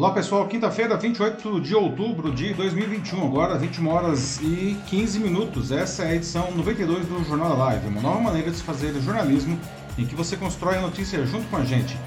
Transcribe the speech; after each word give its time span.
Olá 0.00 0.12
pessoal, 0.12 0.48
quinta-feira, 0.48 0.96
28 0.96 1.60
de 1.60 1.74
outubro 1.74 2.32
de 2.32 2.54
2021, 2.54 3.22
agora 3.22 3.58
21 3.58 3.86
horas 3.86 4.40
e 4.40 4.74
15 4.86 5.20
minutos. 5.20 5.70
Essa 5.70 6.04
é 6.04 6.12
a 6.12 6.14
edição 6.14 6.50
92 6.52 7.04
do 7.04 7.22
Jornal 7.22 7.50
da 7.50 7.56
Live, 7.64 7.88
uma 7.88 8.00
nova 8.00 8.18
maneira 8.18 8.50
de 8.50 8.56
se 8.56 8.62
fazer 8.62 8.98
jornalismo 9.02 9.60
em 9.98 10.06
que 10.06 10.14
você 10.14 10.38
constrói 10.38 10.78
a 10.78 10.80
notícia 10.80 11.22
junto 11.26 11.46
com 11.48 11.58
a 11.58 11.66
gente. 11.66 11.98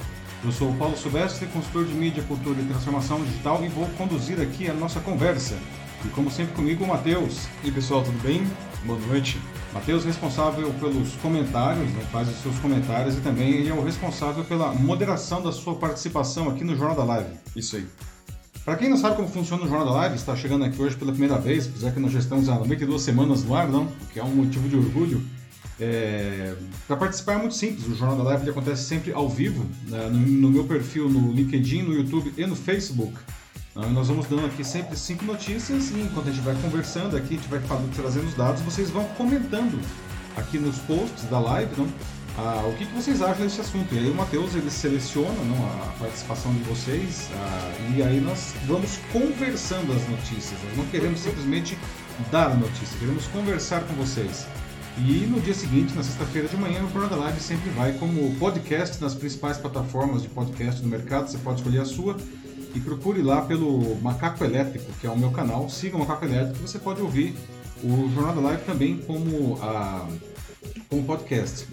Eu 0.43 0.51
sou 0.51 0.71
o 0.71 0.75
Paulo 0.75 0.97
Silvestre, 0.97 1.45
consultor 1.49 1.85
de 1.85 1.93
mídia, 1.93 2.23
cultura 2.23 2.59
e 2.59 2.65
transformação 2.65 3.23
digital 3.23 3.63
e 3.63 3.67
vou 3.67 3.87
conduzir 3.89 4.41
aqui 4.41 4.67
a 4.67 4.73
nossa 4.73 4.99
conversa. 4.99 5.55
E 6.03 6.07
como 6.07 6.31
sempre 6.31 6.55
comigo, 6.55 6.83
o 6.83 6.87
Matheus. 6.87 7.47
E 7.63 7.69
pessoal, 7.69 8.01
tudo 8.01 8.19
bem? 8.23 8.41
Boa 8.85 8.97
noite. 9.01 9.37
Matheus 9.73 10.05
responsável 10.05 10.71
pelos 10.79 11.13
comentários, 11.15 11.89
né, 11.91 12.05
faz 12.11 12.29
os 12.29 12.35
seus 12.37 12.57
comentários 12.59 13.17
e 13.17 13.21
também 13.21 13.49
ele 13.49 13.69
é 13.69 13.73
o 13.73 13.83
responsável 13.83 14.43
pela 14.43 14.71
moderação 14.73 15.41
da 15.41 15.51
sua 15.51 15.75
participação 15.75 16.47
aqui 16.47 16.63
no 16.63 16.75
Jornal 16.77 16.95
da 16.95 17.03
Live. 17.03 17.29
Isso 17.55 17.77
aí. 17.77 17.87
Para 18.63 18.75
quem 18.75 18.87
não 18.87 18.95
sabe 18.95 19.15
como 19.15 19.27
funciona 19.27 19.63
o 19.63 19.67
Jornal 19.67 19.87
da 19.87 19.93
Live, 19.93 20.15
está 20.15 20.35
chegando 20.35 20.63
aqui 20.63 20.79
hoje 20.81 20.95
pela 20.95 21.11
primeira 21.11 21.37
vez, 21.37 21.67
apesar 21.67 21.91
que 21.91 21.99
nós 21.99 22.11
já 22.11 22.19
estamos 22.19 22.47
há 22.47 22.55
92 22.55 23.01
semanas 23.01 23.43
no 23.43 23.55
ar, 23.55 23.67
não? 23.67 23.85
O 23.85 24.07
que 24.13 24.19
é 24.19 24.23
um 24.23 24.35
motivo 24.35 24.69
de 24.69 24.77
orgulho. 24.77 25.21
É... 25.79 26.53
Para 26.87 26.95
participar 26.95 27.33
é 27.33 27.37
muito 27.37 27.55
simples, 27.55 27.87
o 27.87 27.95
Jornal 27.95 28.17
da 28.17 28.23
Live 28.23 28.49
acontece 28.51 28.83
sempre 28.83 29.11
ao 29.11 29.27
vivo, 29.27 29.65
né? 29.87 30.07
no, 30.07 30.19
no 30.19 30.49
meu 30.51 30.63
perfil 30.65 31.09
no 31.09 31.33
LinkedIn, 31.33 31.81
no 31.81 31.93
YouTube 31.93 32.31
e 32.37 32.45
no 32.45 32.55
Facebook. 32.55 33.15
Então, 33.75 33.89
nós 33.89 34.07
vamos 34.07 34.27
dando 34.27 34.45
aqui 34.45 34.63
sempre 34.63 34.95
cinco 34.95 35.25
notícias 35.25 35.89
e 35.89 35.99
enquanto 35.99 36.29
a 36.29 36.31
gente 36.31 36.43
vai 36.43 36.55
conversando 36.61 37.17
aqui, 37.17 37.33
a 37.33 37.37
gente 37.37 37.49
vai 37.49 37.59
trazendo 37.95 38.27
os 38.27 38.35
dados, 38.35 38.61
vocês 38.61 38.91
vão 38.91 39.03
comentando 39.17 39.81
aqui 40.37 40.59
nos 40.59 40.77
posts 40.79 41.23
da 41.23 41.39
live 41.39 41.73
não? 41.75 41.87
Ah, 42.37 42.63
o 42.67 42.73
que, 42.75 42.85
que, 42.85 42.93
vocês 42.93 43.21
acham 43.21 43.45
desse 43.45 43.61
assunto. 43.61 43.93
E 43.93 43.99
aí 43.99 44.09
o 44.09 44.15
Matheus 44.15 44.55
ele 44.55 44.69
seleciona 44.69 45.43
não, 45.43 45.65
a 45.65 45.93
participação 45.99 46.51
de 46.53 46.63
vocês 46.63 47.29
ah, 47.35 47.93
e 47.95 48.03
aí 48.03 48.19
nós 48.19 48.53
vamos 48.67 48.99
conversando 49.11 49.91
as 49.91 50.07
notícias. 50.07 50.59
Nós 50.63 50.77
não 50.77 50.85
queremos 50.87 51.19
simplesmente 51.19 51.77
dar 52.31 52.51
a 52.51 52.55
notícia, 52.55 52.97
queremos 52.99 53.25
conversar 53.27 53.81
com 53.81 53.93
vocês. 53.95 54.47
E 54.97 55.25
no 55.25 55.41
dia 55.41 55.55
seguinte, 55.55 55.95
na 55.95 56.03
sexta-feira 56.03 56.47
de 56.47 56.55
manhã, 56.55 56.83
o 56.83 57.09
da 57.09 57.15
Live 57.15 57.39
sempre 57.39 57.71
vai 57.71 57.93
como 57.93 58.35
podcast 58.35 59.01
nas 59.01 59.15
principais 59.15 59.57
plataformas 59.57 60.21
de 60.21 60.29
podcast 60.29 60.81
do 60.81 60.87
mercado. 60.87 61.27
Você 61.27 61.39
pode 61.39 61.59
escolher 61.59 61.81
a 61.81 61.85
sua 61.85 62.15
e 62.73 62.79
procure 62.79 63.21
lá 63.21 63.41
pelo 63.41 63.95
Macaco 64.01 64.43
Elétrico, 64.43 64.91
que 64.99 65.07
é 65.07 65.09
o 65.09 65.17
meu 65.17 65.31
canal. 65.31 65.69
Siga 65.69 65.95
o 65.95 65.99
Macaco 65.99 66.25
Elétrico, 66.25 66.67
você 66.67 66.79
pode 66.79 67.01
ouvir 67.01 67.35
o 67.83 68.09
Jornal 68.13 68.35
da 68.35 68.41
Live 68.41 68.63
também 68.63 68.97
como, 68.97 69.59
a, 69.61 70.07
como 70.89 71.03
podcast. 71.03 71.67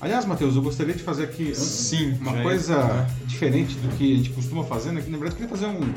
Aliás, 0.00 0.24
Matheus, 0.26 0.54
eu 0.54 0.62
gostaria 0.62 0.94
de 0.94 1.02
fazer 1.02 1.24
aqui 1.24 1.54
Sim, 1.54 2.18
uma 2.20 2.42
coisa 2.42 2.74
é. 2.74 3.26
diferente 3.26 3.74
do 3.76 3.88
que 3.96 4.12
a 4.12 4.16
gente 4.16 4.30
costuma 4.30 4.62
fazer. 4.64 4.92
Né? 4.92 5.02
Na 5.06 5.18
verdade, 5.18 5.42
eu 5.42 5.48
queria 5.48 5.48
fazer 5.48 5.66
um, 5.66 5.94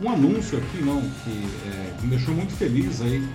um 0.00 0.10
anúncio 0.10 0.58
aqui, 0.58 0.82
não, 0.82 1.00
que 1.00 1.30
é, 1.66 2.02
me 2.02 2.10
deixou 2.10 2.34
muito 2.34 2.52
feliz 2.52 3.00
aí. 3.00 3.26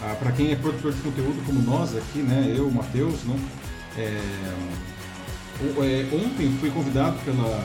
Ah, 0.00 0.14
para 0.18 0.32
quem 0.32 0.52
é 0.52 0.56
produtor 0.56 0.92
de 0.92 1.00
conteúdo 1.00 1.44
como 1.44 1.60
nós 1.60 1.94
aqui, 1.96 2.20
né? 2.20 2.54
Eu, 2.56 2.70
Matheus, 2.70 3.24
não. 3.24 3.36
É, 3.96 4.16
é, 5.60 6.06
ontem 6.14 6.56
fui 6.60 6.70
convidado 6.70 7.18
pela 7.24 7.64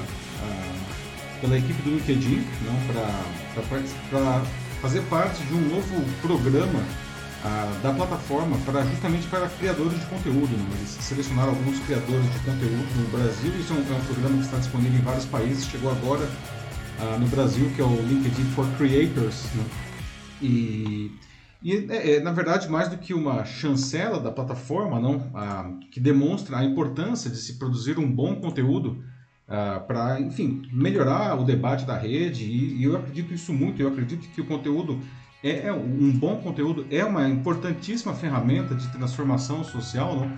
pela 1.43 1.57
equipe 1.57 1.81
do 1.81 1.89
LinkedIn 1.89 2.41
para 4.15 4.41
fazer 4.81 5.01
parte 5.09 5.43
de 5.43 5.53
um 5.53 5.59
novo 5.59 6.05
programa 6.21 6.81
ah, 7.43 7.79
da 7.83 7.91
plataforma 7.91 8.57
para 8.59 8.85
justamente 8.85 9.27
para 9.27 9.49
criadores 9.49 9.99
de 9.99 10.05
conteúdo. 10.05 10.55
Né? 10.55 10.65
Eles 10.77 10.89
selecionaram 11.01 11.49
alguns 11.49 11.79
criadores 11.79 12.31
de 12.31 12.39
conteúdo 12.39 12.87
no 12.95 13.09
Brasil. 13.09 13.51
Isso 13.59 13.73
é 13.73 13.75
um, 13.75 13.93
é 13.93 13.97
um 13.97 14.05
programa 14.05 14.37
que 14.37 14.45
está 14.45 14.57
disponível 14.57 14.97
em 14.97 15.03
vários 15.03 15.25
países. 15.25 15.65
Chegou 15.65 15.91
agora 15.91 16.25
ah, 17.01 17.17
no 17.19 17.27
Brasil, 17.27 17.69
que 17.75 17.81
é 17.81 17.83
o 17.83 17.93
LinkedIn 17.93 18.45
for 18.55 18.65
Creators. 18.77 19.43
Né? 19.53 19.65
E, 20.41 21.11
e 21.61 21.73
é, 21.91 22.15
é, 22.15 22.19
na 22.21 22.31
verdade, 22.31 22.69
mais 22.69 22.87
do 22.87 22.97
que 22.97 23.13
uma 23.13 23.43
chancela 23.43 24.17
da 24.17 24.31
plataforma, 24.31 24.97
não, 24.97 25.29
ah, 25.35 25.69
que 25.91 25.99
demonstra 25.99 26.59
a 26.59 26.63
importância 26.63 27.29
de 27.29 27.35
se 27.35 27.59
produzir 27.59 27.99
um 27.99 28.09
bom 28.09 28.35
conteúdo 28.35 29.03
ah, 29.47 29.81
para, 29.85 30.19
enfim, 30.21 30.61
melhorar 30.71 31.39
o 31.39 31.43
debate 31.43 31.85
da 31.85 31.97
rede. 31.97 32.43
E, 32.43 32.81
e, 32.81 32.83
eu 32.83 32.95
acredito 32.95 33.33
isso 33.33 33.53
muito. 33.53 33.81
Eu 33.81 33.89
acredito 33.89 34.27
que 34.29 34.41
o 34.41 34.45
conteúdo 34.45 34.99
é, 35.43 35.67
é, 35.67 35.73
um 35.73 36.11
bom 36.11 36.37
conteúdo 36.37 36.87
é 36.89 37.03
uma 37.03 37.27
importantíssima 37.27 38.13
ferramenta 38.13 38.73
de 38.73 38.87
transformação 38.89 39.63
social, 39.63 40.15
não? 40.15 40.31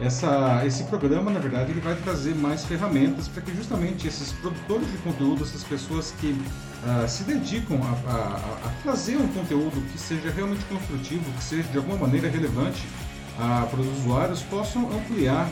Essa, 0.00 0.64
esse 0.64 0.84
programa, 0.84 1.28
na 1.28 1.40
verdade, 1.40 1.72
ele 1.72 1.80
vai 1.80 1.96
trazer 1.96 2.32
mais 2.32 2.64
ferramentas 2.64 3.26
para 3.26 3.42
que 3.42 3.52
justamente 3.52 4.06
esses 4.06 4.32
produtores 4.32 4.88
de 4.92 4.98
conteúdo, 4.98 5.42
essas 5.42 5.64
pessoas 5.64 6.12
que 6.20 6.28
uh, 6.28 7.08
se 7.08 7.24
dedicam 7.24 7.80
a, 7.82 8.10
a, 8.10 8.36
a, 8.68 8.72
trazer 8.84 9.16
um 9.16 9.26
conteúdo 9.26 9.80
que 9.90 9.98
seja 9.98 10.30
realmente 10.30 10.64
construtivo, 10.66 11.24
que 11.32 11.42
seja 11.42 11.68
de 11.68 11.78
alguma 11.78 11.96
maneira 11.96 12.28
relevante 12.28 12.86
uh, 13.38 13.66
para 13.68 13.80
os 13.80 13.88
usuários, 13.98 14.40
possam 14.42 14.88
ampliar 14.92 15.48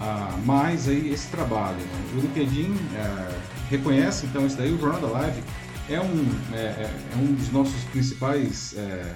a 0.00 0.36
mais 0.44 0.88
aí 0.88 1.12
esse 1.12 1.28
trabalho. 1.28 1.76
Né? 1.76 2.12
O 2.14 2.20
LinkedIn 2.20 2.74
é, 2.94 3.38
reconhece 3.68 4.26
então 4.26 4.46
isso 4.46 4.56
daí, 4.56 4.72
o 4.72 4.78
Jornal 4.78 5.00
da 5.00 5.08
Live 5.08 5.42
é 5.88 6.00
um, 6.00 6.54
é, 6.54 6.56
é, 6.56 6.90
é 7.12 7.16
um 7.16 7.34
dos 7.34 7.50
nossos 7.50 7.84
principais 7.84 8.74
é, 8.76 9.14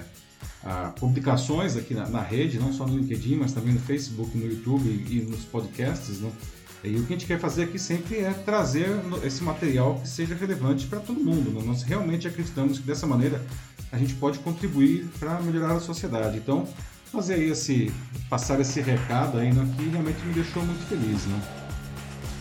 a, 0.63 0.91
publicações 0.91 1.75
aqui 1.77 1.93
na, 1.93 2.07
na, 2.07 2.21
rede, 2.21 2.59
não 2.59 2.73
só 2.73 2.85
no 2.85 2.97
LinkedIn, 2.97 3.37
mas 3.37 3.53
também 3.53 3.73
no 3.73 3.79
Facebook, 3.79 4.37
no 4.37 4.45
YouTube 4.45 4.87
e, 4.87 5.19
e 5.19 5.21
nos 5.21 5.43
podcasts. 5.45 6.19
Né? 6.19 6.31
E 6.83 6.97
o 6.97 7.05
que 7.05 7.13
a 7.13 7.17
gente 7.17 7.25
quer 7.25 7.39
fazer 7.39 7.63
aqui 7.63 7.79
sempre 7.79 8.19
é 8.19 8.31
trazer 8.31 8.87
esse 9.23 9.43
material 9.43 9.99
que 9.99 10.07
seja 10.07 10.35
relevante 10.35 10.85
para 10.85 10.99
todo 10.99 11.19
mundo. 11.19 11.49
Né? 11.51 11.63
Nós 11.65 11.81
realmente 11.81 12.27
acreditamos 12.27 12.77
que 12.77 12.85
dessa 12.85 13.07
maneira 13.07 13.41
a 13.91 13.97
gente 13.97 14.13
pode 14.15 14.39
contribuir 14.39 15.07
para 15.19 15.41
melhorar 15.41 15.73
a 15.73 15.79
sociedade. 15.79 16.37
Então, 16.37 16.67
fazer 17.11 17.39
esse, 17.43 17.91
passar 18.29 18.59
esse 18.59 18.81
recado 18.81 19.37
aí, 19.37 19.53
né, 19.53 19.67
que 19.77 19.89
realmente 19.89 20.19
me 20.25 20.33
deixou 20.33 20.63
muito 20.63 20.85
feliz, 20.87 21.25
né? 21.25 21.41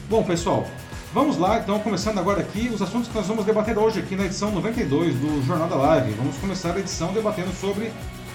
Bom, 0.09 0.23
pessoal, 0.23 0.67
vamos 1.13 1.37
lá, 1.37 1.59
então, 1.59 1.79
começando 1.81 2.19
agora 2.19 2.41
aqui 2.41 2.71
os 2.73 2.83
assuntos 2.83 3.09
que 3.09 3.15
nós 3.15 3.27
vamos 3.27 3.45
debater 3.45 3.79
hoje 3.79 4.01
aqui 4.01 4.17
na 4.17 4.27
edição 4.27 4.51
92 4.51 5.15
do 5.15 5.43
Jornal 5.47 5.69
da 5.69 5.77
Live. 5.77 6.13
Vamos 6.13 6.37
começar 6.37 6.75
a 6.75 6.79
edição 6.79 7.13
debatendo 7.13 7.53
sobre 7.53 7.91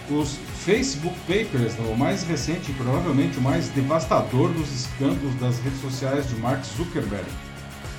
os 0.10 0.38
Facebook 0.66 1.16
Papers, 1.28 1.76
né, 1.76 1.92
o 1.92 1.98
mais 1.98 2.24
recente 2.24 2.72
e 2.72 2.74
provavelmente 2.74 3.38
o 3.38 3.42
mais 3.42 3.70
devastador 3.70 4.52
dos 4.54 4.72
escândalos 4.74 5.36
das 5.36 5.60
redes 5.60 5.80
sociais 5.82 6.28
de 6.28 6.36
Mark 6.36 6.64
Zuckerberg. 6.64 7.26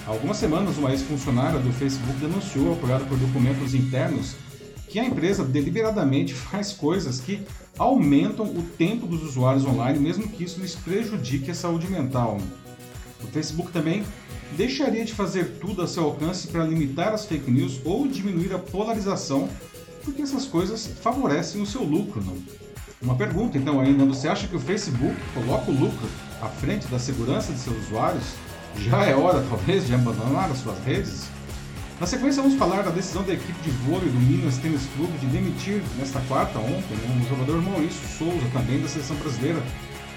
Há 0.06 0.10
algumas 0.10 0.38
semanas, 0.38 0.76
uma 0.76 0.90
ex-funcionária 0.90 1.60
do 1.60 1.72
Facebook 1.72 2.18
denunciou, 2.18 2.72
apoiada 2.72 3.04
por 3.04 3.16
documentos 3.16 3.74
internos, 3.74 4.34
que 4.88 4.98
a 4.98 5.04
empresa 5.04 5.44
deliberadamente 5.44 6.34
faz 6.50 6.72
coisas 6.72 7.20
que 7.20 7.46
aumentam 7.80 8.44
o 8.44 8.62
tempo 8.76 9.06
dos 9.06 9.22
usuários 9.22 9.64
online, 9.64 9.98
mesmo 9.98 10.28
que 10.28 10.44
isso 10.44 10.60
lhes 10.60 10.74
prejudique 10.74 11.50
a 11.50 11.54
saúde 11.54 11.90
mental. 11.90 12.38
O 13.24 13.26
Facebook 13.28 13.72
também 13.72 14.04
deixaria 14.54 15.02
de 15.02 15.14
fazer 15.14 15.56
tudo 15.58 15.80
a 15.80 15.86
seu 15.86 16.04
alcance 16.04 16.48
para 16.48 16.64
limitar 16.64 17.14
as 17.14 17.24
fake 17.24 17.50
news 17.50 17.80
ou 17.82 18.06
diminuir 18.06 18.52
a 18.52 18.58
polarização, 18.58 19.48
porque 20.04 20.20
essas 20.20 20.44
coisas 20.44 20.88
favorecem 21.00 21.62
o 21.62 21.66
seu 21.66 21.82
lucro. 21.82 22.22
Não? 22.22 22.36
Uma 23.00 23.14
pergunta 23.14 23.56
então 23.56 23.80
ainda, 23.80 24.04
você 24.04 24.28
acha 24.28 24.46
que 24.46 24.56
o 24.56 24.60
Facebook 24.60 25.16
coloca 25.32 25.70
o 25.70 25.74
lucro 25.74 26.06
à 26.42 26.48
frente 26.48 26.86
da 26.88 26.98
segurança 26.98 27.50
de 27.50 27.60
seus 27.60 27.78
usuários? 27.86 28.34
Já 28.76 29.06
é 29.06 29.16
hora 29.16 29.42
talvez 29.48 29.86
de 29.86 29.94
abandonar 29.94 30.50
as 30.50 30.58
suas 30.58 30.78
redes? 30.84 31.30
Na 32.00 32.06
sequência, 32.06 32.40
vamos 32.40 32.56
falar 32.56 32.80
da 32.80 32.90
decisão 32.90 33.22
da 33.22 33.34
equipe 33.34 33.60
de 33.60 33.68
vôlei 33.68 34.08
do 34.08 34.18
Minas 34.20 34.56
Tênis 34.56 34.80
Clube 34.96 35.18
de 35.18 35.26
demitir, 35.26 35.82
nesta 35.98 36.18
quarta, 36.20 36.58
ontem, 36.58 36.96
né, 36.96 37.22
o 37.22 37.28
jogador 37.28 37.60
Maurício 37.60 38.08
Souza, 38.08 38.46
também 38.54 38.80
da 38.80 38.88
seleção 38.88 39.14
brasileira, 39.16 39.62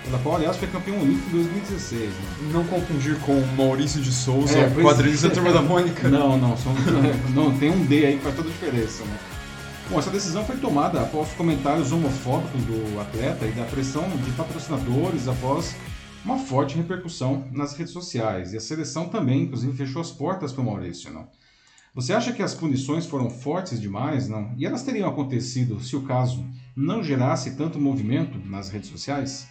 pela 0.06 0.18
qual, 0.20 0.38
aliás, 0.38 0.56
foi 0.56 0.70
campeão 0.70 0.98
olímpico 1.02 1.28
em 1.32 1.44
2016. 1.44 2.04
Né? 2.04 2.14
Não 2.54 2.64
confundir 2.68 3.20
com 3.20 3.38
Maurício 3.58 4.02
de 4.02 4.14
Souza, 4.14 4.60
é, 4.60 4.70
quadrilhista 4.70 5.28
da 5.28 5.34
Turma 5.34 5.52
da 5.52 5.62
Mônica. 5.62 6.08
Não, 6.08 6.38
não, 6.38 6.56
são, 6.56 6.74
não, 7.36 7.58
tem 7.58 7.70
um 7.70 7.86
D 7.86 8.06
aí 8.06 8.16
que 8.16 8.24
faz 8.24 8.34
toda 8.34 8.48
a 8.48 8.52
diferença. 8.54 9.04
Né? 9.04 9.18
Bom, 9.90 10.00
essa 10.00 10.10
decisão 10.10 10.46
foi 10.46 10.56
tomada 10.56 11.02
após 11.02 11.34
comentários 11.34 11.92
homofóbicos 11.92 12.62
do 12.64 13.02
atleta 13.02 13.46
e 13.46 13.52
da 13.52 13.66
pressão 13.66 14.08
de 14.24 14.32
patrocinadores 14.32 15.28
após 15.28 15.76
uma 16.24 16.38
forte 16.38 16.78
repercussão 16.78 17.44
nas 17.52 17.76
redes 17.76 17.92
sociais. 17.92 18.54
E 18.54 18.58
a 18.58 18.62
seleção 18.62 19.10
também, 19.10 19.42
inclusive, 19.42 19.76
fechou 19.76 20.02
as 20.02 20.12
portas 20.12 20.54
para 20.54 20.62
o 20.62 20.66
Maurício. 20.66 21.12
Não? 21.12 21.28
Você 21.96 22.12
acha 22.12 22.34
que 22.34 22.42
as 22.42 22.56
punições 22.56 23.06
foram 23.06 23.30
fortes 23.30 23.80
demais? 23.80 24.28
Não. 24.28 24.52
E 24.58 24.66
elas 24.66 24.82
teriam 24.82 25.08
acontecido 25.08 25.80
se 25.80 25.96
o 25.96 26.02
caso 26.02 26.44
não 26.76 27.04
gerasse 27.04 27.56
tanto 27.56 27.80
movimento 27.80 28.40
nas 28.50 28.68
redes 28.70 28.90
sociais? 28.90 29.48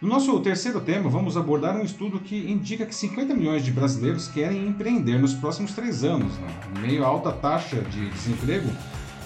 No 0.00 0.08
nosso 0.08 0.38
terceiro 0.38 0.80
tema, 0.80 1.10
vamos 1.10 1.36
abordar 1.36 1.76
um 1.76 1.82
estudo 1.82 2.20
que 2.20 2.36
indica 2.48 2.86
que 2.86 2.94
50 2.94 3.34
milhões 3.34 3.64
de 3.64 3.72
brasileiros 3.72 4.28
querem 4.28 4.68
empreender 4.68 5.18
nos 5.18 5.34
próximos 5.34 5.72
três 5.72 6.04
anos. 6.04 6.32
Né? 6.38 6.60
Em 6.76 6.80
meio 6.82 7.04
à 7.04 7.08
alta 7.08 7.32
taxa 7.32 7.82
de 7.82 8.08
desemprego, 8.10 8.70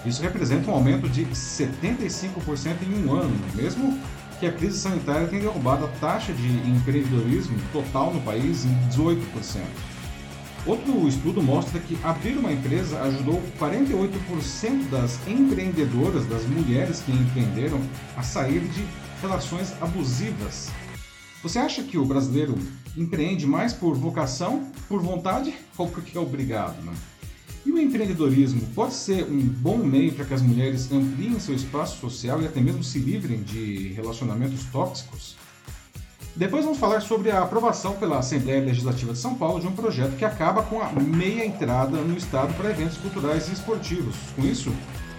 isso 0.07 0.23
representa 0.23 0.71
um 0.71 0.75
aumento 0.75 1.07
de 1.11 1.27
75% 1.27 2.77
em 2.89 3.07
um 3.07 3.13
ano, 3.13 3.37
mesmo 3.55 4.01
que 4.41 4.47
a 4.47 4.53
crise 4.53 4.79
sanitária 4.79 5.29
tenha 5.29 5.43
derrubado 5.43 5.85
a 5.85 5.89
taxa 6.01 6.33
de 6.33 6.49
empreendedorismo 6.71 7.59
total 7.71 8.15
no 8.15 8.23
país 8.23 8.65
em 8.65 8.75
18%. 8.89 9.94
Outro 10.67 11.07
estudo 11.07 11.43
mostra 11.43 11.79
que 11.79 11.99
abrir 12.03 12.39
uma 12.39 12.51
empresa 12.51 12.99
ajudou 13.03 13.43
48% 13.59 14.89
das 14.89 15.19
empreendedoras, 15.29 16.25
das 16.25 16.47
mulheres 16.47 17.01
que 17.01 17.13
empreenderam, 17.13 17.79
a 18.17 18.23
sair 18.23 18.61
de 18.61 18.83
relações 19.21 19.75
abusivas. 19.83 20.71
Você 21.43 21.59
acha 21.59 21.83
que 21.83 21.99
o 21.99 22.07
brasileiro 22.07 22.55
empreende 22.97 23.47
mais 23.47 23.75
por 23.75 23.95
vocação, 23.95 24.73
por 24.89 25.03
vontade 25.03 25.55
ou 25.77 25.87
porque 25.87 26.17
é 26.17 26.21
obrigado? 26.21 26.83
Né? 26.83 26.95
E 27.67 27.71
o 27.71 27.79
empreendedorismo 27.79 28.63
pode 28.75 28.95
ser 28.95 29.25
um 29.25 29.41
bom 29.41 29.77
meio 29.77 30.15
para 30.15 30.25
que 30.25 30.33
as 30.33 30.41
mulheres 30.41 30.91
ampliem 30.91 31.39
seu 31.39 31.55
espaço 31.55 32.01
social 32.01 32.41
e 32.41 32.47
até 32.47 32.63
mesmo 32.63 32.83
se 32.83 32.99
livrem 32.99 33.43
de 33.43 33.93
relacionamentos 33.93 34.65
tóxicos? 34.73 35.37
Depois 36.37 36.65
vamos 36.65 36.81
falar 36.81 37.01
sobre 37.01 37.31
a 37.31 37.43
aprovação 37.43 37.95
pela 37.95 38.19
Assembleia 38.19 38.61
Legislativa 38.61 39.13
de 39.13 39.21
São 39.21 39.37
Paulo 39.37 39.61
de 39.61 39.69
um 39.69 39.73
projeto 39.73 40.17
que 40.17 40.25
acaba 40.25 40.65
com 40.65 40.83
a 40.83 40.91
meia 40.91 41.47
entrada 41.47 41.97
no 41.99 42.17
Estado 42.17 42.53
para 42.55 42.71
eventos 42.71 42.97
culturais 42.97 43.49
e 43.49 43.53
esportivos. 43.53 44.17
Com 44.35 44.43
isso, 44.43 44.75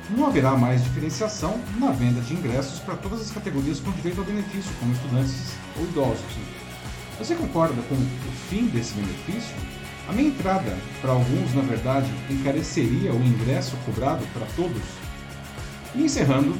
não 0.10 0.26
haverá 0.26 0.52
mais 0.58 0.84
diferenciação 0.84 1.58
na 1.80 1.92
venda 1.92 2.20
de 2.20 2.34
ingressos 2.34 2.80
para 2.80 2.98
todas 2.98 3.22
as 3.22 3.32
categorias 3.32 3.80
com 3.80 3.92
direito 3.92 4.20
ao 4.20 4.26
benefício, 4.26 4.70
como 4.78 4.92
estudantes 4.92 5.54
ou 5.78 5.86
idosos. 5.86 6.20
Você 7.18 7.34
concorda 7.34 7.82
com 7.84 7.96
o 7.96 8.32
fim 8.50 8.66
desse 8.68 8.94
benefício? 8.96 9.56
A 10.10 10.12
minha 10.12 10.28
entrada, 10.28 10.78
para 11.02 11.14
alguns, 11.14 11.54
na 11.56 11.62
verdade, 11.62 12.12
encareceria 12.30 13.14
o 13.14 13.26
ingresso 13.26 13.78
cobrado 13.86 14.28
para 14.34 14.46
todos? 14.58 14.84
E 15.96 16.04
encerrando 16.04 16.58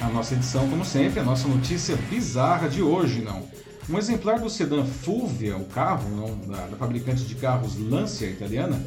a 0.00 0.08
nossa 0.08 0.34
edição, 0.34 0.68
como 0.68 0.84
sempre, 0.84 1.20
a 1.20 1.24
nossa 1.24 1.46
notícia 1.46 1.96
bizarra 2.10 2.68
de 2.68 2.82
hoje, 2.82 3.22
não. 3.22 3.44
Um 3.88 3.98
exemplar 3.98 4.38
do 4.40 4.48
sedã 4.48 4.84
Fulvia, 4.84 5.56
o 5.56 5.64
carro 5.66 6.08
não, 6.08 6.36
da, 6.50 6.66
da 6.68 6.76
fabricante 6.76 7.24
de 7.24 7.34
carros 7.34 7.76
Lancia 7.78 8.28
italiana, 8.28 8.80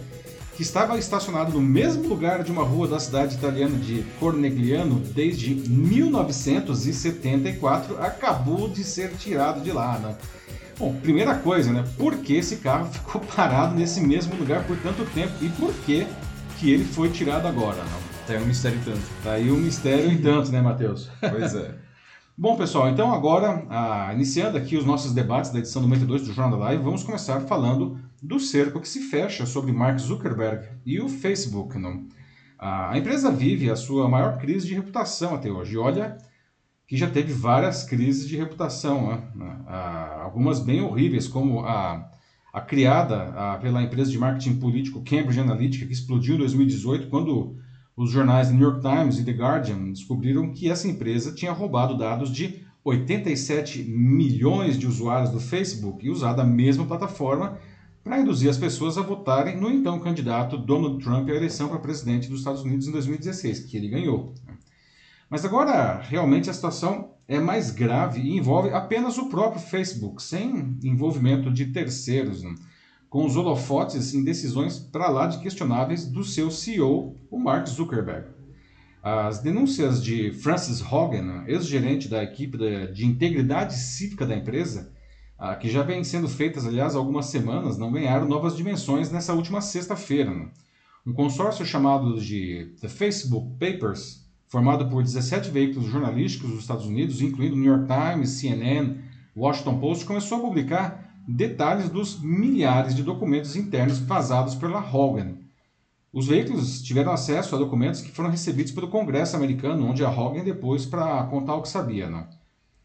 que 0.56 0.64
estava 0.64 0.98
estacionado 0.98 1.52
no 1.52 1.62
mesmo 1.62 2.10
lugar 2.10 2.44
de 2.44 2.52
uma 2.52 2.64
rua 2.64 2.88
da 2.88 3.00
cidade 3.00 3.36
italiana 3.36 3.78
de 3.78 4.04
Cornegliano 4.20 5.00
desde 5.00 5.54
1974, 5.54 8.02
acabou 8.02 8.68
de 8.68 8.84
ser 8.84 9.12
tirado 9.12 9.62
de 9.62 9.72
lá. 9.72 10.00
Né? 10.00 10.16
Bom, 10.80 10.96
primeira 10.96 11.36
coisa, 11.36 11.72
né? 11.72 11.86
Por 11.96 12.18
que 12.18 12.36
esse 12.36 12.56
carro 12.56 12.88
ficou 12.92 13.22
parado 13.22 13.76
nesse 13.76 14.02
mesmo 14.02 14.36
lugar 14.36 14.66
por 14.66 14.78
tanto 14.78 15.06
tempo 15.14 15.34
e 15.42 15.50
por 15.50 15.72
que, 15.86 16.08
que 16.58 16.72
ele 16.72 16.86
foi 16.86 17.12
tirado 17.12 17.48
agora? 17.48 17.78
Não? 17.78 18.08
Tá 18.26 18.34
aí 18.34 18.42
um 18.42 18.48
mistério 18.48 18.80
tanto. 18.84 19.02
Tá 19.24 19.34
aí 19.34 19.52
um 19.52 19.58
mistério 19.58 20.12
em 20.12 20.18
tanto, 20.18 20.52
né, 20.52 20.60
Matheus? 20.60 21.08
Pois 21.22 21.54
é. 21.54 21.86
Bom, 22.40 22.56
pessoal, 22.56 22.88
então 22.88 23.12
agora, 23.12 23.66
ah, 23.68 24.14
iniciando 24.14 24.60
aqui 24.60 24.78
os 24.78 24.86
nossos 24.86 25.12
debates 25.12 25.50
da 25.50 25.58
edição 25.58 25.82
92 25.82 26.22
do 26.22 26.34
Jornal 26.34 26.60
da 26.60 26.66
Live, 26.66 26.84
vamos 26.84 27.02
começar 27.02 27.42
falando 27.42 28.00
do 28.22 28.40
cerco 28.40 28.80
que 28.80 28.88
se 28.88 29.02
fecha 29.10 29.44
sobre 29.48 29.72
Mark 29.72 29.98
Zuckerberg 29.98 30.68
e 30.86 31.00
o 31.00 31.10
Facebook. 31.10 31.80
Não? 31.80 32.06
A 32.60 32.96
empresa 32.96 33.32
vive 33.32 33.72
a 33.72 33.76
sua 33.76 34.08
maior 34.08 34.38
crise 34.38 34.68
de 34.68 34.76
reputação 34.76 35.34
até 35.34 35.50
hoje. 35.50 35.80
Olha 35.80 36.16
que 36.86 36.96
já 36.96 37.10
teve 37.10 37.34
várias 37.34 37.84
crises 37.84 38.30
de 38.30 38.38
reputação, 38.38 39.20
né? 39.34 39.58
ah, 39.66 40.22
algumas 40.22 40.60
bem 40.60 40.80
horríveis, 40.80 41.28
como 41.28 41.62
a, 41.62 42.08
a 42.54 42.62
criada 42.62 43.34
a, 43.36 43.58
pela 43.58 43.82
empresa 43.82 44.12
de 44.12 44.18
marketing 44.20 44.60
político 44.60 45.04
Cambridge 45.04 45.40
Analytica, 45.40 45.88
que 45.88 45.94
explodiu 45.94 46.36
em 46.36 46.40
2018, 46.40 47.08
quando 47.08 47.58
os 47.98 48.12
jornais 48.12 48.52
New 48.52 48.62
York 48.62 48.80
Times 48.80 49.18
e 49.18 49.26
The 49.26 49.32
Guardian 49.32 49.92
descobriram 49.92 50.52
que 50.52 50.70
essa 50.70 50.88
empresa 50.88 51.34
tinha 51.34 51.52
roubado 51.52 51.98
dados 51.98 52.32
de 52.32 52.62
87 52.84 53.84
milhões 53.84 54.78
de 54.78 54.86
usuários 54.86 55.32
do 55.32 55.40
Facebook 55.40 56.06
e 56.06 56.10
usado 56.10 56.40
a 56.40 56.46
mesma 56.46 56.86
plataforma 56.86 57.58
para 58.04 58.20
induzir 58.20 58.50
as 58.50 58.58
pessoas 58.58 58.98
a 58.98 59.02
votarem 59.02 59.60
no 59.60 59.70
então 59.70 60.00
candidato 60.00 60.58
Donald 60.58 61.04
Trump 61.04 61.28
à 61.28 61.34
eleição 61.34 61.68
para 61.68 61.80
presidente 61.80 62.30
dos 62.30 62.40
Estados 62.40 62.62
Unidos 62.62 62.88
em 62.88 62.92
2016, 62.92 63.62
que 63.62 63.76
ele 63.76 63.90
ganhou. 63.90 64.34
Mas 65.30 65.44
agora, 65.44 66.00
realmente, 66.00 66.50
a 66.50 66.54
situação 66.54 67.10
é 67.28 67.40
mais 67.40 67.72
grave 67.72 68.22
e 68.22 68.38
envolve 68.38 68.70
apenas 68.70 69.18
o 69.18 69.28
próprio 69.28 69.60
Facebook, 69.60 70.22
sem 70.22 70.78
envolvimento 70.84 71.52
de 71.52 71.66
terceiros. 71.66 72.44
Né? 72.44 72.56
Com 73.10 73.26
os 73.26 73.36
holofotes 73.36 74.14
em 74.14 74.24
decisões 74.24 74.80
para 74.80 75.10
lá 75.10 75.28
de 75.28 75.40
questionáveis 75.40 76.06
do 76.06 76.24
seu 76.24 76.52
CEO, 76.52 77.16
o 77.32 77.40
Mark 77.40 77.68
Zuckerberg. 77.68 78.28
As 79.02 79.40
denúncias 79.40 80.04
de 80.04 80.32
Francis 80.32 80.82
Hogan, 80.82 81.46
ex-gerente 81.48 82.10
da 82.10 82.22
equipe 82.22 82.58
de 82.92 83.06
integridade 83.06 83.74
cívica 83.76 84.26
da 84.26 84.36
empresa, 84.36 84.92
ah, 85.40 85.56
que 85.56 85.70
já 85.70 85.84
vêm 85.84 86.04
sendo 86.04 86.28
feitas, 86.28 86.66
aliás, 86.66 86.96
há 86.96 86.98
algumas 86.98 87.28
semanas, 87.28 87.78
não 87.78 87.92
ganharam 87.92 88.28
novas 88.28 88.58
dimensões 88.58 89.12
nessa 89.12 89.34
última 89.34 89.62
sexta-feira. 89.62 90.34
Né? 90.34 90.50
Um 91.06 91.14
consórcio 91.14 91.66
chamado 91.66 92.20
de 92.20 92.74
The 92.82 92.90
Facebook 92.90 93.52
Papers, 93.60 94.26
formado 94.50 94.90
por 94.90 95.04
17 95.04 95.52
veículos 95.52 95.90
jornalísticos 95.90 96.50
dos 96.50 96.62
Estados 96.62 96.86
Unidos, 96.86 97.22
incluindo 97.22 97.56
New 97.56 97.72
York 97.72 97.86
Times, 97.88 98.32
CNN, 98.32 98.98
Washington 99.36 99.80
Post, 99.80 100.06
começou 100.06 100.40
a 100.40 100.42
publicar 100.42 101.07
detalhes 101.28 101.90
dos 101.90 102.22
milhares 102.22 102.96
de 102.96 103.04
documentos 103.04 103.56
internos 103.56 104.00
vazados 104.00 104.56
pela 104.56 104.80
Hogan. 104.80 105.36
Os 106.14 106.28
veículos 106.28 106.82
tiveram 106.82 107.12
acesso 107.12 107.54
a 107.54 107.60
documentos 107.60 108.02
que 108.02 108.12
foram 108.12 108.30
recebidos 108.30 108.72
pelo 108.72 108.88
Congresso 108.88 109.36
americano, 109.36 109.86
onde 109.86 110.06
a 110.06 110.10
Hogan 110.10 110.44
depois 110.44 110.86
para 110.86 111.26
contar 111.26 111.56
o 111.56 111.62
que 111.62 111.68
sabia. 111.68 112.10
Não? 112.10 112.26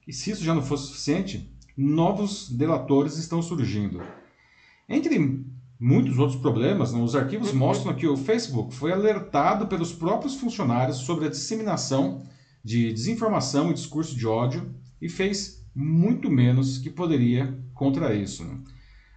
E 0.06 0.12
se 0.12 0.32
isso 0.32 0.42
já 0.42 0.54
não 0.54 0.62
fosse 0.62 0.88
suficiente, 0.88 1.48
novos 1.76 2.50
delatores 2.50 3.16
estão 3.16 3.40
surgindo. 3.40 4.02
Entre 4.88 5.46
muitos 5.78 6.18
outros 6.18 6.40
problemas, 6.40 6.92
não, 6.92 7.04
os 7.04 7.14
arquivos 7.14 7.52
mostram 7.52 7.94
que 7.94 8.06
o 8.06 8.16
Facebook 8.16 8.74
foi 8.74 8.92
alertado 8.92 9.68
pelos 9.68 9.92
próprios 9.92 10.34
funcionários 10.34 10.98
sobre 10.98 11.26
a 11.26 11.30
disseminação 11.30 12.26
de 12.62 12.92
desinformação 12.92 13.70
e 13.70 13.74
discurso 13.74 14.16
de 14.16 14.26
ódio 14.26 14.74
e 15.00 15.08
fez 15.08 15.64
muito 15.74 16.30
menos 16.30 16.78
que 16.78 16.90
poderia 16.90 17.58
contra 17.82 18.14
isso. 18.14 18.44
Né? 18.44 18.58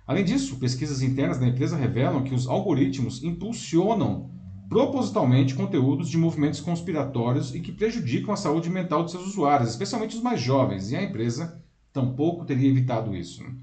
Além 0.07 0.23
disso, 0.23 0.57
pesquisas 0.57 1.03
internas 1.03 1.37
da 1.37 1.47
empresa 1.47 1.77
revelam 1.77 2.23
que 2.23 2.33
os 2.33 2.47
algoritmos 2.47 3.23
impulsionam 3.23 4.31
propositalmente 4.67 5.53
conteúdos 5.53 6.09
de 6.09 6.17
movimentos 6.17 6.59
conspiratórios 6.59 7.53
e 7.53 7.59
que 7.59 7.71
prejudicam 7.71 8.33
a 8.33 8.37
saúde 8.37 8.67
mental 8.67 9.05
de 9.05 9.11
seus 9.11 9.27
usuários, 9.27 9.69
especialmente 9.69 10.15
os 10.15 10.23
mais 10.23 10.41
jovens, 10.41 10.91
e 10.91 10.95
a 10.95 11.03
empresa 11.03 11.63
tampouco 11.93 12.43
teria 12.43 12.67
evitado 12.67 13.15
isso. 13.15 13.43
Né? 13.43 13.53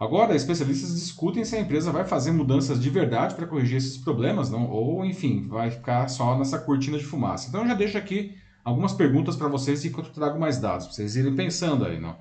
Agora, 0.00 0.34
especialistas 0.34 0.94
discutem 0.94 1.44
se 1.44 1.54
a 1.54 1.60
empresa 1.60 1.92
vai 1.92 2.06
fazer 2.06 2.32
mudanças 2.32 2.80
de 2.80 2.88
verdade 2.88 3.34
para 3.34 3.46
corrigir 3.46 3.76
esses 3.76 3.98
problemas, 3.98 4.50
não? 4.50 4.70
ou, 4.70 5.04
enfim, 5.04 5.46
vai 5.46 5.70
ficar 5.70 6.08
só 6.08 6.38
nessa 6.38 6.58
cortina 6.58 6.96
de 6.96 7.04
fumaça. 7.04 7.48
Então, 7.48 7.60
eu 7.60 7.68
já 7.68 7.74
deixo 7.74 7.98
aqui 7.98 8.34
algumas 8.64 8.94
perguntas 8.94 9.36
para 9.36 9.48
vocês 9.48 9.84
enquanto 9.84 10.06
eu 10.06 10.12
trago 10.14 10.40
mais 10.40 10.58
dados, 10.58 10.86
para 10.86 10.94
vocês 10.94 11.14
irem 11.14 11.36
pensando 11.36 11.84
aí. 11.84 12.00
Não? 12.00 12.16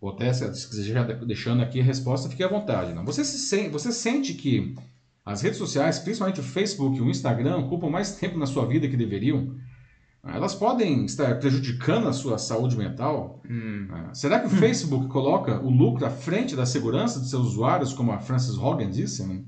Ou 0.00 0.10
até 0.10 0.32
se 0.32 0.68
quiser 0.68 0.92
já 0.92 1.02
deixando 1.02 1.62
aqui 1.62 1.80
a 1.80 1.84
resposta, 1.84 2.28
fique 2.28 2.44
à 2.44 2.48
vontade. 2.48 2.92
Não? 2.94 3.04
Você, 3.04 3.24
se 3.24 3.38
sente, 3.38 3.70
você 3.70 3.90
sente 3.90 4.34
que 4.34 4.74
as 5.24 5.42
redes 5.42 5.58
sociais, 5.58 5.98
principalmente 5.98 6.40
o 6.40 6.44
Facebook 6.44 6.96
e 6.96 7.00
o 7.00 7.10
Instagram, 7.10 7.58
ocupam 7.58 7.90
mais 7.90 8.12
tempo 8.16 8.38
na 8.38 8.46
sua 8.46 8.64
vida 8.66 8.88
que 8.88 8.96
deveriam? 8.96 9.56
Elas 10.24 10.54
podem 10.54 11.04
estar 11.04 11.38
prejudicando 11.38 12.08
a 12.08 12.12
sua 12.12 12.38
saúde 12.38 12.76
mental? 12.76 13.40
Hum. 13.48 13.86
Ah, 13.90 14.14
será 14.14 14.40
que 14.40 14.46
o. 14.46 14.50
Facebook 14.50 15.06
coloca 15.08 15.60
o 15.60 15.70
lucro 15.70 16.04
à 16.04 16.10
frente 16.10 16.54
da 16.54 16.66
segurança 16.66 17.20
de 17.20 17.28
seus 17.28 17.46
usuários, 17.46 17.92
como 17.92 18.12
a 18.12 18.18
Frances 18.18 18.58
Hogan 18.58 18.90
disse? 18.90 19.24
Né? 19.24 19.42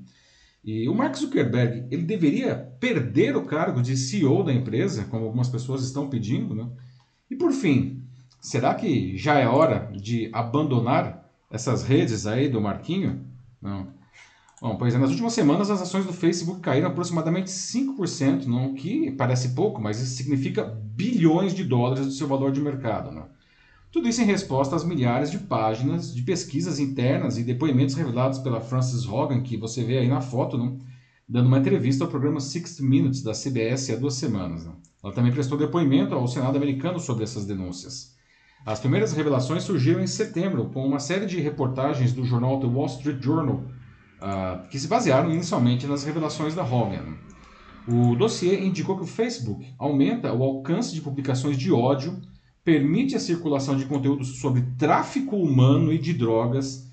E 0.63 0.87
o 0.87 0.95
Mark 0.95 1.15
Zuckerberg, 1.15 1.87
ele 1.91 2.03
deveria 2.03 2.55
perder 2.79 3.35
o 3.35 3.45
cargo 3.45 3.81
de 3.81 3.97
CEO 3.97 4.43
da 4.43 4.53
empresa, 4.53 5.05
como 5.05 5.25
algumas 5.25 5.49
pessoas 5.49 5.83
estão 5.83 6.09
pedindo? 6.09 6.55
Né? 6.55 6.67
E 7.29 7.35
por 7.35 7.51
fim, 7.51 8.00
Será 8.41 8.73
que 8.73 9.15
já 9.15 9.35
é 9.37 9.47
hora 9.47 9.91
de 9.93 10.31
abandonar 10.33 11.31
essas 11.51 11.83
redes 11.83 12.25
aí 12.25 12.49
do 12.49 12.59
Marquinho? 12.59 13.23
Não. 13.61 13.87
Bom, 14.59 14.77
pois 14.77 14.95
é, 14.95 14.97
nas 14.97 15.11
últimas 15.11 15.33
semanas 15.33 15.69
as 15.69 15.79
ações 15.79 16.05
do 16.05 16.13
Facebook 16.13 16.59
caíram 16.59 16.87
aproximadamente 16.87 17.51
5%, 17.51 18.45
não, 18.45 18.73
que 18.73 19.11
parece 19.11 19.49
pouco, 19.49 19.79
mas 19.79 19.99
isso 19.99 20.15
significa 20.15 20.63
bilhões 20.63 21.53
de 21.53 21.63
dólares 21.63 22.05
do 22.05 22.11
seu 22.11 22.27
valor 22.27 22.51
de 22.51 22.59
mercado. 22.59 23.11
Não? 23.11 23.27
Tudo 23.91 24.07
isso 24.07 24.21
em 24.21 24.25
resposta 24.25 24.75
às 24.75 24.83
milhares 24.83 25.29
de 25.29 25.37
páginas 25.37 26.13
de 26.13 26.23
pesquisas 26.23 26.79
internas 26.79 27.37
e 27.37 27.43
depoimentos 27.43 27.93
revelados 27.93 28.39
pela 28.39 28.61
Frances 28.61 29.07
Hogan, 29.07 29.41
que 29.41 29.55
você 29.55 29.83
vê 29.83 29.99
aí 29.99 30.07
na 30.07 30.21
foto, 30.21 30.57
não? 30.57 30.79
dando 31.29 31.45
uma 31.45 31.59
entrevista 31.59 32.03
ao 32.03 32.09
programa 32.09 32.39
60 32.39 32.83
Minutes 32.83 33.21
da 33.21 33.33
CBS 33.33 33.91
há 33.91 33.95
duas 33.95 34.15
semanas. 34.15 34.65
Não? 34.65 34.77
Ela 35.03 35.13
também 35.13 35.31
prestou 35.31 35.57
depoimento 35.57 36.15
ao 36.15 36.27
Senado 36.27 36.57
americano 36.57 36.99
sobre 36.99 37.23
essas 37.23 37.45
denúncias. 37.45 38.15
As 38.65 38.79
primeiras 38.79 39.11
revelações 39.13 39.63
surgiram 39.63 40.01
em 40.01 40.07
setembro, 40.07 40.65
com 40.65 40.85
uma 40.85 40.99
série 40.99 41.25
de 41.25 41.39
reportagens 41.39 42.13
do 42.13 42.23
jornal 42.23 42.59
The 42.59 42.67
Wall 42.67 42.85
Street 42.85 43.21
Journal, 43.21 43.63
uh, 44.21 44.67
que 44.69 44.79
se 44.79 44.87
basearam 44.87 45.31
inicialmente 45.31 45.87
nas 45.87 46.03
revelações 46.03 46.53
da 46.53 46.63
Hogan. 46.63 47.15
O 47.87 48.15
dossiê 48.15 48.63
indicou 48.63 48.95
que 48.95 49.03
o 49.03 49.07
Facebook 49.07 49.65
aumenta 49.79 50.31
o 50.31 50.43
alcance 50.43 50.93
de 50.93 51.01
publicações 51.01 51.57
de 51.57 51.71
ódio, 51.71 52.21
permite 52.63 53.15
a 53.15 53.19
circulação 53.19 53.75
de 53.75 53.85
conteúdos 53.85 54.39
sobre 54.39 54.61
tráfico 54.77 55.35
humano 55.35 55.91
e 55.91 55.97
de 55.97 56.13
drogas, 56.13 56.87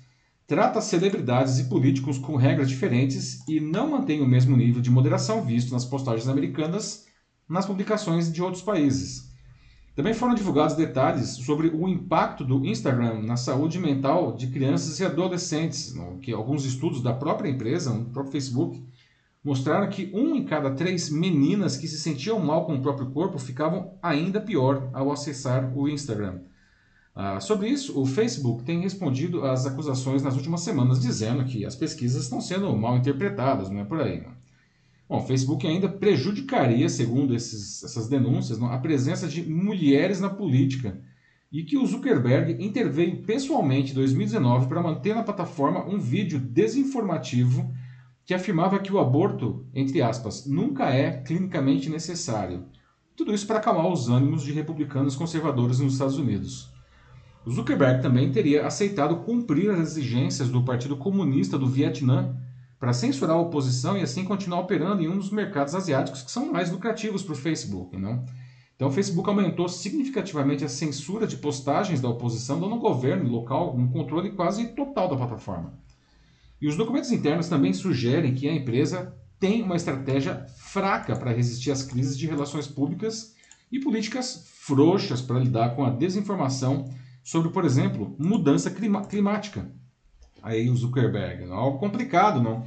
trata 0.47 0.81
celebridades 0.81 1.59
e 1.59 1.65
políticos 1.65 2.17
com 2.17 2.35
regras 2.35 2.67
diferentes 2.67 3.47
e 3.47 3.59
não 3.59 3.91
mantém 3.91 4.19
o 4.19 4.27
mesmo 4.27 4.57
nível 4.57 4.81
de 4.81 4.89
moderação 4.89 5.45
visto 5.45 5.71
nas 5.71 5.85
postagens 5.85 6.27
americanas 6.27 7.05
nas 7.47 7.67
publicações 7.67 8.33
de 8.33 8.41
outros 8.41 8.63
países. 8.63 9.28
Também 9.95 10.13
foram 10.13 10.33
divulgados 10.33 10.75
detalhes 10.75 11.29
sobre 11.29 11.67
o 11.67 11.87
impacto 11.87 12.45
do 12.45 12.65
Instagram 12.65 13.21
na 13.21 13.35
saúde 13.35 13.79
mental 13.79 14.33
de 14.33 14.47
crianças 14.47 14.99
e 14.99 15.05
adolescentes, 15.05 15.93
que 16.21 16.31
alguns 16.31 16.65
estudos 16.65 17.01
da 17.01 17.13
própria 17.13 17.49
empresa, 17.49 17.91
do 17.91 18.09
próprio 18.11 18.31
Facebook, 18.31 18.81
mostraram 19.43 19.89
que 19.89 20.11
um 20.13 20.35
em 20.35 20.45
cada 20.45 20.71
três 20.71 21.09
meninas 21.09 21.77
que 21.77 21.87
se 21.87 21.97
sentiam 21.97 22.39
mal 22.39 22.65
com 22.65 22.75
o 22.75 22.81
próprio 22.81 23.09
corpo 23.11 23.39
ficavam 23.39 23.97
ainda 24.01 24.39
pior 24.39 24.89
ao 24.93 25.11
acessar 25.11 25.75
o 25.77 25.87
Instagram. 25.87 26.39
Ah, 27.15 27.39
sobre 27.41 27.67
isso, 27.67 27.99
o 27.99 28.05
Facebook 28.05 28.63
tem 28.63 28.79
respondido 28.79 29.45
às 29.45 29.65
acusações 29.65 30.23
nas 30.23 30.35
últimas 30.35 30.61
semanas, 30.61 31.01
dizendo 31.01 31.43
que 31.43 31.65
as 31.65 31.75
pesquisas 31.75 32.23
estão 32.23 32.39
sendo 32.39 32.73
mal 32.77 32.95
interpretadas, 32.95 33.69
não 33.69 33.81
é 33.81 33.83
por 33.83 33.99
aí. 33.99 34.21
Não. 34.21 34.38
Bom, 35.09 35.17
o 35.17 35.25
Facebook 35.25 35.65
ainda 35.65 35.89
prejudicaria, 35.89 36.87
segundo 36.87 37.33
esses, 37.33 37.83
essas 37.83 38.07
denúncias, 38.07 38.61
a 38.61 38.77
presença 38.77 39.27
de 39.27 39.41
mulheres 39.49 40.21
na 40.21 40.29
política 40.29 41.01
e 41.51 41.63
que 41.63 41.79
o 41.79 41.85
Zuckerberg 41.85 42.63
interveio 42.63 43.23
pessoalmente 43.23 43.91
em 43.91 43.95
2019 43.95 44.67
para 44.67 44.83
manter 44.83 45.15
na 45.15 45.23
plataforma 45.23 45.83
um 45.83 45.97
vídeo 45.97 46.39
desinformativo 46.39 47.73
que 48.23 48.35
afirmava 48.35 48.77
que 48.77 48.93
o 48.93 48.99
aborto, 48.99 49.65
entre 49.73 49.99
aspas, 49.99 50.45
nunca 50.45 50.91
é 50.91 51.23
clinicamente 51.23 51.89
necessário. 51.89 52.65
Tudo 53.15 53.33
isso 53.33 53.47
para 53.47 53.57
acalmar 53.57 53.87
os 53.87 54.09
ânimos 54.09 54.43
de 54.43 54.51
republicanos 54.51 55.15
conservadores 55.15 55.79
nos 55.79 55.93
Estados 55.93 56.19
Unidos. 56.19 56.71
Zuckerberg 57.49 58.03
também 58.03 58.31
teria 58.31 58.67
aceitado 58.67 59.23
cumprir 59.23 59.71
as 59.71 59.79
exigências 59.79 60.49
do 60.49 60.63
Partido 60.63 60.95
Comunista 60.95 61.57
do 61.57 61.67
Vietnã 61.67 62.37
para 62.79 62.93
censurar 62.93 63.35
a 63.35 63.41
oposição 63.41 63.97
e 63.97 64.01
assim 64.01 64.23
continuar 64.23 64.61
operando 64.61 65.03
em 65.03 65.09
um 65.09 65.17
dos 65.17 65.29
mercados 65.29 65.75
asiáticos 65.75 66.21
que 66.21 66.31
são 66.31 66.51
mais 66.51 66.71
lucrativos 66.71 67.21
para 67.21 67.33
o 67.33 67.37
Facebook. 67.37 67.97
Não? 67.97 68.25
Então 68.75 68.87
o 68.87 68.91
Facebook 68.91 69.27
aumentou 69.27 69.67
significativamente 69.67 70.63
a 70.63 70.69
censura 70.69 71.27
de 71.27 71.35
postagens 71.35 71.99
da 71.99 72.07
oposição, 72.07 72.61
dando 72.61 72.75
ao 72.75 72.79
governo 72.79 73.29
local 73.29 73.75
um 73.75 73.89
controle 73.89 74.31
quase 74.31 74.69
total 74.69 75.09
da 75.09 75.17
plataforma. 75.17 75.73
E 76.61 76.67
os 76.67 76.77
documentos 76.77 77.11
internos 77.11 77.49
também 77.49 77.73
sugerem 77.73 78.33
que 78.33 78.47
a 78.47 78.53
empresa 78.53 79.13
tem 79.37 79.61
uma 79.61 79.75
estratégia 79.75 80.45
fraca 80.57 81.15
para 81.15 81.31
resistir 81.31 81.71
às 81.71 81.83
crises 81.83 82.17
de 82.17 82.27
relações 82.27 82.67
públicas 82.67 83.35
e 83.69 83.79
políticas 83.79 84.45
frouxas 84.61 85.21
para 85.21 85.39
lidar 85.39 85.75
com 85.75 85.83
a 85.83 85.89
desinformação 85.89 86.89
sobre, 87.23 87.49
por 87.49 87.65
exemplo, 87.65 88.15
mudança 88.17 88.71
climática. 88.71 89.69
Aí 90.41 90.69
o 90.69 90.75
Zuckerberg, 90.75 91.45
não? 91.45 91.55
algo 91.55 91.79
complicado, 91.79 92.41
não? 92.41 92.63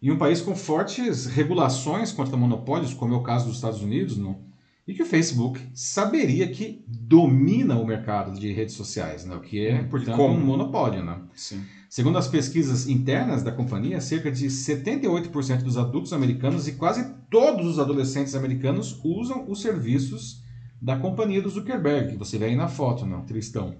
Em 0.00 0.10
um 0.10 0.18
país 0.18 0.40
com 0.40 0.54
fortes 0.54 1.26
regulações 1.26 2.12
contra 2.12 2.36
monopólios, 2.36 2.92
como 2.92 3.14
é 3.14 3.16
o 3.16 3.22
caso 3.22 3.46
dos 3.46 3.56
Estados 3.56 3.82
Unidos, 3.82 4.16
não? 4.16 4.40
E 4.86 4.94
que 4.94 5.02
o 5.02 5.06
Facebook 5.06 5.60
saberia 5.72 6.48
que 6.48 6.84
domina 6.88 7.76
o 7.76 7.86
mercado 7.86 8.38
de 8.38 8.52
redes 8.52 8.74
sociais, 8.74 9.24
né? 9.24 9.36
o 9.36 9.40
que 9.40 9.64
é, 9.64 9.84
portanto, 9.84 10.20
um 10.20 10.40
monopólio. 10.40 11.04
Né? 11.04 11.20
Sim. 11.36 11.62
Segundo 11.88 12.18
as 12.18 12.26
pesquisas 12.26 12.88
internas 12.88 13.44
da 13.44 13.52
companhia, 13.52 14.00
cerca 14.00 14.30
de 14.30 14.46
78% 14.46 15.62
dos 15.62 15.76
adultos 15.76 16.12
americanos 16.12 16.66
e 16.66 16.72
quase 16.72 17.14
todos 17.30 17.66
os 17.66 17.78
adolescentes 17.78 18.34
americanos 18.34 18.98
usam 19.04 19.48
os 19.48 19.62
serviços 19.62 20.42
da 20.80 20.96
companhia 20.96 21.40
do 21.40 21.48
Zuckerberg, 21.48 22.12
que 22.12 22.18
você 22.18 22.36
vê 22.36 22.46
aí 22.46 22.56
na 22.56 22.66
foto, 22.66 23.06
não, 23.06 23.22
Tristão. 23.22 23.76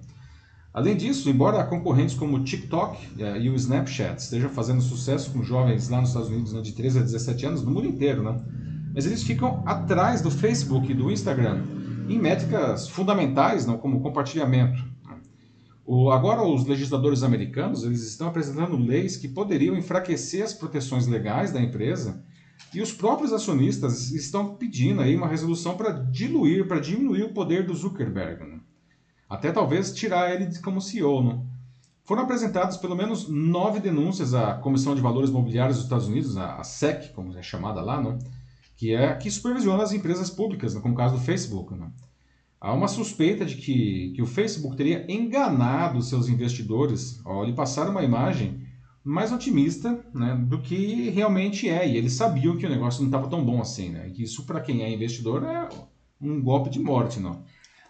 Além 0.73 0.97
disso, 0.97 1.29
embora 1.29 1.63
concorrentes 1.65 2.15
como 2.15 2.37
o 2.37 2.43
TikTok 2.43 2.97
eh, 3.19 3.41
e 3.41 3.49
o 3.49 3.55
Snapchat 3.55 4.19
estejam 4.19 4.49
fazendo 4.49 4.81
sucesso 4.81 5.29
com 5.31 5.43
jovens 5.43 5.87
lá 5.87 6.01
nos 6.01 6.09
Estados 6.09 6.29
Unidos 6.29 6.51
né, 6.51 6.61
de 6.61 6.71
13 6.71 6.99
a 6.99 7.01
17 7.03 7.45
anos, 7.45 7.61
no 7.61 7.69
mundo 7.69 7.87
inteiro, 7.87 8.23
né? 8.23 8.41
mas 8.91 9.05
eles 9.05 9.21
ficam 9.21 9.61
atrás 9.67 10.21
do 10.21 10.31
Facebook 10.31 10.91
e 10.91 10.95
do 10.95 11.11
Instagram 11.11 11.61
em 12.09 12.17
métricas 12.19 12.87
fundamentais, 12.87 13.67
não, 13.67 13.77
como 13.77 14.01
compartilhamento. 14.01 14.83
Né. 15.05 15.17
O, 15.85 16.09
agora, 16.09 16.41
os 16.41 16.65
legisladores 16.65 17.21
americanos 17.21 17.83
eles 17.83 18.01
estão 18.07 18.27
apresentando 18.27 18.75
leis 18.75 19.15
que 19.15 19.27
poderiam 19.27 19.77
enfraquecer 19.77 20.43
as 20.43 20.53
proteções 20.55 21.05
legais 21.05 21.51
da 21.51 21.61
empresa 21.61 22.23
e 22.73 22.81
os 22.81 22.91
próprios 22.91 23.31
acionistas 23.31 24.11
estão 24.11 24.55
pedindo 24.55 25.01
aí 25.01 25.15
uma 25.15 25.27
resolução 25.27 25.77
para 25.77 25.91
diluir, 25.91 26.67
para 26.67 26.79
diminuir 26.79 27.23
o 27.23 27.33
poder 27.33 27.65
do 27.65 27.75
Zuckerberg. 27.75 28.43
Né? 28.43 28.59
Até 29.33 29.51
talvez 29.51 29.91
tirar 29.91 30.31
ele 30.31 30.55
como 30.59 30.79
CEO. 30.79 31.23
Né? 31.23 31.39
Foram 32.05 32.21
apresentadas 32.21 32.77
pelo 32.77 32.95
menos 32.95 33.27
nove 33.27 33.79
denúncias 33.79 34.33
à 34.35 34.53
Comissão 34.53 34.93
de 34.93 35.01
Valores 35.01 35.31
Mobiliários 35.31 35.77
dos 35.77 35.85
Estados 35.85 36.07
Unidos, 36.07 36.37
a 36.37 36.63
SEC, 36.63 37.13
como 37.13 37.35
é 37.35 37.41
chamada 37.41 37.81
lá, 37.81 37.99
né? 37.99 38.19
que 38.77 38.93
é 38.93 39.15
que 39.15 39.31
supervisiona 39.31 39.81
as 39.81 39.91
empresas 39.91 40.29
públicas, 40.29 40.75
né? 40.75 40.81
como 40.81 40.93
o 40.93 40.97
caso 40.97 41.15
do 41.15 41.21
Facebook. 41.21 41.73
Né? 41.73 41.89
Há 42.61 42.73
uma 42.73 42.87
suspeita 42.87 43.43
de 43.43 43.55
que, 43.55 44.13
que 44.15 44.21
o 44.21 44.27
Facebook 44.27 44.77
teria 44.77 45.11
enganado 45.11 46.01
seus 46.03 46.29
investidores 46.29 47.19
ao 47.25 47.43
lhe 47.43 47.53
passar 47.53 47.89
uma 47.89 48.03
imagem 48.03 48.61
mais 49.03 49.33
otimista 49.33 49.99
né, 50.13 50.35
do 50.47 50.61
que 50.61 51.09
realmente 51.09 51.67
é. 51.67 51.87
E 51.87 51.97
eles 51.97 52.13
sabiam 52.13 52.55
que 52.55 52.67
o 52.67 52.69
negócio 52.69 53.01
não 53.01 53.07
estava 53.07 53.27
tão 53.27 53.43
bom 53.43 53.59
assim. 53.59 53.89
Né? 53.89 54.11
E 54.15 54.21
isso, 54.21 54.45
para 54.45 54.61
quem 54.61 54.83
é 54.83 54.93
investidor, 54.93 55.43
é 55.43 55.67
um 56.21 56.39
golpe 56.39 56.69
de 56.69 56.79
morte. 56.79 57.19
Não? 57.19 57.43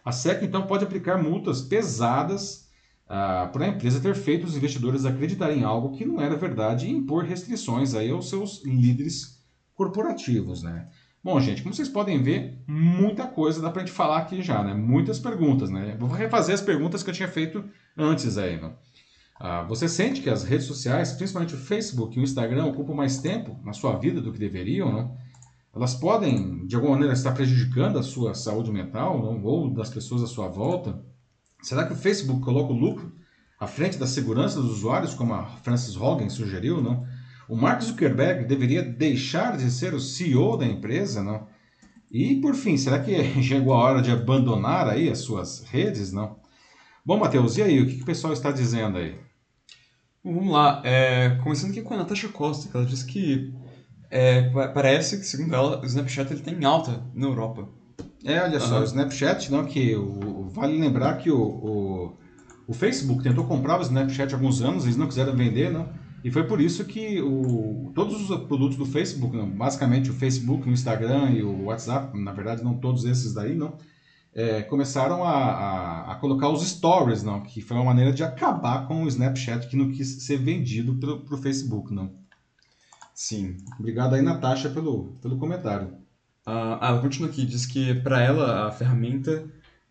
A 0.03 0.11
SEC, 0.11 0.43
então, 0.43 0.67
pode 0.67 0.83
aplicar 0.83 1.21
multas 1.21 1.61
pesadas 1.61 2.69
ah, 3.07 3.49
para 3.51 3.65
a 3.65 3.67
empresa 3.69 3.99
ter 3.99 4.15
feito 4.15 4.45
os 4.45 4.57
investidores 4.57 5.05
acreditarem 5.05 5.59
em 5.59 5.63
algo 5.63 5.95
que 5.95 6.05
não 6.05 6.19
era 6.19 6.35
verdade 6.35 6.87
e 6.87 6.91
impor 6.91 7.23
restrições 7.23 7.95
aí 7.95 8.09
aos 8.09 8.29
seus 8.29 8.63
líderes 8.65 9.41
corporativos, 9.75 10.63
né? 10.63 10.87
Bom, 11.23 11.39
gente, 11.39 11.63
como 11.63 11.73
vocês 11.73 11.87
podem 11.87 12.21
ver, 12.21 12.61
muita 12.67 13.25
coisa 13.25 13.61
dá 13.61 13.71
para 13.71 13.81
a 13.81 13.85
gente 13.85 13.95
falar 13.95 14.17
aqui 14.17 14.41
já, 14.41 14.61
né? 14.61 14.73
Muitas 14.73 15.19
perguntas, 15.19 15.69
né? 15.69 15.95
Vou 15.97 16.09
refazer 16.09 16.53
as 16.53 16.61
perguntas 16.61 17.01
que 17.01 17.09
eu 17.09 17.13
tinha 17.13 17.29
feito 17.29 17.63
antes 17.97 18.37
aí, 18.37 18.59
né? 18.59 18.73
Ah, 19.39 19.63
você 19.63 19.87
sente 19.87 20.21
que 20.21 20.29
as 20.29 20.43
redes 20.43 20.67
sociais, 20.67 21.13
principalmente 21.13 21.55
o 21.55 21.57
Facebook 21.57 22.17
e 22.17 22.21
o 22.21 22.23
Instagram, 22.23 22.65
ocupam 22.65 22.93
mais 22.93 23.19
tempo 23.19 23.57
na 23.63 23.73
sua 23.73 23.97
vida 23.97 24.21
do 24.21 24.31
que 24.31 24.39
deveriam, 24.39 24.91
não? 24.91 25.17
Elas 25.75 25.95
podem, 25.95 26.67
de 26.67 26.75
alguma 26.75 26.93
maneira, 26.93 27.13
estar 27.13 27.31
prejudicando 27.31 27.97
a 27.97 28.03
sua 28.03 28.35
saúde 28.35 28.71
mental 28.71 29.19
ou 29.43 29.73
das 29.73 29.89
pessoas 29.89 30.21
à 30.21 30.27
sua 30.27 30.47
volta? 30.47 31.03
Será 31.63 31.85
que 31.87 31.93
o 31.93 31.97
Facebook 31.97 32.41
coloca 32.41 32.71
o 32.71 32.77
lucro 32.77 33.11
à 33.59 33.65
frente 33.65 33.97
da 33.97 34.05
segurança 34.05 34.61
dos 34.61 34.71
usuários, 34.71 35.15
como 35.15 35.33
a 35.33 35.45
Frances 35.45 35.95
Hogan 35.95 36.29
sugeriu? 36.29 36.79
Não? 36.79 37.05
O 37.49 37.55
Mark 37.55 37.81
Zuckerberg 37.81 38.45
deveria 38.45 38.83
deixar 38.83 39.57
de 39.57 39.71
ser 39.71 39.93
o 39.93 39.99
CEO 39.99 40.57
da 40.57 40.65
empresa? 40.65 41.23
Não? 41.23 41.47
E, 42.11 42.35
por 42.35 42.53
fim, 42.53 42.77
será 42.77 42.99
que 42.99 43.15
chegou 43.41 43.73
a 43.73 43.77
hora 43.77 44.01
de 44.01 44.11
abandonar 44.11 44.87
aí 44.87 45.09
as 45.09 45.19
suas 45.19 45.63
redes? 45.63 46.11
Não? 46.11 46.37
Bom, 47.03 47.17
Matheus, 47.17 47.57
e 47.57 47.63
aí? 47.63 47.81
O 47.81 47.87
que, 47.87 48.01
o 48.01 48.05
pessoal 48.05 48.31
está 48.31 48.51
dizendo 48.51 48.99
aí? 48.99 49.17
Vamos 50.23 50.53
lá. 50.53 50.81
É, 50.85 51.31
começando 51.43 51.71
aqui 51.71 51.81
com 51.81 51.95
a 51.95 51.97
Natasha 51.97 52.29
Costa, 52.29 52.69
que 52.69 52.77
ela 52.77 52.85
disse 52.85 53.05
que 53.05 53.51
é, 54.15 54.43
parece 54.67 55.17
que, 55.17 55.25
segundo 55.25 55.55
ela, 55.55 55.81
o 55.81 55.85
Snapchat 55.85 56.31
ele 56.31 56.43
tem 56.43 56.63
alta 56.63 57.03
na 57.15 57.25
Europa. 57.25 57.67
É, 58.23 58.39
olha 58.43 58.59
só, 58.59 58.79
o 58.79 58.83
Snapchat, 58.83 59.51
não, 59.51 59.65
que 59.65 59.95
o, 59.95 60.47
vale 60.49 60.77
lembrar 60.77 61.17
que 61.17 61.31
o, 61.31 61.41
o, 61.41 62.17
o, 62.67 62.73
Facebook 62.75 63.23
tentou 63.23 63.43
comprar 63.45 63.79
o 63.79 63.81
Snapchat 63.81 64.31
há 64.31 64.37
alguns 64.37 64.61
anos, 64.61 64.83
eles 64.83 64.97
não 64.97 65.07
quiseram 65.07 65.35
vender, 65.35 65.71
não, 65.71 65.89
e 66.23 66.29
foi 66.29 66.43
por 66.43 66.61
isso 66.61 66.85
que 66.85 67.19
o, 67.23 67.91
todos 67.95 68.29
os 68.29 68.37
produtos 68.45 68.77
do 68.77 68.85
Facebook, 68.85 69.35
não, 69.35 69.49
basicamente 69.49 70.11
o 70.11 70.13
Facebook, 70.13 70.69
o 70.69 70.71
Instagram 70.71 71.31
e 71.31 71.41
o 71.41 71.63
WhatsApp, 71.63 72.15
na 72.15 72.31
verdade 72.31 72.63
não 72.63 72.75
todos 72.75 73.05
esses 73.05 73.33
daí, 73.33 73.55
não, 73.55 73.73
é, 74.31 74.61
começaram 74.61 75.23
a, 75.23 75.31
a, 75.31 76.11
a, 76.11 76.15
colocar 76.17 76.49
os 76.49 76.63
stories, 76.63 77.23
não, 77.23 77.41
que 77.41 77.61
foi 77.61 77.75
uma 77.75 77.85
maneira 77.85 78.13
de 78.13 78.23
acabar 78.23 78.87
com 78.87 79.03
o 79.03 79.07
Snapchat 79.07 79.67
que 79.67 79.75
não 79.75 79.89
quis 79.89 80.23
ser 80.23 80.37
vendido 80.37 80.93
para 81.25 81.35
o 81.35 81.41
Facebook, 81.41 81.91
não. 81.91 82.21
Sim. 83.13 83.57
Obrigado 83.79 84.15
aí, 84.15 84.21
Natasha, 84.21 84.69
pelo, 84.69 85.15
pelo 85.21 85.37
comentário. 85.37 85.97
Ah, 86.45 86.79
ela 86.81 86.99
continua 86.99 87.29
aqui, 87.29 87.45
diz 87.45 87.65
que 87.65 87.93
para 87.95 88.21
ela 88.21 88.67
a 88.67 88.71
ferramenta 88.71 89.45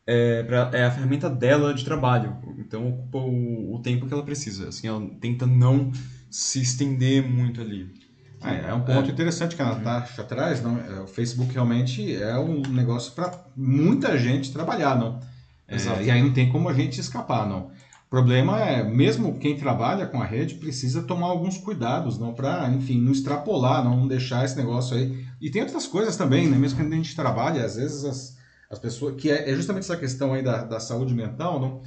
é, 0.07 0.43
pra, 0.43 0.71
é, 0.73 0.85
a 0.85 0.91
ferramenta 0.91 1.31
dela 1.31 1.73
de 1.73 1.85
trabalho, 1.85 2.37
então 2.59 2.89
ocupa 2.89 3.19
o, 3.19 3.75
o, 3.75 3.79
tempo 3.81 4.07
que 4.07 4.13
ela 4.13 4.25
precisa. 4.25 4.69
Assim, 4.69 4.89
ela 4.89 5.01
tenta 5.21 5.47
não 5.47 5.91
se 6.31 6.61
estender 6.61 7.23
muito 7.23 7.61
ali. 7.61 7.95
Ah, 8.41 8.53
é 8.53 8.75
um 8.75 8.81
ponto 8.81 9.09
é. 9.09 9.13
interessante 9.13 9.55
que 9.55 9.63
a 9.63 9.67
Natasha 9.67 10.25
traz, 10.25 10.61
não? 10.61 10.79
É, 10.79 11.01
o 11.01 11.07
Facebook 11.07 11.55
realmente 11.55 12.15
é 12.15 12.37
um 12.37 12.61
negócio 12.63 13.13
para 13.13 13.45
muita 13.57 14.19
gente 14.19 14.53
trabalhar, 14.53 14.99
não? 14.99 15.21
É, 15.69 16.03
e 16.03 16.11
aí 16.11 16.21
não 16.21 16.33
tem 16.33 16.51
como 16.51 16.69
a 16.69 16.75
gente 16.75 17.01
escapar, 17.01 17.49
não 17.49 17.71
problema 18.13 18.61
é, 18.61 18.85
mesmo 18.85 19.39
quem 19.39 19.57
trabalha 19.57 20.07
com 20.07 20.21
a 20.21 20.27
rede 20.27 20.57
precisa 20.57 21.03
tomar 21.03 21.29
alguns 21.29 21.57
cuidados, 21.57 22.19
não 22.19 22.35
para, 22.35 22.69
enfim, 22.69 23.01
não 23.01 23.11
extrapolar, 23.11 23.83
não 23.83 24.07
deixar 24.07 24.45
esse 24.45 24.55
negócio 24.55 24.95
aí. 24.95 25.25
E 25.41 25.51
tem 25.51 25.63
outras 25.63 25.87
coisas 25.87 26.15
também, 26.15 26.47
né? 26.47 26.59
Mesmo 26.59 26.79
quando 26.79 26.93
a 26.93 26.97
gente 26.97 27.17
trabalha, 27.17 27.65
às 27.65 27.77
vezes 27.77 28.05
as, 28.05 28.37
as 28.71 28.79
pessoas, 28.79 29.17
que 29.17 29.31
é, 29.31 29.51
é 29.51 29.57
justamente 29.57 29.85
essa 29.85 29.97
questão 29.97 30.35
aí 30.35 30.43
da, 30.43 30.63
da 30.63 30.79
saúde 30.79 31.15
mental, 31.15 31.59
não? 31.59 31.81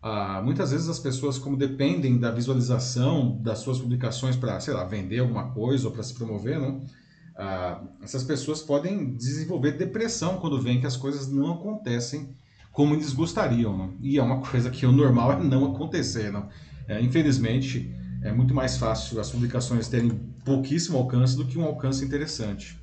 ah, 0.00 0.40
muitas 0.40 0.70
vezes 0.70 0.88
as 0.88 1.00
pessoas, 1.00 1.36
como 1.36 1.56
dependem 1.56 2.16
da 2.16 2.30
visualização 2.30 3.36
das 3.42 3.58
suas 3.58 3.80
publicações 3.80 4.36
para, 4.36 4.60
sei 4.60 4.74
lá, 4.74 4.84
vender 4.84 5.18
alguma 5.18 5.50
coisa 5.50 5.88
ou 5.88 5.92
para 5.92 6.04
se 6.04 6.14
promover, 6.14 6.60
né? 6.60 6.80
Ah, 7.36 7.82
essas 8.00 8.22
pessoas 8.22 8.62
podem 8.62 9.16
desenvolver 9.16 9.72
depressão 9.72 10.38
quando 10.38 10.62
veem 10.62 10.78
que 10.78 10.86
as 10.86 10.96
coisas 10.96 11.26
não 11.26 11.54
acontecem 11.54 12.36
como 12.72 12.94
eles 12.94 13.12
gostariam. 13.12 13.76
Né? 13.76 13.90
E 14.00 14.18
é 14.18 14.22
uma 14.22 14.40
coisa 14.40 14.70
que 14.70 14.84
o 14.86 14.90
normal 14.90 15.32
é 15.34 15.44
não 15.44 15.72
acontecer. 15.72 16.32
Né? 16.32 16.42
É, 16.88 17.00
infelizmente, 17.00 17.94
é 18.22 18.32
muito 18.32 18.54
mais 18.54 18.76
fácil 18.76 19.20
as 19.20 19.30
publicações 19.30 19.88
terem 19.88 20.10
pouquíssimo 20.44 20.98
alcance 20.98 21.36
do 21.36 21.44
que 21.44 21.58
um 21.58 21.64
alcance 21.64 22.04
interessante. 22.04 22.78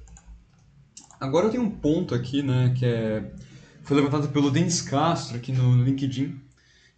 Agora 1.19 1.48
eu 1.48 1.51
tenho 1.51 1.63
um 1.63 1.72
ponto 1.72 2.15
aqui, 2.15 2.41
né, 2.41 2.74
que 2.77 2.86
é, 2.86 3.29
foi 3.84 3.98
levantado 3.98 4.29
pelo 4.29 4.50
Denis 4.50 4.81
Castro 4.81 5.36
aqui 5.36 5.51
no 5.51 5.84
LinkedIn, 5.84 6.39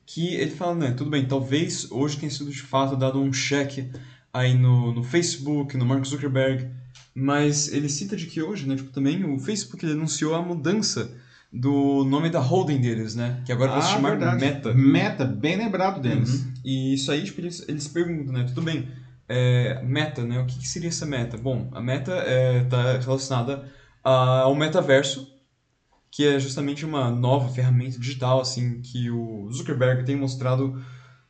que 0.06 0.36
ele 0.36 0.52
fala, 0.52 0.76
né, 0.76 0.92
tudo 0.92 1.10
bem, 1.10 1.26
talvez 1.26 1.90
hoje 1.92 2.18
tenha 2.18 2.30
sido 2.30 2.52
de 2.52 2.62
fato 2.62 2.96
dado 2.96 3.20
um 3.20 3.34
cheque 3.34 3.90
aí 4.32 4.54
no, 4.54 4.94
no 4.94 5.04
Facebook, 5.04 5.76
no 5.76 5.86
Mark 5.86 6.06
Zuckerberg, 6.06 6.70
mas 7.16 7.72
ele 7.74 7.90
cita 7.90 8.16
de 8.16 8.28
que 8.28 8.42
hoje, 8.44 8.68
né, 8.68 8.76
tipo, 8.76 8.92
também 8.92 9.24
o 9.26 9.40
Facebook 9.40 9.84
ele 9.84 9.94
anunciou 9.94 10.36
a 10.36 10.42
mudança 10.42 11.12
do 11.54 12.06
nome 12.06 12.30
da 12.30 12.40
holding 12.40 12.80
deles, 12.80 13.14
né? 13.16 13.42
Que 13.46 13.52
agora 13.52 13.72
vai 13.72 13.82
se 13.82 13.90
Ah, 13.90 13.92
chamar 13.94 14.12
verdade. 14.12 14.40
Meta. 14.40 14.74
Meta, 14.74 15.26
bem 15.26 15.58
lembrado 15.58 16.00
deles. 16.02 16.44
Uhum. 16.44 16.54
E 16.64 16.94
isso 16.94 17.12
aí, 17.12 17.24
tipo, 17.24 17.42
eles, 17.42 17.66
eles 17.68 17.88
perguntam, 17.88 18.34
né? 18.34 18.46
Tudo 18.46 18.62
bem, 18.62 18.88
é, 19.28 19.82
meta, 19.84 20.24
né? 20.24 20.40
O 20.40 20.46
que, 20.46 20.58
que 20.60 20.68
seria 20.68 20.88
essa 20.90 21.06
meta? 21.06 21.38
Bom, 21.38 21.70
a 21.74 21.82
meta 21.82 22.24
está 22.64 22.98
relacionada 23.00 23.66
a- 24.04 24.42
ao 24.42 24.56
metaverso, 24.56 25.28
que 26.10 26.26
é 26.26 26.40
justamente 26.40 26.86
uma 26.86 27.10
nova 27.12 27.50
ferramenta 27.50 27.98
digital, 28.00 28.40
assim, 28.42 28.82
que 28.82 29.10
o 29.10 29.50
Zuckerberg 29.52 30.04
tem 30.06 30.16
mostrado 30.16 30.82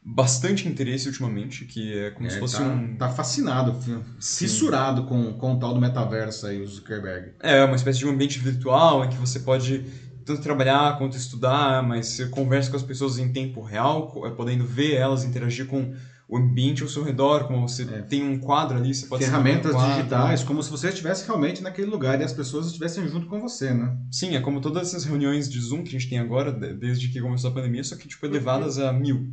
bastante 0.03 0.67
interesse 0.67 1.07
ultimamente, 1.07 1.65
que 1.65 1.95
é 1.97 2.09
como 2.11 2.25
É, 2.27 2.29
se 2.31 2.39
fosse 2.39 2.57
tá, 2.57 2.63
um... 2.63 2.95
tá 2.97 3.09
fascinado, 3.09 3.79
fissurado 4.19 5.03
com, 5.05 5.33
com 5.33 5.53
o 5.53 5.59
tal 5.59 5.73
do 5.73 5.79
metaverso 5.79 6.47
aí, 6.47 6.59
o 6.61 6.67
Zuckerberg. 6.67 7.33
É, 7.39 7.63
uma 7.63 7.75
espécie 7.75 7.99
de 7.99 8.07
um 8.07 8.09
ambiente 8.11 8.39
virtual 8.39 9.05
em 9.05 9.09
que 9.09 9.17
você 9.17 9.39
pode 9.39 9.85
tanto 10.25 10.41
trabalhar 10.41 10.97
quanto 10.97 11.15
estudar, 11.17 11.81
mas 11.83 12.07
você 12.07 12.27
conversa 12.27 12.69
com 12.69 12.77
as 12.77 12.83
pessoas 12.83 13.17
em 13.19 13.31
tempo 13.31 13.61
real, 13.61 14.11
é, 14.25 14.29
podendo 14.31 14.65
ver 14.65 14.95
elas, 14.95 15.23
interagir 15.23 15.65
com 15.67 15.93
o 16.27 16.37
ambiente 16.37 16.81
ao 16.81 16.87
seu 16.87 17.03
redor, 17.03 17.45
como 17.45 17.67
você 17.67 17.83
É. 17.83 18.01
tem 18.03 18.23
um 18.23 18.39
quadro 18.39 18.77
ali, 18.77 18.93
você 18.95 19.05
pode 19.05 19.25
Ferramentas 19.25 19.73
quadro. 19.73 19.95
digitais, 19.97 20.43
como 20.43 20.63
se 20.63 20.71
você 20.71 20.87
estivesse 20.87 21.25
realmente 21.27 21.61
naquele 21.61 21.89
lugar 21.89 22.21
e 22.21 22.23
as 22.23 22.31
pessoas 22.31 22.67
estivessem 22.67 23.05
junto 23.09 23.27
com 23.27 23.41
você, 23.41 23.73
né? 23.73 23.97
Sim, 24.09 24.35
é 24.35 24.39
como 24.39 24.61
todas 24.61 24.87
essas 24.87 25.03
reuniões 25.03 25.49
de 25.49 25.59
Zoom 25.59 25.83
que 25.83 25.89
a 25.89 25.91
gente 25.99 26.09
tem 26.09 26.19
agora, 26.19 26.53
de- 26.53 26.73
desde 26.73 27.09
que 27.09 27.19
começou 27.19 27.49
a 27.51 27.53
pandemia, 27.53 27.83
só 27.83 27.97
que 27.97 28.07
tipo, 28.07 28.25
elevadas 28.25 28.77
a 28.79 28.93
mil. 28.93 29.29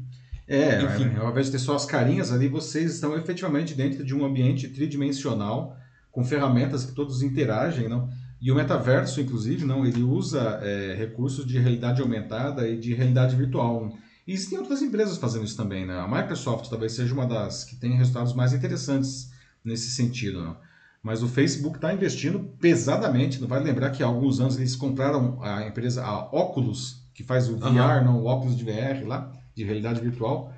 É, 0.49 0.83
Enfim. 0.83 1.15
ao 1.21 1.31
invés 1.31 1.47
de 1.47 1.53
ter 1.53 1.59
só 1.59 1.77
as 1.77 1.85
carinhas 1.85 2.33
ali, 2.33 2.49
vocês 2.49 2.95
estão 2.95 3.17
efetivamente 3.17 3.75
dentro 3.75 4.03
de 4.05 4.13
um 4.15 4.25
ambiente 4.25 4.67
tridimensional, 4.67 5.77
com 6.11 6.25
ferramentas 6.25 6.85
que 6.85 6.93
todos 6.93 7.23
interagem, 7.23 7.89
não? 7.89 8.09
E 8.41 8.53
o 8.53 8.55
metaverso, 8.55 9.21
inclusive, 9.21 9.65
não, 9.65 9.85
ele 9.85 10.03
usa 10.03 10.61
é, 10.63 10.95
recursos 10.95 11.45
de 11.45 11.59
realidade 11.59 12.01
aumentada 12.01 12.69
e 12.69 12.79
de 12.79 12.95
realidade 12.95 13.35
virtual. 13.35 13.93
E 14.27 14.33
existem 14.33 14.59
outras 14.59 14.81
empresas 14.81 15.19
fazendo 15.19 15.45
isso 15.45 15.57
também, 15.57 15.85
né? 15.85 15.99
A 15.99 16.07
Microsoft 16.07 16.69
talvez 16.69 16.93
seja 16.93 17.13
uma 17.15 17.27
das 17.27 17.65
que 17.65 17.75
tem 17.77 17.97
resultados 17.97 18.35
mais 18.35 18.53
interessantes 18.53 19.33
nesse 19.65 19.91
sentido, 19.91 20.43
não? 20.43 20.57
Mas 21.03 21.23
o 21.23 21.29
Facebook 21.29 21.77
está 21.77 21.93
investindo 21.93 22.41
pesadamente. 22.61 23.41
Não 23.41 23.49
vai 23.49 23.63
lembrar 23.63 23.91
que 23.91 24.03
há 24.03 24.07
alguns 24.07 24.41
anos 24.41 24.57
eles 24.57 24.77
compraram 24.77 25.43
a 25.43 25.67
empresa 25.67 26.05
a 26.05 26.25
Oculus, 26.35 27.03
que 27.15 27.25
faz 27.25 27.49
o 27.49 27.57
VR, 27.57 27.79
Aham. 27.79 28.05
não, 28.05 28.23
o 28.23 28.27
óculos 28.27 28.57
de 28.57 28.65
VR 28.65 29.07
lá, 29.07 29.33
de 29.55 29.65
realidade 29.65 30.01
virtual. 30.01 30.53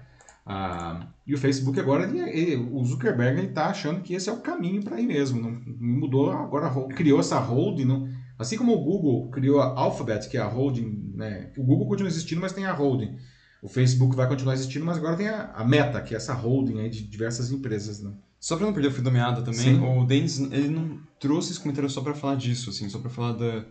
Ah, 0.46 1.08
e 1.26 1.34
o 1.34 1.38
Facebook 1.38 1.78
agora, 1.78 2.04
ele, 2.04 2.18
ele- 2.20 2.56
o 2.56 2.84
Zuckerberg, 2.84 3.40
está 3.46 3.66
achando 3.66 4.00
que 4.00 4.14
esse 4.14 4.28
é 4.28 4.32
o 4.32 4.40
caminho 4.40 4.82
para 4.82 5.00
ir 5.00 5.06
mesmo. 5.06 5.40
Não, 5.40 5.60
mudou, 5.78 6.30
agora 6.32 6.70
criou 6.94 7.20
essa 7.20 7.38
holding. 7.38 7.84
Não, 7.84 8.08
assim 8.38 8.56
como 8.56 8.72
o 8.72 8.82
Google 8.82 9.30
criou 9.30 9.60
a 9.60 9.66
Alphabet, 9.78 10.28
que 10.28 10.36
é 10.36 10.40
a 10.40 10.46
holding, 10.48 11.12
né? 11.14 11.52
O 11.56 11.62
Google 11.64 11.86
continua 11.86 12.08
existindo, 12.08 12.40
mas 12.40 12.52
tem 12.52 12.64
a 12.66 12.72
holding. 12.72 13.16
O 13.62 13.68
Facebook 13.68 14.16
vai 14.16 14.26
continuar 14.26 14.54
existindo, 14.54 14.84
mas 14.86 14.96
agora 14.96 15.16
tem 15.16 15.28
a, 15.28 15.52
a 15.52 15.62
Meta, 15.64 16.00
que 16.00 16.14
é 16.14 16.16
essa 16.16 16.32
holding 16.32 16.80
aí 16.80 16.88
de 16.88 17.02
diversas 17.02 17.52
empresas. 17.52 18.00
Né? 18.02 18.10
Só 18.40 18.56
pra 18.56 18.64
não 18.64 18.72
perder 18.72 18.88
o 18.88 18.92
fio 18.92 19.04
da 19.04 19.10
meada 19.10 19.42
também, 19.42 19.60
Sim. 19.60 19.80
o 19.82 20.04
Denis, 20.06 20.38
ele 20.40 20.68
não 20.70 20.98
trouxe 21.20 21.50
esse 21.52 21.60
comentário 21.60 21.90
só 21.90 22.00
pra 22.00 22.14
falar 22.14 22.36
disso, 22.36 22.70
assim, 22.70 22.88
só 22.88 22.98
pra 22.98 23.10
falar 23.10 23.32
da, 23.32 23.66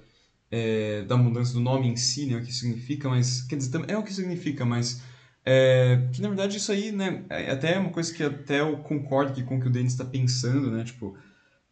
é, 0.52 1.02
da 1.02 1.18
mudança 1.18 1.54
do 1.54 1.60
nome 1.60 1.88
em 1.88 1.96
si, 1.96 2.28
né, 2.28 2.38
o 2.38 2.44
que 2.44 2.54
significa, 2.54 3.10
mas, 3.10 3.42
quer 3.42 3.56
dizer, 3.56 3.84
é 3.88 3.98
o 3.98 4.04
que 4.04 4.14
significa, 4.14 4.64
mas, 4.64 5.02
é, 5.52 6.08
que 6.14 6.22
na 6.22 6.28
verdade 6.28 6.58
isso 6.58 6.72
aí, 6.72 6.92
né, 6.92 7.24
é 7.30 7.50
até 7.52 7.80
uma 7.80 7.90
coisa 7.90 8.14
que 8.14 8.22
até 8.24 8.60
eu 8.62 8.78
concordo 8.78 9.34
que, 9.34 9.42
com 9.44 9.58
o 9.58 9.60
que 9.62 9.68
o 9.68 9.72
Denis 9.72 9.94
está 9.94 10.06
pensando, 10.06 10.70
né, 10.70 10.84
tipo, 10.84 11.16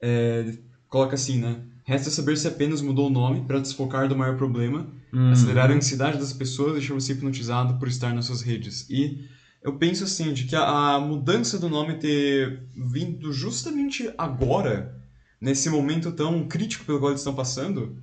é, 0.01 0.53
coloca 0.89 1.13
assim, 1.15 1.39
né, 1.39 1.57
resta 1.83 2.09
saber 2.09 2.35
se 2.37 2.47
apenas 2.47 2.81
mudou 2.81 3.07
o 3.07 3.09
nome 3.11 3.41
para 3.41 3.59
desfocar 3.59 4.07
do 4.07 4.15
maior 4.15 4.35
problema, 4.35 4.87
acelerar 5.31 5.69
a 5.69 5.73
ansiedade 5.73 6.17
das 6.17 6.33
pessoas 6.33 6.71
e 6.71 6.79
deixar 6.79 6.93
você 6.95 7.11
hipnotizado 7.13 7.75
por 7.79 7.87
estar 7.87 8.13
nas 8.13 8.25
suas 8.25 8.41
redes. 8.41 8.85
E 8.89 9.25
eu 9.63 9.73
penso 9.77 10.03
assim, 10.03 10.33
de 10.33 10.43
que 10.45 10.55
a, 10.55 10.63
a 10.95 10.99
mudança 10.99 11.57
do 11.59 11.69
nome 11.69 11.95
ter 11.95 12.63
vindo 12.75 13.31
justamente 13.31 14.09
agora, 14.17 14.95
nesse 15.39 15.69
momento 15.69 16.11
tão 16.11 16.47
crítico 16.47 16.83
pelo 16.85 16.99
qual 16.99 17.11
eles 17.11 17.21
estão 17.21 17.33
passando, 17.35 17.95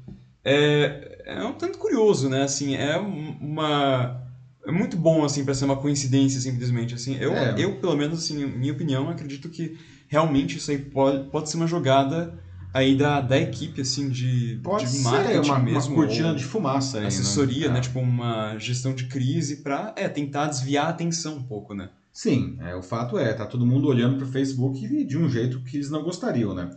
é, 0.44 1.22
é 1.26 1.42
um 1.44 1.52
tanto 1.52 1.78
curioso, 1.78 2.28
né? 2.28 2.42
Assim, 2.42 2.74
é 2.74 2.98
um- 2.98 3.36
uma... 3.40 4.23
É 4.66 4.72
muito 4.72 4.96
bom, 4.96 5.24
assim, 5.24 5.44
para 5.44 5.54
ser 5.54 5.64
uma 5.66 5.76
coincidência, 5.76 6.40
simplesmente, 6.40 6.94
assim. 6.94 7.16
Eu, 7.16 7.32
É. 7.32 7.54
eu 7.58 7.76
pelo 7.76 7.96
menos, 7.96 8.18
assim, 8.18 8.46
minha 8.46 8.72
opinião, 8.72 9.08
acredito 9.10 9.48
que 9.50 9.76
realmente 10.08 10.56
isso 10.56 10.70
aí 10.70 10.78
pode, 10.78 11.28
pode 11.30 11.50
ser 11.50 11.56
uma 11.56 11.66
jogada 11.66 12.38
aí 12.72 12.96
da, 12.96 13.20
da 13.20 13.38
equipe, 13.38 13.82
assim, 13.82 14.08
de, 14.08 14.58
Pode 14.62 14.84
de 14.84 14.90
ser 14.90 15.02
marketing 15.02 15.48
uma, 15.48 15.56
uma 15.58 15.64
mesmo. 15.64 15.94
cortina 15.94 16.30
ou 16.30 16.34
de 16.34 16.44
fumaça 16.44 16.98
aí, 17.00 17.06
assessoria, 17.06 17.70
né? 17.70 17.78
É. 17.78 17.80
Tipo, 17.82 18.00
uma 18.00 18.58
gestão 18.58 18.94
de 18.94 19.04
crise 19.04 19.56
pra, 19.62 19.92
é, 19.96 20.08
tentar 20.08 20.46
desviar 20.48 20.86
a 20.86 20.88
atenção 20.88 21.36
um 21.36 21.42
pouco, 21.42 21.74
né? 21.74 21.90
Sim, 22.12 22.56
é, 22.60 22.74
o 22.74 22.82
fato 22.82 23.18
é, 23.18 23.32
tá 23.32 23.44
todo 23.44 23.66
mundo 23.66 23.88
olhando 23.88 24.16
para 24.16 24.24
o 24.26 24.28
Facebook 24.30 25.04
de 25.04 25.18
um 25.18 25.28
jeito 25.28 25.60
que 25.64 25.76
eles 25.76 25.90
não 25.90 26.02
gostariam, 26.02 26.54
né? 26.54 26.70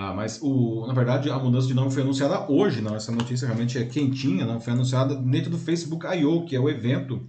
Ah, 0.00 0.14
mas, 0.14 0.38
o, 0.40 0.86
na 0.86 0.94
verdade, 0.94 1.28
a 1.28 1.36
mudança 1.40 1.66
de 1.66 1.74
nome 1.74 1.90
foi 1.90 2.02
anunciada 2.02 2.48
hoje, 2.48 2.80
não? 2.80 2.94
Essa 2.94 3.10
notícia 3.10 3.46
realmente 3.46 3.76
é 3.76 3.84
quentinha, 3.84 4.46
não? 4.46 4.60
Foi 4.60 4.72
anunciada 4.72 5.12
dentro 5.16 5.50
do 5.50 5.58
Facebook 5.58 6.06
I.O., 6.06 6.44
que 6.44 6.54
é 6.54 6.60
o 6.60 6.70
evento, 6.70 7.26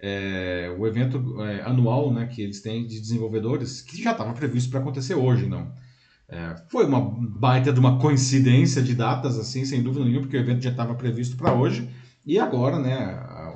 é, 0.00 0.74
o 0.76 0.84
evento 0.84 1.40
é, 1.40 1.62
anual, 1.62 2.12
né, 2.12 2.26
que 2.26 2.42
eles 2.42 2.60
têm 2.60 2.88
de 2.88 2.98
desenvolvedores, 3.00 3.80
que 3.80 4.02
já 4.02 4.10
estava 4.10 4.32
previsto 4.32 4.68
para 4.68 4.80
acontecer 4.80 5.14
hoje, 5.14 5.46
não? 5.46 5.72
É, 6.28 6.56
foi 6.68 6.86
uma 6.86 7.00
baita 7.00 7.72
de 7.72 7.78
uma 7.78 8.00
coincidência 8.00 8.82
de 8.82 8.96
datas, 8.96 9.38
assim, 9.38 9.64
sem 9.64 9.80
dúvida 9.80 10.04
nenhuma, 10.04 10.22
porque 10.22 10.36
o 10.36 10.40
evento 10.40 10.60
já 10.60 10.70
estava 10.70 10.96
previsto 10.96 11.36
para 11.36 11.54
hoje, 11.54 11.88
e 12.26 12.36
agora, 12.36 12.80
né, 12.80 13.54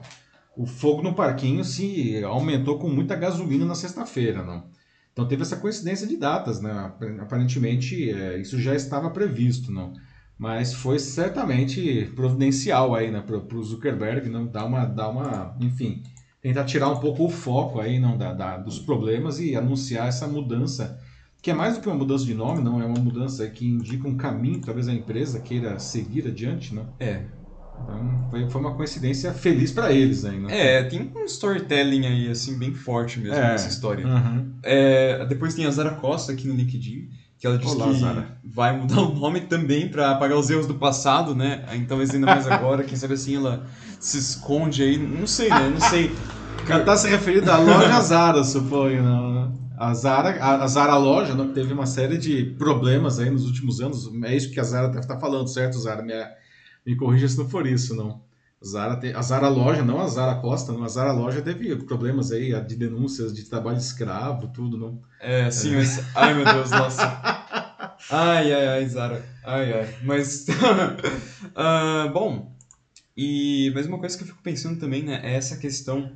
o 0.56 0.66
fogo 0.66 1.02
no 1.02 1.14
parquinho 1.14 1.64
se 1.64 2.22
aumentou 2.22 2.78
com 2.78 2.88
muita 2.88 3.16
gasolina 3.16 3.64
na 3.64 3.74
sexta-feira, 3.74 4.44
não? 4.44 4.70
Então 5.16 5.26
teve 5.26 5.40
essa 5.40 5.56
coincidência 5.56 6.06
de 6.06 6.14
datas, 6.18 6.60
né? 6.60 6.92
Aparentemente 7.20 8.10
é, 8.10 8.38
isso 8.38 8.60
já 8.60 8.74
estava 8.74 9.08
previsto, 9.10 9.72
não? 9.72 9.94
Mas 10.36 10.74
foi 10.74 10.98
certamente 10.98 12.12
providencial 12.14 12.94
aí, 12.94 13.10
né, 13.10 13.22
para 13.22 13.38
o 13.38 13.62
Zuckerberg, 13.64 14.28
não 14.28 14.46
dar 14.46 14.66
uma, 14.66 14.84
dar 14.84 15.08
uma, 15.08 15.56
enfim, 15.58 16.02
tentar 16.42 16.64
tirar 16.64 16.90
um 16.90 17.00
pouco 17.00 17.24
o 17.24 17.30
foco 17.30 17.80
aí, 17.80 17.98
não, 17.98 18.18
da, 18.18 18.34
da- 18.34 18.58
dos 18.58 18.78
problemas 18.78 19.38
e 19.40 19.56
anunciar 19.56 20.08
essa 20.08 20.28
mudança, 20.28 20.98
que 21.40 21.50
é 21.50 21.54
mais 21.54 21.74
do 21.76 21.80
que 21.80 21.88
uma 21.88 21.96
mudança 21.96 22.26
de 22.26 22.34
nome, 22.34 22.62
não, 22.62 22.78
é 22.82 22.84
uma 22.84 23.00
mudança 23.00 23.48
que 23.48 23.66
indica 23.66 24.06
um 24.06 24.16
caminho, 24.18 24.60
talvez 24.60 24.88
a 24.88 24.92
empresa 24.92 25.40
queira 25.40 25.78
seguir 25.78 26.26
adiante, 26.28 26.74
não? 26.74 26.92
É. 27.00 27.35
Então 27.82 28.26
foi, 28.30 28.48
foi 28.50 28.60
uma 28.60 28.74
coincidência 28.74 29.32
feliz 29.32 29.70
para 29.72 29.92
eles 29.92 30.24
aí, 30.24 30.38
né? 30.38 30.76
É, 30.78 30.82
tem 30.84 31.12
um 31.14 31.24
storytelling 31.24 32.06
aí, 32.06 32.30
assim, 32.30 32.58
bem 32.58 32.74
forte 32.74 33.20
mesmo 33.20 33.36
É. 33.36 33.52
nessa 33.52 33.68
história. 33.68 34.06
Uhum. 34.06 34.52
É, 34.62 35.24
depois 35.26 35.54
tem 35.54 35.66
a 35.66 35.70
Zara 35.70 35.92
Costa 35.92 36.32
aqui 36.32 36.48
no 36.48 36.54
LinkedIn, 36.54 37.08
que 37.38 37.46
ela 37.46 37.58
diz 37.58 37.70
Olá, 37.72 37.88
que 37.88 38.00
Zara. 38.00 38.26
vai 38.44 38.76
mudar 38.76 39.00
o 39.02 39.14
nome 39.14 39.42
também 39.42 39.88
pra 39.88 40.12
apagar 40.12 40.36
os 40.38 40.50
erros 40.50 40.66
do 40.66 40.74
passado, 40.74 41.34
né? 41.34 41.64
Então, 41.74 41.98
ainda 42.00 42.26
mais 42.26 42.46
agora, 42.46 42.82
quem 42.82 42.96
sabe 42.96 43.14
assim 43.14 43.36
ela 43.36 43.66
se 44.00 44.18
esconde 44.18 44.82
aí, 44.82 44.98
não 44.98 45.26
sei, 45.26 45.48
né? 45.50 45.68
Não 45.68 45.80
sei. 45.80 46.14
Cara 46.66 46.82
tá 46.82 46.96
se 46.96 47.08
referindo 47.08 47.48
à 47.50 47.58
loja 47.58 48.00
Zara, 48.00 48.42
suponho, 48.42 49.02
não, 49.02 49.32
né? 49.34 49.52
A 49.78 49.92
Zara, 49.94 50.42
a, 50.42 50.66
Zara 50.66 50.96
loja, 50.96 51.34
não, 51.34 51.48
que 51.48 51.54
teve 51.54 51.72
uma 51.72 51.84
série 51.86 52.16
de 52.16 52.54
problemas 52.58 53.18
aí 53.20 53.30
nos 53.30 53.44
últimos 53.44 53.80
anos. 53.80 54.10
É 54.24 54.34
isso 54.34 54.50
que 54.50 54.58
a 54.58 54.64
Zara 54.64 54.88
deve 54.88 55.00
estar 55.00 55.18
falando, 55.20 55.46
certo, 55.48 55.78
Zara? 55.78 56.02
Me, 56.02 56.14
me 56.86 56.96
corrija 56.96 57.28
se 57.28 57.36
não 57.38 57.48
for 57.48 57.66
isso, 57.66 57.94
não. 57.94 58.24
Zara 58.64 58.96
te- 58.98 59.12
a 59.12 59.20
Zara 59.22 59.48
loja, 59.48 59.84
não 59.84 60.00
a 60.00 60.08
Zara 60.08 60.40
Costa, 60.40 60.72
não. 60.72 60.82
A 60.84 60.88
Zara 60.88 61.12
loja 61.12 61.42
teve 61.42 61.74
problemas 61.84 62.32
aí 62.32 62.58
de 62.64 62.76
denúncias 62.76 63.34
de 63.34 63.44
trabalho 63.44 63.76
escravo, 63.78 64.48
tudo, 64.48 64.78
não. 64.78 65.00
É, 65.20 65.50
sim, 65.50 65.74
mas. 65.74 65.98
Ai, 66.14 66.34
meu 66.34 66.44
Deus, 66.44 66.70
nossa. 66.72 67.04
Ai, 68.10 68.52
ai, 68.52 68.66
ai, 68.68 68.88
Zara. 68.88 69.24
Ai, 69.44 69.72
ai. 69.72 69.94
Mas. 70.04 70.46
ah, 71.54 72.08
bom. 72.12 72.50
E. 73.16 73.70
Mas 73.74 73.86
uma 73.86 73.98
coisa 73.98 74.16
que 74.16 74.22
eu 74.24 74.28
fico 74.28 74.42
pensando 74.42 74.78
também, 74.78 75.02
né? 75.02 75.20
É 75.22 75.34
essa 75.34 75.56
questão 75.56 76.10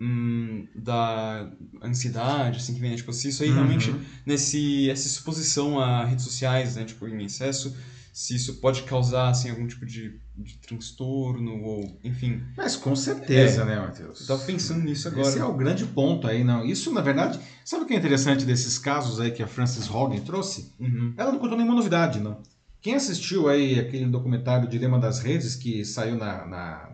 hum, 0.00 0.66
da 0.74 1.48
ansiedade, 1.82 2.58
assim, 2.58 2.74
que 2.74 2.80
vem, 2.80 2.90
né? 2.90 2.96
tipo, 2.96 3.12
se 3.12 3.28
isso 3.28 3.42
aí 3.42 3.50
Uhum. 3.50 3.54
realmente, 3.56 3.94
nesse, 4.26 4.88
essa 4.90 5.06
exposição 5.06 5.78
a 5.78 6.04
redes 6.04 6.24
sociais, 6.24 6.76
né, 6.76 6.84
tipo, 6.84 7.06
em 7.06 7.22
excesso, 7.24 7.76
se 8.12 8.34
isso 8.34 8.54
pode 8.56 8.82
causar, 8.82 9.28
assim, 9.28 9.50
algum 9.50 9.66
tipo 9.66 9.86
de, 9.86 10.20
de 10.36 10.58
transtorno, 10.58 11.62
ou, 11.62 11.98
enfim. 12.02 12.42
Mas 12.56 12.76
com 12.76 12.94
certeza, 12.96 13.64
né, 13.64 13.78
Matheus? 13.78 14.22
Eu 14.22 14.26
tava 14.26 14.44
pensando 14.44 14.84
nisso 14.84 15.08
agora. 15.08 15.28
Esse 15.28 15.38
é 15.38 15.44
o 15.44 15.54
grande 15.54 15.86
ponto 15.86 16.26
aí, 16.26 16.42
não. 16.42 16.64
Isso, 16.64 16.92
na 16.92 17.00
verdade, 17.00 17.38
sabe 17.64 17.84
o 17.84 17.86
que 17.86 17.94
é 17.94 17.96
interessante 17.96 18.44
desses 18.44 18.78
casos 18.78 19.20
aí 19.20 19.30
que 19.30 19.42
a 19.42 19.46
Frances 19.46 19.88
Hogan 19.88 20.20
trouxe? 20.20 20.72
Uhum. 20.78 21.14
Ela 21.16 21.32
não 21.32 21.38
contou 21.38 21.56
nenhuma 21.56 21.76
novidade, 21.76 22.20
não. 22.20 22.42
Quem 22.80 22.94
assistiu 22.94 23.48
aí 23.48 23.78
aquele 23.78 24.06
documentário 24.06 24.68
Dilema 24.68 24.98
das 24.98 25.20
Redes 25.20 25.54
que 25.54 25.84
saiu 25.84 26.16
na, 26.16 26.46
na, 26.46 26.90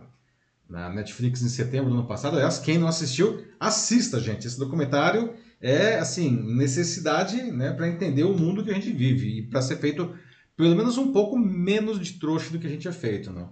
na 0.69 0.89
Netflix 0.89 1.41
em 1.41 1.49
setembro 1.49 1.89
do 1.89 1.97
ano 1.97 2.07
passado, 2.07 2.35
aliás, 2.35 2.59
quem 2.59 2.77
não 2.77 2.87
assistiu, 2.87 3.43
assista, 3.59 4.19
gente. 4.19 4.45
Esse 4.45 4.59
documentário 4.59 5.33
é, 5.61 5.97
assim, 5.97 6.29
necessidade 6.29 7.41
né, 7.41 7.71
para 7.71 7.87
entender 7.87 8.23
o 8.23 8.37
mundo 8.37 8.63
que 8.63 8.69
a 8.69 8.73
gente 8.73 8.91
vive 8.91 9.39
e 9.39 9.41
para 9.41 9.61
ser 9.61 9.77
feito 9.77 10.13
pelo 10.57 10.75
menos 10.75 10.97
um 10.97 11.11
pouco 11.13 11.37
menos 11.37 11.99
de 11.99 12.13
trouxa 12.13 12.51
do 12.51 12.59
que 12.59 12.67
a 12.67 12.69
gente 12.69 12.87
é 12.87 12.91
feito, 12.91 13.31
não. 13.31 13.49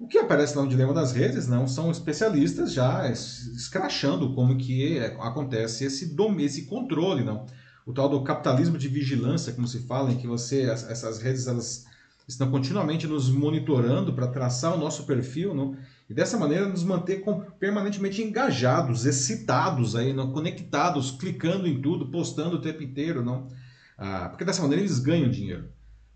O 0.00 0.06
que 0.08 0.18
aparece 0.18 0.56
lá 0.56 0.62
no 0.62 0.68
Dilema 0.68 0.94
das 0.94 1.12
Redes, 1.12 1.46
não, 1.46 1.66
são 1.68 1.90
especialistas 1.90 2.72
já 2.72 3.08
es- 3.10 3.46
escrachando 3.56 4.32
como 4.34 4.56
que 4.56 4.96
é- 4.96 5.16
acontece 5.20 5.84
esse, 5.84 6.14
dom, 6.14 6.38
esse 6.40 6.62
controle, 6.66 7.22
não 7.22 7.46
o 7.86 7.92
tal 7.94 8.06
do 8.06 8.22
capitalismo 8.22 8.76
de 8.76 8.86
vigilância, 8.86 9.50
como 9.54 9.66
se 9.66 9.86
fala, 9.86 10.12
em 10.12 10.18
que 10.18 10.26
você 10.26 10.64
as- 10.64 10.88
essas 10.90 11.22
redes 11.22 11.46
elas 11.46 11.86
estão 12.28 12.50
continuamente 12.50 13.06
nos 13.06 13.30
monitorando 13.30 14.12
para 14.12 14.26
traçar 14.26 14.74
o 14.74 14.78
nosso 14.78 15.04
perfil, 15.06 15.54
não? 15.54 15.74
e 16.08 16.12
dessa 16.12 16.36
maneira 16.36 16.68
nos 16.68 16.84
manter 16.84 17.24
permanentemente 17.58 18.22
engajados, 18.22 19.06
excitados 19.06 19.96
aí, 19.96 20.12
não? 20.12 20.30
conectados, 20.32 21.12
clicando 21.12 21.66
em 21.66 21.80
tudo, 21.80 22.10
postando 22.10 22.56
o 22.56 22.60
tempo 22.60 22.82
inteiro, 22.82 23.24
não? 23.24 23.48
Ah, 23.96 24.28
porque 24.28 24.44
dessa 24.44 24.60
maneira 24.60 24.82
eles 24.82 24.98
ganham 24.98 25.30
dinheiro. 25.30 25.70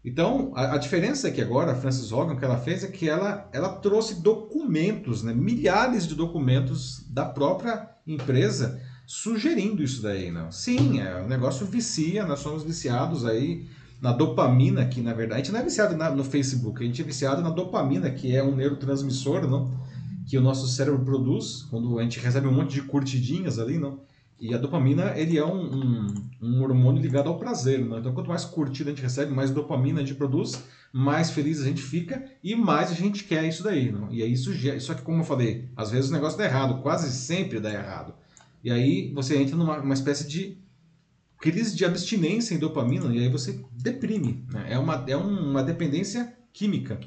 Então, 0.04 0.52
a, 0.54 0.74
a 0.74 0.78
diferença 0.78 1.28
é 1.28 1.30
que 1.30 1.40
agora 1.40 1.72
a 1.72 1.74
Frances 1.76 2.10
Hogan, 2.10 2.34
o 2.34 2.36
que 2.38 2.44
ela 2.44 2.58
fez 2.58 2.82
é 2.82 2.88
que 2.88 3.08
ela, 3.08 3.48
ela 3.52 3.68
trouxe 3.76 4.20
documentos, 4.20 5.22
né, 5.22 5.32
milhares 5.32 6.06
de 6.06 6.14
documentos 6.14 7.04
da 7.08 7.24
própria 7.24 7.88
empresa 8.06 8.80
sugerindo 9.06 9.82
isso 9.82 10.02
daí, 10.02 10.30
não. 10.30 10.50
Sim, 10.50 11.00
é, 11.00 11.20
o 11.22 11.28
negócio 11.28 11.66
vicia, 11.66 12.26
nós 12.26 12.40
somos 12.40 12.62
viciados 12.64 13.24
aí 13.24 13.66
na 14.00 14.12
dopamina, 14.12 14.84
que 14.86 15.00
na 15.00 15.12
verdade 15.12 15.40
a 15.40 15.44
gente 15.44 15.52
não 15.52 15.60
é 15.60 15.62
viciado 15.64 15.96
na- 15.96 16.10
no 16.10 16.24
Facebook, 16.24 16.82
a 16.82 16.86
gente 16.86 17.00
é 17.00 17.04
viciado 17.04 17.40
na 17.40 17.50
dopamina, 17.50 18.10
que 18.10 18.34
é 18.34 18.42
um 18.42 18.56
neurotransmissor, 18.56 19.46
não? 19.48 19.70
Que 20.26 20.36
o 20.36 20.40
nosso 20.40 20.66
cérebro 20.66 21.04
produz 21.04 21.62
quando 21.70 21.98
a 21.98 22.02
gente 22.02 22.18
recebe 22.18 22.48
um 22.48 22.52
monte 22.52 22.72
de 22.74 22.82
curtidinhas 22.82 23.58
ali, 23.60 23.78
não? 23.78 24.00
E 24.42 24.52
a 24.52 24.58
dopamina, 24.58 25.16
ele 25.16 25.38
é 25.38 25.44
um, 25.46 25.72
um, 25.72 26.06
um 26.42 26.62
hormônio 26.64 27.00
ligado 27.00 27.28
ao 27.28 27.38
prazer, 27.38 27.78
não? 27.78 28.00
Então 28.00 28.12
quanto 28.12 28.28
mais 28.28 28.44
curtida 28.44 28.90
a 28.90 28.92
gente 28.92 29.00
recebe, 29.04 29.32
mais 29.32 29.52
dopamina 29.52 30.00
a 30.00 30.04
gente 30.04 30.16
produz, 30.16 30.64
mais 30.92 31.30
feliz 31.30 31.60
a 31.60 31.64
gente 31.64 31.80
fica 31.80 32.24
e 32.42 32.56
mais 32.56 32.90
a 32.90 32.94
gente 32.94 33.22
quer 33.22 33.44
isso 33.46 33.62
daí, 33.62 33.92
não? 33.92 34.12
E 34.12 34.20
aí 34.20 34.32
isso, 34.32 34.50
só 34.80 34.94
que 34.94 35.02
como 35.02 35.20
eu 35.20 35.24
falei, 35.24 35.68
às 35.76 35.92
vezes 35.92 36.10
o 36.10 36.12
negócio 36.12 36.36
dá 36.36 36.44
errado, 36.44 36.82
quase 36.82 37.08
sempre 37.12 37.60
dá 37.60 37.72
errado. 37.72 38.14
E 38.64 38.70
aí 38.72 39.12
você 39.14 39.36
entra 39.38 39.54
numa 39.54 39.78
uma 39.78 39.94
espécie 39.94 40.26
de 40.26 40.58
crise 41.38 41.76
de 41.76 41.84
abstinência 41.84 42.52
em 42.52 42.58
dopamina 42.58 43.14
e 43.14 43.20
aí 43.20 43.28
você 43.28 43.64
deprime. 43.72 44.44
Né? 44.52 44.72
É, 44.72 44.78
uma, 44.78 45.04
é 45.06 45.16
um- 45.16 45.50
uma 45.52 45.62
dependência 45.62 46.32
química. 46.52 46.98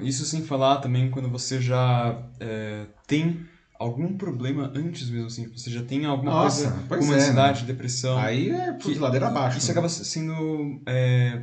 Isso 0.00 0.24
sem 0.24 0.42
falar 0.42 0.76
também 0.76 1.10
quando 1.10 1.28
você 1.28 1.60
já 1.60 2.22
é, 2.38 2.86
tem 3.04 3.44
algum 3.82 4.16
problema 4.16 4.72
antes 4.74 5.08
mesmo, 5.10 5.26
assim, 5.26 5.48
você 5.48 5.70
já 5.70 5.82
tem 5.82 6.04
alguma 6.04 6.30
Nossa, 6.32 6.70
coisa 6.70 7.04
como 7.06 7.12
é, 7.12 7.16
ansiedade, 7.16 7.64
depressão. 7.64 8.18
Aí 8.18 8.50
é 8.50 8.72
por 8.72 8.92
que- 8.92 8.98
ladeira 8.98 9.26
abaixo. 9.28 9.58
Isso 9.58 9.66
né? 9.66 9.72
acaba 9.72 9.88
sendo. 9.88 10.80
É, 10.86 11.42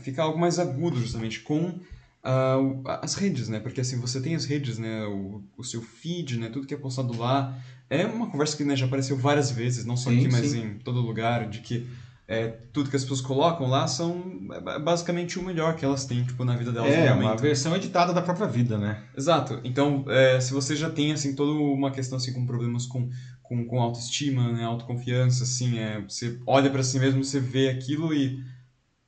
fica 0.00 0.22
algo 0.22 0.38
mais 0.38 0.58
agudo, 0.58 0.98
justamente, 1.00 1.40
com 1.40 1.78
o- 2.24 2.82
as 3.02 3.14
redes, 3.14 3.48
né? 3.48 3.60
Porque 3.60 3.80
assim, 3.80 4.00
você 4.00 4.20
tem 4.20 4.34
as 4.34 4.44
redes, 4.44 4.78
né? 4.78 5.04
O, 5.06 5.42
o 5.56 5.62
seu 5.64 5.80
feed, 5.80 6.38
né? 6.38 6.48
Tudo 6.48 6.66
que 6.66 6.74
é 6.74 6.76
postado 6.76 7.16
lá. 7.16 7.56
É 7.88 8.04
uma 8.04 8.28
conversa 8.28 8.56
que 8.56 8.64
né, 8.64 8.74
já 8.74 8.86
apareceu 8.86 9.16
várias 9.16 9.50
vezes, 9.52 9.84
não 9.84 9.96
só 9.96 10.10
Sim, 10.10 10.18
aqui, 10.18 10.28
mas 10.32 10.50
sim. 10.50 10.60
em 10.64 10.78
todo 10.78 11.00
lugar, 11.00 11.48
de 11.48 11.60
que 11.60 11.86
é, 12.28 12.48
tudo 12.72 12.90
que 12.90 12.96
as 12.96 13.02
pessoas 13.02 13.20
colocam 13.20 13.68
lá 13.68 13.86
são 13.86 14.20
é, 14.52 14.78
basicamente 14.80 15.38
o 15.38 15.42
melhor 15.42 15.76
que 15.76 15.84
elas 15.84 16.04
têm, 16.04 16.24
tipo, 16.24 16.44
na 16.44 16.56
vida 16.56 16.72
delas 16.72 16.92
É, 16.92 17.12
uma 17.12 17.36
versão 17.36 17.76
editada 17.76 18.12
da 18.12 18.20
própria 18.20 18.48
vida, 18.48 18.76
né? 18.76 19.04
Exato. 19.16 19.60
Então, 19.62 20.04
é, 20.08 20.40
se 20.40 20.52
você 20.52 20.74
já 20.74 20.90
tem, 20.90 21.12
assim, 21.12 21.36
toda 21.36 21.52
uma 21.52 21.90
questão, 21.92 22.16
assim, 22.16 22.32
com 22.32 22.44
problemas 22.44 22.84
com, 22.86 23.08
com, 23.42 23.64
com 23.64 23.80
autoestima, 23.80 24.52
né, 24.52 24.64
autoconfiança, 24.64 25.44
assim, 25.44 25.78
é, 25.78 26.00
você 26.00 26.36
olha 26.46 26.68
pra 26.68 26.82
si 26.82 26.98
mesmo, 26.98 27.22
você 27.22 27.38
vê 27.38 27.68
aquilo 27.68 28.12
e, 28.12 28.42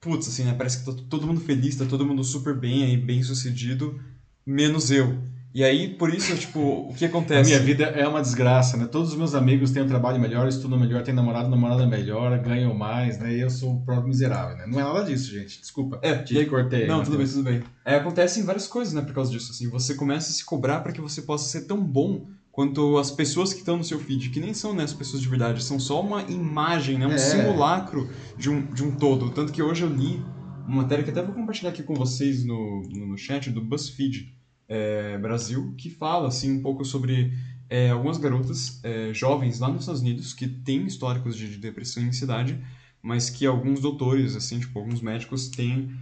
putz, 0.00 0.28
assim, 0.28 0.44
né, 0.44 0.54
parece 0.56 0.78
que 0.78 0.84
tá 0.84 1.02
todo 1.10 1.26
mundo 1.26 1.40
feliz, 1.40 1.74
tá 1.74 1.84
todo 1.86 2.06
mundo 2.06 2.22
super 2.22 2.54
bem 2.54 2.84
aí, 2.84 2.96
bem 2.96 3.20
sucedido, 3.22 4.00
menos 4.46 4.92
eu. 4.92 5.18
E 5.54 5.64
aí, 5.64 5.88
por 5.94 6.12
isso, 6.12 6.36
tipo, 6.36 6.60
o 6.60 6.94
que 6.94 7.04
A 7.04 7.08
acontece? 7.08 7.48
minha 7.50 7.62
vida 7.62 7.84
é 7.84 8.06
uma 8.06 8.20
desgraça, 8.20 8.76
né? 8.76 8.86
Todos 8.86 9.10
os 9.12 9.16
meus 9.16 9.34
amigos 9.34 9.70
têm 9.70 9.82
um 9.82 9.86
trabalho 9.88 10.20
melhor, 10.20 10.46
estudam 10.46 10.78
melhor, 10.78 11.02
têm 11.02 11.14
namorado, 11.14 11.48
namorada 11.48 11.86
melhor, 11.86 12.38
ganham 12.38 12.74
mais, 12.74 13.18
né? 13.18 13.34
E 13.34 13.40
eu 13.40 13.48
sou 13.50 13.76
o 13.76 13.80
próprio 13.84 14.08
miserável, 14.08 14.56
né? 14.56 14.66
Não 14.66 14.78
é 14.78 14.84
nada 14.84 15.04
disso, 15.04 15.30
gente. 15.32 15.58
Desculpa. 15.60 15.98
É, 16.02 16.16
Te 16.18 16.44
cortei. 16.46 16.86
Não, 16.86 16.98
tudo 17.02 17.16
bem, 17.16 17.26
Matheus. 17.26 17.32
tudo 17.32 17.44
bem. 17.44 17.62
É, 17.84 17.96
acontecem 17.96 18.44
várias 18.44 18.66
coisas, 18.68 18.92
né, 18.92 19.00
por 19.00 19.14
causa 19.14 19.30
disso, 19.32 19.50
assim, 19.50 19.68
você 19.70 19.94
começa 19.94 20.30
a 20.30 20.32
se 20.34 20.44
cobrar 20.44 20.80
para 20.80 20.92
que 20.92 21.00
você 21.00 21.22
possa 21.22 21.48
ser 21.48 21.62
tão 21.66 21.82
bom 21.82 22.26
quanto 22.52 22.98
as 22.98 23.10
pessoas 23.10 23.52
que 23.52 23.60
estão 23.60 23.76
no 23.78 23.84
seu 23.84 23.98
feed, 23.98 24.28
que 24.30 24.40
nem 24.40 24.52
são, 24.52 24.74
né, 24.74 24.82
as 24.84 24.92
pessoas 24.92 25.22
de 25.22 25.28
verdade, 25.28 25.62
são 25.64 25.80
só 25.80 26.00
uma 26.02 26.22
imagem, 26.24 26.98
né, 26.98 27.06
um 27.06 27.12
É. 27.12 27.18
simulacro 27.18 28.08
de 28.36 28.50
um, 28.50 28.66
de 28.66 28.84
um 28.84 28.90
todo. 28.90 29.30
Tanto 29.30 29.50
que 29.52 29.62
hoje 29.62 29.82
eu 29.82 29.88
li 29.88 30.22
uma 30.66 30.82
matéria 30.82 31.02
que 31.02 31.10
até 31.10 31.22
vou 31.22 31.34
compartilhar 31.34 31.70
aqui 31.70 31.82
com 31.82 31.94
vocês 31.94 32.44
no, 32.44 32.82
no, 32.90 33.06
no 33.06 33.16
chat 33.16 33.50
do 33.50 33.62
BuzzFeed 33.64 34.36
é, 34.68 35.16
Brasil, 35.18 35.74
que 35.76 35.88
fala, 35.88 36.28
assim, 36.28 36.58
um 36.58 36.62
pouco 36.62 36.84
sobre 36.84 37.32
é, 37.68 37.90
algumas 37.90 38.18
garotas 38.18 38.80
é, 38.84 39.12
jovens 39.14 39.58
lá 39.60 39.68
nos 39.68 39.80
Estados 39.80 40.00
Unidos 40.02 40.34
que 40.34 40.46
têm 40.46 40.86
históricos 40.86 41.36
de, 41.36 41.48
de 41.48 41.56
depressão 41.56 42.02
e 42.02 42.08
ansiedade, 42.08 42.62
mas 43.02 43.30
que 43.30 43.46
alguns 43.46 43.80
doutores, 43.80 44.36
assim, 44.36 44.60
tipo, 44.60 44.78
alguns 44.78 45.00
médicos 45.00 45.48
têm 45.48 45.96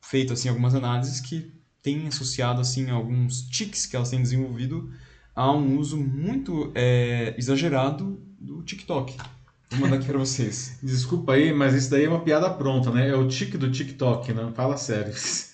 feito, 0.00 0.32
assim, 0.32 0.48
algumas 0.48 0.74
análises 0.76 1.20
que 1.20 1.52
têm 1.82 2.06
associado, 2.06 2.60
assim, 2.60 2.88
alguns 2.90 3.42
tics 3.42 3.84
que 3.84 3.96
elas 3.96 4.10
têm 4.10 4.22
desenvolvido 4.22 4.92
a 5.34 5.50
um 5.50 5.76
uso 5.76 5.96
muito 5.96 6.72
exagerado 7.36 8.22
do 8.38 8.62
TikTok. 8.62 9.16
Vou 9.70 9.80
mandar 9.80 9.96
aqui 9.96 10.06
pra 10.06 10.18
vocês. 10.18 10.78
Desculpa 10.84 11.32
aí, 11.32 11.52
mas 11.52 11.74
isso 11.74 11.90
daí 11.90 12.04
é 12.04 12.08
uma 12.08 12.20
piada 12.20 12.48
pronta, 12.50 12.90
né? 12.90 13.08
É 13.08 13.16
o 13.16 13.26
tique 13.26 13.56
do 13.56 13.70
TikTok, 13.72 14.32
não? 14.32 14.52
Fala 14.52 14.76
sério. 14.76 15.12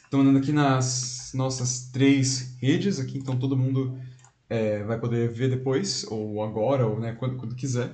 Estou 0.08 0.20
mandando 0.20 0.38
aqui 0.38 0.52
nas 0.52 1.32
nossas 1.34 1.90
três 1.90 2.56
redes 2.62 2.98
aqui, 2.98 3.18
então 3.18 3.38
todo 3.38 3.54
mundo 3.54 4.00
é, 4.48 4.82
vai 4.82 4.98
poder 4.98 5.30
ver 5.30 5.50
depois, 5.50 6.02
ou 6.08 6.42
agora, 6.42 6.86
ou 6.86 6.98
né, 6.98 7.12
quando, 7.12 7.36
quando 7.36 7.54
quiser. 7.54 7.92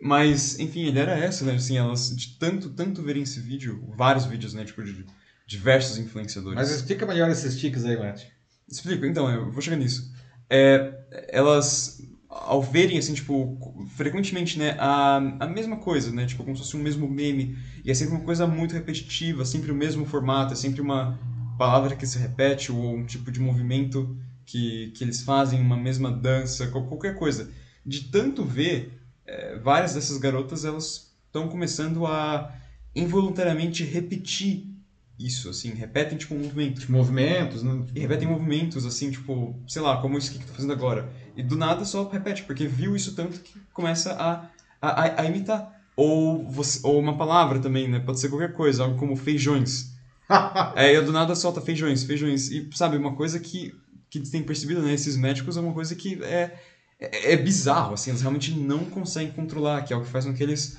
Mas, 0.00 0.58
enfim, 0.58 0.86
a 0.86 0.88
ideia 0.88 1.02
era 1.02 1.18
essa, 1.18 1.44
né? 1.44 1.56
Assim, 1.56 1.76
elas 1.76 2.16
de 2.16 2.38
tanto, 2.38 2.70
tanto 2.70 3.02
verem 3.02 3.22
esse 3.22 3.38
vídeo, 3.38 3.84
vários 3.94 4.24
vídeos, 4.24 4.54
né? 4.54 4.64
Tipo, 4.64 4.82
de 4.82 5.04
diversos 5.46 5.98
influenciadores. 5.98 6.56
Mas 6.56 6.70
explica 6.70 7.04
melhor 7.04 7.30
esses 7.30 7.60
tiques 7.60 7.84
aí, 7.84 7.98
Matt. 7.98 8.24
Explico, 8.66 9.04
então, 9.04 9.30
eu 9.30 9.52
vou 9.52 9.60
chegar 9.60 9.76
nisso. 9.76 10.10
É, 10.48 11.28
elas, 11.28 12.00
ao 12.28 12.60
verem, 12.62 12.98
assim, 12.98 13.14
tipo, 13.14 13.56
frequentemente, 13.96 14.58
né, 14.58 14.76
a, 14.78 15.16
a 15.40 15.46
mesma 15.46 15.76
coisa, 15.76 16.10
né, 16.12 16.26
tipo, 16.26 16.42
como 16.44 16.56
se 16.56 16.62
fosse 16.62 16.76
um 16.76 16.82
mesmo 16.82 17.08
meme, 17.08 17.56
e 17.84 17.90
é 17.90 17.94
sempre 17.94 18.14
uma 18.16 18.24
coisa 18.24 18.46
muito 18.46 18.74
repetitiva, 18.74 19.44
sempre 19.44 19.70
o 19.70 19.74
mesmo 19.74 20.04
formato, 20.04 20.52
é 20.52 20.56
sempre 20.56 20.80
uma 20.80 21.18
palavra 21.58 21.94
que 21.96 22.06
se 22.06 22.18
repete, 22.18 22.70
ou 22.72 22.96
um 22.96 23.04
tipo 23.06 23.30
de 23.30 23.40
movimento 23.40 24.16
que, 24.44 24.92
que 24.94 25.04
eles 25.04 25.22
fazem, 25.22 25.60
uma 25.60 25.76
mesma 25.76 26.10
dança, 26.10 26.66
qual- 26.68 26.86
qualquer 26.86 27.14
coisa. 27.16 27.50
De 27.84 28.02
tanto 28.10 28.44
ver, 28.44 29.00
é, 29.26 29.56
várias 29.58 29.94
dessas 29.94 30.18
garotas, 30.18 30.64
elas 30.64 31.12
estão 31.26 31.48
começando 31.48 32.06
a 32.06 32.52
involuntariamente 32.94 33.84
repetir 33.84 34.75
isso, 35.18 35.48
assim, 35.48 35.72
repetem, 35.74 36.18
tipo, 36.18 36.34
um 36.34 36.38
movimento. 36.38 36.80
Tipo, 36.80 36.92
movimentos, 36.92 37.62
né? 37.62 37.84
E 37.94 38.00
repetem 38.00 38.28
movimentos, 38.28 38.84
assim, 38.84 39.10
tipo, 39.10 39.58
sei 39.66 39.80
lá, 39.82 40.00
como 40.00 40.18
isso 40.18 40.30
que 40.32 40.42
eu 40.42 40.46
tô 40.46 40.52
fazendo 40.54 40.72
agora. 40.72 41.10
E 41.34 41.42
do 41.42 41.56
nada 41.56 41.84
só 41.84 42.08
repete, 42.08 42.42
porque 42.44 42.66
viu 42.66 42.94
isso 42.94 43.14
tanto 43.14 43.40
que 43.40 43.58
começa 43.72 44.12
a, 44.12 44.46
a, 44.80 45.22
a- 45.22 45.24
imitar. 45.26 45.74
Ou, 45.96 46.46
você, 46.50 46.80
ou 46.82 46.98
uma 47.00 47.16
palavra 47.16 47.58
também, 47.58 47.88
né? 47.88 47.98
Pode 47.98 48.20
ser 48.20 48.28
qualquer 48.28 48.52
coisa, 48.52 48.82
algo 48.84 48.98
como 48.98 49.16
feijões. 49.16 49.94
É, 50.74 50.92
e 50.94 51.00
do 51.00 51.12
nada 51.12 51.34
solta 51.34 51.60
feijões, 51.60 52.02
feijões. 52.02 52.50
E, 52.50 52.68
sabe, 52.74 52.96
uma 52.96 53.14
coisa 53.14 53.38
que, 53.38 53.72
que 54.10 54.18
eles 54.18 54.30
têm 54.30 54.42
percebido, 54.42 54.82
né? 54.82 54.92
Esses 54.92 55.16
médicos 55.16 55.56
é 55.56 55.60
uma 55.60 55.72
coisa 55.72 55.94
que 55.94 56.22
é, 56.24 56.52
é, 56.98 57.32
é 57.32 57.36
bizarro, 57.36 57.94
assim. 57.94 58.10
Eles 58.10 58.22
realmente 58.22 58.50
não 58.52 58.84
conseguem 58.86 59.32
controlar, 59.32 59.82
que 59.82 59.92
é 59.92 59.96
o 59.96 60.02
que 60.02 60.08
faz 60.10 60.24
com 60.24 60.34
que 60.34 60.42
eles 60.42 60.76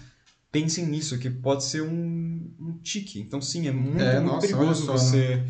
pensem 0.51 0.85
nisso, 0.85 1.17
que 1.19 1.29
pode 1.29 1.63
ser 1.63 1.81
um, 1.81 2.53
um 2.59 2.77
tique. 2.83 3.19
Então, 3.19 3.41
sim, 3.41 3.67
é 3.67 3.71
muito, 3.71 4.01
É, 4.01 4.19
muito 4.19 4.33
nossa, 4.33 4.47
perigoso 4.47 4.85
só, 4.85 4.93
né? 4.93 4.97
você 4.97 5.43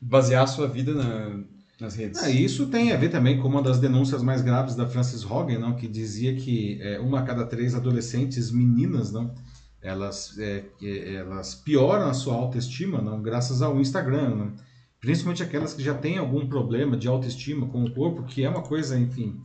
basear 0.00 0.44
a 0.44 0.46
sua 0.46 0.68
vida 0.68 0.94
na, 0.94 1.40
nas 1.80 1.94
redes. 1.94 2.22
Ah, 2.22 2.30
isso 2.30 2.66
tem 2.66 2.92
a 2.92 2.96
ver 2.96 3.08
também 3.10 3.40
com 3.40 3.48
uma 3.48 3.62
das 3.62 3.78
denúncias 3.78 4.22
mais 4.22 4.42
graves 4.42 4.74
da 4.74 4.86
Frances 4.86 5.24
Hogan, 5.24 5.58
não, 5.58 5.74
que 5.74 5.88
dizia 5.88 6.34
que 6.34 6.78
é, 6.82 6.98
uma 7.00 7.20
a 7.20 7.22
cada 7.22 7.46
três 7.46 7.74
adolescentes 7.74 8.50
meninas, 8.50 9.12
não, 9.12 9.34
elas, 9.80 10.36
é, 10.38 10.64
elas 10.82 11.54
pioram 11.54 12.08
a 12.08 12.14
sua 12.14 12.34
autoestima 12.34 13.02
não, 13.02 13.20
graças 13.22 13.62
ao 13.62 13.80
Instagram. 13.80 14.34
Não. 14.34 14.52
Principalmente 14.98 15.42
aquelas 15.42 15.74
que 15.74 15.82
já 15.82 15.94
têm 15.94 16.16
algum 16.16 16.46
problema 16.46 16.96
de 16.96 17.06
autoestima 17.06 17.66
com 17.66 17.84
o 17.84 17.92
corpo, 17.92 18.22
que 18.22 18.42
é 18.42 18.48
uma 18.48 18.62
coisa, 18.62 18.98
enfim, 18.98 19.38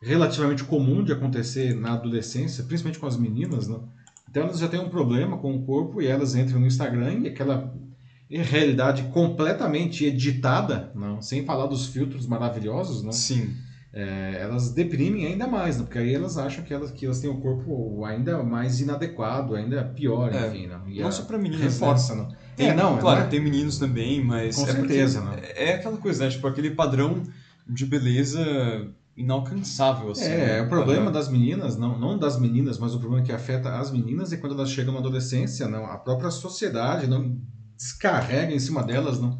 relativamente 0.00 0.62
comum 0.62 1.02
de 1.02 1.12
acontecer 1.12 1.74
na 1.74 1.94
adolescência, 1.94 2.62
principalmente 2.62 3.00
com 3.00 3.06
as 3.08 3.16
meninas. 3.16 3.66
Não. 3.66 3.88
Então 4.32 4.44
elas 4.44 4.58
já 4.58 4.66
têm 4.66 4.80
um 4.80 4.88
problema 4.88 5.36
com 5.36 5.54
o 5.54 5.62
corpo 5.62 6.00
e 6.00 6.06
elas 6.06 6.34
entram 6.34 6.58
no 6.58 6.66
Instagram 6.66 7.18
e 7.20 7.28
aquela 7.28 7.70
realidade 8.30 9.02
completamente 9.12 10.06
editada, 10.06 10.90
não, 10.94 11.20
sem 11.20 11.44
falar 11.44 11.66
dos 11.66 11.88
filtros 11.88 12.26
maravilhosos, 12.26 13.02
não? 13.02 13.12
Sim. 13.12 13.50
É, 13.92 14.38
elas 14.40 14.70
deprimem 14.70 15.26
ainda 15.26 15.46
mais, 15.46 15.76
não? 15.76 15.84
porque 15.84 15.98
aí 15.98 16.14
elas 16.14 16.38
acham 16.38 16.64
que 16.64 16.72
elas, 16.72 16.90
que 16.90 17.04
elas 17.04 17.20
têm 17.20 17.28
o 17.28 17.42
corpo 17.42 18.06
ainda 18.06 18.42
mais 18.42 18.80
inadequado, 18.80 19.54
ainda 19.54 19.84
pior, 19.84 20.32
É, 20.34 20.46
enfim. 20.48 20.66
Não, 20.66 20.88
E 20.88 21.00
não 21.02 21.08
a- 21.08 21.12
só 21.12 21.24
pra 21.24 21.36
meninas, 21.36 21.74
Reforça, 21.74 22.14
não? 22.14 22.28
Tem, 22.56 22.68
é, 22.70 22.74
não, 22.74 22.96
claro, 22.96 23.20
não 23.20 23.26
é- 23.26 23.28
tem 23.28 23.38
meninos 23.38 23.76
também, 23.76 24.24
mas. 24.24 24.56
Com 24.56 24.62
é 24.66 24.72
certeza, 24.72 25.20
né? 25.20 25.36
É 25.54 25.74
aquela 25.74 25.98
coisa, 25.98 26.24
né? 26.24 26.30
Tipo, 26.30 26.46
aquele 26.46 26.70
padrão 26.70 27.22
de 27.68 27.84
beleza 27.84 28.40
inalcançável, 29.16 30.10
assim. 30.10 30.24
É, 30.24 30.46
né? 30.46 30.62
o 30.62 30.68
problema 30.68 31.10
das 31.10 31.28
meninas, 31.28 31.76
não, 31.76 31.98
não 31.98 32.18
das 32.18 32.38
meninas, 32.40 32.78
mas 32.78 32.94
o 32.94 32.98
problema 32.98 33.24
que 33.24 33.32
afeta 33.32 33.78
as 33.78 33.90
meninas 33.90 34.32
é 34.32 34.36
quando 34.36 34.54
elas 34.54 34.70
chegam 34.70 34.94
na 34.94 35.00
adolescência, 35.00 35.68
não, 35.68 35.84
a 35.84 35.98
própria 35.98 36.30
sociedade 36.30 37.06
não 37.06 37.38
descarrega 37.76 38.54
em 38.54 38.58
cima 38.58 38.82
delas 38.82 39.20
não, 39.20 39.38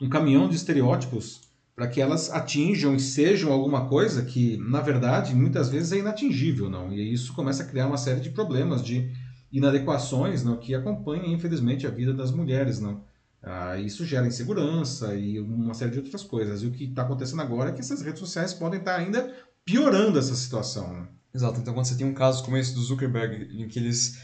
um 0.00 0.08
caminhão 0.08 0.48
de 0.48 0.56
estereótipos 0.56 1.40
para 1.74 1.88
que 1.88 2.00
elas 2.00 2.30
atinjam 2.30 2.94
e 2.94 3.00
sejam 3.00 3.52
alguma 3.52 3.86
coisa 3.86 4.22
que, 4.22 4.56
na 4.58 4.80
verdade, 4.80 5.34
muitas 5.34 5.70
vezes 5.70 5.92
é 5.92 5.98
inatingível, 5.98 6.68
não. 6.68 6.92
E 6.92 7.12
isso 7.12 7.32
começa 7.32 7.62
a 7.62 7.66
criar 7.66 7.86
uma 7.86 7.96
série 7.96 8.20
de 8.20 8.30
problemas, 8.30 8.84
de 8.84 9.10
inadequações, 9.50 10.44
não, 10.44 10.58
que 10.58 10.74
acompanham, 10.74 11.26
infelizmente, 11.26 11.86
a 11.86 11.90
vida 11.90 12.12
das 12.12 12.30
mulheres, 12.30 12.80
não. 12.80 13.02
Ah, 13.42 13.78
isso 13.78 14.04
gera 14.04 14.26
insegurança 14.26 15.14
e 15.14 15.40
uma 15.40 15.72
série 15.72 15.92
de 15.92 15.98
outras 15.98 16.22
coisas. 16.22 16.62
E 16.62 16.66
o 16.66 16.70
que 16.70 16.84
está 16.84 17.02
acontecendo 17.02 17.40
agora 17.40 17.70
é 17.70 17.72
que 17.72 17.80
essas 17.80 18.02
redes 18.02 18.20
sociais 18.20 18.52
podem 18.52 18.80
estar 18.80 18.96
ainda 18.96 19.34
piorando 19.64 20.18
essa 20.18 20.34
situação. 20.34 20.92
Né? 20.92 21.08
Exato, 21.34 21.60
então 21.60 21.72
quando 21.72 21.86
você 21.86 21.96
tem 21.96 22.06
um 22.06 22.14
caso 22.14 22.44
como 22.44 22.56
esse 22.56 22.74
do 22.74 22.82
Zuckerberg, 22.82 23.62
em 23.62 23.68
que 23.68 23.78
eles, 23.78 24.18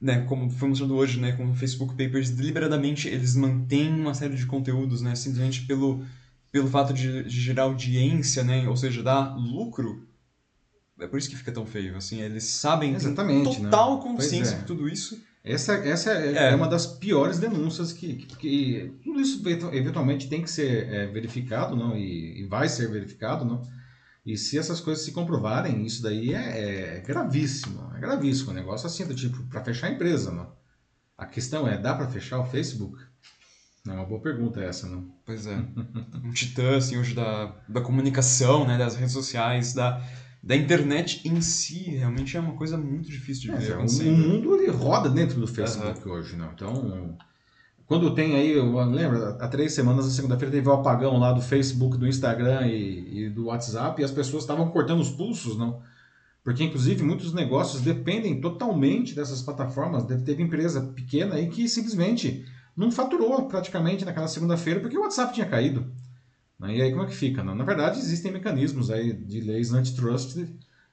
né, 0.00 0.22
como 0.22 0.48
foi 0.50 0.68
mostrado 0.68 0.94
hoje, 0.94 1.18
né, 1.18 1.32
com 1.32 1.50
o 1.50 1.54
Facebook 1.54 1.94
Papers, 1.94 2.30
deliberadamente 2.30 3.08
eles 3.08 3.34
mantêm 3.34 3.92
uma 3.92 4.14
série 4.14 4.36
de 4.36 4.46
conteúdos, 4.46 5.00
né, 5.00 5.14
simplesmente 5.14 5.62
pelo, 5.66 6.04
pelo 6.52 6.68
fato 6.68 6.92
de, 6.92 7.24
de 7.24 7.40
gerar 7.40 7.64
audiência, 7.64 8.44
né, 8.44 8.68
ou 8.68 8.76
seja, 8.76 9.02
dar 9.02 9.34
lucro, 9.36 10.06
é 11.00 11.06
por 11.06 11.18
isso 11.18 11.30
que 11.30 11.36
fica 11.36 11.50
tão 11.50 11.64
feio, 11.64 11.96
assim, 11.96 12.20
eles 12.20 12.44
sabem, 12.44 12.94
Exatamente, 12.94 13.60
né? 13.60 13.70
total 13.70 14.00
Pois 14.00 14.04
consciência 14.04 14.54
é. 14.54 14.58
de 14.58 14.64
tudo 14.64 14.88
isso, 14.88 15.20
Essa, 15.46 15.74
essa 15.74 16.10
é, 16.10 16.32
É. 16.34 16.50
é 16.50 16.54
uma 16.56 16.66
das 16.68 16.86
piores 16.86 17.38
denúncias 17.38 17.92
que, 17.92 18.14
que, 18.16 18.36
que 18.36 18.92
tudo 19.04 19.20
isso 19.20 19.40
eventu- 19.40 19.72
eventualmente 19.72 20.28
tem 20.28 20.42
que 20.42 20.50
ser 20.50 20.92
é, 20.92 21.06
verificado, 21.06 21.76
não? 21.76 21.96
E, 21.96 22.40
e 22.42 22.46
vai 22.46 22.68
ser 22.68 22.90
verificado, 22.90 23.44
não? 23.44 23.62
E 24.24 24.36
se 24.36 24.58
essas 24.58 24.80
coisas 24.80 25.04
se 25.04 25.12
comprovarem, 25.12 25.86
isso 25.86 26.02
daí 26.02 26.34
é, 26.34 26.96
é 26.96 27.00
gravíssimo, 27.06 27.92
é 27.96 28.00
gravíssimo. 28.00 28.50
Um 28.50 28.54
negócio 28.54 28.86
assim 28.88 29.06
do 29.06 29.14
tipo 29.14 29.40
para 29.44 29.62
fechar 29.62 29.86
a 29.86 29.90
empresa, 29.92 30.32
não? 30.32 30.52
A 31.16 31.24
questão 31.24 31.66
é, 31.66 31.78
dá 31.78 31.94
para 31.94 32.08
fechar 32.08 32.40
o 32.40 32.44
Facebook? 32.46 32.98
Não 33.84 33.94
é 33.94 33.96
uma 33.98 34.04
boa 34.04 34.20
pergunta 34.20 34.60
essa, 34.60 34.88
não? 34.88 35.14
Pois 35.24 35.46
é. 35.46 35.54
Um 36.24 36.32
titã, 36.32 36.76
assim, 36.76 36.98
hoje 36.98 37.14
da, 37.14 37.54
da 37.68 37.80
comunicação, 37.80 38.66
né, 38.66 38.76
das 38.76 38.96
redes 38.96 39.12
sociais, 39.12 39.72
da, 39.72 40.02
da 40.46 40.54
internet 40.54 41.20
em 41.28 41.40
si, 41.40 41.82
realmente 41.90 42.36
é 42.36 42.40
uma 42.40 42.52
coisa 42.54 42.76
muito 42.78 43.10
difícil 43.10 43.50
de 43.52 43.58
ver 43.58 43.72
É, 43.72 43.76
o, 43.76 44.12
mundo 44.16 44.54
ele 44.54 44.70
roda 44.70 45.08
dentro 45.10 45.40
do 45.40 45.46
Facebook 45.46 46.08
hoje, 46.08 46.36
não? 46.36 46.52
Então, 46.52 47.16
quando 47.84 48.14
tem 48.14 48.36
aí, 48.36 48.52
eu 48.52 48.72
lembro, 48.84 49.24
há 49.40 49.48
três 49.48 49.72
semanas, 49.72 50.06
na 50.06 50.12
segunda-feira, 50.12 50.52
teve 50.52 50.68
o 50.68 50.72
apagão 50.72 51.18
lá 51.18 51.32
do 51.32 51.40
Facebook, 51.42 51.96
do 51.98 52.06
Instagram 52.06 52.66
e, 52.68 53.24
e 53.24 53.28
do 53.30 53.46
WhatsApp, 53.46 54.00
e 54.00 54.04
as 54.04 54.12
pessoas 54.12 54.44
estavam 54.44 54.68
cortando 54.70 55.00
os 55.00 55.10
pulsos, 55.10 55.58
não? 55.58 55.80
Porque, 56.44 56.62
inclusive, 56.62 57.02
muitos 57.02 57.32
negócios 57.34 57.82
dependem 57.82 58.40
totalmente 58.40 59.16
dessas 59.16 59.42
plataformas. 59.42 60.04
Deve- 60.04 60.22
Teve 60.22 60.44
empresa 60.44 60.80
pequena 60.94 61.34
aí 61.34 61.48
que 61.48 61.68
simplesmente 61.68 62.44
não 62.76 62.92
faturou 62.92 63.48
praticamente 63.48 64.04
naquela 64.04 64.28
segunda-feira 64.28 64.78
porque 64.78 64.96
o 64.96 65.00
WhatsApp 65.00 65.34
tinha 65.34 65.46
caído. 65.46 65.86
Né? 66.58 66.76
E 66.76 66.82
aí 66.82 66.90
como 66.90 67.02
é 67.02 67.06
que 67.06 67.14
fica? 67.14 67.42
não? 67.44 67.54
Na 67.54 67.64
verdade, 67.64 67.98
existem 67.98 68.32
mecanismos 68.32 68.90
aí 68.90 69.12
de 69.12 69.40
leis 69.40 69.72
antitrust 69.72 70.46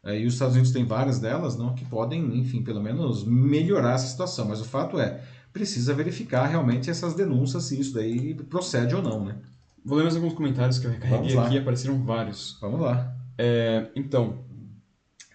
é, 0.04 0.20
e 0.20 0.26
os 0.26 0.34
Estados 0.34 0.56
Unidos 0.56 0.74
têm 0.74 0.86
várias 0.86 1.20
delas, 1.20 1.58
não, 1.58 1.74
que 1.74 1.86
podem, 1.86 2.38
enfim, 2.38 2.62
pelo 2.62 2.82
menos 2.82 3.24
melhorar 3.24 3.94
essa 3.94 4.08
situação. 4.08 4.48
Mas 4.48 4.60
o 4.60 4.66
fato 4.66 5.00
é, 5.00 5.24
precisa 5.54 5.94
verificar 5.94 6.46
realmente 6.48 6.90
essas 6.90 7.14
denúncias 7.14 7.64
se 7.64 7.80
isso 7.80 7.94
daí 7.94 8.34
procede 8.34 8.94
ou 8.96 9.02
não, 9.02 9.24
né? 9.24 9.38
Vou 9.86 9.98
ler 9.98 10.04
mais 10.04 10.16
alguns 10.16 10.34
comentários 10.34 10.80
que 10.80 10.88
eu 10.88 10.92
recarreguei 10.92 11.38
aqui, 11.38 11.58
apareceram 11.58 12.04
vários. 12.04 12.58
Vamos 12.60 12.82
lá. 12.82 13.16
É, 13.38 13.88
então, 13.96 14.40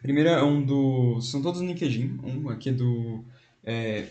primeiro 0.03 0.29
é 0.29 0.43
um 0.43 0.63
do... 0.65 1.21
São 1.21 1.41
todos 1.41 1.61
no 1.61 1.67
LinkedIn. 1.67 2.19
Um 2.23 2.49
aqui 2.49 2.71
é 2.71 2.73
do... 2.73 3.25
É, 3.65 4.07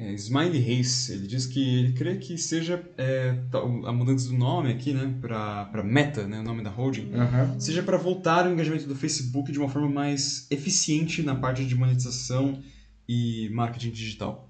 é, 0.00 0.14
Smiley 0.14 0.58
Reis. 0.58 1.10
Ele 1.10 1.26
diz 1.26 1.46
que 1.46 1.78
ele 1.78 1.92
crê 1.92 2.16
que 2.16 2.38
seja 2.38 2.82
é, 2.96 3.36
a 3.84 3.92
mudança 3.92 4.28
do 4.28 4.34
nome 4.34 4.72
aqui, 4.72 4.94
né, 4.94 5.14
para 5.20 5.82
Meta, 5.84 6.26
né, 6.26 6.40
o 6.40 6.42
nome 6.42 6.62
da 6.62 6.70
holding, 6.70 7.12
seja 7.58 7.82
para 7.82 7.98
voltar 7.98 8.46
o 8.46 8.52
engajamento 8.52 8.86
do 8.86 8.94
Facebook 8.94 9.52
de 9.52 9.58
uma 9.58 9.68
forma 9.68 9.88
mais 9.88 10.46
eficiente 10.50 11.22
na 11.22 11.34
parte 11.34 11.66
de 11.66 11.74
monetização 11.74 12.62
e 13.06 13.50
marketing 13.52 13.90
digital. 13.90 14.48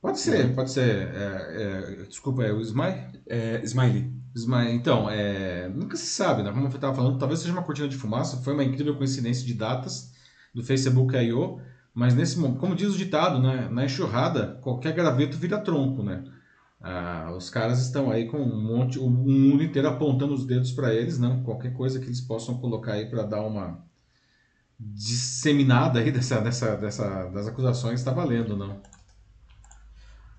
Pode 0.00 0.20
ser, 0.20 0.54
pode 0.54 0.70
ser. 0.70 1.08
é, 1.12 1.96
é, 2.00 2.04
desculpa, 2.08 2.44
é 2.44 2.52
o 2.52 2.60
Smile? 2.60 3.20
É, 3.26 3.60
Smiley. 3.64 4.10
Smile. 4.34 4.72
Então, 4.72 5.10
é, 5.10 5.68
nunca 5.68 5.96
se 5.96 6.06
sabe, 6.06 6.42
né? 6.42 6.52
Como 6.52 6.64
eu 6.64 6.70
estava 6.70 6.94
falando, 6.94 7.18
talvez 7.18 7.40
seja 7.40 7.52
uma 7.52 7.64
cortina 7.64 7.88
de 7.88 7.96
fumaça. 7.96 8.36
Foi 8.38 8.54
uma 8.54 8.62
incrível 8.62 8.96
coincidência 8.96 9.44
de 9.44 9.54
datas 9.54 10.12
do 10.54 10.62
Facebook 10.62 11.16
I.O., 11.16 11.60
mas 11.98 12.14
nesse 12.14 12.38
momento, 12.38 12.60
como 12.60 12.76
diz 12.76 12.94
o 12.94 12.96
ditado, 12.96 13.42
né? 13.42 13.68
Na 13.72 13.84
enxurrada, 13.84 14.56
qualquer 14.62 14.94
graveto 14.94 15.36
vira 15.36 15.58
tronco, 15.58 16.00
né? 16.00 16.22
Ah, 16.80 17.34
os 17.36 17.50
caras 17.50 17.80
estão 17.80 18.08
aí 18.08 18.28
com 18.28 18.38
um 18.38 18.62
monte, 18.62 19.00
o 19.00 19.10
mundo 19.10 19.64
inteiro 19.64 19.88
apontando 19.88 20.32
os 20.32 20.46
dedos 20.46 20.70
para 20.70 20.94
eles, 20.94 21.18
não? 21.18 21.42
Qualquer 21.42 21.72
coisa 21.72 21.98
que 21.98 22.06
eles 22.06 22.20
possam 22.20 22.56
colocar 22.58 22.92
aí 22.92 23.06
para 23.06 23.24
dar 23.24 23.40
uma 23.40 23.84
disseminada 24.78 25.98
aí 25.98 26.12
dessa, 26.12 26.40
dessa, 26.40 26.76
dessa, 26.76 27.24
das 27.30 27.48
acusações 27.48 27.98
está 27.98 28.12
valendo, 28.12 28.56
não? 28.56 28.80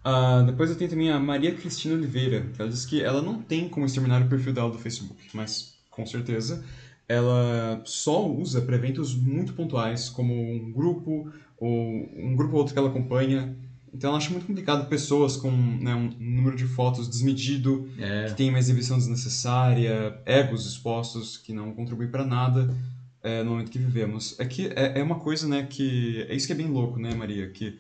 Ah, 0.02 0.44
depois 0.46 0.70
eu 0.70 0.78
tenho 0.78 0.90
também 0.90 1.12
a 1.12 1.20
Maria 1.20 1.54
Cristina 1.54 1.94
Oliveira, 1.94 2.50
que 2.54 2.62
ela 2.62 2.72
diz 2.72 2.86
que 2.86 3.04
ela 3.04 3.22
não 3.22 3.42
tem 3.42 3.68
como 3.68 3.86
exterminar 3.86 4.22
o 4.22 4.30
perfil 4.30 4.54
dela 4.54 4.72
do 4.72 4.80
Facebook, 4.80 5.30
mas 5.34 5.78
com 5.92 6.06
certeza 6.06 6.64
ela 7.10 7.82
só 7.86 8.30
usa 8.30 8.62
para 8.62 8.76
eventos 8.76 9.16
muito 9.16 9.54
pontuais, 9.54 10.10
como 10.10 10.32
um 10.32 10.72
grupo 10.72 11.34
ou 11.60 12.10
um 12.16 12.36
grupo 12.36 12.54
ou 12.54 12.60
outro 12.60 12.74
que 12.74 12.80
ela 12.80 12.90
acompanha. 12.90 13.56
Então 13.94 14.10
ela 14.10 14.18
acha 14.18 14.30
muito 14.30 14.46
complicado 14.46 14.88
pessoas 14.88 15.36
com 15.36 15.50
né, 15.52 15.96
um 15.96 16.10
número 16.20 16.56
de 16.56 16.66
fotos 16.66 17.08
desmedido, 17.08 17.88
É, 17.98 18.26
que 18.28 18.36
tem 18.36 18.50
uma 18.50 18.60
exibição 18.60 18.98
desnecessária, 18.98 20.22
egos 20.26 20.66
expostos 20.66 21.38
que 21.38 21.54
não 21.54 21.74
contribuem 21.74 22.10
para 22.10 22.24
nada 22.24 22.70
é, 23.24 23.42
no 23.44 23.52
momento 23.52 23.72
que 23.72 23.80
vivemos. 23.80 24.36
É 24.40 24.46
que 24.46 24.68
é, 24.76 25.00
é 25.00 25.04
uma 25.04 25.20
coisa, 25.20 25.48
né, 25.48 25.64
que 25.64 26.26
é 26.30 26.36
isso 26.36 26.46
que 26.48 26.54
é 26.54 26.56
bem 26.56 26.68
louco, 26.68 27.00
né, 27.00 27.14
Maria, 27.16 27.50
que 27.50 27.78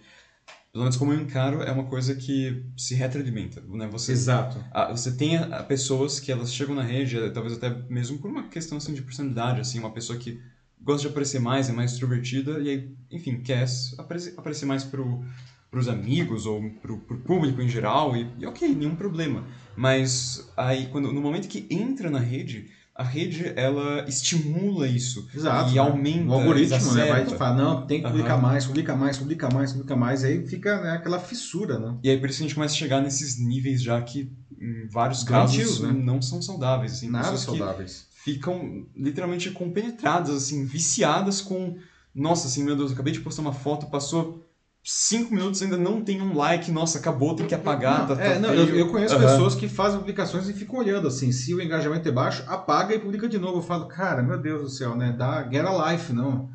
pelo 0.71 0.83
menos 0.83 0.97
como 0.97 1.11
eu 1.13 1.19
encaro, 1.19 1.63
é 1.63 1.71
uma 1.71 1.85
coisa 1.85 2.13
que 2.13 2.63
se 2.77 2.93
retroalimenta, 2.93 3.59
né? 3.67 3.87
Você 3.87 4.11
exato. 4.11 4.63
ah, 4.71 4.91
você 4.91 5.11
tem 5.11 5.35
a- 5.35 5.45
a 5.59 5.63
pessoas 5.63 6.19
que 6.19 6.31
elas 6.31 6.53
chegam 6.53 6.75
na 6.75 6.83
rede, 6.83 7.17
eh, 7.17 7.29
talvez 7.31 7.55
até 7.55 7.75
mesmo 7.89 8.19
por 8.19 8.29
uma 8.29 8.43
questão 8.43 8.77
assim 8.77 8.93
de 8.93 9.01
personalidade, 9.01 9.59
assim, 9.61 9.79
uma 9.79 9.91
pessoa 9.91 10.17
que 10.19 10.39
gosta 10.81 11.01
de 11.01 11.07
aparecer 11.07 11.39
mais, 11.39 11.69
é 11.69 11.73
mais 11.73 11.91
extrovertida 11.91 12.59
e 12.59 12.69
aí, 12.69 12.95
enfim, 13.11 13.41
quer 13.41 13.65
aparecer, 13.97 14.33
aparecer 14.37 14.65
mais 14.65 14.83
pro 14.83 15.23
pros 15.71 15.87
amigos 15.87 16.47
ou 16.47 16.67
pro, 16.81 16.97
pro 17.01 17.19
público 17.19 17.61
em 17.61 17.69
geral 17.69 18.17
e, 18.17 18.27
e 18.39 18.45
ok, 18.47 18.67
nenhum 18.73 18.95
problema. 18.95 19.45
Mas 19.75 20.51
aí 20.57 20.87
quando 20.87 21.13
no 21.13 21.21
momento 21.21 21.47
que 21.47 21.67
entra 21.69 22.09
na 22.09 22.19
rede, 22.19 22.71
a 22.99 23.03
rede 23.03 23.53
ela 23.55 24.03
estimula 24.09 24.85
isso 24.87 25.25
Exato. 25.33 25.71
e 25.71 25.75
né? 25.75 25.79
aumenta, 25.79 26.29
o 26.29 26.33
algoritmo, 26.33 26.93
né? 26.93 27.07
Vai 27.07 27.25
falar, 27.37 27.55
não, 27.55 27.87
tem 27.87 28.01
que 28.01 28.07
publicar 28.07 28.33
Aham. 28.33 28.41
mais, 28.41 28.65
publica 28.65 28.95
mais, 28.95 29.17
publica 29.17 29.49
mais, 29.49 29.71
publica 29.71 29.95
mais, 29.95 30.23
aí 30.25 30.45
fica 30.45 30.81
né, 30.81 30.91
aquela 30.91 31.17
fissura, 31.17 31.79
né? 31.79 31.97
E 32.03 32.09
aí 32.09 32.19
por 32.19 32.29
isso 32.29 32.39
que 32.39 32.43
a 32.43 32.47
gente 32.47 32.55
começa 32.55 32.73
a 32.73 32.77
chegar 32.77 33.01
nesses 33.01 33.39
níveis 33.39 33.81
já 33.81 34.01
que 34.01 34.29
em 34.59 34.87
vários 34.89 35.23
Doentios, 35.23 35.79
casos 35.79 35.81
né? 35.81 35.93
não 35.93 36.21
são 36.21 36.41
saudáveis, 36.41 36.91
assim, 36.91 37.09
Nada 37.09 37.37
saudáveis. 37.37 38.08
Ficam 38.23 38.85
literalmente 38.95 39.51
compenetradas, 39.51 40.35
assim, 40.35 40.65
viciadas 40.65 41.41
com, 41.41 41.77
nossa, 42.13 42.47
assim, 42.47 42.63
meu 42.63 42.75
Deus, 42.75 42.91
eu 42.91 42.95
acabei 42.95 43.13
de 43.13 43.21
postar 43.21 43.41
uma 43.41 43.53
foto, 43.53 43.87
passou 43.87 44.45
cinco 44.83 45.33
minutos 45.33 45.61
ainda 45.61 45.77
não 45.77 46.01
tem 46.01 46.21
um 46.21 46.35
like, 46.35 46.71
nossa, 46.71 46.99
acabou, 46.99 47.35
tem 47.35 47.45
que 47.45 47.55
apagar, 47.55 48.07
não, 48.07 48.15
tá, 48.15 48.21
é, 48.21 48.33
tá 48.33 48.39
não, 48.39 48.53
eu, 48.53 48.75
eu 48.75 48.89
conheço 48.89 49.15
Aham. 49.15 49.27
pessoas 49.27 49.55
que 49.55 49.67
fazem 49.67 49.99
publicações 49.99 50.49
e 50.49 50.53
ficam 50.53 50.79
olhando 50.79 51.07
assim, 51.07 51.31
se 51.31 51.53
o 51.53 51.61
engajamento 51.61 52.07
é 52.07 52.11
baixo, 52.11 52.43
apaga 52.47 52.95
e 52.95 52.99
publica 52.99 53.27
de 53.27 53.37
novo. 53.37 53.59
Eu 53.59 53.61
falo, 53.61 53.87
cara, 53.87 54.21
meu 54.23 54.37
Deus 54.37 54.61
do 54.61 54.69
céu, 54.69 54.95
né? 54.95 55.13
Dá 55.17 55.43
get 55.43 55.65
a 55.65 55.91
life, 55.91 56.11
não. 56.11 56.49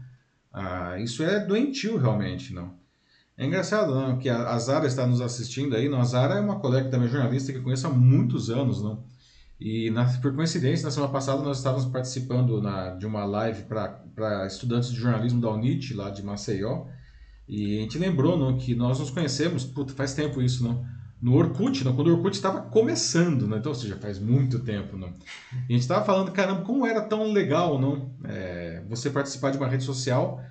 Ah, 0.53 0.99
isso 0.99 1.23
é 1.23 1.41
doentio 1.41 1.97
realmente, 1.97 2.53
não. 2.53 2.75
É 3.37 3.45
engraçado, 3.45 3.95
não, 3.95 4.19
que 4.19 4.29
a, 4.29 4.51
a 4.51 4.59
Zara 4.59 4.87
está 4.87 5.07
nos 5.07 5.21
assistindo 5.21 5.75
aí, 5.75 5.89
não. 5.89 6.01
A 6.01 6.05
Zara 6.05 6.35
é 6.35 6.41
uma 6.41 6.61
colega 6.61 6.89
também 6.89 7.09
jornalista 7.09 7.53
que 7.53 7.59
eu 7.59 7.63
conheço 7.63 7.87
há 7.87 7.91
muitos 7.91 8.49
anos, 8.51 8.83
não. 8.83 9.03
E 9.61 9.91
na, 9.91 10.05
por 10.05 10.35
coincidência, 10.35 10.85
na 10.85 10.91
semana 10.91 11.13
passada 11.13 11.43
nós 11.43 11.59
estávamos 11.59 11.87
participando 11.87 12.61
na, 12.61 12.91
de 12.91 13.07
uma 13.07 13.25
live 13.25 13.65
para 13.65 14.47
estudantes 14.47 14.91
de 14.91 14.97
jornalismo 14.97 15.41
da 15.41 15.51
UNIT, 15.51 15.95
lá 15.95 16.11
de 16.11 16.23
Maceió. 16.23 16.87
E 17.49 17.79
a 17.79 17.83
gente 17.83 17.99
lembrou 17.99 18.37
não, 18.39 18.57
que 18.57 18.75
nós 18.75 18.99
nos 18.99 19.11
conhecemos, 19.11 19.65
puta, 19.65 19.93
faz 19.93 20.15
tempo 20.15 20.41
isso, 20.43 20.65
não? 20.65 20.85
No 21.21 21.37
Orkut, 21.37 21.85
não, 21.85 21.95
quando 21.95 22.09
o 22.09 22.17
Orkut 22.17 22.37
estava 22.37 22.61
começando, 22.63 23.47
né? 23.47 23.57
então, 23.59 23.73
ou 23.73 23.77
seja, 23.77 23.97
faz 23.97 24.19
muito 24.19 24.59
tempo. 24.59 24.97
Não? 24.97 25.09
E 25.09 25.71
a 25.71 25.73
gente 25.73 25.81
estava 25.81 26.05
falando, 26.05 26.31
caramba, 26.33 26.63
como 26.63 26.87
era 26.87 27.01
tão 27.01 27.33
legal 27.33 27.81
não? 27.81 28.11
É, 28.25 28.83
você 28.89 29.09
participar 29.09 29.51
de 29.51 29.57
uma 29.57 29.67
rede 29.67 29.85
social 29.85 30.43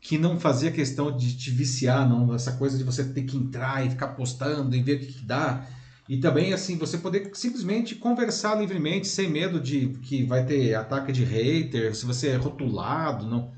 que 0.00 0.16
não 0.16 0.38
fazia 0.38 0.70
questão 0.70 1.14
de 1.14 1.36
te 1.36 1.50
viciar, 1.50 2.08
não? 2.08 2.34
essa 2.34 2.52
coisa 2.52 2.78
de 2.78 2.84
você 2.84 3.04
ter 3.04 3.22
que 3.22 3.36
entrar 3.36 3.84
e 3.86 3.90
ficar 3.90 4.08
postando 4.08 4.74
e 4.74 4.82
ver 4.82 4.96
o 4.96 5.00
que, 5.00 5.12
que 5.12 5.24
dá. 5.24 5.66
E 6.08 6.18
também, 6.18 6.52
assim, 6.52 6.76
você 6.76 6.98
poder 6.98 7.30
simplesmente 7.34 7.94
conversar 7.94 8.56
livremente, 8.56 9.06
sem 9.08 9.30
medo 9.30 9.58
de 9.60 9.88
que 10.02 10.22
vai 10.24 10.44
ter 10.44 10.74
ataque 10.74 11.12
de 11.12 11.24
hater, 11.24 11.94
se 11.94 12.04
você 12.04 12.28
é 12.28 12.36
rotulado, 12.36 13.26
não. 13.26 13.52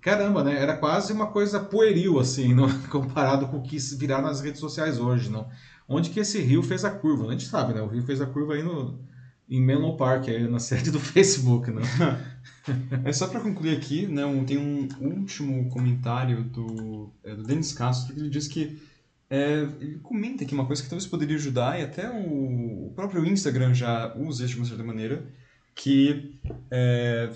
Caramba, 0.00 0.44
né? 0.44 0.60
Era 0.60 0.76
quase 0.76 1.12
uma 1.12 1.28
coisa 1.28 1.60
pueril, 1.60 2.18
assim, 2.20 2.52
não? 2.54 2.68
comparado 2.88 3.48
com 3.48 3.58
o 3.58 3.62
que 3.62 3.78
virar 3.96 4.22
nas 4.22 4.40
redes 4.40 4.60
sociais 4.60 4.98
hoje, 5.00 5.30
não? 5.30 5.48
Onde 5.88 6.10
que 6.10 6.20
esse 6.20 6.40
rio 6.40 6.62
fez 6.62 6.84
a 6.84 6.90
curva? 6.90 7.24
né? 7.24 7.30
A 7.30 7.32
gente 7.32 7.46
sabe, 7.46 7.74
né? 7.74 7.80
O 7.82 7.88
rio 7.88 8.02
fez 8.04 8.20
a 8.20 8.26
curva 8.26 8.54
aí 8.54 8.62
no, 8.62 8.98
em 9.48 9.60
Menlo 9.62 9.96
Park, 9.96 10.28
aí 10.28 10.48
na 10.48 10.58
sede 10.60 10.90
do 10.90 10.98
Facebook, 11.00 11.70
não? 11.70 11.82
É 13.04 13.12
só 13.12 13.26
para 13.28 13.40
concluir 13.40 13.76
aqui, 13.76 14.06
né, 14.06 14.24
um- 14.26 14.44
tem 14.44 14.58
um 14.58 14.88
último 15.00 15.68
comentário 15.70 16.42
do, 16.44 17.10
é, 17.24 17.34
do 17.34 17.42
Denis 17.44 17.72
Castro 17.72 18.14
que 18.14 18.20
ele 18.20 18.28
diz 18.30 18.48
que 18.48 18.78
é, 19.28 19.66
ele 19.80 19.98
comenta 19.98 20.44
aqui 20.44 20.54
uma 20.54 20.66
coisa 20.66 20.82
que 20.82 20.88
talvez 20.88 21.06
poderia 21.08 21.36
ajudar 21.36 21.78
e 21.80 21.82
até 21.82 22.08
o, 22.10 22.92
próprio 22.94 23.24
Instagram 23.26 23.74
já 23.74 24.14
usa 24.16 24.44
isso 24.44 24.54
de 24.54 24.60
uma 24.60 24.66
certa 24.66 24.84
maneira, 24.84 25.26
que 25.74 26.38
é 26.70 27.28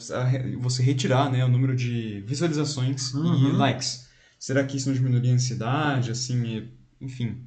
você 0.60 0.82
retirar 0.82 1.30
né, 1.30 1.44
o 1.44 1.48
número 1.48 1.76
de 1.76 2.22
visualizações 2.26 3.10
e 3.12 3.16
Uhum. 3.16 3.56
likes. 3.58 4.08
Será 4.38 4.64
que 4.64 4.76
isso 4.76 4.88
não 4.88 4.94
diminuiria 4.94 5.32
a 5.32 5.34
ansiedade, 5.34 6.10
assim, 6.10 6.42
e- 6.46 6.72
enfim? 7.00 7.42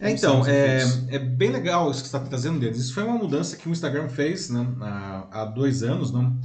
É, 0.00 0.10
então, 0.10 0.44
é, 0.44 0.82
é 1.10 1.18
bem 1.18 1.50
legal 1.52 1.88
isso 1.90 2.02
que 2.02 2.08
você 2.08 2.16
está 2.16 2.28
trazendo 2.28 2.58
deles. 2.58 2.78
Isso 2.78 2.92
foi 2.92 3.04
uma 3.04 3.16
mudança 3.16 3.56
que 3.56 3.68
o 3.68 3.72
Instagram 3.72 4.08
fez 4.08 4.50
né, 4.50 4.66
há, 4.80 5.28
há 5.30 5.44
dois 5.44 5.84
anos. 5.84 6.10
Não? 6.10 6.36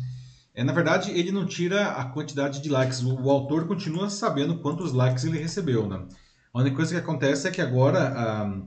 É, 0.54 0.64
na 0.64 0.74
verdade, 0.74 1.10
ele 1.10 1.32
não 1.32 1.46
tira 1.48 1.92
a 1.94 2.06
quantidade 2.06 2.62
de 2.62 2.70
likes. 2.70 3.02
O, 3.02 3.16
o 3.20 3.32
autor 3.32 3.66
continua 3.68 4.10
sabendo 4.12 4.60
quantos 4.60 4.94
likes 4.94 5.24
ele 5.24 5.40
recebeu. 5.40 5.88
Né? 5.88 6.04
A 6.54 6.60
única 6.60 6.76
coisa 6.76 6.94
que 6.94 7.00
acontece 7.00 7.48
é 7.48 7.52
que 7.52 7.62
agora 7.62 8.14
ah, 8.16 8.62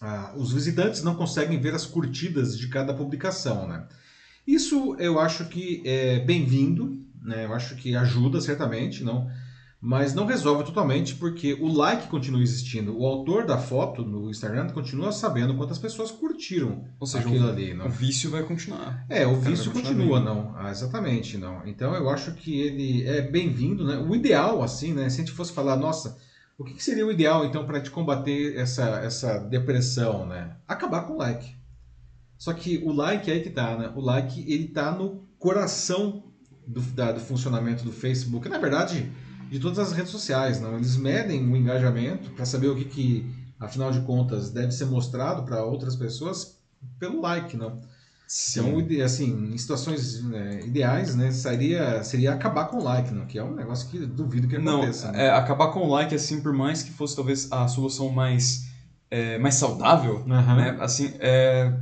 ah, 0.00 0.34
os 0.36 0.52
visitantes 0.52 1.02
não 1.02 1.14
conseguem 1.14 1.60
ver 1.60 1.74
as 1.74 1.84
curtidas 1.86 2.56
de 2.56 2.68
cada 2.68 2.94
publicação. 2.94 3.66
Né? 3.66 3.86
Isso 4.46 4.94
eu 4.98 5.18
acho 5.18 5.46
que 5.46 5.82
é 5.84 6.20
bem-vindo, 6.20 7.04
né? 7.22 7.44
eu 7.44 7.54
acho 7.54 7.74
que 7.76 7.96
ajuda 7.96 8.40
certamente, 8.40 9.02
não? 9.02 9.28
mas 9.80 10.14
não 10.14 10.26
resolve 10.26 10.64
totalmente 10.64 11.14
porque 11.14 11.54
o 11.54 11.68
like 11.68 12.08
continua 12.08 12.42
existindo. 12.42 12.98
O 12.98 13.06
autor 13.06 13.44
da 13.44 13.58
foto 13.58 14.04
no 14.04 14.30
Instagram 14.30 14.68
continua 14.70 15.12
sabendo 15.12 15.54
quantas 15.54 15.78
pessoas 15.78 16.10
curtiram 16.10 16.84
Ou 16.98 17.06
seja, 17.06 17.28
aquilo 17.28 17.46
o, 17.46 17.50
ali. 17.50 17.72
o 17.72 17.76
Não? 17.76 17.88
vício 17.88 18.30
vai 18.30 18.42
continuar. 18.42 19.04
É, 19.08 19.26
o 19.26 19.36
cara 19.36 19.50
vício 19.50 19.70
continua, 19.70 20.18
não. 20.18 20.54
Ah, 20.56 20.70
exatamente, 20.70 21.36
não. 21.36 21.66
Então 21.66 21.94
eu 21.94 22.08
acho 22.08 22.32
que 22.32 22.58
ele 22.60 23.06
é 23.06 23.20
bem-vindo, 23.22 23.86
né? 23.86 23.98
O 23.98 24.14
ideal, 24.14 24.62
assim, 24.62 24.92
né? 24.92 25.08
Se 25.08 25.20
a 25.20 25.24
gente 25.24 25.36
fosse 25.36 25.52
falar, 25.52 25.76
nossa, 25.76 26.16
o 26.58 26.64
que 26.64 26.74
que 26.74 26.82
seria 26.82 27.06
o 27.06 27.12
ideal, 27.12 27.44
então, 27.44 27.66
para 27.66 27.78
gente 27.78 27.90
combater 27.90 28.56
essa, 28.56 28.82
essa 29.00 29.38
depressão, 29.38 30.26
né? 30.26 30.56
Acabar 30.66 31.02
com 31.02 31.14
o 31.14 31.18
like. 31.18 31.54
Só 32.38 32.52
que 32.52 32.78
o 32.78 32.92
like 32.92 33.30
é 33.30 33.34
aí 33.34 33.42
que 33.42 33.50
tá, 33.50 33.76
né? 33.76 33.92
O 33.94 34.00
like, 34.00 34.40
ele 34.50 34.68
tá 34.68 34.90
no 34.90 35.26
coração 35.38 36.24
do, 36.66 36.80
da- 36.80 37.12
do 37.12 37.20
funcionamento 37.20 37.84
do 37.84 37.92
Facebook. 37.92 38.48
Na 38.48 38.58
verdade, 38.58 39.10
de 39.50 39.58
todas 39.60 39.78
as 39.78 39.92
redes 39.92 40.10
sociais, 40.10 40.60
não? 40.60 40.76
Eles 40.76 40.96
medem 40.96 41.46
o 41.50 41.56
engajamento 41.56 42.30
para 42.30 42.44
saber 42.46 42.68
o 42.68 42.76
que, 42.76 42.84
que, 42.84 43.34
afinal 43.60 43.90
de 43.90 44.00
contas, 44.00 44.50
deve 44.50 44.72
ser 44.72 44.86
mostrado 44.86 45.44
para 45.44 45.62
outras 45.62 45.94
pessoas 45.94 46.58
pelo 46.98 47.20
like, 47.20 47.56
não? 47.56 47.80
Então, 48.50 49.04
assim, 49.04 49.52
em 49.54 49.56
situações 49.58 50.20
né, 50.24 50.60
ideais, 50.64 51.14
né, 51.14 51.30
seria, 51.30 52.02
seria 52.02 52.32
acabar 52.32 52.64
com 52.64 52.78
o 52.78 52.82
like, 52.82 53.14
não? 53.14 53.24
que 53.24 53.38
é 53.38 53.44
um 53.44 53.54
negócio 53.54 53.88
que 53.88 53.98
duvido 54.00 54.48
que 54.48 54.58
Não, 54.58 54.78
aconteça. 54.78 55.12
né? 55.12 55.26
é, 55.26 55.30
acabar 55.30 55.68
com 55.68 55.80
o 55.80 55.88
like, 55.88 56.12
assim, 56.14 56.40
por 56.40 56.52
mais 56.52 56.82
que 56.82 56.90
fosse 56.90 57.14
talvez 57.14 57.50
a 57.52 57.68
solução 57.68 58.08
mais, 58.10 58.66
é, 59.10 59.38
mais 59.38 59.54
saudável, 59.54 60.24
Aham. 60.28 60.56
né? 60.56 60.76
Assim, 60.80 61.12
é 61.20 61.72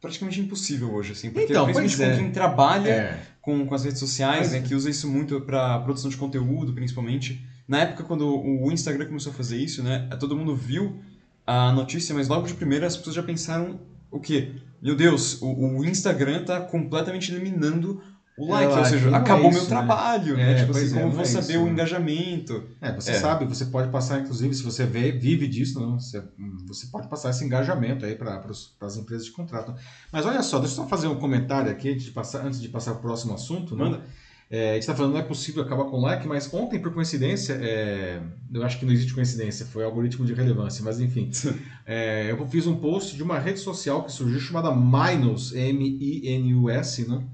praticamente 0.00 0.40
impossível 0.40 0.94
hoje, 0.94 1.12
assim. 1.12 1.30
Porque 1.30 1.50
Então, 1.50 1.64
principalmente 1.64 1.96
pois 1.96 2.08
é. 2.08 2.12
com 2.16 2.22
quem 2.22 2.32
trabalha 2.32 2.88
É. 2.88 3.20
com, 3.42 3.66
com 3.66 3.74
as 3.74 3.84
redes 3.84 3.98
sociais, 3.98 4.52
né? 4.52 4.60
Que 4.60 4.74
usa 4.74 4.88
isso 4.88 5.08
muito 5.08 5.40
para 5.40 5.78
produção 5.80 6.08
de 6.08 6.16
conteúdo, 6.16 6.72
principalmente. 6.72 7.44
Na 7.66 7.80
época, 7.80 8.04
quando 8.04 8.26
o 8.26 8.70
Instagram 8.72 9.06
começou 9.06 9.32
a 9.32 9.34
fazer 9.34 9.58
isso, 9.58 9.82
né? 9.82 10.08
Todo 10.18 10.36
mundo 10.36 10.54
viu 10.56 11.00
a 11.46 11.72
notícia, 11.72 12.14
mas 12.14 12.28
logo 12.28 12.46
de 12.46 12.54
primeira 12.54 12.86
as 12.86 12.96
pessoas 12.96 13.16
já 13.16 13.22
pensaram 13.22 13.80
o 14.10 14.18
quê? 14.20 14.54
Meu 14.82 14.94
Deus, 14.96 15.40
o, 15.42 15.78
o 15.78 15.84
Instagram 15.84 16.44
tá 16.44 16.60
completamente 16.60 17.30
eliminando 17.32 18.00
o 18.38 18.48
É, 18.48 18.52
like, 18.52 18.72
ou 18.78 18.84
seja, 18.86 19.10
é 19.10 19.14
acabou 19.14 19.50
isso, 19.50 19.58
meu 19.58 19.62
né? 19.62 19.68
trabalho, 19.68 20.34
É, 20.34 20.36
né? 20.36 20.54
Tipo 20.60 20.72
pois 20.72 20.84
assim, 20.84 20.94
é, 20.96 21.00
como 21.00 21.06
não 21.08 21.12
vou 21.14 21.22
é 21.22 21.26
saber 21.26 21.52
isso, 21.52 21.60
o 21.62 21.66
né? 21.66 21.72
engajamento? 21.72 22.68
É, 22.80 22.94
você 22.94 23.10
É. 23.10 23.14
sabe, 23.20 23.44
você 23.44 23.66
pode 23.66 23.90
passar, 23.90 24.20
inclusive, 24.20 24.54
se 24.54 24.62
você 24.62 24.86
vê, 24.86 25.12
vive 25.12 25.46
disso, 25.46 25.78
não? 25.78 26.00
Você, 26.00 26.22
você 26.66 26.86
pode 26.86 27.08
passar 27.08 27.30
esse 27.30 27.44
engajamento 27.44 28.06
aí 28.06 28.14
para 28.14 28.40
as 28.80 28.96
empresas 28.96 29.28
que 29.28 29.34
contratam. 29.34 29.74
Mas 30.10 30.24
olha 30.24 30.42
só, 30.42 30.58
deixa 30.58 30.72
eu 30.72 30.76
só 30.84 30.88
fazer 30.88 31.08
um 31.08 31.16
comentário 31.16 31.70
aqui 31.70 31.90
antes 31.90 32.04
de 32.04 32.12
passar, 32.12 32.46
antes 32.46 32.60
de 32.60 32.68
passar 32.70 32.92
para 32.92 33.00
o 33.00 33.02
próximo 33.02 33.34
assunto. 33.34 33.76
né? 33.76 34.00
É, 34.50 34.70
a 34.70 34.72
gente 34.74 34.82
está 34.82 34.96
falando 34.96 35.12
não 35.12 35.20
é 35.20 35.22
possível 35.22 35.62
acabar 35.62 35.84
com 35.84 35.96
o 35.96 36.00
like, 36.00 36.26
mas 36.26 36.52
ontem, 36.52 36.80
por 36.80 36.92
coincidência, 36.92 37.52
é, 37.52 38.20
eu 38.52 38.64
acho 38.64 38.80
que 38.80 38.84
não 38.84 38.92
existe 38.92 39.14
coincidência, 39.14 39.64
foi 39.64 39.84
algoritmo 39.84 40.26
de 40.26 40.34
relevância, 40.34 40.84
mas 40.84 41.00
enfim. 41.00 41.30
É, 41.92 42.30
eu 42.30 42.46
fiz 42.46 42.68
um 42.68 42.76
post 42.76 43.16
de 43.16 43.22
uma 43.22 43.36
rede 43.36 43.58
social 43.58 44.04
que 44.04 44.12
surgiu 44.12 44.38
chamada 44.38 44.70
Minus, 44.72 45.52
M-I-N-U-S, 45.52 47.08
né? 47.08 47.24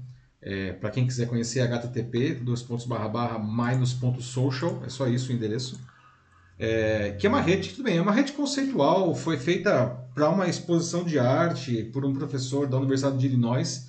É, 0.41 0.73
para 0.73 0.89
quem 0.89 1.05
quiser 1.05 1.27
conhecer, 1.27 1.59
http, 1.59 2.35
dois 2.41 2.63
pontos 2.63 2.87
barra 2.87 3.07
barra, 3.07 3.37
minus.social, 3.37 4.81
é 4.83 4.89
só 4.89 5.07
isso 5.07 5.31
o 5.31 5.35
endereço. 5.35 5.79
É, 6.57 7.15
que 7.19 7.27
é 7.27 7.29
uma 7.29 7.41
rede, 7.41 7.69
tudo 7.69 7.83
bem, 7.83 7.97
é 7.97 8.01
uma 8.01 8.11
rede 8.11 8.31
conceitual, 8.31 9.13
foi 9.13 9.37
feita 9.37 9.85
para 10.15 10.27
uma 10.29 10.47
exposição 10.47 11.03
de 11.03 11.19
arte 11.19 11.83
por 11.93 12.03
um 12.03 12.13
professor 12.13 12.67
da 12.67 12.77
Universidade 12.77 13.17
de 13.17 13.27
Illinois, 13.27 13.86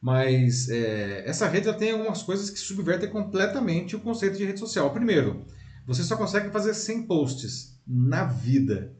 mas 0.00 0.68
é, 0.70 1.28
essa 1.28 1.46
rede 1.46 1.68
ela 1.68 1.76
tem 1.76 1.90
algumas 1.90 2.22
coisas 2.22 2.48
que 2.48 2.58
subvertem 2.58 3.10
completamente 3.10 3.94
o 3.94 4.00
conceito 4.00 4.38
de 4.38 4.44
rede 4.44 4.58
social. 4.58 4.90
Primeiro, 4.92 5.44
você 5.86 6.02
só 6.02 6.16
consegue 6.16 6.50
fazer 6.50 6.72
100 6.72 7.06
posts 7.06 7.78
na 7.86 8.24
vida. 8.24 8.96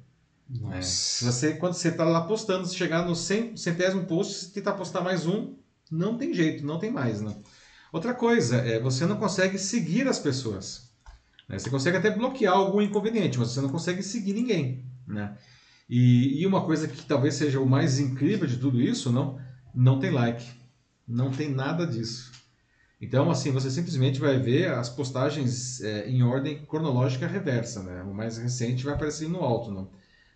É, 0.72 0.82
se 0.82 1.24
você, 1.24 1.54
quando 1.54 1.74
você 1.74 1.88
está 1.88 2.04
lá 2.04 2.22
postando, 2.22 2.66
se 2.66 2.74
chegar 2.74 3.06
no 3.06 3.14
centésimo 3.14 4.04
post, 4.04 4.34
se 4.34 4.52
tentar 4.52 4.72
postar 4.72 5.00
mais 5.00 5.26
um, 5.26 5.54
não 5.90 6.18
tem 6.18 6.34
jeito, 6.34 6.66
não 6.66 6.78
tem 6.78 6.90
mais. 6.90 7.20
Né? 7.22 7.34
Outra 7.92 8.12
coisa, 8.12 8.56
é 8.56 8.78
você 8.78 9.06
não 9.06 9.16
consegue 9.16 9.58
seguir 9.58 10.06
as 10.06 10.18
pessoas. 10.18 10.90
né? 11.48 11.58
Você 11.58 11.70
consegue 11.70 11.96
até 11.96 12.10
bloquear 12.10 12.52
algum 12.52 12.82
inconveniente, 12.82 13.38
mas 13.38 13.52
você 13.52 13.60
não 13.60 13.68
consegue 13.70 14.02
seguir 14.02 14.34
ninguém. 14.34 14.84
Né? 15.06 15.34
E, 15.88 16.42
e 16.42 16.46
uma 16.46 16.64
coisa 16.64 16.86
que 16.86 17.06
talvez 17.06 17.34
seja 17.34 17.58
o 17.58 17.66
mais 17.66 17.98
incrível 17.98 18.46
de 18.46 18.58
tudo 18.58 18.80
isso, 18.80 19.10
não, 19.10 19.40
não 19.74 19.98
tem 19.98 20.10
like. 20.10 20.59
Não 21.10 21.30
tem 21.30 21.50
nada 21.50 21.86
disso. 21.86 22.30
Então, 23.00 23.30
assim, 23.30 23.50
você 23.50 23.70
simplesmente 23.70 24.20
vai 24.20 24.38
ver 24.38 24.70
as 24.72 24.88
postagens 24.88 25.80
é, 25.80 26.08
em 26.08 26.22
ordem 26.22 26.64
cronológica 26.66 27.26
reversa. 27.26 27.82
Né? 27.82 28.02
O 28.02 28.14
mais 28.14 28.36
recente 28.36 28.84
vai 28.84 28.94
aparecer 28.94 29.28
no 29.28 29.40
alto. 29.40 29.70
Não? 29.70 29.90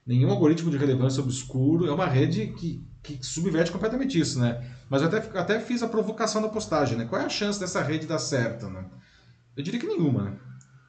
Nenhum 0.07 0.31
algoritmo 0.31 0.70
de 0.70 0.79
relevância 0.79 1.22
obscuro. 1.22 1.87
É 1.87 1.93
uma 1.93 2.07
rede 2.07 2.49
que, 2.59 2.83
que 3.03 3.25
subverte 3.25 3.70
completamente 3.70 4.18
isso. 4.18 4.41
Né? 4.41 4.66
Mas 4.89 5.03
eu 5.03 5.09
até, 5.09 5.39
até 5.39 5.61
fiz 5.61 5.83
a 5.83 5.89
provocação 5.89 6.41
da 6.41 6.49
postagem. 6.49 6.97
Né? 6.97 7.05
Qual 7.05 7.20
é 7.20 7.27
a 7.27 7.29
chance 7.29 7.61
dessa 7.61 7.83
rede 7.83 8.07
dar 8.07 8.18
certo? 8.18 8.68
Né? 8.68 8.85
Eu 9.57 9.62
diria 9.62 9.79
que 9.79 9.87
nenhuma. 9.87 10.25
Né? 10.25 10.37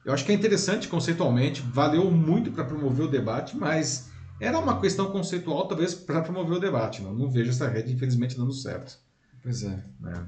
Eu 0.04 0.14
acho 0.14 0.24
que 0.24 0.32
é 0.32 0.34
interessante 0.34 0.88
conceitualmente, 0.88 1.60
valeu 1.60 2.10
muito 2.10 2.52
para 2.52 2.64
promover 2.64 3.06
o 3.06 3.10
debate, 3.10 3.56
mas 3.56 4.08
era 4.40 4.56
uma 4.56 4.80
questão 4.80 5.10
conceitual, 5.10 5.66
talvez, 5.66 5.94
para 5.94 6.22
promover 6.22 6.58
o 6.58 6.60
debate. 6.60 7.02
Não, 7.02 7.12
não 7.12 7.28
vejo 7.28 7.50
essa 7.50 7.68
rede, 7.68 7.92
infelizmente, 7.92 8.36
dando 8.36 8.52
certo. 8.52 8.98
Pois 9.46 9.62
é. 9.62 9.80
né? 10.00 10.26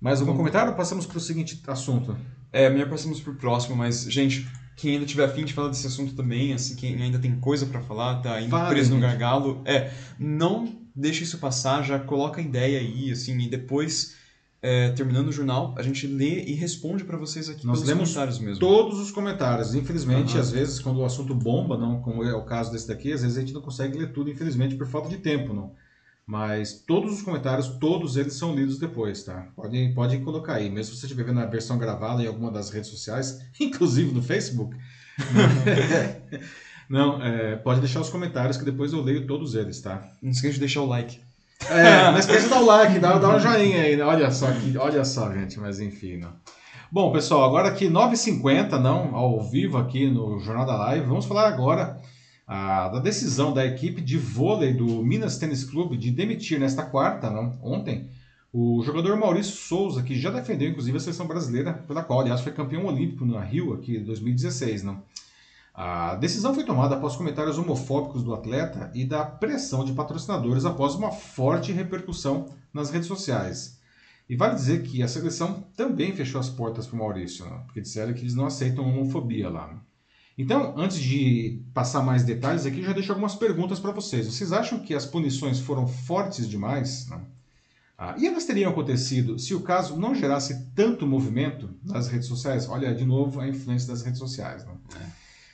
Mais 0.00 0.20
algum 0.20 0.36
comentário 0.36 0.70
ou 0.70 0.76
passamos 0.76 1.04
para 1.04 1.18
o 1.18 1.20
seguinte 1.20 1.60
assunto? 1.66 2.16
É, 2.52 2.70
melhor 2.70 2.88
passamos 2.88 3.20
pro 3.20 3.34
próximo, 3.34 3.74
mas, 3.74 4.04
gente, 4.04 4.46
quem 4.76 4.92
ainda 4.92 5.04
tiver 5.04 5.24
afim 5.24 5.44
de 5.44 5.52
falar 5.52 5.68
desse 5.68 5.88
assunto 5.88 6.14
também, 6.14 6.54
assim, 6.54 6.76
quem 6.76 7.02
ainda 7.02 7.18
tem 7.18 7.34
coisa 7.40 7.66
para 7.66 7.80
falar, 7.80 8.22
tá 8.22 8.34
ainda 8.34 8.66
preso 8.66 8.94
no 8.94 9.00
gargalo, 9.00 9.62
é, 9.64 9.92
não 10.16 10.80
deixe 10.94 11.24
isso 11.24 11.38
passar, 11.38 11.82
já 11.82 11.98
coloca 11.98 12.40
a 12.40 12.44
ideia 12.44 12.78
aí, 12.78 13.10
assim, 13.10 13.36
e 13.36 13.50
depois, 13.50 14.14
é, 14.62 14.90
terminando 14.90 15.26
o 15.26 15.32
jornal, 15.32 15.74
a 15.76 15.82
gente 15.82 16.06
lê 16.06 16.44
e 16.44 16.52
responde 16.52 17.02
para 17.02 17.16
vocês 17.16 17.48
aqui 17.48 17.66
Nós 17.66 17.82
lemos 17.82 18.10
comentários 18.10 18.38
mesmo. 18.38 18.60
Todos 18.60 19.00
os 19.00 19.10
comentários. 19.10 19.74
Infelizmente, 19.74 20.34
Aham. 20.34 20.40
às 20.40 20.52
vezes, 20.52 20.78
quando 20.78 20.98
o 20.98 21.04
assunto 21.04 21.34
bomba, 21.34 21.76
não, 21.76 22.00
como 22.00 22.22
é 22.22 22.32
o 22.32 22.44
caso 22.44 22.70
desse 22.70 22.86
daqui, 22.86 23.12
às 23.12 23.22
vezes 23.22 23.36
a 23.36 23.40
gente 23.40 23.52
não 23.52 23.60
consegue 23.60 23.98
ler 23.98 24.12
tudo, 24.12 24.30
infelizmente, 24.30 24.76
por 24.76 24.86
falta 24.86 25.08
de 25.08 25.16
tempo, 25.16 25.52
não. 25.52 25.72
Mas 26.26 26.72
todos 26.72 27.12
os 27.12 27.22
comentários, 27.22 27.68
todos 27.78 28.16
eles 28.16 28.34
são 28.34 28.54
lidos 28.54 28.78
depois, 28.78 29.22
tá? 29.22 29.46
Podem, 29.54 29.92
podem 29.92 30.24
colocar 30.24 30.54
aí, 30.54 30.70
mesmo 30.70 30.94
se 30.94 31.00
você 31.00 31.06
estiver 31.06 31.24
vendo 31.24 31.40
a 31.40 31.46
versão 31.46 31.76
gravada 31.76 32.22
em 32.22 32.26
alguma 32.26 32.50
das 32.50 32.70
redes 32.70 32.88
sociais, 32.88 33.40
inclusive 33.60 34.12
no 34.12 34.22
Facebook. 34.22 34.74
não, 36.88 37.22
é, 37.22 37.56
pode 37.56 37.80
deixar 37.80 38.00
os 38.00 38.08
comentários 38.08 38.56
que 38.56 38.64
depois 38.64 38.92
eu 38.92 39.02
leio 39.02 39.26
todos 39.26 39.54
eles, 39.54 39.80
tá? 39.82 40.02
Não 40.22 40.30
esqueça 40.30 40.54
de 40.54 40.60
deixar 40.60 40.80
o 40.80 40.86
like. 40.86 41.20
É, 41.68 42.10
não 42.10 42.18
esqueça 42.18 42.42
de 42.42 42.48
dar 42.48 42.60
o 42.62 42.66
like, 42.66 42.98
dá, 42.98 43.18
dá 43.18 43.36
um 43.36 43.40
joinha 43.40 43.82
aí, 43.82 43.94
né? 43.94 44.02
Olha 44.02 44.30
só, 44.30 44.50
que, 44.50 44.76
olha 44.78 45.04
só, 45.04 45.30
gente, 45.30 45.60
mas 45.60 45.78
enfim, 45.78 46.16
não. 46.16 46.32
Bom, 46.90 47.12
pessoal, 47.12 47.44
agora 47.44 47.68
aqui 47.68 47.86
9h50, 47.88 48.80
não, 48.80 49.14
ao 49.14 49.42
vivo 49.42 49.76
aqui 49.76 50.08
no 50.08 50.38
Jornal 50.40 50.64
da 50.64 50.76
Live, 50.76 51.06
vamos 51.06 51.26
falar 51.26 51.48
agora 51.48 52.00
ah, 52.46 52.88
da 52.88 52.98
decisão 52.98 53.52
da 53.52 53.64
equipe 53.64 54.00
de 54.00 54.18
vôlei 54.18 54.72
do 54.72 55.02
Minas 55.02 55.38
Tênis 55.38 55.64
Clube 55.64 55.96
de 55.96 56.10
demitir 56.10 56.60
nesta 56.60 56.84
quarta, 56.84 57.30
não, 57.30 57.58
ontem, 57.62 58.08
o 58.52 58.82
jogador 58.82 59.16
Maurício 59.16 59.56
Souza, 59.56 60.02
que 60.02 60.18
já 60.18 60.30
defendeu 60.30 60.68
inclusive 60.68 60.96
a 60.96 61.00
seleção 61.00 61.26
brasileira, 61.26 61.72
pela 61.88 62.02
qual, 62.02 62.20
aliás, 62.20 62.40
foi 62.40 62.52
campeão 62.52 62.86
olímpico 62.86 63.24
na 63.24 63.40
Rio 63.40 63.72
aqui 63.72 63.96
em 63.96 64.04
2016, 64.04 64.82
não. 64.82 65.02
A 65.74 66.14
decisão 66.14 66.54
foi 66.54 66.62
tomada 66.62 66.94
após 66.94 67.16
comentários 67.16 67.58
homofóbicos 67.58 68.22
do 68.22 68.32
atleta 68.32 68.92
e 68.94 69.04
da 69.04 69.24
pressão 69.24 69.84
de 69.84 69.92
patrocinadores 69.92 70.64
após 70.64 70.94
uma 70.94 71.10
forte 71.10 71.72
repercussão 71.72 72.48
nas 72.72 72.90
redes 72.90 73.08
sociais. 73.08 73.80
E 74.28 74.36
vale 74.36 74.54
dizer 74.54 74.84
que 74.84 75.02
a 75.02 75.08
seleção 75.08 75.64
também 75.76 76.14
fechou 76.14 76.40
as 76.40 76.48
portas 76.48 76.86
para 76.86 76.94
o 76.94 76.98
Maurício, 77.00 77.44
né? 77.44 77.60
porque 77.66 77.80
disseram 77.80 78.12
que 78.14 78.20
eles 78.20 78.36
não 78.36 78.46
aceitam 78.46 78.86
homofobia 78.88 79.50
lá. 79.50 79.76
Então, 80.36 80.74
antes 80.76 80.98
de 80.98 81.62
passar 81.72 82.02
mais 82.02 82.24
detalhes 82.24 82.66
aqui, 82.66 82.82
já 82.82 82.92
deixo 82.92 83.12
algumas 83.12 83.36
perguntas 83.36 83.78
para 83.78 83.92
vocês. 83.92 84.26
Vocês 84.26 84.52
acham 84.52 84.80
que 84.80 84.92
as 84.92 85.06
punições 85.06 85.60
foram 85.60 85.86
fortes 85.86 86.48
demais? 86.48 87.08
né? 87.08 87.20
Ah, 87.96 88.16
e 88.18 88.26
elas 88.26 88.44
teriam 88.44 88.72
acontecido 88.72 89.38
se 89.38 89.54
o 89.54 89.60
caso 89.60 89.96
não 89.96 90.14
gerasse 90.14 90.66
tanto 90.74 91.06
movimento 91.06 91.70
nas 91.84 92.08
redes 92.08 92.26
sociais? 92.26 92.68
Olha, 92.68 92.92
de 92.92 93.04
novo, 93.04 93.40
a 93.40 93.46
influência 93.46 93.88
das 93.88 94.02
redes 94.02 94.18
sociais. 94.18 94.64
Né? 94.64 94.72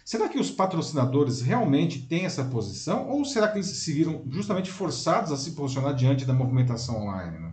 Será 0.02 0.28
que 0.28 0.38
os 0.38 0.50
patrocinadores 0.50 1.42
realmente 1.42 2.00
têm 2.00 2.24
essa 2.24 2.42
posição? 2.44 3.08
Ou 3.10 3.24
será 3.24 3.48
que 3.48 3.58
eles 3.58 3.66
se 3.66 3.92
viram 3.92 4.24
justamente 4.30 4.70
forçados 4.70 5.30
a 5.30 5.36
se 5.36 5.50
posicionar 5.50 5.94
diante 5.94 6.24
da 6.24 6.32
movimentação 6.32 7.02
online? 7.02 7.38
Né? 7.38 7.49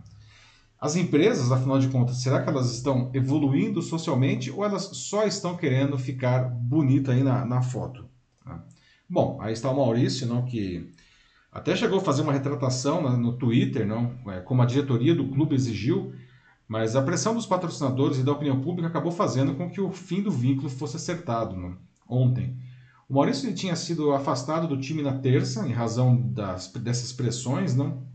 As 0.80 0.94
empresas, 0.94 1.50
afinal 1.50 1.78
de 1.80 1.88
contas, 1.88 2.18
será 2.18 2.40
que 2.40 2.48
elas 2.48 2.72
estão 2.72 3.10
evoluindo 3.12 3.82
socialmente 3.82 4.50
ou 4.50 4.64
elas 4.64 4.84
só 4.92 5.24
estão 5.26 5.56
querendo 5.56 5.98
ficar 5.98 6.44
bonita 6.44 7.12
aí 7.12 7.22
na, 7.22 7.44
na 7.44 7.60
foto? 7.60 8.08
né? 8.46 8.60
Bom, 9.08 9.38
aí 9.40 9.52
está 9.52 9.70
o 9.70 9.76
Maurício, 9.76 10.26
não, 10.26 10.44
que 10.44 10.92
até 11.50 11.74
chegou 11.74 11.98
a 11.98 12.02
fazer 12.02 12.22
uma 12.22 12.32
retratação 12.32 13.02
né, 13.02 13.16
no 13.16 13.32
Twitter, 13.32 13.84
não, 13.84 14.14
é, 14.28 14.40
como 14.40 14.62
a 14.62 14.66
diretoria 14.66 15.14
do 15.14 15.28
clube 15.28 15.56
exigiu, 15.56 16.12
mas 16.68 16.94
a 16.94 17.02
pressão 17.02 17.34
dos 17.34 17.46
patrocinadores 17.46 18.18
e 18.18 18.22
da 18.22 18.30
opinião 18.30 18.60
pública 18.60 18.88
acabou 18.88 19.10
fazendo 19.10 19.54
com 19.54 19.68
que 19.68 19.80
o 19.80 19.90
fim 19.90 20.22
do 20.22 20.30
vínculo 20.30 20.68
fosse 20.68 20.96
acertado 20.96 21.56
não, 21.56 21.76
ontem. 22.08 22.56
O 23.08 23.14
Maurício 23.14 23.52
tinha 23.54 23.74
sido 23.74 24.12
afastado 24.12 24.68
do 24.68 24.78
time 24.78 25.02
na 25.02 25.18
terça, 25.18 25.66
em 25.66 25.72
razão 25.72 26.20
das, 26.30 26.68
dessas 26.74 27.12
pressões, 27.12 27.74
não? 27.74 28.06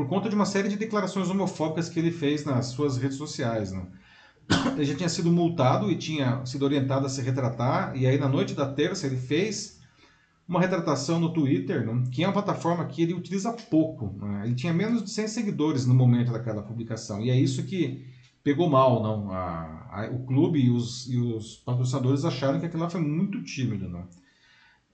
Por 0.00 0.08
conta 0.08 0.30
de 0.30 0.34
uma 0.34 0.46
série 0.46 0.70
de 0.70 0.78
declarações 0.78 1.28
homofóbicas 1.28 1.90
que 1.90 1.98
ele 1.98 2.10
fez 2.10 2.42
nas 2.42 2.68
suas 2.68 2.96
redes 2.96 3.18
sociais. 3.18 3.70
Não? 3.70 3.86
Ele 4.74 4.84
já 4.86 4.94
tinha 4.94 5.08
sido 5.10 5.30
multado 5.30 5.90
e 5.90 5.94
tinha 5.94 6.44
sido 6.46 6.62
orientado 6.62 7.04
a 7.04 7.08
se 7.10 7.20
retratar, 7.20 7.94
e 7.94 8.06
aí 8.06 8.16
na 8.16 8.26
noite 8.26 8.54
da 8.54 8.66
terça 8.72 9.06
ele 9.06 9.18
fez 9.18 9.78
uma 10.48 10.58
retratação 10.58 11.20
no 11.20 11.34
Twitter, 11.34 11.84
não? 11.84 12.02
que 12.04 12.24
é 12.24 12.26
uma 12.26 12.32
plataforma 12.32 12.86
que 12.86 13.02
ele 13.02 13.12
utiliza 13.12 13.52
pouco. 13.52 14.16
né? 14.24 14.46
Ele 14.46 14.54
tinha 14.54 14.72
menos 14.72 15.04
de 15.04 15.10
100 15.10 15.28
seguidores 15.28 15.84
no 15.84 15.94
momento 15.94 16.32
daquela 16.32 16.62
publicação, 16.62 17.20
e 17.20 17.28
é 17.28 17.38
isso 17.38 17.64
que 17.64 18.02
pegou 18.42 18.70
mal. 18.70 19.02
não 19.02 19.30
a, 19.30 19.86
a, 19.90 20.10
O 20.10 20.24
clube 20.24 20.58
e 20.58 20.70
os, 20.70 21.10
e 21.10 21.18
os 21.18 21.56
patrocinadores 21.56 22.24
acharam 22.24 22.58
que 22.58 22.64
aquilo 22.64 22.88
foi 22.88 23.02
muito 23.02 23.44
tímido. 23.44 23.86
Não? 23.86 24.08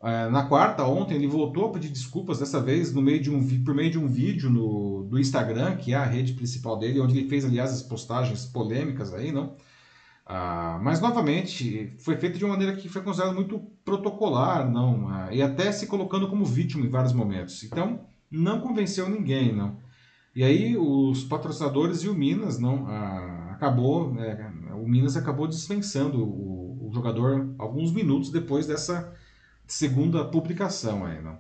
É, 0.03 0.29
na 0.29 0.45
quarta, 0.45 0.85
ontem, 0.85 1.15
ele 1.15 1.27
voltou 1.27 1.67
a 1.67 1.73
pedir 1.73 1.89
desculpas, 1.89 2.39
dessa 2.39 2.61
vez 2.61 2.93
no 2.93 3.01
meio 3.01 3.21
de 3.21 3.31
um, 3.31 3.65
por 3.65 3.75
meio 3.75 3.91
de 3.91 3.99
um 3.99 4.07
vídeo 4.07 4.51
no, 4.51 5.05
do 5.05 5.19
Instagram, 5.19 5.77
que 5.77 5.95
é 5.95 5.97
a 5.97 6.05
rede 6.05 6.35
principal 6.35 6.79
dele, 6.79 7.01
onde 7.01 7.19
ele 7.19 7.29
fez, 7.29 7.45
aliás, 7.45 7.73
as 7.73 7.83
postagens 7.83 8.45
polêmicas 8.45 9.13
aí, 9.15 9.33
não? 9.33 9.57
Ah, 10.25 10.79
mas, 10.83 11.01
novamente, 11.01 11.95
foi 11.99 12.17
feito 12.17 12.39
de 12.39 12.45
uma 12.45 12.53
maneira 12.53 12.77
que 12.77 12.89
foi 12.89 13.03
considerada 13.03 13.35
muito 13.35 13.59
protocolar, 13.85 14.71
não? 14.71 15.09
Ah, 15.09 15.33
e 15.33 15.41
até 15.41 15.73
se 15.73 15.87
colocando 15.87 16.29
como 16.29 16.45
vítima 16.45 16.85
em 16.85 16.91
vários 16.91 17.13
momentos. 17.13 17.63
Então, 17.65 18.07
não 18.31 18.61
convenceu 18.61 19.09
ninguém, 19.09 19.55
não? 19.55 19.79
E 20.35 20.45
aí, 20.45 20.77
os 20.77 21.25
patrocinadores 21.25 22.03
e 22.03 22.09
o 22.09 22.15
Minas, 22.15 22.59
não? 22.59 22.87
Ah, 22.87 23.53
acabou, 23.53 24.13
né, 24.13 24.53
o 24.75 24.87
Minas 24.87 25.17
acabou 25.17 25.47
dispensando 25.47 26.23
o, 26.23 26.89
o 26.89 26.91
jogador 26.93 27.55
alguns 27.59 27.93
minutos 27.93 28.31
depois 28.31 28.67
dessa 28.67 29.15
segunda 29.67 30.25
publicação 30.25 31.05
aí, 31.05 31.23
não. 31.23 31.39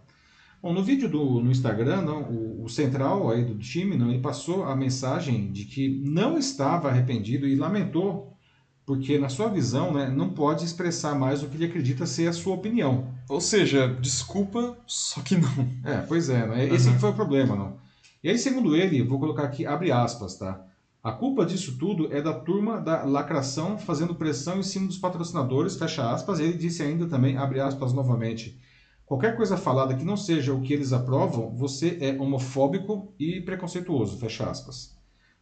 Bom, 0.62 0.72
no 0.72 0.82
vídeo 0.82 1.08
do, 1.08 1.40
no 1.40 1.50
Instagram, 1.50 2.02
não, 2.02 2.22
o, 2.22 2.64
o 2.64 2.68
central 2.68 3.30
aí 3.30 3.44
do 3.44 3.56
time, 3.56 3.96
não, 3.96 4.10
ele 4.10 4.20
passou 4.20 4.64
a 4.64 4.74
mensagem 4.74 5.52
de 5.52 5.64
que 5.64 6.00
não 6.02 6.36
estava 6.36 6.88
arrependido 6.88 7.46
e 7.46 7.54
lamentou, 7.54 8.36
porque 8.84 9.18
na 9.18 9.28
sua 9.28 9.48
visão, 9.48 9.92
né, 9.92 10.08
não 10.08 10.30
pode 10.30 10.64
expressar 10.64 11.14
mais 11.14 11.42
o 11.42 11.48
que 11.48 11.56
ele 11.56 11.66
acredita 11.66 12.06
ser 12.06 12.28
a 12.28 12.32
sua 12.32 12.54
opinião. 12.54 13.14
Ou 13.28 13.40
seja, 13.40 13.86
desculpa, 14.00 14.76
só 14.86 15.20
que 15.20 15.36
não. 15.36 15.68
É, 15.84 15.98
pois 15.98 16.28
é, 16.28 16.46
né? 16.46 16.66
esse 16.66 16.90
que 16.90 16.98
foi 16.98 17.10
o 17.10 17.14
problema, 17.14 17.54
não. 17.54 17.76
E 18.22 18.28
aí, 18.28 18.38
segundo 18.38 18.74
ele, 18.74 19.02
vou 19.02 19.20
colocar 19.20 19.44
aqui, 19.44 19.64
abre 19.66 19.92
aspas, 19.92 20.36
tá? 20.36 20.65
A 21.06 21.12
culpa 21.12 21.46
disso 21.46 21.78
tudo 21.78 22.12
é 22.12 22.20
da 22.20 22.32
turma 22.32 22.80
da 22.80 23.04
lacração 23.04 23.78
fazendo 23.78 24.16
pressão 24.16 24.58
em 24.58 24.62
cima 24.64 24.88
dos 24.88 24.98
patrocinadores, 24.98 25.76
fecha 25.76 26.10
aspas. 26.10 26.40
Ele 26.40 26.58
disse 26.58 26.82
ainda 26.82 27.06
também, 27.06 27.36
abre 27.36 27.60
aspas 27.60 27.92
novamente, 27.92 28.60
qualquer 29.04 29.36
coisa 29.36 29.56
falada 29.56 29.94
que 29.94 30.04
não 30.04 30.16
seja 30.16 30.52
o 30.52 30.60
que 30.60 30.72
eles 30.72 30.92
aprovam, 30.92 31.54
você 31.54 31.96
é 32.00 32.20
homofóbico 32.20 33.14
e 33.20 33.40
preconceituoso, 33.40 34.18
fecha 34.18 34.50
aspas. 34.50 34.98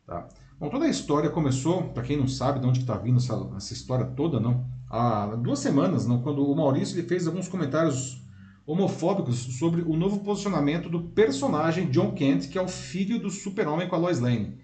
Tá? 0.06 0.28
Bom, 0.60 0.68
toda 0.68 0.84
a 0.84 0.90
história 0.90 1.30
começou, 1.30 1.84
para 1.84 2.02
quem 2.02 2.18
não 2.18 2.28
sabe 2.28 2.60
de 2.60 2.66
onde 2.66 2.80
está 2.80 2.98
vindo 2.98 3.16
essa, 3.16 3.32
essa 3.56 3.72
história 3.72 4.04
toda, 4.04 4.38
não? 4.38 4.66
Há 4.90 5.34
duas 5.34 5.60
semanas, 5.60 6.06
não? 6.06 6.20
quando 6.20 6.46
o 6.46 6.54
Maurício 6.54 6.98
ele 6.98 7.08
fez 7.08 7.26
alguns 7.26 7.48
comentários 7.48 8.22
homofóbicos 8.66 9.38
sobre 9.58 9.80
o 9.80 9.96
novo 9.96 10.20
posicionamento 10.20 10.90
do 10.90 11.04
personagem 11.04 11.88
John 11.88 12.12
Kent, 12.12 12.50
que 12.50 12.58
é 12.58 12.62
o 12.62 12.68
filho 12.68 13.18
do 13.18 13.30
super-homem 13.30 13.88
com 13.88 13.96
a 13.96 13.98
Lois 13.98 14.20
Lane. 14.20 14.62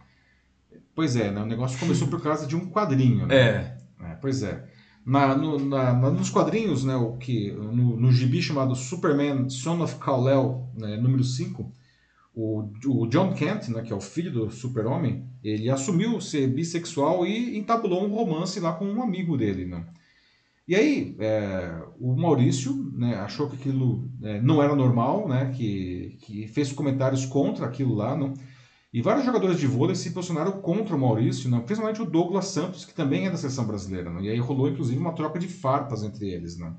Pois 0.95 1.16
é, 1.16 1.30
né? 1.30 1.41
o 1.43 1.47
negócio 1.47 1.78
começou 1.78 2.09
por 2.09 2.20
causa 2.22 2.47
de 2.47 2.57
um 2.57 2.68
quadrinho. 2.68 3.26
Né? 3.26 3.36
É. 3.36 3.76
É, 4.03 4.14
pois 4.20 4.43
é. 4.43 4.64
Na, 5.05 5.34
no- 5.34 5.59
na- 5.59 5.95
nos 5.95 6.28
quadrinhos, 6.30 6.84
né, 6.84 6.95
o 6.95 7.16
que, 7.16 7.53
no, 7.53 7.97
no 7.97 8.12
gibi 8.12 8.43
chamado 8.43 8.74
Superman 8.74 9.49
Son 9.49 9.80
of 9.82 9.97
Kal-El, 9.97 10.68
né, 10.76 10.97
número 10.99 11.24
5, 11.24 11.72
o, 12.34 12.68
o 12.86 13.07
John 13.07 13.32
Kent, 13.32 13.68
né, 13.68 13.82
que 13.82 13.93
é 13.93 13.97
o 13.97 14.01
filho 14.01 14.30
do 14.30 14.51
super-homem, 14.51 15.24
ele 15.43 15.70
assumiu 15.70 16.20
ser 16.20 16.47
bissexual 16.49 17.26
e 17.26 17.57
entabulou 17.59 18.05
um 18.05 18.14
romance 18.14 18.61
lá 18.61 18.72
com 18.72 18.84
um 18.84 19.03
amigo 19.03 19.36
dele. 19.38 19.64
Né? 19.64 19.86
E 20.68 20.74
aí, 20.76 21.16
é, 21.18 21.82
o 21.99 22.14
Maurício 22.14 22.93
né, 22.95 23.14
achou 23.16 23.49
que 23.49 23.57
aquilo 23.57 24.09
é, 24.22 24.41
não 24.41 24.62
era 24.62 24.76
normal, 24.76 25.26
né, 25.28 25.53
que, 25.57 26.18
que 26.20 26.47
fez 26.47 26.72
comentários 26.72 27.24
contra 27.26 27.66
aquilo 27.66 27.95
lá, 27.95 28.14
não? 28.16 28.34
E 28.93 29.01
vários 29.01 29.24
jogadores 29.24 29.59
de 29.59 29.68
vôlei 29.68 29.95
se 29.95 30.11
posicionaram 30.11 30.61
contra 30.61 30.97
o 30.97 30.99
Maurício, 30.99 31.49
né? 31.49 31.61
principalmente 31.61 32.03
o 32.03 32.05
Douglas 32.05 32.47
Santos, 32.47 32.84
que 32.84 32.93
também 32.93 33.26
é 33.26 33.30
da 33.30 33.36
seleção 33.36 33.64
brasileira. 33.64 34.11
Né? 34.11 34.22
E 34.22 34.28
aí 34.30 34.38
rolou, 34.38 34.68
inclusive, 34.68 34.99
uma 34.99 35.12
troca 35.12 35.38
de 35.38 35.47
farpas 35.47 36.03
entre 36.03 36.28
eles. 36.28 36.59
Né? 36.59 36.72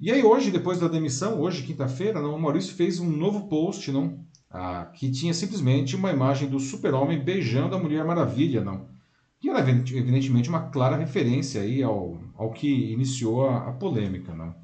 E 0.00 0.10
aí 0.10 0.22
hoje, 0.22 0.50
depois 0.50 0.80
da 0.80 0.88
demissão, 0.88 1.38
hoje, 1.38 1.64
quinta-feira, 1.64 2.20
não, 2.20 2.34
o 2.34 2.40
Maurício 2.40 2.74
fez 2.74 2.98
um 2.98 3.10
novo 3.10 3.46
post 3.46 3.92
não? 3.92 4.24
Ah, 4.50 4.90
que 4.94 5.10
tinha 5.10 5.32
simplesmente 5.32 5.96
uma 5.96 6.10
imagem 6.10 6.48
do 6.48 6.58
super-homem 6.58 7.22
beijando 7.22 7.74
a 7.74 7.78
Mulher 7.78 8.04
Maravilha. 8.04 8.62
Não? 8.62 8.88
E 9.42 9.48
era, 9.48 9.60
evidente- 9.60 9.96
evidentemente, 9.96 10.48
uma 10.48 10.70
clara 10.70 10.96
referência 10.96 11.60
aí 11.60 11.82
ao, 11.82 12.20
ao 12.34 12.52
que 12.52 12.92
iniciou 12.92 13.48
a, 13.48 13.68
a 13.68 13.72
polêmica. 13.72 14.34
Não? 14.34 14.54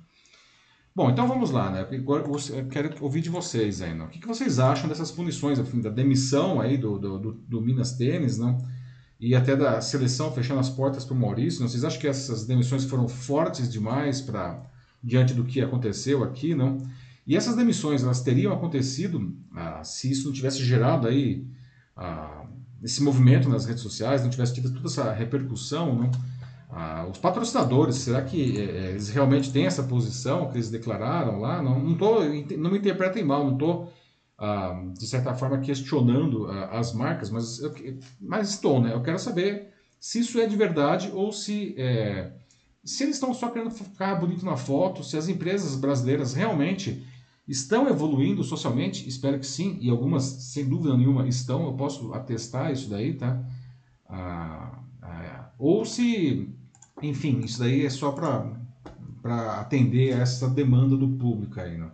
Bom, 0.98 1.10
então 1.10 1.28
vamos 1.28 1.52
lá, 1.52 1.70
né? 1.70 1.86
Agora 1.92 2.24
eu 2.26 2.66
quero 2.66 2.92
ouvir 3.00 3.20
de 3.20 3.30
vocês 3.30 3.80
aí, 3.80 3.94
não? 3.94 4.06
O 4.06 4.08
que, 4.08 4.26
vocês 4.26 4.58
acham 4.58 4.88
dessas 4.88 5.12
punições, 5.12 5.56
enfim, 5.56 5.80
da 5.80 5.90
demissão 5.90 6.60
aí 6.60 6.76
do, 6.76 6.98
do, 6.98 7.18
do, 7.20 7.32
do 7.34 7.60
Minas 7.60 7.92
Tênis, 7.92 8.36
não? 8.36 8.58
e 9.20 9.32
até 9.32 9.54
da 9.54 9.80
seleção 9.80 10.32
fechando 10.32 10.58
as 10.58 10.68
portas 10.68 11.04
para 11.04 11.14
o 11.14 11.16
Maurício. 11.16 11.60
Não? 11.60 11.68
Vocês 11.68 11.84
acham 11.84 12.00
que 12.00 12.08
essas 12.08 12.44
demissões 12.46 12.84
foram 12.84 13.06
fortes 13.06 13.70
demais 13.70 14.20
para 14.20 14.60
diante 15.00 15.34
do 15.34 15.44
que 15.44 15.60
aconteceu 15.60 16.24
aqui, 16.24 16.52
não? 16.52 16.82
E 17.24 17.36
essas 17.36 17.54
demissões 17.54 18.02
elas 18.02 18.20
teriam 18.20 18.52
acontecido 18.52 19.32
ah, 19.54 19.84
se 19.84 20.10
isso 20.10 20.26
não 20.26 20.32
tivesse 20.32 20.64
gerado 20.64 21.06
aí 21.06 21.46
ah, 21.96 22.44
esse 22.82 23.04
movimento 23.04 23.48
nas 23.48 23.66
redes 23.66 23.84
sociais, 23.84 24.24
não 24.24 24.30
tivesse 24.30 24.52
tido 24.52 24.72
toda 24.72 24.88
essa 24.88 25.12
repercussão, 25.12 25.94
não? 25.94 26.10
Ah, 26.70 27.06
os 27.10 27.16
patrocinadores, 27.16 27.96
será 27.96 28.22
que 28.22 28.60
é, 28.60 28.90
eles 28.90 29.08
realmente 29.08 29.50
têm 29.50 29.64
essa 29.64 29.82
posição 29.82 30.50
que 30.50 30.56
eles 30.56 30.70
declararam 30.70 31.40
lá? 31.40 31.62
Não, 31.62 31.78
não, 31.78 31.96
tô, 31.96 32.20
não 32.58 32.70
me 32.70 32.78
interpretem 32.78 33.24
mal, 33.24 33.44
não 33.44 33.54
estou, 33.54 33.90
ah, 34.36 34.78
de 34.96 35.06
certa 35.06 35.34
forma, 35.34 35.60
questionando 35.60 36.46
ah, 36.46 36.78
as 36.78 36.92
marcas, 36.92 37.30
mas, 37.30 37.58
eu, 37.60 37.74
mas 38.20 38.50
estou, 38.50 38.82
né? 38.82 38.92
Eu 38.92 39.02
quero 39.02 39.18
saber 39.18 39.68
se 39.98 40.20
isso 40.20 40.38
é 40.38 40.46
de 40.46 40.56
verdade 40.56 41.10
ou 41.12 41.32
se, 41.32 41.74
é, 41.78 42.32
se 42.84 43.04
eles 43.04 43.16
estão 43.16 43.32
só 43.32 43.48
querendo 43.48 43.70
ficar 43.70 44.16
bonito 44.16 44.44
na 44.44 44.56
foto, 44.56 45.02
se 45.02 45.16
as 45.16 45.26
empresas 45.26 45.74
brasileiras 45.74 46.34
realmente 46.34 47.02
estão 47.48 47.88
evoluindo 47.88 48.44
socialmente, 48.44 49.08
espero 49.08 49.38
que 49.38 49.46
sim, 49.46 49.78
e 49.80 49.88
algumas, 49.88 50.24
sem 50.24 50.68
dúvida 50.68 50.94
nenhuma, 50.94 51.26
estão, 51.26 51.64
eu 51.64 51.72
posso 51.72 52.12
atestar 52.12 52.70
isso 52.70 52.90
daí, 52.90 53.14
tá? 53.14 53.42
Ah, 54.06 54.82
ah, 55.00 55.50
ou 55.58 55.84
se 55.86 56.57
enfim, 57.02 57.40
isso 57.40 57.60
daí 57.60 57.84
é 57.84 57.90
só 57.90 58.12
para 58.12 59.60
atender 59.60 60.14
a 60.14 60.20
essa 60.20 60.48
demanda 60.48 60.96
do 60.96 61.08
público 61.08 61.60
aí, 61.60 61.76
não? 61.76 61.90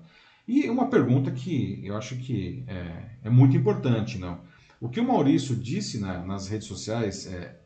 E 0.46 0.68
uma 0.68 0.88
pergunta 0.88 1.30
que 1.30 1.80
eu 1.82 1.96
acho 1.96 2.16
que 2.16 2.64
é, 2.66 3.16
é 3.24 3.30
muito 3.30 3.56
importante, 3.56 4.18
não? 4.18 4.40
O 4.80 4.88
que 4.88 5.00
o 5.00 5.06
Maurício 5.06 5.56
disse 5.56 5.98
na, 5.98 6.18
nas 6.22 6.46
redes 6.46 6.68
sociais 6.68 7.26
é, 7.26 7.58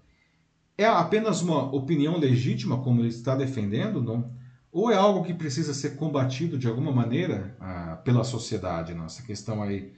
é 0.77 0.87
apenas 0.87 1.43
uma 1.43 1.75
opinião 1.75 2.17
legítima, 2.19 2.79
como 2.79 3.01
ele 3.01 3.09
está 3.09 3.35
defendendo, 3.35 4.01
não? 4.01 4.33
Ou 4.71 4.93
é 4.93 4.95
algo 4.95 5.25
que 5.25 5.35
precisa 5.35 5.75
ser 5.75 5.97
combatido 5.97 6.57
de 6.57 6.69
alguma 6.69 6.93
maneira 6.93 7.57
ah, 7.59 8.01
pela 8.05 8.23
sociedade, 8.23 8.95
não? 8.95 9.07
Essa 9.07 9.23
questão 9.23 9.63
aí 9.63 9.93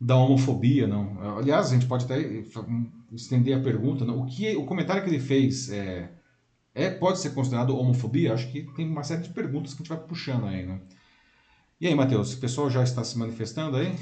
da 0.00 0.16
homofobia, 0.16 0.86
não? 0.86 1.36
Aliás, 1.36 1.66
a 1.66 1.74
gente 1.74 1.86
pode 1.86 2.04
até 2.04 2.18
estender 3.12 3.58
a 3.58 3.62
pergunta, 3.62 4.04
não? 4.04 4.22
O 4.22 4.26
que 4.26 4.56
o 4.56 4.64
comentário 4.64 5.02
que 5.02 5.10
ele 5.10 5.20
fez 5.20 5.70
é 5.70 6.10
é, 6.74 6.90
pode 6.90 7.20
ser 7.20 7.30
considerado 7.30 7.76
homofobia? 7.76 8.34
Acho 8.34 8.50
que 8.50 8.62
tem 8.74 8.88
uma 8.88 9.02
série 9.02 9.22
de 9.22 9.30
perguntas 9.30 9.74
que 9.74 9.82
a 9.82 9.84
gente 9.84 9.88
vai 9.88 10.06
puxando 10.06 10.46
aí, 10.46 10.64
né? 10.64 10.80
E 11.80 11.86
aí, 11.86 11.94
Matheus, 11.94 12.34
o 12.34 12.38
pessoal 12.38 12.70
já 12.70 12.82
está 12.82 13.04
se 13.04 13.16
manifestando 13.16 13.76
aí? 13.76 13.94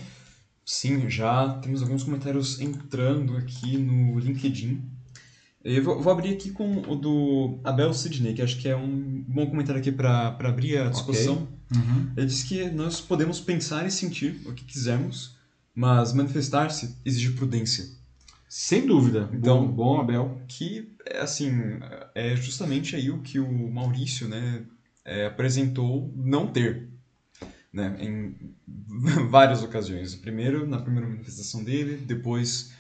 Sim, 0.64 1.08
já 1.08 1.58
temos 1.60 1.82
alguns 1.82 2.02
comentários 2.02 2.60
entrando 2.60 3.36
aqui 3.36 3.76
no 3.76 4.18
LinkedIn. 4.18 4.82
Eu 5.64 5.82
vou, 5.82 6.00
vou 6.00 6.12
abrir 6.12 6.32
aqui 6.32 6.50
com 6.50 6.78
o 6.88 6.94
do 6.94 7.58
Abel 7.64 7.92
Sidney, 7.92 8.34
que 8.34 8.42
acho 8.42 8.58
que 8.58 8.68
é 8.68 8.76
um 8.76 9.24
bom 9.26 9.46
comentário 9.46 9.80
aqui 9.80 9.92
para 9.92 10.28
abrir 10.28 10.78
a 10.78 10.88
discussão. 10.88 11.48
Okay. 11.70 11.82
Uhum. 11.82 12.12
Ele 12.16 12.26
diz 12.26 12.44
que 12.44 12.70
nós 12.70 13.00
podemos 13.00 13.40
pensar 13.40 13.86
e 13.86 13.90
sentir 13.90 14.40
o 14.46 14.52
que 14.52 14.64
quisermos, 14.64 15.36
mas 15.74 16.12
manifestar-se 16.12 16.96
exige 17.04 17.32
prudência. 17.32 17.86
Sem 18.48 18.86
dúvida. 18.86 19.28
Então, 19.32 19.66
bom, 19.66 19.96
bom, 19.96 20.00
Abel. 20.00 20.40
Que, 20.46 20.92
assim, 21.20 21.50
é 22.14 22.36
justamente 22.36 22.94
aí 22.94 23.10
o 23.10 23.20
que 23.20 23.38
o 23.38 23.70
Maurício, 23.70 24.28
né, 24.28 24.64
é, 25.04 25.26
apresentou 25.26 26.12
não 26.16 26.46
ter, 26.46 26.88
né, 27.72 27.96
em 28.00 28.34
várias 29.28 29.62
ocasiões. 29.62 30.14
Primeiro, 30.14 30.66
na 30.66 30.80
primeira 30.80 31.08
manifestação 31.08 31.62
dele, 31.62 31.96
depois 31.96 32.72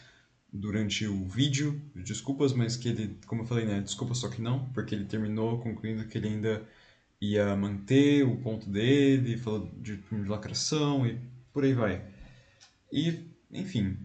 durante 0.52 1.06
o 1.06 1.26
vídeo, 1.26 1.80
desculpas, 1.94 2.52
mas 2.52 2.76
que 2.76 2.88
ele, 2.88 3.18
como 3.26 3.42
eu 3.42 3.46
falei, 3.46 3.66
né, 3.66 3.80
desculpa 3.80 4.14
só 4.14 4.28
que 4.28 4.40
não, 4.40 4.66
porque 4.70 4.94
ele 4.94 5.04
terminou 5.04 5.58
concluindo 5.58 6.06
que 6.06 6.16
ele 6.16 6.28
ainda 6.28 6.66
ia 7.20 7.54
manter 7.56 8.24
o 8.24 8.36
ponto 8.38 8.68
dele, 8.70 9.36
falou 9.36 9.70
de, 9.78 9.96
de 9.96 10.28
lacração 10.28 11.06
e 11.06 11.18
por 11.52 11.64
aí 11.64 11.72
vai. 11.72 12.04
E, 12.92 13.20
enfim, 13.50 13.96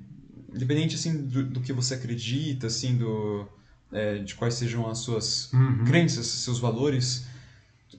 independente 0.53 0.95
assim 0.95 1.25
do, 1.25 1.43
do, 1.43 1.61
que 1.61 1.73
você 1.73 1.93
acredita, 1.93 2.67
assim 2.67 2.97
do 2.97 3.47
é, 3.91 4.19
de 4.19 4.35
quais 4.35 4.53
sejam 4.55 4.89
as 4.89 4.99
suas 4.99 5.51
uhum. 5.53 5.83
crenças, 5.85 6.25
seus 6.25 6.59
valores, 6.59 7.25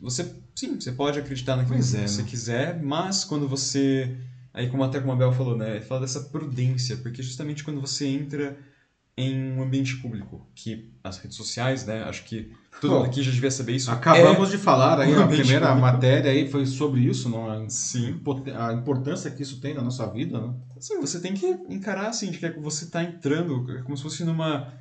você 0.01 0.35
sim, 0.55 0.79
você 0.79 0.93
pode 0.93 1.19
acreditar 1.19 1.57
naquilo 1.57 1.77
pois 1.77 1.91
que 1.91 1.97
é, 1.97 2.07
você 2.07 2.23
né? 2.23 2.29
quiser, 2.29 2.83
mas 2.83 3.25
quando 3.25 3.49
você 3.49 4.17
aí 4.55 4.69
como 4.69 4.85
até 4.85 5.01
como 5.01 5.13
a 5.13 5.17
Bel 5.17 5.33
falou, 5.33 5.57
né, 5.57 5.81
fala 5.81 6.03
dessa 6.03 6.21
prudência, 6.21 6.97
porque 6.99 7.23
justamente 7.23 7.65
quando 7.65 7.81
você 7.81 8.07
entra 8.07 8.57
em 9.17 9.53
um 9.53 9.63
ambiente 9.63 9.97
público, 9.97 10.47
que 10.55 10.91
as 11.05 11.19
redes 11.19 11.37
sociais, 11.37 11.85
né, 11.85 12.03
acho 12.05 12.25
que 12.25 12.51
todo 12.81 12.95
mundo 12.95 13.05
aqui 13.05 13.23
já 13.23 13.31
devia 13.31 13.51
saber 13.51 13.75
isso. 13.75 13.91
Acabamos 13.91 14.49
é 14.49 14.53
de 14.53 14.59
falar 14.59 14.99
aí, 15.01 15.15
a 15.15 15.27
primeira 15.27 15.67
público. 15.69 15.81
matéria 15.81 16.31
aí 16.31 16.51
foi 16.51 16.65
sobre 16.65 17.01
isso, 17.01 17.29
não? 17.29 17.51
A, 17.51 17.69
Sim. 17.69 18.19
a 18.59 18.73
importância 18.73 19.31
que 19.31 19.43
isso 19.43 19.61
tem 19.61 19.75
na 19.75 19.83
nossa 19.83 20.07
vida, 20.07 20.41
né? 20.41 20.55
Sim, 20.81 20.99
você 20.99 21.21
tem 21.21 21.35
que 21.35 21.47
encarar 21.69 22.09
assim, 22.09 22.31
de 22.31 22.39
que 22.39 22.49
você 22.59 22.85
está 22.85 23.03
entrando 23.03 23.67
como 23.85 23.97
se 23.97 24.03
fosse 24.03 24.25
numa 24.25 24.73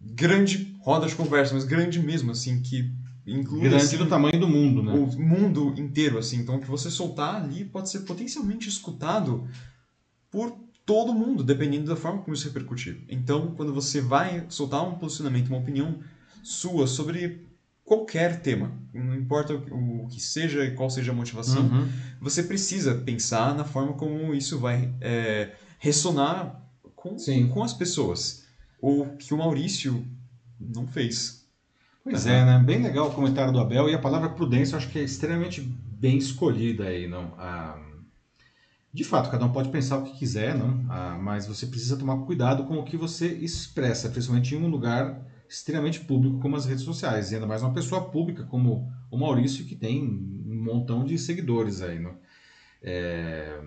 grande 0.00 0.74
roda 0.80 1.06
de 1.06 1.14
conversa, 1.14 1.54
mas 1.54 1.64
grande 1.64 2.00
mesmo, 2.00 2.30
assim, 2.30 2.62
que 2.62 2.90
inclui... 3.26 3.60
Grande 3.60 3.76
assim, 3.76 3.98
do 3.98 4.06
tamanho 4.06 4.40
do 4.40 4.48
mundo, 4.48 4.82
né? 4.82 4.92
O 4.92 5.06
mundo 5.20 5.74
inteiro, 5.76 6.18
assim. 6.18 6.38
Então, 6.38 6.56
o 6.56 6.60
que 6.60 6.68
você 6.68 6.90
soltar 6.90 7.42
ali 7.42 7.64
pode 7.64 7.90
ser 7.90 8.00
potencialmente 8.00 8.68
escutado 8.68 9.46
por 10.30 10.65
todo 10.86 11.12
mundo, 11.12 11.42
dependendo 11.42 11.86
da 11.86 11.96
forma 11.96 12.22
como 12.22 12.34
isso 12.34 12.46
repercutir. 12.46 13.04
Então, 13.08 13.52
quando 13.56 13.74
você 13.74 14.00
vai 14.00 14.46
soltar 14.48 14.86
um 14.88 14.94
posicionamento, 14.94 15.48
uma 15.48 15.58
opinião 15.58 15.98
sua 16.44 16.86
sobre 16.86 17.44
qualquer 17.84 18.40
tema, 18.40 18.72
não 18.94 19.14
importa 19.14 19.54
o 19.54 20.06
que 20.08 20.20
seja 20.20 20.64
e 20.64 20.74
qual 20.74 20.88
seja 20.88 21.10
a 21.10 21.14
motivação, 21.14 21.66
uhum. 21.66 21.88
você 22.20 22.42
precisa 22.42 22.94
pensar 22.94 23.54
na 23.54 23.64
forma 23.64 23.94
como 23.94 24.32
isso 24.32 24.58
vai 24.58 24.94
é, 25.00 25.52
ressonar 25.78 26.62
com, 26.94 27.16
com 27.52 27.62
as 27.64 27.72
pessoas. 27.72 28.46
O 28.80 29.06
que 29.18 29.34
o 29.34 29.38
Maurício 29.38 30.06
não 30.58 30.86
fez. 30.86 31.44
Pois 32.04 32.26
uhum. 32.26 32.32
é, 32.32 32.44
né? 32.44 32.62
Bem 32.64 32.80
legal 32.82 33.08
o 33.08 33.12
comentário 33.12 33.52
do 33.52 33.58
Abel 33.58 33.88
e 33.88 33.94
a 33.94 33.98
palavra 33.98 34.28
prudência 34.28 34.74
eu 34.74 34.78
acho 34.78 34.88
que 34.90 34.98
é 35.00 35.02
extremamente 35.02 35.60
bem 35.60 36.16
escolhida 36.16 36.84
aí, 36.84 37.08
não? 37.08 37.34
Ah, 37.36 37.76
de 38.96 39.04
fato, 39.04 39.30
cada 39.30 39.44
um 39.44 39.52
pode 39.52 39.68
pensar 39.68 39.98
o 39.98 40.04
que 40.04 40.18
quiser, 40.18 40.56
não? 40.56 40.82
Ah, 40.88 41.18
mas 41.20 41.46
você 41.46 41.66
precisa 41.66 41.98
tomar 41.98 42.16
cuidado 42.24 42.64
com 42.64 42.78
o 42.78 42.82
que 42.82 42.96
você 42.96 43.26
expressa, 43.26 44.08
principalmente 44.08 44.54
em 44.54 44.58
um 44.58 44.68
lugar 44.68 45.20
extremamente 45.46 46.00
público 46.00 46.40
como 46.40 46.56
as 46.56 46.64
redes 46.64 46.82
sociais, 46.82 47.30
e 47.30 47.34
ainda 47.34 47.46
mais 47.46 47.62
uma 47.62 47.74
pessoa 47.74 48.08
pública 48.08 48.44
como 48.44 48.90
o 49.10 49.18
Maurício, 49.18 49.66
que 49.66 49.76
tem 49.76 50.02
um 50.02 50.64
montão 50.64 51.04
de 51.04 51.18
seguidores 51.18 51.82
aí. 51.82 51.98
Não? 51.98 52.14
É... 52.82 53.60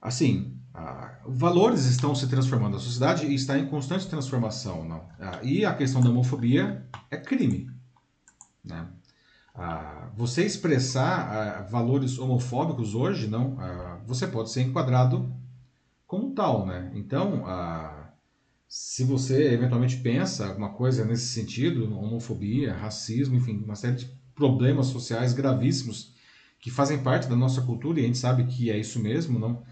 Assim, 0.00 0.56
ah, 0.72 1.18
valores 1.26 1.84
estão 1.84 2.14
se 2.14 2.26
transformando, 2.26 2.78
a 2.78 2.80
sociedade 2.80 3.32
está 3.34 3.58
em 3.58 3.66
constante 3.66 4.08
transformação. 4.08 4.88
Não? 4.88 5.06
Ah, 5.20 5.40
e 5.42 5.62
a 5.62 5.74
questão 5.74 6.00
da 6.00 6.08
homofobia 6.08 6.86
é 7.10 7.18
crime. 7.18 7.70
Né? 8.64 8.86
Ah, 9.54 10.10
você 10.14 10.44
expressar 10.44 11.60
ah, 11.60 11.62
valores 11.62 12.18
homofóbicos 12.18 12.94
hoje, 12.94 13.26
não, 13.26 13.56
ah, 13.60 14.00
você 14.06 14.26
pode 14.26 14.50
ser 14.50 14.62
enquadrado 14.62 15.32
como 16.06 16.34
tal, 16.34 16.66
né? 16.66 16.90
Então, 16.94 17.44
se 18.68 19.04
você 19.04 19.52
eventualmente 19.52 19.96
pensa 19.98 20.48
alguma 20.48 20.70
coisa 20.70 21.04
nesse 21.04 21.28
sentido, 21.28 21.84
homofobia, 21.96 22.72
racismo, 22.72 23.36
enfim, 23.36 23.62
uma 23.64 23.76
série 23.76 23.96
de 23.96 24.10
problemas 24.34 24.86
sociais 24.86 25.32
gravíssimos 25.32 26.12
que 26.60 26.70
fazem 26.70 27.02
parte 27.02 27.28
da 27.28 27.36
nossa 27.36 27.62
cultura 27.62 28.00
e 28.00 28.04
a 28.04 28.06
gente 28.06 28.18
sabe 28.18 28.44
que 28.46 28.70
é 28.70 28.78
isso 28.78 29.00
mesmo, 29.00 29.38
não? 29.38 29.64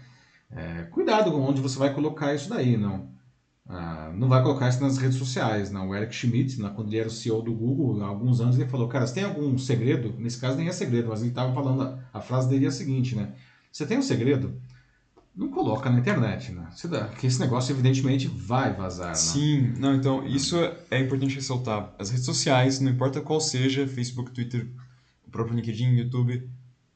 É, 0.51 0.83
cuidado 0.83 1.31
com 1.31 1.41
onde 1.41 1.61
você 1.61 1.77
vai 1.77 1.93
colocar 1.93 2.33
isso 2.33 2.49
daí, 2.49 2.75
não? 2.75 3.09
Ah, 3.71 4.11
não 4.15 4.27
vai 4.27 4.41
colocar 4.41 4.67
isso 4.67 4.81
nas 4.81 4.97
redes 4.97 5.19
sociais. 5.19 5.69
Não. 5.69 5.89
O 5.89 5.95
Eric 5.95 6.13
Schmidt, 6.13 6.59
né, 6.59 6.71
quando 6.75 6.87
ele 6.87 6.97
era 6.97 7.07
o 7.07 7.11
CEO 7.11 7.39
do 7.43 7.53
Google, 7.53 8.03
há 8.03 8.07
alguns 8.07 8.41
anos, 8.41 8.57
ele 8.57 8.67
falou, 8.67 8.87
cara, 8.87 9.05
você 9.05 9.13
tem 9.13 9.23
algum 9.23 9.55
segredo? 9.59 10.15
Nesse 10.17 10.39
caso 10.39 10.57
nem 10.57 10.67
é 10.67 10.71
segredo, 10.71 11.09
mas 11.09 11.21
ele 11.21 11.29
estava 11.29 11.53
falando, 11.53 11.83
a, 11.83 11.99
a, 12.11 12.19
frase 12.19 12.49
dele 12.49 12.65
é 12.65 12.69
a 12.69 12.71
seguinte, 12.71 13.15
né? 13.15 13.31
Você 13.71 13.85
tem 13.85 13.99
um 13.99 14.01
segredo? 14.01 14.59
Não 15.35 15.49
coloca 15.49 15.87
na 15.87 15.99
internet, 15.99 16.51
né? 16.51 16.67
Porque 17.09 17.27
esse 17.27 17.39
negócio, 17.39 17.71
evidentemente, 17.71 18.27
vai 18.27 18.73
vazar, 18.73 19.09
né? 19.09 19.13
Sim, 19.13 19.73
não, 19.77 19.93
então, 19.93 20.25
isso 20.25 20.57
é 20.89 20.99
importante 20.99 21.35
ressaltar. 21.35 21.93
As 21.99 22.09
redes 22.09 22.25
sociais, 22.25 22.79
não 22.79 22.91
importa 22.91 23.21
qual 23.21 23.39
seja, 23.39 23.87
Facebook, 23.87 24.31
Twitter, 24.31 24.67
o 25.27 25.29
próprio 25.29 25.55
LinkedIn, 25.55 25.89
YouTube, 25.95 26.49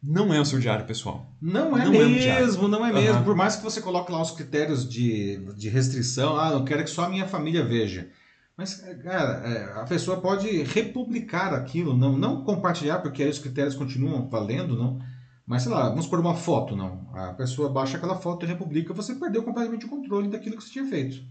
não 0.04 0.34
é 0.34 0.42
o 0.42 0.46
seu 0.46 0.60
diário 0.60 0.86
pessoal. 0.86 1.26
Não 1.42 1.78
é 1.78 1.86
não 1.86 1.94
é 1.94 2.08
mesmo, 2.08 2.66
é 2.66 2.68
não 2.68 2.86
é 2.86 2.92
mesmo. 2.92 3.20
Uhum. 3.20 3.24
Por 3.24 3.36
mais 3.36 3.56
que 3.56 3.64
você 3.64 3.80
coloque 3.80 4.12
lá 4.12 4.22
os 4.22 4.32
critérios 4.32 4.88
de, 4.88 5.38
de 5.56 5.70
restrição, 5.70 6.38
ah, 6.38 6.52
não 6.52 6.66
quero 6.66 6.84
que 6.84 6.90
só 6.90 7.06
a 7.06 7.10
minha 7.10 7.26
família 7.26 7.64
veja. 7.64 8.10
Mas, 8.58 8.76
cara, 9.02 9.42
é, 9.48 9.80
a 9.80 9.86
pessoa 9.86 10.20
pode 10.20 10.48
republicar 10.64 11.54
aquilo, 11.54 11.96
não, 11.96 12.18
não 12.18 12.44
compartilhar, 12.44 13.00
porque 13.00 13.24
aí 13.24 13.30
os 13.30 13.40
critérios 13.40 13.76
continuam 13.76 14.28
valendo, 14.28 14.78
não. 14.78 15.00
Mas, 15.46 15.64
sei 15.64 15.72
lá, 15.72 15.90
vamos 15.90 16.08
por 16.08 16.20
uma 16.20 16.36
foto, 16.36 16.76
não. 16.76 17.10
A 17.14 17.34
pessoa 17.34 17.70
baixa 17.70 17.98
aquela 17.98 18.16
foto 18.16 18.46
e 18.46 18.50
republica, 18.50 18.94
você 18.94 19.16
perdeu 19.16 19.42
completamente 19.42 19.86
o 19.86 19.90
controle 19.90 20.28
daquilo 20.28 20.58
que 20.58 20.64
você 20.64 20.72
tinha 20.72 20.86
feito. 20.86 21.24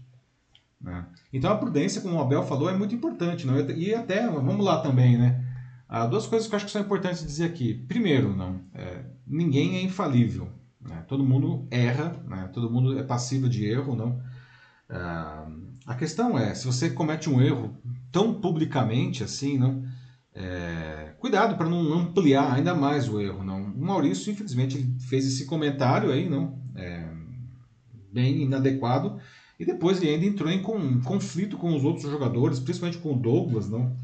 Né? 0.81 1.05
Então 1.31 1.51
a 1.51 1.57
prudência, 1.57 2.01
como 2.01 2.17
o 2.17 2.21
Abel 2.21 2.43
falou, 2.43 2.69
é 2.69 2.75
muito 2.75 2.93
importante. 2.93 3.47
Não? 3.47 3.57
E 3.59 3.93
até, 3.95 4.27
vamos 4.27 4.65
lá 4.65 4.81
também, 4.81 5.17
né? 5.17 5.42
Há 5.93 6.07
duas 6.07 6.25
coisas 6.25 6.47
que 6.47 6.55
eu 6.55 6.57
acho 6.57 6.65
que 6.65 6.71
são 6.71 6.81
importantes 6.81 7.23
dizer 7.23 7.45
aqui. 7.45 7.71
Primeiro, 7.71 8.35
não, 8.35 8.61
é, 8.73 9.05
ninguém 9.27 9.75
é 9.75 9.83
infalível. 9.83 10.49
Né? 10.81 11.05
Todo 11.07 11.23
mundo 11.23 11.67
erra, 11.69 12.19
né? 12.27 12.49
todo 12.51 12.67
mundo 12.67 12.97
é 12.97 13.03
passivo 13.03 13.47
de 13.47 13.63
erro. 13.63 13.95
não. 13.95 14.19
Ah, 14.89 15.47
a 15.85 15.93
questão 15.93 16.35
é, 16.35 16.55
se 16.55 16.65
você 16.65 16.89
comete 16.89 17.29
um 17.29 17.39
erro 17.39 17.77
tão 18.11 18.41
publicamente 18.41 19.23
assim, 19.23 19.59
não, 19.59 19.83
é, 20.33 21.13
cuidado 21.19 21.57
para 21.57 21.69
não 21.69 21.93
ampliar 21.93 22.51
ainda 22.51 22.73
mais 22.73 23.07
o 23.07 23.21
erro. 23.21 23.43
Não. 23.43 23.61
O 23.61 23.85
Maurício, 23.85 24.31
infelizmente, 24.31 24.79
ele 24.79 24.95
fez 24.99 25.27
esse 25.27 25.45
comentário 25.45 26.11
aí, 26.11 26.27
não, 26.27 26.59
é, 26.75 27.07
bem 28.11 28.41
inadequado, 28.41 29.19
e 29.59 29.63
depois 29.63 30.01
ele 30.01 30.09
ainda 30.09 30.25
entrou 30.25 30.49
em 30.49 30.63
com, 30.63 30.99
conflito 31.01 31.55
com 31.55 31.75
os 31.75 31.83
outros 31.83 32.09
jogadores, 32.09 32.59
principalmente 32.59 32.97
com 32.97 33.13
o 33.13 33.19
Douglas, 33.19 33.69
não, 33.69 33.95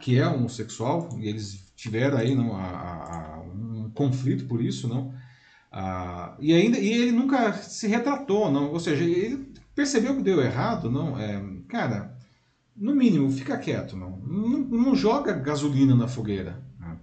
que 0.00 0.18
é 0.18 0.26
homossexual, 0.26 1.08
e 1.18 1.28
eles 1.28 1.72
tiveram 1.74 2.18
aí 2.18 2.34
não, 2.34 2.56
a, 2.56 2.64
a, 2.64 3.40
um 3.40 3.90
conflito 3.94 4.46
por 4.46 4.62
isso, 4.62 4.88
não. 4.88 5.14
Ah, 5.72 6.36
e 6.38 6.52
ainda 6.52 6.78
e 6.78 6.92
ele 6.92 7.12
nunca 7.12 7.52
se 7.54 7.88
retratou, 7.88 8.50
não. 8.50 8.70
Ou 8.70 8.78
seja, 8.78 9.02
ele 9.02 9.52
percebeu 9.74 10.14
que 10.16 10.22
deu 10.22 10.40
errado, 10.40 10.90
não. 10.90 11.18
É, 11.18 11.42
cara, 11.68 12.16
no 12.76 12.94
mínimo, 12.94 13.30
fica 13.30 13.58
quieto, 13.58 13.96
não. 13.96 14.18
Não, 14.18 14.58
não 14.60 14.94
joga 14.94 15.32
gasolina 15.32 15.94
na 15.94 16.06
fogueira. 16.06 16.62
Né? 16.78 16.96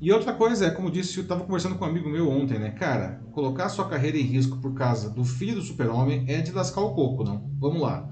E 0.00 0.12
outra 0.12 0.32
coisa 0.32 0.66
é, 0.66 0.70
como 0.70 0.90
disse, 0.90 1.16
eu 1.18 1.22
estava 1.22 1.44
conversando 1.44 1.76
com 1.76 1.84
um 1.84 1.88
amigo 1.88 2.08
meu 2.08 2.28
ontem, 2.28 2.58
né? 2.58 2.70
Cara, 2.70 3.22
colocar 3.32 3.68
sua 3.68 3.88
carreira 3.88 4.18
em 4.18 4.22
risco 4.22 4.56
por 4.58 4.74
causa 4.74 5.10
do 5.10 5.24
filho 5.24 5.56
do 5.56 5.62
super-homem 5.62 6.24
é 6.26 6.40
de 6.40 6.52
lascar 6.52 6.80
o 6.80 6.94
coco, 6.94 7.22
não. 7.22 7.48
Vamos 7.58 7.80
lá. 7.80 8.08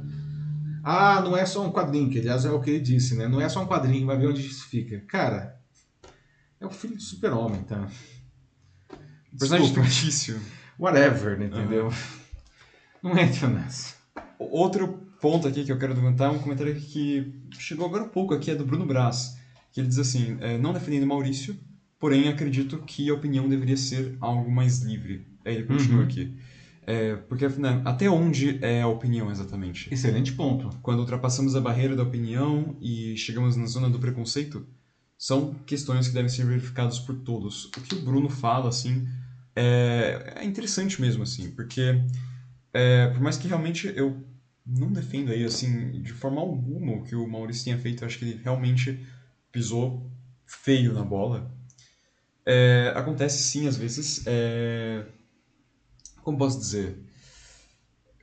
Ah, 0.88 1.20
não 1.20 1.36
é 1.36 1.44
só 1.44 1.66
um 1.66 1.72
quadrinho, 1.72 2.08
que 2.08 2.20
aliás 2.20 2.44
é 2.44 2.50
o 2.52 2.60
que 2.60 2.70
ele 2.70 2.78
disse, 2.78 3.16
né? 3.16 3.26
Não 3.26 3.40
é 3.40 3.48
só 3.48 3.60
um 3.60 3.66
quadrinho, 3.66 4.06
vai 4.06 4.16
ver 4.16 4.28
onde 4.28 4.46
isso 4.46 4.68
fica. 4.68 5.00
Cara, 5.08 5.58
é 6.60 6.64
o 6.64 6.70
filho 6.70 6.94
do 6.94 7.02
super-homem, 7.02 7.64
tá? 7.64 7.90
Personagem 9.36 9.74
fictício. 9.74 10.40
Whatever, 10.78 11.36
né, 11.40 11.46
entendeu? 11.46 11.86
Uhum. 11.86 11.92
Não 13.02 13.18
entra 13.18 13.48
nessa. 13.48 13.96
Outro 14.38 14.86
ponto 15.20 15.48
aqui 15.48 15.64
que 15.64 15.72
eu 15.72 15.78
quero 15.78 15.92
levantar 15.92 16.26
é 16.26 16.28
um 16.28 16.38
comentário 16.38 16.76
que 16.76 17.34
chegou 17.58 17.86
agora 17.86 18.04
há 18.04 18.08
pouco 18.08 18.32
aqui, 18.32 18.52
é 18.52 18.54
do 18.54 18.64
Bruno 18.64 18.86
Brás, 18.86 19.36
que 19.72 19.80
ele 19.80 19.88
diz 19.88 19.98
assim, 19.98 20.38
é, 20.40 20.56
não 20.56 20.72
defendendo 20.72 21.04
Maurício, 21.04 21.58
porém 21.98 22.28
acredito 22.28 22.78
que 22.86 23.10
a 23.10 23.14
opinião 23.14 23.48
deveria 23.48 23.76
ser 23.76 24.16
algo 24.20 24.48
mais 24.48 24.82
livre. 24.82 25.26
Aí 25.44 25.56
ele 25.56 25.64
continua 25.64 26.02
uhum. 26.02 26.06
aqui. 26.06 26.32
É, 26.86 27.16
porque 27.16 27.48
né, 27.48 27.82
até 27.84 28.08
onde 28.08 28.64
é 28.64 28.82
a 28.82 28.86
opinião 28.86 29.28
exatamente? 29.30 29.92
Excelente 29.92 30.32
ponto. 30.32 30.70
Quando 30.80 31.00
ultrapassamos 31.00 31.56
a 31.56 31.60
barreira 31.60 31.96
da 31.96 32.04
opinião 32.04 32.76
e 32.80 33.16
chegamos 33.16 33.56
na 33.56 33.66
zona 33.66 33.90
do 33.90 33.98
preconceito, 33.98 34.64
são 35.18 35.54
questões 35.66 36.06
que 36.06 36.14
devem 36.14 36.28
ser 36.28 36.46
verificadas 36.46 37.00
por 37.00 37.16
todos. 37.16 37.64
O 37.76 37.80
que 37.80 37.96
o 37.96 38.02
Bruno 38.02 38.28
fala, 38.28 38.68
assim, 38.68 39.04
é, 39.56 40.34
é 40.36 40.44
interessante 40.44 41.00
mesmo, 41.00 41.24
assim, 41.24 41.50
porque 41.50 42.00
é, 42.72 43.08
por 43.08 43.20
mais 43.20 43.36
que 43.36 43.48
realmente 43.48 43.92
eu 43.96 44.24
não 44.64 44.92
defendo 44.92 45.32
aí, 45.32 45.44
assim, 45.44 46.00
de 46.02 46.12
forma 46.12 46.40
alguma 46.40 46.92
o 46.92 47.02
que 47.02 47.16
o 47.16 47.26
Maurício 47.26 47.64
tenha 47.64 47.78
feito, 47.78 48.02
eu 48.02 48.06
acho 48.06 48.18
que 48.18 48.24
ele 48.24 48.40
realmente 48.44 49.04
pisou 49.50 50.08
feio 50.44 50.92
na 50.92 51.02
bola. 51.02 51.50
É, 52.44 52.92
acontece 52.94 53.42
sim, 53.42 53.66
às 53.66 53.76
vezes, 53.76 54.22
é, 54.26 55.04
como 56.26 56.38
posso 56.38 56.58
dizer, 56.58 56.98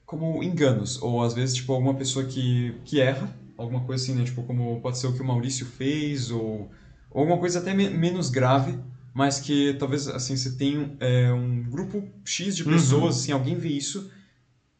como 0.06 0.44
enganos, 0.44 1.02
ou 1.02 1.24
às 1.24 1.34
vezes, 1.34 1.56
tipo, 1.56 1.72
alguma 1.72 1.94
pessoa 1.94 2.26
que, 2.26 2.76
que 2.84 3.00
erra, 3.00 3.34
alguma 3.58 3.80
coisa 3.86 4.04
assim, 4.04 4.14
né, 4.14 4.26
tipo, 4.26 4.44
como 4.44 4.82
pode 4.82 4.98
ser 4.98 5.08
o 5.08 5.14
que 5.14 5.22
o 5.22 5.26
Maurício 5.26 5.66
fez, 5.66 6.30
ou, 6.30 6.70
ou 7.10 7.22
alguma 7.22 7.38
coisa 7.38 7.60
até 7.60 7.74
me 7.74 7.90
menos 7.90 8.30
grave, 8.30 8.78
mas 9.14 9.40
que 9.40 9.78
talvez, 9.80 10.10
assim, 10.10 10.36
você 10.36 10.52
tenha 10.58 10.94
é, 11.00 11.32
um 11.32 11.64
grupo 11.64 12.04
X 12.26 12.58
de 12.58 12.66
pessoas, 12.66 12.92
uhum. 13.02 13.08
assim, 13.22 13.32
alguém 13.32 13.56
vê 13.56 13.70
isso 13.70 14.12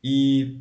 e 0.04 0.60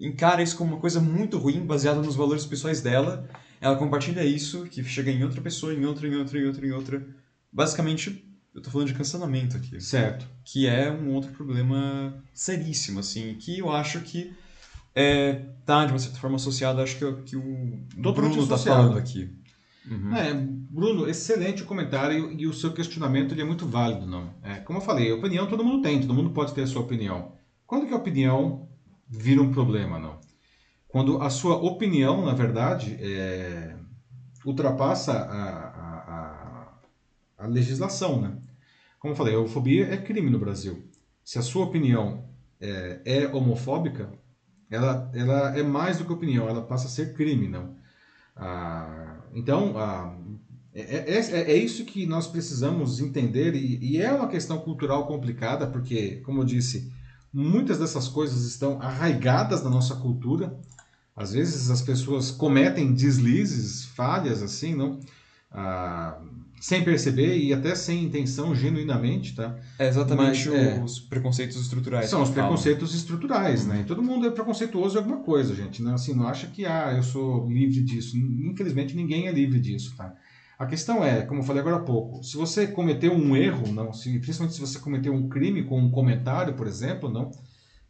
encara 0.00 0.42
isso 0.42 0.56
como 0.56 0.72
uma 0.72 0.80
coisa 0.80 1.00
muito 1.00 1.38
ruim, 1.38 1.64
baseada 1.64 2.02
nos 2.02 2.16
valores 2.16 2.44
pessoais 2.44 2.80
dela, 2.80 3.30
ela 3.60 3.76
compartilha 3.76 4.24
isso, 4.24 4.64
que 4.64 4.82
chega 4.82 5.12
em 5.12 5.22
outra 5.22 5.40
pessoa, 5.40 5.72
em 5.72 5.84
outra, 5.84 6.08
em 6.08 6.16
outra, 6.16 6.40
em 6.40 6.44
outra, 6.44 6.66
em 6.66 6.72
outra. 6.72 7.06
Basicamente, 7.52 8.33
eu 8.54 8.62
tô 8.62 8.70
falando 8.70 8.88
de 8.88 8.94
cancelamento 8.94 9.56
aqui. 9.56 9.80
Certo. 9.80 10.26
Que 10.44 10.66
é 10.66 10.90
um 10.90 11.12
outro 11.12 11.32
problema 11.32 12.22
seríssimo, 12.32 13.00
assim, 13.00 13.34
que 13.34 13.58
eu 13.58 13.70
acho 13.70 14.00
que 14.00 14.32
é, 14.94 15.42
tá, 15.66 15.84
de 15.84 15.92
uma 15.92 15.98
certa 15.98 16.18
forma, 16.18 16.36
associado, 16.36 16.80
acho 16.80 16.96
que, 16.96 17.12
que 17.22 17.36
o 17.36 17.80
Totalmente 18.00 18.34
Bruno 18.34 18.46
tá 18.46 18.56
falando 18.56 18.96
aqui. 18.96 19.28
Uhum. 19.90 20.16
É, 20.16 20.32
Bruno, 20.32 21.08
excelente 21.08 21.62
o 21.62 21.66
comentário 21.66 22.32
e 22.32 22.46
o 22.46 22.54
seu 22.54 22.72
questionamento 22.72 23.32
ele 23.32 23.42
é 23.42 23.44
muito 23.44 23.66
válido, 23.66 24.06
não? 24.06 24.32
É, 24.42 24.54
como 24.60 24.78
eu 24.78 24.82
falei, 24.82 25.12
opinião 25.12 25.46
todo 25.46 25.64
mundo 25.64 25.82
tem, 25.82 26.00
todo 26.00 26.14
mundo 26.14 26.30
pode 26.30 26.54
ter 26.54 26.62
a 26.62 26.66
sua 26.66 26.82
opinião. 26.82 27.32
Quando 27.66 27.86
que 27.86 27.92
a 27.92 27.96
opinião 27.96 28.68
vira 29.08 29.42
um 29.42 29.52
problema, 29.52 29.98
não? 29.98 30.20
Quando 30.88 31.20
a 31.20 31.28
sua 31.28 31.56
opinião, 31.56 32.24
na 32.24 32.32
verdade, 32.32 32.96
é, 33.00 33.76
ultrapassa 34.46 35.12
a, 35.12 35.74
a 37.36 37.46
legislação, 37.46 38.20
né? 38.20 38.36
Como 39.04 39.12
eu 39.12 39.18
falei, 39.18 39.34
a 39.34 39.38
homofobia 39.38 39.92
é 39.92 39.98
crime 39.98 40.30
no 40.30 40.38
Brasil. 40.38 40.82
Se 41.22 41.38
a 41.38 41.42
sua 41.42 41.66
opinião 41.66 42.24
é, 42.58 43.02
é 43.04 43.28
homofóbica, 43.28 44.10
ela, 44.70 45.10
ela 45.12 45.54
é 45.54 45.62
mais 45.62 45.98
do 45.98 46.06
que 46.06 46.12
opinião, 46.14 46.48
ela 46.48 46.62
passa 46.62 46.86
a 46.86 46.90
ser 46.90 47.12
crime, 47.12 47.46
não? 47.46 47.76
Ah, 48.34 49.20
então, 49.34 49.76
ah, 49.76 50.16
é, 50.72 50.80
é, 50.80 51.18
é, 51.18 51.52
é, 51.52 51.54
isso 51.54 51.84
que 51.84 52.06
nós 52.06 52.26
precisamos 52.26 52.98
entender 52.98 53.54
e, 53.54 53.76
e, 53.78 54.00
é 54.00 54.10
uma 54.10 54.26
questão 54.26 54.56
cultural 54.56 55.06
complicada, 55.06 55.66
porque, 55.66 56.22
como 56.24 56.40
eu 56.40 56.46
disse, 56.46 56.90
muitas 57.30 57.78
dessas 57.78 58.08
coisas 58.08 58.46
estão 58.46 58.80
arraigadas 58.80 59.62
na 59.62 59.68
nossa 59.68 59.96
cultura. 59.96 60.58
Às 61.14 61.34
vezes 61.34 61.68
as 61.68 61.82
pessoas 61.82 62.30
cometem 62.30 62.94
deslizes, 62.94 63.84
falhas, 63.84 64.42
assim, 64.42 64.74
não? 64.74 64.98
Ah, 65.54 66.18
sem 66.60 66.82
perceber 66.82 67.36
e 67.36 67.52
até 67.52 67.74
sem 67.74 68.04
intenção, 68.04 68.54
genuinamente, 68.54 69.34
tá? 69.34 69.54
É 69.78 69.86
exatamente 69.86 70.48
Mas, 70.48 70.58
é, 70.58 70.80
os 70.82 70.98
preconceitos 70.98 71.60
estruturais. 71.60 72.08
São 72.08 72.22
os 72.22 72.30
preconceitos 72.30 72.94
estruturais, 72.94 73.66
né? 73.66 73.82
E 73.82 73.84
todo 73.84 74.02
mundo 74.02 74.26
é 74.26 74.30
preconceituoso 74.30 74.96
em 74.96 74.98
alguma 74.98 75.18
coisa, 75.18 75.54
gente. 75.54 75.82
Não, 75.82 75.94
assim, 75.94 76.14
não 76.14 76.26
acha 76.26 76.46
que, 76.46 76.64
ah, 76.64 76.94
eu 76.96 77.02
sou 77.02 77.46
livre 77.48 77.82
disso. 77.82 78.16
Infelizmente, 78.16 78.96
ninguém 78.96 79.28
é 79.28 79.32
livre 79.32 79.60
disso, 79.60 79.94
tá? 79.94 80.14
A 80.58 80.64
questão 80.64 81.04
é, 81.04 81.22
como 81.22 81.40
eu 81.40 81.44
falei 81.44 81.60
agora 81.60 81.76
há 81.76 81.80
pouco, 81.80 82.24
se 82.24 82.36
você 82.36 82.66
cometeu 82.66 83.12
um 83.12 83.36
erro, 83.36 83.70
não, 83.72 83.92
se, 83.92 84.18
principalmente 84.18 84.54
se 84.54 84.60
você 84.60 84.78
cometeu 84.78 85.12
um 85.12 85.28
crime 85.28 85.64
com 85.64 85.78
um 85.78 85.90
comentário, 85.90 86.54
por 86.54 86.66
exemplo, 86.66 87.10
não, 87.10 87.30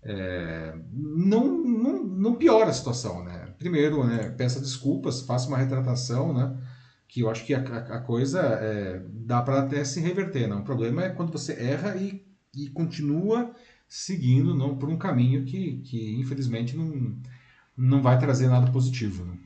é, 0.03 0.75
não, 0.93 1.47
não, 1.62 2.05
não 2.05 2.35
piora 2.35 2.71
a 2.71 2.73
situação, 2.73 3.23
né? 3.23 3.51
Primeiro, 3.59 4.03
né, 4.05 4.31
peça 4.31 4.59
desculpas, 4.61 5.21
faça 5.21 5.47
uma 5.47 5.59
retratação, 5.59 6.35
né? 6.35 6.57
Que 7.09 7.21
eu 7.21 7.31
acho 7.31 7.45
que 7.45 7.55
a, 7.55 7.61
a 7.61 8.01
coisa 8.01 8.41
é, 8.41 9.03
dá 9.09 9.41
para 9.43 9.61
até 9.61 9.85
se 9.85 10.01
reverter. 10.01 10.49
Não? 10.49 10.61
O 10.61 10.65
problema 10.65 11.05
é 11.05 11.11
quando 11.11 11.33
você 11.33 11.53
erra 11.53 11.97
e, 11.97 12.25
e 12.57 12.69
continua 12.71 13.55
seguindo 13.89 14.55
não 14.55 14.77
por 14.77 14.89
um 14.89 14.97
caminho 14.97 15.45
que, 15.45 15.79
que 15.85 16.17
infelizmente 16.19 16.77
não, 16.77 17.17
não 17.77 18.03
vai 18.03 18.19
trazer 18.19 18.49
nada 18.49 18.71
positivo. 18.73 19.25
Né? 19.25 19.37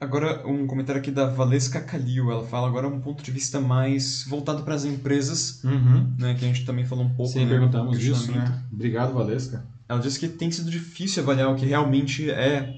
Agora, 0.00 0.46
um 0.46 0.66
comentário 0.66 1.00
aqui 1.00 1.10
da 1.10 1.26
Valesca 1.26 1.80
Calil. 1.80 2.30
Ela 2.30 2.44
fala 2.44 2.68
agora 2.68 2.86
um 2.86 3.00
ponto 3.00 3.22
de 3.22 3.30
vista 3.30 3.60
mais 3.60 4.24
voltado 4.28 4.62
para 4.62 4.74
as 4.74 4.84
empresas, 4.84 5.62
uhum. 5.64 6.14
né, 6.18 6.34
que 6.34 6.44
a 6.44 6.48
gente 6.48 6.64
também 6.64 6.84
falou 6.84 7.04
um 7.04 7.14
pouco. 7.14 7.32
Sim, 7.32 7.44
né, 7.44 7.50
perguntamos 7.50 7.98
isso, 8.02 8.30
né? 8.30 8.62
Obrigado, 8.72 9.14
Valesca. 9.14 9.64
Ela 9.88 10.00
disse 10.00 10.18
que 10.18 10.28
tem 10.28 10.50
sido 10.50 10.70
difícil 10.70 11.22
avaliar 11.22 11.50
o 11.50 11.56
que 11.56 11.66
realmente 11.66 12.30
é 12.30 12.76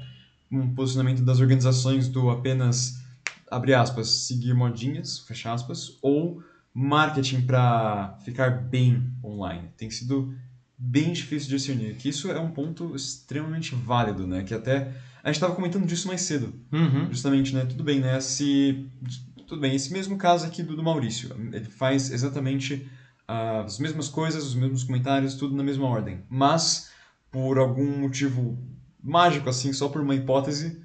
um 0.51 0.75
posicionamento 0.75 1.23
das 1.23 1.41
organizações 1.41 2.09
do 2.09 2.31
apenas 2.31 3.01
abre 3.51 3.75
aspas, 3.75 4.09
seguir 4.09 4.55
modinhas, 4.55 5.21
fecha 5.21 5.53
aspas, 5.53 5.99
ou 6.03 6.43
marketing 6.73 7.43
para 7.43 8.19
ficar 8.25 8.51
bem 8.51 9.13
online. 9.25 9.71
Tem 9.77 9.91
sido 9.91 10.35
bem 10.77 11.13
difícil 11.13 11.49
de 11.49 11.57
discernir, 11.57 11.97
que 11.97 12.09
isso 12.09 12.31
é 12.31 12.39
um 12.39 12.51
ponto 12.51 12.95
extremamente 12.95 13.75
válido, 13.75 14.27
né? 14.27 14.43
Que 14.43 14.55
até 14.55 14.93
a 15.23 15.29
gente 15.29 15.37
estava 15.37 15.55
comentando 15.55 15.87
disso 15.87 16.07
mais 16.07 16.21
cedo, 16.21 16.55
uhum. 16.71 17.09
justamente, 17.09 17.55
né? 17.55 17.65
Tudo 17.65 17.83
bem, 17.83 18.01
né? 18.01 18.21
Se 18.21 18.87
tudo 19.47 19.61
bem, 19.61 19.75
esse 19.75 19.93
mesmo 19.93 20.19
caso 20.19 20.47
aqui 20.47 20.63
do, 20.63 20.77
do 20.77 20.83
Maurício, 20.83 21.31
ele 21.53 21.65
faz 21.65 22.11
exatamente 22.11 22.89
uh, 23.29 23.65
as 23.65 23.79
mesmas 23.79 24.09
coisas, 24.09 24.45
os 24.45 24.55
mesmos 24.55 24.85
comentários, 24.85 25.35
tudo 25.35 25.55
na 25.55 25.63
mesma 25.63 25.87
ordem, 25.87 26.23
mas 26.29 26.91
por 27.31 27.59
algum 27.59 28.01
motivo 28.01 28.59
mágico 29.03 29.49
assim, 29.49 29.73
só 29.73 29.89
por 29.89 30.01
uma 30.01 30.15
hipótese, 30.15 30.83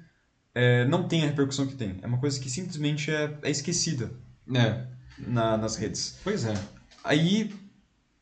é, 0.54 0.84
não 0.84 1.08
tem 1.08 1.22
a 1.22 1.26
repercussão 1.26 1.66
que 1.66 1.74
tem. 1.74 1.98
É 2.02 2.06
uma 2.06 2.18
coisa 2.18 2.38
que 2.38 2.50
simplesmente 2.50 3.10
é, 3.10 3.36
é 3.42 3.50
esquecida 3.50 4.10
é. 4.54 4.86
Na, 5.18 5.56
nas 5.56 5.76
redes. 5.76 6.18
Pois 6.22 6.44
é. 6.44 6.54
Aí. 7.02 7.54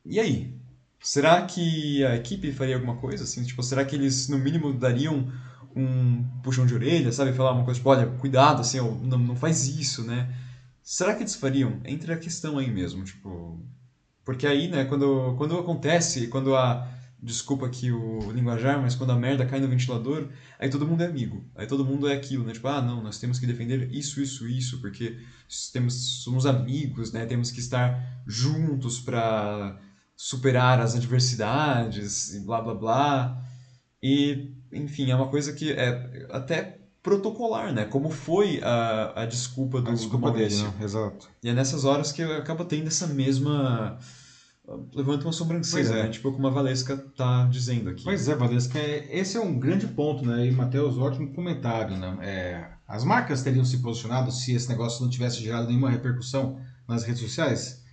E 0.05 0.19
aí? 0.19 0.55
Será 1.03 1.43
que 1.43 2.05
a 2.05 2.15
equipe 2.17 2.53
faria 2.53 2.75
alguma 2.75 2.97
coisa? 2.97 3.25
Assim, 3.25 3.43
tipo, 3.43 3.63
será 3.63 3.85
que 3.85 3.97
eles, 3.97 4.29
no 4.29 4.39
mínimo, 4.39 4.73
dariam 4.73 5.33
um 5.75 6.25
puxão 6.43 6.67
de 6.67 6.75
orelha, 6.75 7.11
sabe? 7.13 7.33
Falar 7.33 7.53
uma 7.53 7.65
coisa 7.65 7.79
tipo, 7.79 7.89
olha, 7.89 8.07
cuidado, 8.07 8.61
assim, 8.61 8.79
não, 8.79 9.19
não 9.19 9.37
faz 9.37 9.67
isso, 9.67 10.05
né? 10.05 10.35
Será 10.83 11.15
que 11.15 11.23
eles 11.23 11.35
fariam? 11.35 11.81
Entre 11.85 12.13
a 12.13 12.19
questão 12.19 12.59
aí 12.59 12.71
mesmo, 12.71 13.05
tipo... 13.05 13.59
Porque 14.25 14.47
aí, 14.47 14.69
né, 14.69 14.85
quando, 14.85 15.35
quando 15.39 15.59
acontece, 15.59 16.27
quando 16.29 16.55
a... 16.55 16.87
Desculpa 17.23 17.67
aqui 17.67 17.93
o 17.93 18.33
linguajar, 18.33 18.81
mas 18.81 18.95
quando 18.95 19.11
a 19.11 19.17
merda 19.17 19.45
cai 19.45 19.61
no 19.61 19.69
ventilador, 19.69 20.29
aí 20.59 20.71
todo 20.71 20.87
mundo 20.87 21.03
é 21.03 21.07
amigo. 21.07 21.45
Aí 21.55 21.67
todo 21.67 21.85
mundo 21.85 22.09
é 22.09 22.15
aquilo, 22.15 22.45
né? 22.45 22.53
Tipo, 22.53 22.69
ah, 22.69 22.81
não, 22.81 23.03
nós 23.03 23.19
temos 23.19 23.39
que 23.39 23.47
defender 23.47 23.91
isso, 23.93 24.21
isso, 24.21 24.49
isso, 24.49 24.81
porque 24.81 25.19
temos, 25.73 26.23
somos 26.23 26.47
amigos, 26.47 27.13
né? 27.13 27.27
Temos 27.27 27.51
que 27.51 27.61
estar 27.61 28.23
juntos 28.27 28.99
para 29.01 29.79
superar 30.17 30.81
as 30.81 30.95
adversidades 30.95 32.35
e 32.35 32.41
blá 32.41 32.61
blá 32.61 32.75
blá. 32.75 33.45
E, 34.03 34.55
enfim, 34.73 35.11
é 35.11 35.15
uma 35.15 35.29
coisa 35.29 35.53
que 35.53 35.73
é 35.73 36.27
até 36.31 36.81
protocolar, 37.03 37.73
né? 37.73 37.85
Como 37.85 38.11
foi 38.11 38.61
a, 38.63 39.23
a 39.23 39.27
desculpa 39.27 39.81
do, 39.81 39.91
a 39.91 39.95
desculpa 39.95 40.31
do 40.31 40.37
dele, 40.39 40.63
né? 40.63 40.75
Exato. 40.81 41.29
E 41.43 41.49
é 41.49 41.53
nessas 41.53 41.85
horas 41.85 42.13
que 42.13 42.23
acaba 42.23 42.65
tendo 42.65 42.89
essa 42.89 43.07
mesma 43.07 43.99
levanta 44.95 45.25
uma 45.25 45.33
sobrancelha, 45.33 45.89
é. 45.89 46.03
né? 46.05 46.09
Tipo 46.09 46.33
como 46.33 46.47
a 46.47 46.51
Valesca 46.51 46.97
tá 47.17 47.47
dizendo 47.47 47.91
aqui. 47.91 48.05
Pois 48.05 48.29
é, 48.29 48.35
Valesca, 48.35 48.79
é, 48.79 49.19
esse 49.19 49.37
é 49.37 49.41
um 49.41 49.59
grande 49.59 49.87
ponto, 49.87 50.25
né? 50.25 50.47
E 50.47 50.53
Matheus, 50.53 50.99
ótimo 50.99 51.33
comentário, 51.33 51.97
né? 51.97 52.19
É, 52.23 52.71
as 52.87 53.05
marcas 53.05 53.43
teriam 53.43 53.65
se 53.65 53.79
posicionado 53.79 54.31
se 54.31 54.55
esse 54.55 54.69
negócio 54.69 55.03
não 55.03 55.11
tivesse 55.11 55.43
gerado 55.43 55.69
nenhuma 55.69 55.91
repercussão 55.91 56.61
nas 56.87 57.05
redes 57.05 57.23
sociais? 57.23 57.85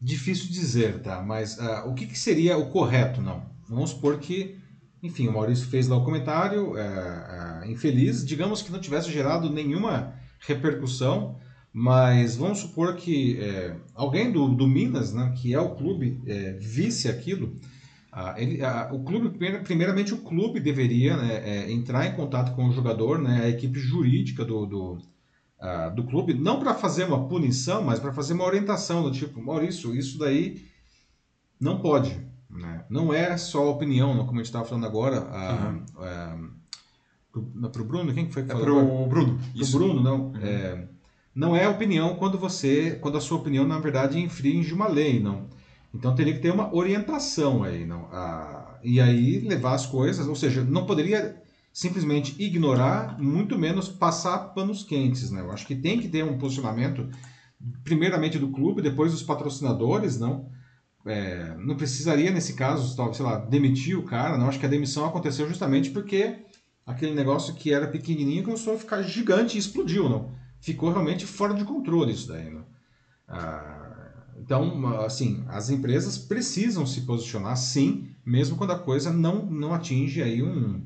Difícil 0.00 0.50
dizer, 0.50 1.02
tá? 1.02 1.22
Mas 1.22 1.58
uh, 1.58 1.86
o 1.86 1.94
que, 1.94 2.06
que, 2.06 2.18
seria 2.18 2.56
o 2.56 2.70
correto, 2.70 3.20
não? 3.20 3.44
Vamos 3.68 3.90
supor 3.90 4.18
que, 4.18 4.58
enfim, 5.02 5.28
o 5.28 5.32
Maurício 5.32 5.66
fez 5.66 5.88
lá 5.88 5.96
o 5.96 6.04
comentário, 6.04 6.72
uh, 6.72 7.64
uh, 7.64 7.70
infeliz, 7.70 8.24
digamos 8.24 8.62
que 8.62 8.72
não 8.72 8.80
tivesse 8.80 9.12
gerado 9.12 9.50
nenhuma 9.50 10.14
repercussão, 10.40 11.38
mas 11.72 12.36
vamos 12.36 12.58
supor 12.58 12.96
que 12.96 13.38
é, 13.40 13.76
alguém 13.94 14.32
do, 14.32 14.48
do 14.48 14.66
Minas, 14.66 15.12
né, 15.12 15.32
que 15.36 15.54
é 15.54 15.60
o 15.60 15.74
clube, 15.74 16.20
é, 16.26 16.52
visse 16.54 17.08
aquilo, 17.08 17.56
ah, 18.12 18.34
ele, 18.36 18.62
ah, 18.62 18.90
o 18.92 19.04
clube, 19.04 19.30
primeiramente 19.62 20.12
o 20.12 20.18
clube 20.18 20.58
deveria 20.58 21.16
né, 21.16 21.34
é, 21.44 21.72
entrar 21.72 22.06
em 22.06 22.16
contato 22.16 22.54
com 22.56 22.66
o 22.66 22.72
jogador, 22.72 23.20
né, 23.20 23.44
a 23.44 23.48
equipe 23.48 23.78
jurídica 23.78 24.44
do, 24.44 24.66
do, 24.66 24.98
ah, 25.60 25.90
do 25.90 26.02
clube, 26.04 26.34
não 26.34 26.58
para 26.58 26.74
fazer 26.74 27.04
uma 27.04 27.28
punição, 27.28 27.82
mas 27.84 28.00
para 28.00 28.12
fazer 28.12 28.32
uma 28.32 28.44
orientação 28.44 29.04
do 29.04 29.12
tipo, 29.12 29.40
Maurício, 29.40 29.94
isso 29.94 30.18
daí 30.18 30.64
não 31.60 31.80
pode. 31.80 32.18
Né? 32.50 32.84
Não 32.90 33.14
é 33.14 33.36
só 33.36 33.70
opinião, 33.70 34.26
como 34.26 34.32
a 34.32 34.42
gente 34.42 34.46
estava 34.46 34.64
falando 34.64 34.86
agora. 34.86 35.84
Uhum. 36.00 37.70
para 37.70 37.82
o 37.82 37.84
Bruno, 37.84 38.12
quem 38.12 38.26
que 38.26 38.32
foi 38.32 38.42
que 38.42 38.50
é 38.50 38.54
falou? 38.56 38.64
Para 38.66 38.74
o 38.74 39.06
Bruno. 39.06 39.38
Para 39.38 39.64
o 39.64 39.70
Bruno, 39.70 40.02
não. 40.02 40.26
Uhum. 40.30 40.36
É, 40.42 40.88
não 41.40 41.56
é 41.56 41.66
opinião 41.66 42.16
quando 42.16 42.36
você, 42.36 42.98
quando 43.00 43.16
a 43.16 43.20
sua 43.20 43.38
opinião 43.38 43.66
na 43.66 43.78
verdade 43.78 44.20
infringe 44.20 44.74
uma 44.74 44.86
lei, 44.86 45.18
não. 45.18 45.48
Então 45.94 46.14
teria 46.14 46.34
que 46.34 46.38
ter 46.38 46.52
uma 46.52 46.74
orientação 46.74 47.62
aí, 47.62 47.86
não. 47.86 48.10
Ah, 48.12 48.78
e 48.84 49.00
aí 49.00 49.40
levar 49.40 49.72
as 49.72 49.86
coisas, 49.86 50.28
ou 50.28 50.36
seja, 50.36 50.62
não 50.62 50.84
poderia 50.84 51.42
simplesmente 51.72 52.36
ignorar, 52.38 53.18
muito 53.18 53.58
menos 53.58 53.88
passar 53.88 54.52
panos 54.52 54.84
quentes, 54.84 55.30
né? 55.30 55.40
Eu 55.40 55.50
acho 55.50 55.66
que 55.66 55.74
tem 55.74 55.98
que 55.98 56.08
ter 56.10 56.22
um 56.22 56.36
posicionamento, 56.36 57.08
primeiramente 57.84 58.38
do 58.38 58.50
clube, 58.50 58.82
depois 58.82 59.12
dos 59.12 59.22
patrocinadores, 59.22 60.20
não. 60.20 60.46
É, 61.06 61.56
não 61.56 61.74
precisaria 61.74 62.30
nesse 62.30 62.52
caso, 62.52 62.94
sei 63.14 63.24
lá, 63.24 63.38
demitir 63.38 63.98
o 63.98 64.04
cara, 64.04 64.36
não. 64.36 64.46
Acho 64.46 64.60
que 64.60 64.66
a 64.66 64.68
demissão 64.76 65.06
aconteceu 65.06 65.48
justamente 65.48 65.88
porque 65.90 66.44
aquele 66.86 67.14
negócio 67.14 67.54
que 67.54 67.72
era 67.72 67.86
pequenininho 67.86 68.44
começou 68.44 68.74
a 68.74 68.78
ficar 68.78 69.00
gigante 69.00 69.56
e 69.56 69.58
explodiu, 69.58 70.06
não 70.06 70.38
ficou 70.60 70.90
realmente 70.92 71.26
fora 71.26 71.54
de 71.54 71.64
controle 71.64 72.12
isso 72.12 72.28
daí. 72.28 72.50
Né? 72.50 72.62
Ah, 73.28 74.00
então, 74.38 74.86
assim, 75.00 75.44
as 75.48 75.70
empresas 75.70 76.16
precisam 76.18 76.86
se 76.86 77.02
posicionar 77.02 77.56
sim, 77.56 78.08
mesmo 78.24 78.56
quando 78.56 78.72
a 78.72 78.78
coisa 78.78 79.12
não, 79.12 79.44
não 79.44 79.74
atinge 79.74 80.22
aí 80.22 80.42
um, 80.42 80.82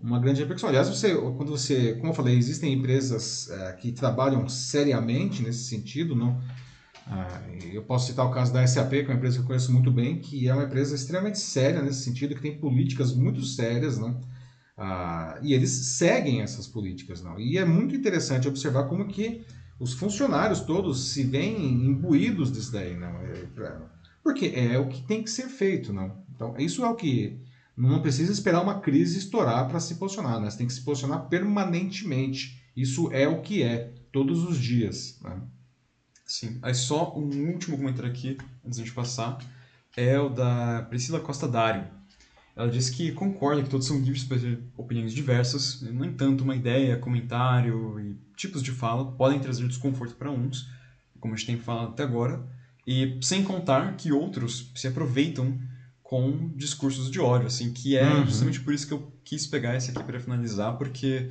uma 0.00 0.18
grande 0.18 0.40
repercussão. 0.40 0.68
Aliás, 0.68 0.88
você, 0.88 1.14
quando 1.14 1.50
você, 1.50 1.94
como 1.94 2.10
eu 2.10 2.14
falei, 2.14 2.36
existem 2.36 2.72
empresas 2.72 3.50
é, 3.50 3.72
que 3.72 3.92
trabalham 3.92 4.48
seriamente 4.48 5.42
nesse 5.42 5.64
sentido, 5.64 6.14
não? 6.14 6.40
Ah, 7.06 7.40
eu 7.72 7.82
posso 7.82 8.06
citar 8.06 8.26
o 8.26 8.30
caso 8.30 8.52
da 8.52 8.66
SAP, 8.66 8.90
que 8.90 8.96
é 8.98 9.04
uma 9.04 9.14
empresa 9.14 9.36
que 9.36 9.42
eu 9.42 9.46
conheço 9.46 9.72
muito 9.72 9.90
bem, 9.90 10.18
que 10.20 10.46
é 10.46 10.54
uma 10.54 10.64
empresa 10.64 10.94
extremamente 10.94 11.38
séria 11.38 11.80
nesse 11.82 12.02
sentido, 12.04 12.34
que 12.34 12.42
tem 12.42 12.58
políticas 12.58 13.14
muito 13.14 13.42
sérias, 13.44 13.98
não? 13.98 14.20
Ah, 14.80 15.36
e 15.42 15.52
eles 15.52 15.70
seguem 15.70 16.40
essas 16.40 16.68
políticas. 16.68 17.20
Não? 17.20 17.38
E 17.38 17.58
é 17.58 17.64
muito 17.64 17.96
interessante 17.96 18.46
observar 18.46 18.84
como 18.84 19.08
que 19.08 19.44
os 19.80 19.92
funcionários 19.92 20.60
todos 20.60 21.10
se 21.10 21.24
veem 21.24 21.84
imbuídos 21.84 22.52
disso 22.52 22.70
daí. 22.70 22.96
Não? 22.96 23.20
É, 23.20 23.44
porque 24.22 24.52
é 24.54 24.78
o 24.78 24.88
que 24.88 25.02
tem 25.02 25.22
que 25.22 25.30
ser 25.30 25.48
feito. 25.48 25.92
Não? 25.92 26.24
Então, 26.34 26.54
isso 26.56 26.84
é 26.84 26.88
o 26.88 26.94
que... 26.94 27.40
Não 27.76 28.02
precisa 28.02 28.32
esperar 28.32 28.60
uma 28.60 28.80
crise 28.80 29.18
estourar 29.18 29.68
para 29.68 29.80
se 29.80 29.96
posicionar. 29.96 30.40
Né? 30.40 30.48
Você 30.48 30.58
tem 30.58 30.66
que 30.66 30.72
se 30.72 30.82
posicionar 30.82 31.28
permanentemente. 31.28 32.62
Isso 32.76 33.10
é 33.12 33.26
o 33.26 33.40
que 33.40 33.62
é, 33.62 33.92
todos 34.12 34.44
os 34.44 34.58
dias. 34.58 35.18
Né? 35.22 35.40
Sim. 36.24 36.58
Aí 36.62 36.74
só 36.74 37.16
um 37.16 37.52
último 37.52 37.76
comentário 37.76 38.10
aqui, 38.10 38.36
antes 38.64 38.76
de 38.76 38.82
a 38.82 38.84
gente 38.84 38.94
passar, 38.94 39.38
é 39.96 40.18
o 40.18 40.28
da 40.28 40.86
Priscila 40.88 41.20
Costa 41.20 41.48
Dário 41.48 41.97
ela 42.58 42.68
disse 42.68 42.90
que 42.90 43.12
concorda 43.12 43.62
que 43.62 43.70
todos 43.70 43.86
são 43.86 44.00
livres 44.00 44.24
para 44.24 44.36
ter 44.36 44.58
opiniões 44.76 45.14
diversas, 45.14 45.80
no 45.80 46.04
entanto, 46.04 46.42
uma 46.42 46.56
ideia, 46.56 46.96
comentário 46.96 48.00
e 48.00 48.16
tipos 48.36 48.64
de 48.64 48.72
fala 48.72 49.12
podem 49.12 49.38
trazer 49.38 49.66
desconforto 49.68 50.16
para 50.16 50.28
uns, 50.28 50.68
como 51.20 51.32
a 51.32 51.36
gente 51.36 51.46
tem 51.46 51.56
falado 51.56 51.90
até 51.90 52.02
agora, 52.02 52.44
e 52.84 53.16
sem 53.22 53.44
contar 53.44 53.96
que 53.96 54.10
outros 54.10 54.72
se 54.74 54.88
aproveitam 54.88 55.56
com 56.02 56.48
discursos 56.56 57.08
de 57.12 57.20
ódio, 57.20 57.46
assim, 57.46 57.72
que 57.72 57.96
é 57.96 58.12
uhum. 58.12 58.26
justamente 58.26 58.60
por 58.60 58.74
isso 58.74 58.88
que 58.88 58.94
eu 58.94 59.12
quis 59.22 59.46
pegar 59.46 59.76
esse 59.76 59.92
aqui 59.92 60.02
para 60.02 60.18
finalizar, 60.18 60.76
porque 60.76 61.30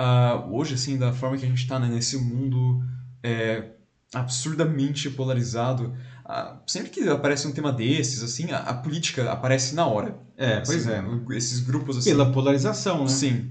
uh, 0.00 0.50
hoje, 0.50 0.74
assim, 0.74 0.96
da 0.96 1.12
forma 1.12 1.36
que 1.36 1.44
a 1.44 1.48
gente 1.48 1.58
está 1.58 1.78
né, 1.78 1.88
nesse 1.88 2.16
mundo 2.16 2.82
é, 3.22 3.72
absurdamente 4.14 5.10
polarizado, 5.10 5.94
ah, 6.24 6.58
sempre 6.66 6.88
que 6.88 7.06
aparece 7.06 7.46
um 7.46 7.52
tema 7.52 7.70
desses, 7.70 8.22
assim, 8.22 8.50
a, 8.50 8.60
a 8.60 8.74
política 8.74 9.30
aparece 9.30 9.74
na 9.74 9.84
hora. 9.84 10.23
É, 10.36 10.60
pois 10.60 10.86
assim, 10.86 11.24
é. 11.30 11.36
Esses 11.36 11.60
grupos 11.60 11.98
assim. 11.98 12.10
Pela 12.10 12.32
polarização, 12.32 13.02
né? 13.02 13.08
Sim. 13.08 13.50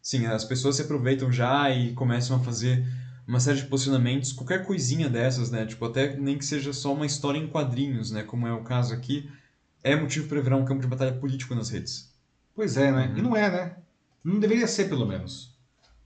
Sim, 0.00 0.26
as 0.26 0.44
pessoas 0.44 0.76
se 0.76 0.82
aproveitam 0.82 1.32
já 1.32 1.70
e 1.70 1.92
começam 1.92 2.36
a 2.36 2.40
fazer 2.40 2.86
uma 3.26 3.40
série 3.40 3.58
de 3.58 3.66
posicionamentos, 3.66 4.32
qualquer 4.32 4.66
coisinha 4.66 5.08
dessas, 5.08 5.50
né? 5.50 5.64
Tipo, 5.64 5.86
até 5.86 6.16
nem 6.16 6.36
que 6.36 6.44
seja 6.44 6.72
só 6.72 6.92
uma 6.92 7.06
história 7.06 7.38
em 7.38 7.46
quadrinhos, 7.46 8.10
né? 8.10 8.22
Como 8.22 8.46
é 8.46 8.52
o 8.52 8.62
caso 8.62 8.92
aqui, 8.92 9.28
é 9.82 9.96
motivo 9.96 10.28
para 10.28 10.40
virar 10.40 10.56
um 10.56 10.64
campo 10.64 10.82
de 10.82 10.86
batalha 10.86 11.14
político 11.14 11.54
nas 11.54 11.70
redes. 11.70 12.12
Pois 12.54 12.76
é, 12.76 12.92
né? 12.92 13.08
Uhum. 13.08 13.18
E 13.18 13.22
não 13.22 13.36
é, 13.36 13.50
né? 13.50 13.76
Não 14.22 14.38
deveria 14.38 14.66
ser, 14.66 14.88
pelo 14.88 15.06
menos. 15.06 15.54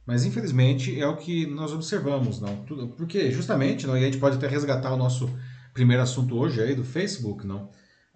Mas, 0.06 0.24
infelizmente, 0.24 0.98
é 0.98 1.06
o 1.06 1.16
que 1.16 1.46
nós 1.46 1.72
observamos, 1.72 2.40
não? 2.40 2.64
Porque, 2.96 3.30
justamente, 3.30 3.86
não, 3.86 3.96
e 3.96 4.02
a 4.02 4.04
gente 4.06 4.18
pode 4.18 4.36
até 4.36 4.48
resgatar 4.48 4.92
o 4.92 4.96
nosso 4.96 5.28
primeiro 5.74 6.02
assunto 6.02 6.36
hoje 6.36 6.62
aí 6.62 6.74
do 6.74 6.82
Facebook, 6.82 7.46
não? 7.46 7.68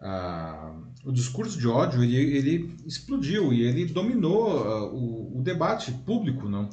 Ah, 0.04 0.74
o 1.04 1.12
discurso 1.12 1.56
de 1.56 1.68
ódio 1.68 2.02
ele, 2.02 2.16
ele 2.16 2.76
explodiu 2.84 3.52
e 3.52 3.62
ele 3.62 3.86
dominou 3.86 4.58
ah, 4.58 4.92
o, 4.92 5.38
o, 5.38 5.42
debate 5.42 5.92
público, 5.92 6.48
não? 6.48 6.68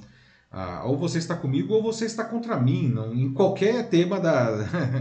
Ah, 0.52 0.84
ou 0.86 0.98
você 0.98 1.20
está 1.20 1.36
comigo 1.36 1.72
ou 1.74 1.84
você 1.84 2.06
está 2.06 2.26
contra 2.26 2.60
mim, 2.60 2.88
não? 2.90 3.14
Em 3.14 3.32
qualquer 3.32 3.88
tema 3.88 4.20
da, 4.20 4.50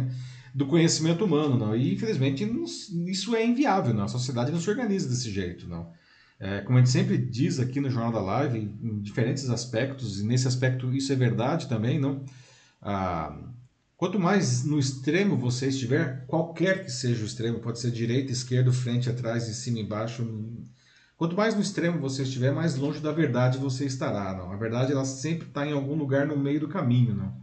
do 0.54 0.66
conhecimento 0.66 1.24
humano, 1.24 1.56
não? 1.56 1.74
E 1.74 1.94
infelizmente 1.94 2.44
isso 3.06 3.34
é 3.34 3.46
inviável, 3.46 3.94
não? 3.94 4.04
A 4.04 4.08
sociedade 4.08 4.52
não 4.52 4.60
se 4.60 4.68
organiza 4.68 5.08
desse 5.08 5.30
jeito, 5.30 5.66
não? 5.66 5.90
É, 6.38 6.60
como 6.60 6.76
a 6.76 6.80
gente 6.82 6.90
sempre 6.90 7.16
diz 7.16 7.58
aqui 7.58 7.80
no 7.80 7.90
Jornal 7.90 8.12
da 8.12 8.20
Live, 8.20 8.58
em, 8.58 8.78
em 8.82 9.00
diferentes 9.00 9.48
aspectos, 9.48 10.20
e 10.20 10.26
nesse 10.26 10.46
aspecto 10.46 10.94
isso 10.94 11.10
é 11.12 11.16
verdade 11.16 11.66
também, 11.66 11.98
não? 11.98 12.26
Ah, 12.82 13.34
Quanto 13.98 14.16
mais 14.16 14.62
no 14.62 14.78
extremo 14.78 15.36
você 15.36 15.66
estiver, 15.66 16.24
qualquer 16.28 16.84
que 16.84 16.90
seja 16.90 17.20
o 17.20 17.26
extremo, 17.26 17.58
pode 17.58 17.80
ser 17.80 17.90
direita, 17.90 18.30
esquerda, 18.30 18.72
frente, 18.72 19.10
atrás, 19.10 19.48
em 19.48 19.52
cima, 19.52 19.80
embaixo. 19.80 20.24
Quanto 21.16 21.36
mais 21.36 21.56
no 21.56 21.60
extremo 21.60 21.98
você 21.98 22.22
estiver, 22.22 22.52
mais 22.52 22.76
longe 22.76 23.00
da 23.00 23.10
verdade 23.10 23.58
você 23.58 23.84
estará. 23.84 24.36
Não? 24.36 24.52
A 24.52 24.56
verdade 24.56 24.92
ela 24.92 25.04
sempre 25.04 25.48
está 25.48 25.66
em 25.66 25.72
algum 25.72 25.96
lugar 25.96 26.28
no 26.28 26.38
meio 26.38 26.60
do 26.60 26.68
caminho. 26.68 27.12
Não? 27.12 27.34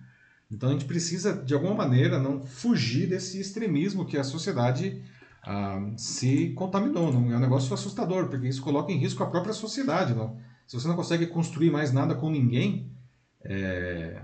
Então 0.50 0.70
a 0.70 0.72
gente 0.72 0.86
precisa, 0.86 1.34
de 1.34 1.54
alguma 1.54 1.76
maneira, 1.76 2.20
não 2.20 2.46
fugir 2.46 3.10
desse 3.10 3.38
extremismo 3.38 4.06
que 4.06 4.18
a 4.18 4.24
sociedade 4.24 5.04
ah, 5.44 5.92
se 5.98 6.54
contaminou. 6.54 7.12
Não? 7.12 7.34
É 7.34 7.36
um 7.36 7.42
negócio 7.42 7.74
assustador, 7.74 8.30
porque 8.30 8.48
isso 8.48 8.62
coloca 8.62 8.94
em 8.94 8.98
risco 8.98 9.22
a 9.22 9.30
própria 9.30 9.54
sociedade. 9.54 10.14
Não? 10.14 10.38
Se 10.66 10.80
você 10.80 10.88
não 10.88 10.96
consegue 10.96 11.28
construir 11.28 11.70
mais 11.70 11.92
nada 11.92 12.16
com 12.16 12.30
ninguém, 12.32 12.96
é, 13.44 14.22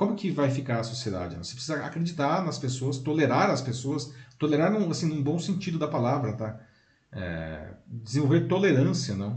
como 0.00 0.14
que 0.14 0.30
vai 0.30 0.48
ficar 0.48 0.80
a 0.80 0.82
sociedade? 0.82 1.36
Você 1.36 1.52
precisa 1.52 1.84
acreditar 1.84 2.42
nas 2.42 2.58
pessoas, 2.58 2.96
tolerar 2.96 3.50
as 3.50 3.60
pessoas, 3.60 4.14
tolerar 4.38 4.72
num, 4.72 4.90
assim, 4.90 5.06
num 5.06 5.22
bom 5.22 5.38
sentido 5.38 5.78
da 5.78 5.86
palavra, 5.86 6.32
tá? 6.32 6.58
É, 7.12 7.74
desenvolver 7.86 8.48
tolerância, 8.48 9.14
não? 9.14 9.34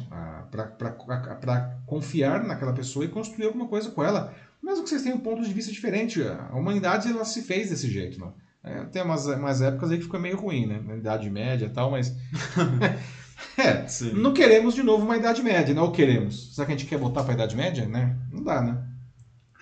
Para 0.49 1.79
confiar 1.85 2.45
naquela 2.45 2.71
pessoa 2.71 3.03
e 3.03 3.09
construir 3.09 3.47
alguma 3.47 3.67
coisa 3.67 3.91
com 3.91 4.01
ela, 4.01 4.33
mesmo 4.63 4.83
que 4.83 4.89
vocês 4.89 5.01
tenham 5.01 5.17
pontos 5.17 5.49
de 5.49 5.53
vista 5.53 5.69
diferentes. 5.69 6.25
A 6.25 6.55
humanidade 6.55 7.11
ela 7.11 7.25
se 7.25 7.41
fez 7.41 7.69
desse 7.69 7.91
jeito, 7.91 8.17
não? 8.17 8.33
É, 8.63 8.85
tem 8.85 9.01
umas, 9.01 9.25
umas 9.25 9.61
épocas 9.61 9.91
aí 9.91 9.97
que 9.97 10.05
ficou 10.05 10.17
meio 10.17 10.37
ruim, 10.37 10.65
né? 10.65 10.81
Na 10.81 10.95
Idade 10.95 11.29
Média 11.29 11.65
e 11.65 11.71
tal, 11.71 11.91
mas. 11.91 12.15
é, 13.59 13.85
Sim. 13.85 14.13
não 14.13 14.33
queremos 14.33 14.73
de 14.73 14.81
novo 14.81 15.03
uma 15.03 15.17
Idade 15.17 15.43
Média, 15.43 15.75
não 15.75 15.91
queremos. 15.91 16.55
Será 16.55 16.65
que 16.65 16.71
a 16.71 16.77
gente 16.77 16.87
quer 16.87 16.97
voltar 16.97 17.23
para 17.23 17.33
a 17.33 17.35
Idade 17.35 17.53
Média, 17.53 17.85
né? 17.85 18.15
Não 18.31 18.41
dá, 18.41 18.61
né? 18.61 18.92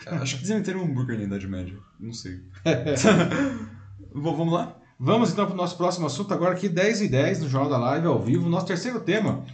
Acho 0.07 0.35
que 0.35 0.41
desenvolveram 0.41 0.81
um 0.81 0.85
hambúrguer 0.85 1.17
na 1.17 1.23
Idade 1.25 1.47
Média. 1.47 1.77
Não 1.99 2.13
sei. 2.13 2.41
Vamos 4.13 4.53
lá? 4.53 4.77
Vamos 4.99 5.31
então 5.31 5.45
para 5.45 5.53
o 5.53 5.57
nosso 5.57 5.77
próximo 5.77 6.05
assunto, 6.05 6.33
agora 6.33 6.53
aqui 6.53 6.69
10 6.69 7.01
e 7.01 7.07
10 7.07 7.41
no 7.41 7.49
Jornal 7.49 7.71
da 7.71 7.77
Live 7.77 8.07
ao 8.07 8.21
vivo. 8.21 8.49
Nosso 8.49 8.67
terceiro 8.67 8.99
tema. 8.99 9.45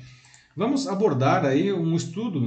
Vamos 0.56 0.88
abordar 0.88 1.46
aí 1.46 1.72
um 1.72 1.96
estudo 1.96 2.42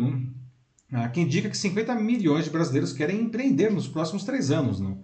né, 0.90 1.08
que 1.08 1.20
indica 1.20 1.48
que 1.48 1.56
50 1.56 1.94
milhões 1.94 2.44
de 2.44 2.50
brasileiros 2.50 2.92
querem 2.92 3.22
empreender 3.22 3.70
nos 3.70 3.86
próximos 3.86 4.24
três 4.24 4.50
anos. 4.50 4.80
Né? 4.80 4.96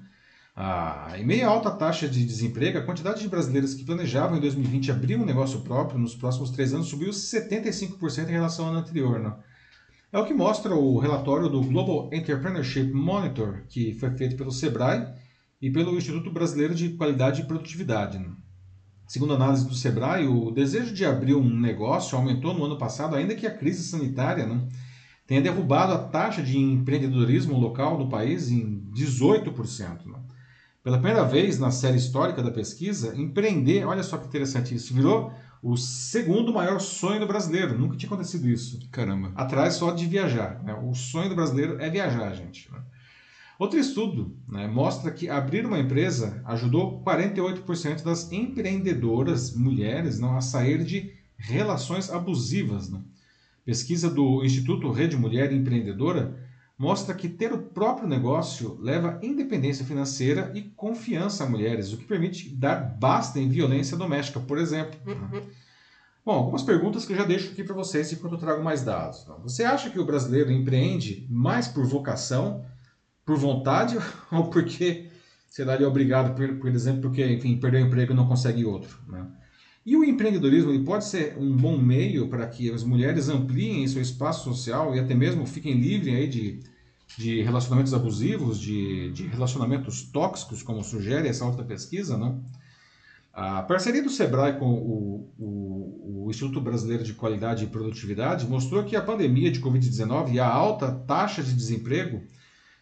Ah, 0.55 1.13
em 1.17 1.25
meio 1.25 1.47
à 1.47 1.51
alta 1.51 1.71
taxa 1.71 2.09
de 2.09 2.25
desemprego, 2.25 2.79
a 2.79 2.83
quantidade 2.83 3.21
de 3.21 3.29
brasileiros 3.29 3.75
que 3.75 3.85
planejavam 3.85 4.37
em 4.37 4.41
2020 4.41 4.91
abrir 4.91 5.17
um 5.17 5.25
negócio 5.25 5.61
próprio 5.61 5.99
nos 5.99 6.15
próximos 6.15 6.51
três 6.51 6.75
anos 6.75 6.89
subiu 6.89 7.11
75% 7.11 8.29
em 8.29 8.33
relação 8.33 8.65
ao 8.65 8.73
ano 8.73 8.81
anterior. 8.81 9.21
Né? 9.21 9.33
É 10.13 10.19
o 10.19 10.25
que 10.25 10.33
mostra 10.33 10.73
o 10.73 10.99
relatório 10.99 11.49
do 11.49 11.61
Global 11.61 12.09
Entrepreneurship 12.13 12.93
Monitor, 12.93 13.65
que 13.69 13.93
foi 13.95 14.11
feito 14.13 14.37
pelo 14.37 14.53
Sebrae 14.53 15.05
e 15.61 15.69
pelo 15.69 15.97
Instituto 15.99 16.31
Brasileiro 16.31 16.77
de 16.77 16.91
Qualidade 16.91 17.43
e 17.43 17.45
Produtividade. 17.45 18.25
Segundo 19.09 19.33
a 19.33 19.37
análise 19.37 19.67
do 19.67 19.75
Sebrae, 19.75 20.29
o 20.29 20.53
desejo 20.53 20.95
de 20.95 21.05
abrir 21.05 21.35
um 21.35 21.59
negócio 21.59 22.17
aumentou 22.17 22.55
no 22.55 22.65
ano 22.65 22.79
passado, 22.79 23.17
ainda 23.17 23.35
que 23.35 23.49
a 23.49 23.55
crise 23.57 23.83
sanitária 23.83 24.47
né, 24.47 24.69
tenha 25.27 25.43
derrubado 25.43 25.93
a 25.93 25.99
taxa 25.99 26.41
de 26.41 26.57
empreendedorismo 26.57 27.59
local 27.59 27.99
do 27.99 28.09
país 28.09 28.49
em 28.49 28.89
18%. 28.95 30.07
Né? 30.07 30.19
Pela 30.85 30.99
primeira 30.99 31.25
vez 31.25 31.59
na 31.59 31.73
série 31.73 31.97
histórica 31.97 32.45
da 32.45 32.53
pesquisa, 32.53 33.13
empreender, 33.17 33.85
olha 33.85 34.05
só 34.05 34.17
que 34.17 34.29
interessante 34.29 34.73
isso, 34.73 34.95
virou 34.95 35.33
o 35.63 35.77
segundo 35.77 36.53
maior 36.53 36.81
sonho 36.81 37.21
do 37.21 37.27
brasileiro. 37.27 37.79
Nunca 37.79 37.97
tinha 37.97 38.09
acontecido 38.09 38.49
isso. 38.49 38.81
Caramba. 38.91 39.33
Atrás 39.35 39.75
só 39.75 39.91
de 39.91 40.07
viajar. 40.07 40.63
Né? 40.63 40.75
O 40.75 40.95
sonho 40.95 41.29
do 41.29 41.35
brasileiro 41.35 41.81
é 41.81 41.91
viajar, 41.91 42.33
gente. 42.35 42.71
Né? 42.71 42.79
Outro 43.59 43.79
estudo 43.79 44.37
né, 44.47 44.67
mostra 44.67 45.11
que 45.11 45.29
abrir 45.31 45.65
uma 45.65 45.79
empresa 45.79 46.43
ajudou 46.45 47.03
48% 47.03 48.03
das 48.03 48.31
empreendedoras 48.31 49.55
mulheres 49.57 50.19
não, 50.19 50.37
a 50.37 50.41
sair 50.41 50.85
de 50.85 51.13
relações 51.39 52.11
abusivas. 52.11 52.91
Né? 52.91 53.01
Pesquisa 53.65 54.11
do 54.11 54.45
Instituto 54.45 54.91
Rede 54.91 55.17
Mulher 55.17 55.53
Empreendedora 55.53 56.46
mostra 56.79 57.15
que 57.15 57.29
ter 57.29 57.53
o 57.53 57.59
próprio 57.59 58.07
negócio 58.07 58.79
leva 58.81 59.19
independência 59.23 59.85
financeira 59.85 60.53
e 60.55 60.63
confiança 60.63 61.45
a 61.45 61.49
mulheres, 61.49 61.93
o 61.93 61.97
que 61.97 62.05
permite 62.05 62.55
dar 62.55 62.77
basta 62.77 63.39
em 63.39 63.49
violência 63.49 63.97
doméstica, 63.97 64.41
por 64.41 64.59
exemplo. 64.59 64.99
Uhum. 65.07 65.43
Bom, 66.25 66.33
algumas 66.33 66.63
perguntas 66.63 67.07
que 67.07 67.13
eu 67.13 67.17
já 67.17 67.25
deixo 67.25 67.53
aqui 67.53 67.63
para 67.63 67.75
vocês 67.75 68.13
enquanto 68.13 68.33
eu 68.33 68.39
trago 68.39 68.63
mais 68.63 68.83
dados. 68.83 69.25
Você 69.43 69.65
acha 69.65 69.89
que 69.89 69.99
o 69.99 70.05
brasileiro 70.05 70.51
empreende 70.51 71.27
mais 71.31 71.69
por 71.69 71.87
vocação, 71.87 72.65
por 73.25 73.37
vontade 73.37 73.97
ou 74.31 74.51
porque, 74.51 75.09
ele 75.57 75.85
é 75.85 75.87
obrigado, 75.87 76.35
por, 76.35 76.57
por 76.57 76.69
exemplo, 76.69 77.03
porque, 77.03 77.25
enfim, 77.25 77.57
perdeu 77.59 77.83
o 77.83 77.87
emprego 77.87 78.13
e 78.13 78.17
não 78.17 78.27
consegue 78.27 78.65
outro? 78.65 78.99
Né? 79.09 79.25
E 79.87 79.97
o 79.97 80.05
empreendedorismo 80.05 80.85
pode 80.85 81.05
ser 81.05 81.39
um 81.39 81.57
bom 81.57 81.79
meio 81.79 82.27
para 82.27 82.45
que 82.49 82.73
as 82.73 82.83
mulheres 82.83 83.29
ampliem 83.29 83.87
seu 83.87 84.03
espaço 84.03 84.43
social 84.43 84.97
e 84.97 84.99
até 84.99 85.15
mesmo 85.15 85.47
fiquem 85.47 85.75
livres 85.75 86.13
aí 86.13 86.27
de, 86.27 86.61
de 87.17 87.41
relacionamentos 87.41 87.95
abusivos, 87.95 88.59
de, 88.59 89.13
de 89.13 89.29
relacionamentos 89.29 90.03
tóxicos, 90.03 90.61
como 90.61 90.83
sugere 90.83 91.29
essa 91.29 91.45
outra 91.45 91.65
pesquisa, 91.65 92.19
não? 92.19 92.45
A 93.33 93.63
parceria 93.63 94.03
do 94.03 94.11
Sebrae 94.11 94.59
com 94.59 94.73
o, 94.73 95.31
o, 95.39 96.25
o, 96.25 96.31
Instituto 96.31 96.61
Brasileiro 96.61 97.05
de 97.05 97.15
Qualidade 97.15 97.65
e 97.65 97.69
Produtividade 97.69 98.47
mostrou 98.49 98.83
que 98.83 98.97
a 98.97 99.03
pandemia 99.03 99.53
de 99.53 99.61
Covid-19 99.61 100.33
e 100.33 100.41
a 100.41 100.49
alta 100.49 100.91
taxa 100.91 101.45
de 101.45 101.55
desemprego 101.55 102.23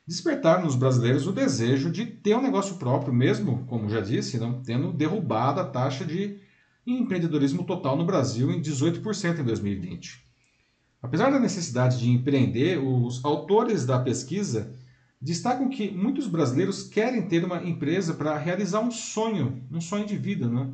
despertaram 0.06 0.64
nos 0.64 0.76
brasileiros 0.76 1.26
o 1.26 1.32
desejo 1.32 1.90
de 1.90 2.06
ter 2.06 2.34
um 2.34 2.42
negócio 2.42 2.76
próprio, 2.76 3.12
mesmo, 3.12 3.66
como 3.66 3.90
já 3.90 4.00
disse, 4.00 4.38
não 4.38 4.62
tendo 4.62 4.92
derrubado 4.92 5.60
a 5.60 5.64
taxa 5.64 6.04
de 6.04 6.38
e 6.86 6.92
empreendedorismo 6.92 7.64
total 7.64 7.96
no 7.96 8.04
Brasil 8.04 8.50
em 8.50 8.60
18% 8.60 9.38
em 9.40 9.44
2020. 9.44 10.24
Apesar 11.02 11.30
da 11.30 11.38
necessidade 11.38 11.98
de 11.98 12.10
empreender, 12.10 12.78
os 12.78 13.24
autores 13.24 13.84
da 13.84 13.98
pesquisa 13.98 14.74
destacam 15.20 15.68
que 15.68 15.90
muitos 15.90 16.26
brasileiros 16.26 16.84
querem 16.84 17.28
ter 17.28 17.44
uma 17.44 17.62
empresa 17.62 18.14
para 18.14 18.36
realizar 18.38 18.80
um 18.80 18.90
sonho, 18.90 19.62
um 19.70 19.80
sonho 19.80 20.06
de 20.06 20.16
vida, 20.16 20.48
né? 20.48 20.68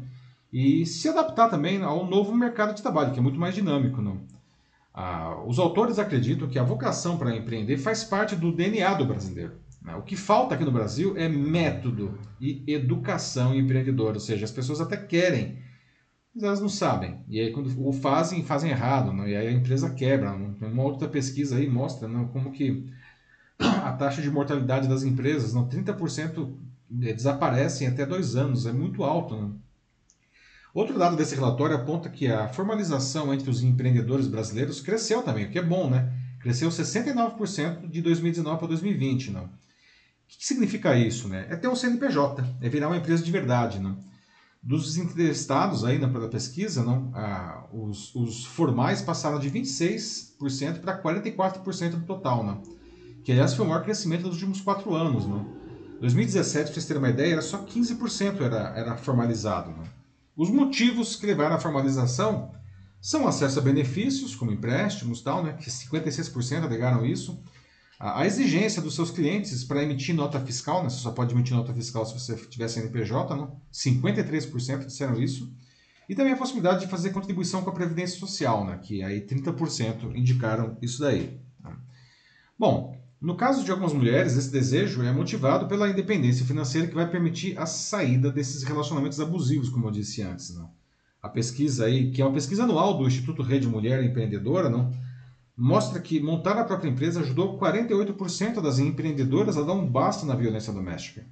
e 0.53 0.85
se 0.85 1.09
adaptar 1.09 1.49
também 1.49 1.83
ao 1.83 2.07
novo 2.07 2.35
mercado 2.35 2.75
de 2.75 2.83
trabalho, 2.83 3.13
que 3.13 3.19
é 3.19 3.23
muito 3.23 3.39
mais 3.39 3.55
dinâmico. 3.55 4.03
Né? 4.03 4.17
Ah, 4.93 5.41
os 5.47 5.59
autores 5.59 5.99
acreditam 5.99 6.49
que 6.49 6.59
a 6.59 6.65
vocação 6.65 7.17
para 7.17 7.37
empreender 7.37 7.77
faz 7.79 8.03
parte 8.03 8.35
do 8.35 8.53
DNA 8.53 8.95
do 8.95 9.07
brasileiro. 9.07 9.53
Né? 9.83 9.95
O 9.95 10.03
que 10.03 10.17
falta 10.17 10.55
aqui 10.55 10.65
no 10.65 10.73
Brasil 10.73 11.17
é 11.17 11.29
método 11.29 12.19
e 12.41 12.63
educação 12.67 13.55
empreendedora, 13.55 14.15
ou 14.15 14.21
seja, 14.21 14.45
as 14.45 14.51
pessoas 14.51 14.81
até 14.81 14.97
querem 14.97 15.59
mas 16.35 16.45
elas 16.45 16.61
não 16.61 16.69
sabem. 16.69 17.25
E 17.29 17.41
aí, 17.41 17.53
quando 17.53 17.71
o 17.87 17.93
fazem, 17.93 18.45
fazem 18.45 18.71
errado, 18.71 19.13
né? 19.13 19.31
e 19.31 19.37
aí 19.37 19.49
a 19.49 19.53
empresa 19.53 19.91
quebra. 19.91 20.33
Uma 20.33 20.83
outra 20.83 21.09
pesquisa 21.09 21.57
aí 21.57 21.69
mostra 21.69 22.09
né, 22.09 22.29
como 22.33 22.53
que 22.53 22.89
a 23.59 23.93
taxa 23.93 24.23
de 24.23 24.31
mortalidade 24.31 24.89
das 24.89 25.03
empresas, 25.03 25.53
não, 25.53 25.69
30% 25.69 26.55
desaparecem 26.89 27.87
até 27.87 28.07
dois 28.07 28.37
anos, 28.37 28.67
é 28.67 28.73
muito 28.73 29.05
alto. 29.05 29.37
Né? 29.41 29.51
Outro 30.73 30.99
dado 30.99 31.17
desse 31.17 31.35
relatório 31.35 31.77
aponta 31.77 32.09
que 32.09 32.29
a 32.29 32.49
formalização 32.49 33.35
entre 33.35 33.51
os 33.51 33.63
empreendedores 33.63 34.27
brasileiros 34.27 34.81
cresceu 34.81 35.23
também, 35.23 35.47
o 35.47 35.51
que 35.51 35.59
é 35.59 35.63
bom, 35.63 35.91
né? 35.91 36.13
Cresceu 36.41 36.71
69% 36.71 37.89
de 37.89 38.01
2019 38.01 38.59
para 38.59 38.69
2020. 38.69 39.31
Não? 39.33 39.45
O 39.45 39.49
que 40.29 40.47
significa 40.47 40.97
isso? 40.97 41.29
Né? 41.29 41.47
É 41.51 41.57
ter 41.57 41.69
um 41.69 41.77
CNPJ, 41.77 42.45
é 42.63 42.69
virar 42.69 42.87
uma 42.87 42.97
empresa 42.97 43.23
de 43.23 43.31
verdade. 43.31 43.79
Não? 43.79 43.99
Dos 44.63 44.99
entrevistados 44.99 45.85
aí 45.85 45.99
na 45.99 46.09
pesquisa, 46.29 46.85
não, 46.85 47.11
ah, 47.15 47.67
os, 47.73 48.15
os, 48.15 48.45
formais 48.45 49.01
passaram 49.01 49.39
de 49.39 49.51
26% 49.51 50.81
para 50.81 51.03
44% 51.03 51.91
do 51.93 52.05
total, 52.05 52.45
não, 52.45 52.63
que 53.25 53.33
aliás 53.33 53.55
foi 53.55 53.65
o 53.65 53.69
maior 53.69 53.83
crescimento 53.83 54.25
dos 54.25 54.35
últimos 54.35 54.61
quatro 54.61 54.95
anos. 54.95 55.27
Não. 55.27 55.47
2017, 56.01 56.65
para 56.65 56.75
vocês 56.75 56.87
terem 56.87 57.03
uma 57.03 57.09
ideia, 57.09 57.33
era 57.33 57.43
só 57.43 57.65
15% 57.65 58.41
era, 58.43 58.73
era 58.77 58.97
formalizado. 58.97 59.71
Não. 59.71 59.85
Os 60.37 60.51
motivos 60.51 61.17
que 61.17 61.27
levaram 61.27 61.57
à 61.57 61.59
formalização 61.59 62.53
são 63.01 63.27
acesso 63.27 63.59
a 63.59 63.63
benefícios, 63.63 64.35
como 64.35 64.53
empréstimos, 64.53 65.23
tal, 65.23 65.43
né, 65.43 65.55
que 65.55 65.71
56% 65.71 66.65
alegaram 66.65 67.05
isso, 67.05 67.43
a, 68.01 68.27
exigência 68.27 68.81
dos 68.81 68.95
seus 68.95 69.11
clientes 69.11 69.63
para 69.63 69.83
emitir 69.83 70.15
nota 70.15 70.41
fiscal, 70.41 70.83
né? 70.83 70.89
você 70.89 71.01
só 71.01 71.11
pode 71.11 71.35
emitir 71.35 71.55
nota 71.55 71.75
fiscal 71.75 72.07
se 72.07 72.15
você 72.15 72.35
tiver 72.35 72.67
CNPJ, 72.67 73.37
não? 73.37 73.61
53% 73.71 74.87
disseram 74.87 75.21
isso. 75.21 75.53
E 76.09 76.15
também 76.15 76.33
a 76.33 76.37
possibilidade 76.37 76.81
de 76.81 76.87
fazer 76.87 77.11
contribuição 77.11 77.63
com 77.63 77.69
a 77.69 77.75
Previdência 77.75 78.19
Social, 78.19 78.65
né? 78.65 78.81
que 78.83 79.03
aí 79.03 79.21
30% 79.21 80.17
indicaram 80.17 80.79
isso 80.81 80.99
daí. 81.01 81.39
Tá? 81.63 81.77
Bom, 82.59 82.99
no 83.21 83.37
caso 83.37 83.63
de 83.63 83.71
algumas 83.71 83.93
mulheres, 83.93 84.35
esse 84.35 84.51
desejo 84.51 85.03
é 85.03 85.13
motivado 85.13 85.69
pela 85.69 85.91
independência 85.91 86.47
financeira 86.47 86.89
que 86.89 86.95
vai 86.95 87.09
permitir 87.09 87.59
a 87.59 87.67
saída 87.67 88.33
desses 88.33 88.63
relacionamentos 88.63 89.21
abusivos, 89.21 89.69
como 89.69 89.89
eu 89.89 89.91
disse 89.91 90.23
antes. 90.23 90.57
Não? 90.57 90.71
A 91.23 91.29
pesquisa 91.29 91.85
aí, 91.85 92.11
que 92.11 92.23
é 92.23 92.25
uma 92.25 92.33
pesquisa 92.33 92.63
anual 92.63 92.97
do 92.97 93.07
Instituto 93.07 93.43
Rede 93.43 93.69
Mulher 93.69 94.03
Empreendedora, 94.03 94.71
não? 94.71 94.91
Mostra 95.61 96.01
que 96.01 96.19
montar 96.19 96.57
a 96.57 96.65
própria 96.65 96.89
empresa 96.89 97.21
ajudou 97.21 97.59
48% 97.59 98.63
das 98.63 98.79
empreendedoras 98.79 99.59
a 99.59 99.63
dar 99.63 99.75
um 99.75 99.87
basta 99.87 100.25
na 100.25 100.35
violência 100.35 100.73
doméstica. 100.73 101.27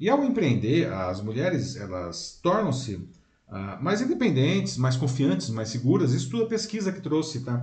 E 0.00 0.10
ao 0.10 0.24
empreender, 0.24 0.92
as 0.92 1.22
mulheres 1.22 1.76
elas 1.76 2.40
tornam-se 2.42 2.96
uh, 2.96 3.80
mais 3.80 4.00
independentes, 4.00 4.76
mais 4.76 4.96
confiantes, 4.96 5.48
mais 5.48 5.68
seguras. 5.68 6.12
Isso 6.12 6.28
tudo 6.28 6.42
a 6.42 6.48
pesquisa 6.48 6.90
que 6.90 7.00
trouxe, 7.00 7.44
tá? 7.44 7.62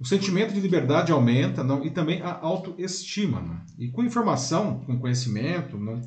O 0.00 0.04
sentimento 0.04 0.52
de 0.52 0.58
liberdade 0.58 1.12
aumenta 1.12 1.62
não? 1.62 1.84
e 1.84 1.90
também 1.90 2.20
a 2.22 2.40
autoestima. 2.40 3.40
Não? 3.40 3.60
E 3.78 3.88
com 3.88 4.02
informação, 4.02 4.80
com 4.80 4.98
conhecimento, 4.98 5.78
não? 5.78 6.02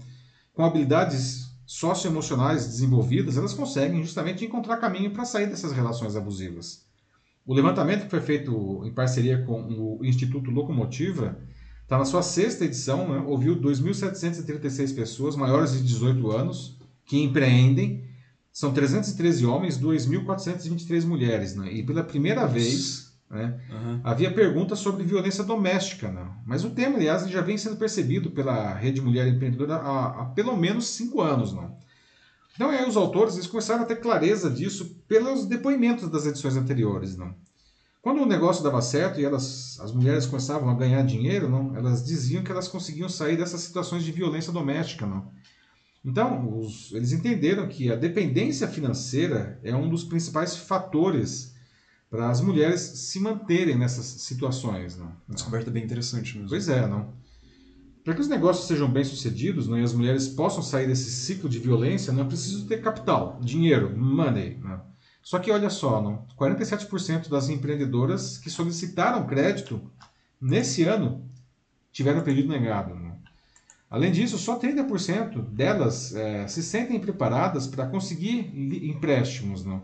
com 0.54 0.66
habilidades 0.66 1.50
socioemocionais 1.66 2.66
desenvolvidas, 2.66 3.38
elas 3.38 3.54
conseguem 3.54 4.04
justamente 4.04 4.44
encontrar 4.44 4.78
caminho 4.78 5.12
para 5.12 5.24
sair 5.24 5.48
dessas 5.48 5.72
relações 5.72 6.18
abusivas. 6.18 6.83
O 7.46 7.54
levantamento 7.54 8.04
que 8.04 8.10
foi 8.10 8.22
feito 8.22 8.84
em 8.86 8.94
parceria 8.94 9.44
com 9.44 9.62
o 9.62 10.06
Instituto 10.06 10.50
Locomotiva 10.50 11.38
Está 11.84 11.98
na 11.98 12.06
sua 12.06 12.24
sexta 12.24 12.66
edição, 12.66 13.08
né? 13.08 13.24
ouviu 13.28 13.56
2.736 13.60 14.96
pessoas 14.96 15.36
maiores 15.36 15.74
de 15.74 15.84
18 15.84 16.32
anos 16.32 16.78
que 17.06 17.22
empreendem. 17.22 18.04
São 18.52 18.74
313 18.74 19.46
homens, 19.46 19.78
2.423 19.80 21.06
mulheres. 21.06 21.56
Né? 21.56 21.72
E 21.74 21.84
pela 21.84 22.04
primeira 22.04 22.48
vez 22.48 23.14
né, 23.30 23.60
Aham. 23.70 24.02
havia 24.04 24.34
perguntas 24.34 24.80
sobre 24.80 25.04
violência 25.04 25.44
doméstica. 25.44 26.10
Né? 26.10 26.26
Mas 26.46 26.64
o 26.64 26.70
tema, 26.70 26.96
aliás, 26.96 27.30
já 27.30 27.42
vem 27.42 27.58
sendo 27.58 27.76
percebido 27.76 28.32
pela 28.32 28.74
Rede 28.74 29.02
Mulher 29.02 29.28
Empreendedora 29.28 29.76
há, 29.76 30.22
há 30.22 30.26
pelo 30.26 30.56
menos 30.56 30.88
cinco 30.88 31.22
anos. 31.22 31.54
Não? 31.54 31.78
Então, 32.56 32.70
aí, 32.70 32.88
os 32.88 32.96
autores 32.96 33.36
eles 33.36 33.48
começaram 33.48 33.84
a 33.84 33.86
ter 33.86 33.96
clareza 33.98 34.50
disso 34.50 35.02
pelos 35.08 35.46
depoimentos 35.46 36.10
das 36.10 36.26
edições 36.26 36.56
anteriores. 36.56 37.18
Não? 37.18 37.36
Quando 38.02 38.22
o 38.22 38.26
negócio 38.26 38.64
dava 38.64 38.82
certo 38.82 39.20
e 39.20 39.26
elas, 39.26 39.80
as 39.80 39.92
mulheres 39.92 40.26
começavam 40.26 40.70
a 40.70 40.76
ganhar 40.76 41.02
dinheiro, 41.04 41.50
não, 41.50 41.76
elas 41.76 42.06
diziam 42.06 42.44
que 42.44 42.52
elas 42.52 42.68
conseguiam 42.68 43.08
sair 43.08 43.38
dessas 43.38 43.62
situações 43.62 44.04
de 44.04 44.12
violência 44.12 44.52
doméstica, 44.52 45.06
não. 45.06 45.32
Então, 46.06 46.60
os, 46.60 46.92
eles 46.92 47.14
entenderam 47.14 47.68
que 47.68 47.90
a 47.90 47.96
dependência 47.96 48.68
financeira 48.68 49.58
é 49.64 49.74
um 49.74 49.88
dos 49.88 50.04
principais 50.04 50.56
fatores 50.58 51.54
para 52.10 52.30
as 52.30 52.42
mulheres 52.42 52.82
se 52.82 53.20
manterem 53.20 53.78
nessas 53.78 54.06
situações, 54.06 54.98
não. 54.98 55.08
Uma 55.28 55.36
descoberta 55.36 55.72
bem 55.72 55.84
interessante 55.84 56.36
mesmo. 56.36 56.50
Pois 56.50 56.68
é, 56.68 56.86
não. 56.86 57.14
Para 58.04 58.14
que 58.14 58.22
os 58.22 58.28
negócios 58.28 58.68
sejam 58.68 58.92
bem 58.92 59.04
sucedidos 59.04 59.68
não, 59.68 59.78
e 59.78 59.84
as 59.84 59.94
mulheres 59.94 60.28
possam 60.28 60.62
sair 60.62 60.88
desse 60.88 61.10
ciclo 61.10 61.50
de 61.50 61.58
violência, 61.60 62.12
não 62.12 62.24
é 62.24 62.28
preciso 62.28 62.68
ter 62.68 62.82
capital, 62.82 63.40
dinheiro, 63.42 63.98
money. 63.98 64.60
Não. 64.62 64.82
Só 65.22 65.40
que 65.40 65.50
olha 65.50 65.70
só, 65.70 66.02
não, 66.02 66.28
47% 66.38 67.30
das 67.30 67.48
empreendedoras 67.48 68.38
que 68.38 68.50
solicitaram 68.50 69.26
crédito 69.26 69.82
nesse 70.40 70.84
ano 70.84 71.26
tiveram 71.94 72.22
pedido 72.22 72.50
negado. 72.50 72.94
Não. 72.94 73.14
Além 73.90 74.12
disso, 74.12 74.38
só 74.38 74.60
30% 74.60 75.42
delas 75.52 76.14
eh, 76.14 76.46
se 76.48 76.62
sentem 76.62 77.00
preparadas 77.00 77.68
para 77.68 77.86
conseguir 77.86 78.52
empréstimos. 78.86 79.64
Não. 79.64 79.84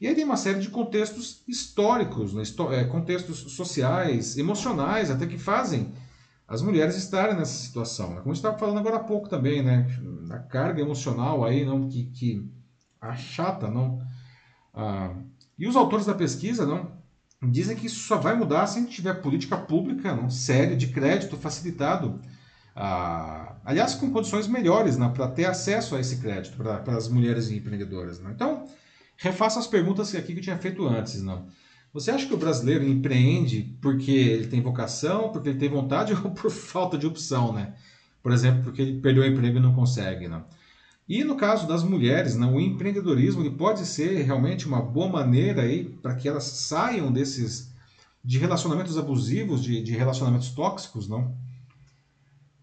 E 0.00 0.06
aí 0.06 0.14
tem 0.14 0.22
uma 0.22 0.36
série 0.36 0.60
de 0.60 0.68
contextos 0.68 1.42
históricos, 1.48 2.34
né, 2.34 2.44
eh, 2.70 2.84
contextos 2.84 3.38
sociais, 3.52 4.36
emocionais, 4.36 5.10
até 5.10 5.26
que 5.26 5.38
fazem 5.38 5.92
as 6.48 6.62
mulheres 6.62 6.96
estarem 6.96 7.36
nessa 7.36 7.52
situação. 7.52 8.14
né? 8.14 8.20
Como 8.22 8.32
estava 8.32 8.56
falando 8.56 8.78
agora 8.78 8.96
há 8.96 9.04
pouco 9.04 9.28
também, 9.28 9.62
né? 9.62 9.86
A 10.30 10.38
carga 10.38 10.80
emocional 10.80 11.44
aí, 11.44 11.62
não, 11.62 11.86
que, 11.86 12.04
que 12.04 12.50
achata, 12.98 13.68
não? 13.68 14.00
Ah, 14.72 15.14
e 15.58 15.68
os 15.68 15.76
autores 15.76 16.06
da 16.06 16.14
pesquisa, 16.14 16.64
não? 16.64 16.96
Dizem 17.50 17.76
que 17.76 17.86
isso 17.86 18.00
só 18.00 18.16
vai 18.16 18.34
mudar 18.34 18.66
se 18.66 18.78
a 18.78 18.82
gente 18.82 18.94
tiver 18.94 19.14
política 19.20 19.56
pública 19.58 20.14
não, 20.14 20.30
séria 20.30 20.74
de 20.74 20.88
crédito 20.88 21.36
facilitado. 21.36 22.18
Ah, 22.74 23.56
aliás, 23.62 23.94
com 23.94 24.10
condições 24.10 24.48
melhores 24.48 24.96
né, 24.96 25.10
para 25.14 25.28
ter 25.28 25.44
acesso 25.44 25.94
a 25.96 26.00
esse 26.00 26.16
crédito 26.16 26.56
para 26.56 26.96
as 26.96 27.08
mulheres 27.08 27.50
empreendedoras. 27.50 28.20
Né? 28.20 28.30
Então, 28.34 28.64
refaça 29.18 29.58
as 29.58 29.66
perguntas 29.66 30.14
aqui 30.14 30.32
que 30.32 30.38
eu 30.38 30.44
tinha 30.44 30.58
feito 30.58 30.86
antes. 30.86 31.22
Não? 31.22 31.46
Você 31.92 32.10
acha 32.10 32.26
que 32.26 32.34
o 32.34 32.38
brasileiro 32.38 32.84
empreende 32.84 33.76
porque 33.80 34.10
ele 34.10 34.46
tem 34.46 34.60
vocação, 34.60 35.30
porque 35.30 35.48
ele 35.48 35.58
tem 35.58 35.68
vontade 35.68 36.12
ou 36.24 36.30
por 36.30 36.50
falta 36.50 36.98
de 36.98 37.06
opção, 37.06 37.52
né? 37.52 37.74
Por 38.22 38.32
exemplo, 38.32 38.64
porque 38.64 38.82
ele 38.82 39.00
perdeu 39.00 39.22
o 39.22 39.26
emprego 39.26 39.58
e 39.58 39.60
não 39.60 39.74
consegue, 39.74 40.28
né? 40.28 40.42
E 41.08 41.24
no 41.24 41.36
caso 41.36 41.66
das 41.66 41.82
mulheres, 41.82 42.36
né, 42.36 42.46
o 42.46 42.60
empreendedorismo 42.60 43.40
ele 43.40 43.54
pode 43.54 43.86
ser 43.86 44.22
realmente 44.22 44.66
uma 44.66 44.82
boa 44.82 45.08
maneira 45.08 45.62
aí 45.62 45.84
para 45.84 46.14
que 46.14 46.28
elas 46.28 46.44
saiam 46.44 47.10
desses 47.10 47.72
de 48.22 48.38
relacionamentos 48.38 48.98
abusivos, 48.98 49.62
de, 49.62 49.82
de 49.82 49.96
relacionamentos 49.96 50.50
tóxicos, 50.50 51.08
não? 51.08 51.34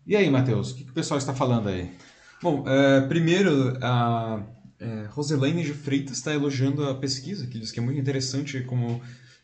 E 0.06 0.16
aí, 0.16 0.30
Matheus, 0.30 0.72
o 0.72 0.76
que, 0.76 0.84
que 0.84 0.92
o 0.92 0.94
pessoal 0.94 1.18
está 1.18 1.34
falando 1.34 1.70
aí? 1.70 1.92
Bom, 2.40 2.64
é, 2.68 3.02
primeiro, 3.02 3.76
a 3.82 4.44
é, 4.80 5.06
Roselaine 5.10 5.64
de 5.64 5.74
Freitas 5.74 6.18
está 6.18 6.34
elogiando 6.34 6.84
a 6.88 6.96
pesquisa, 6.96 7.48
que 7.48 7.60
diz 7.60 7.72
que 7.72 7.80
é 7.80 7.84
muito 7.84 8.00
interessante 8.00 8.62
como 8.62 9.02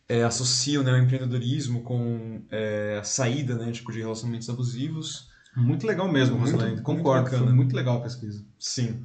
é, 0.10 0.24
associa 0.24 0.82
né, 0.84 0.92
o 0.92 0.98
empreendedorismo 0.98 1.82
com 1.84 2.42
é, 2.50 2.98
a 3.00 3.04
saída 3.04 3.56
né, 3.56 3.72
tipo, 3.72 3.92
de 3.92 4.00
relacionamentos 4.00 4.50
abusivos. 4.50 5.30
Muito 5.56 5.86
legal 5.86 6.12
mesmo, 6.12 6.36
Muito- 6.38 6.52
Roselaine. 6.52 6.76
muito 6.76 6.86
Concordo, 6.86 7.30
foi 7.30 7.40
bacana. 7.40 7.56
muito 7.56 7.76
legal 7.76 7.98
a 7.98 8.02
pesquisa. 8.02 8.44
Sim. 8.60 9.04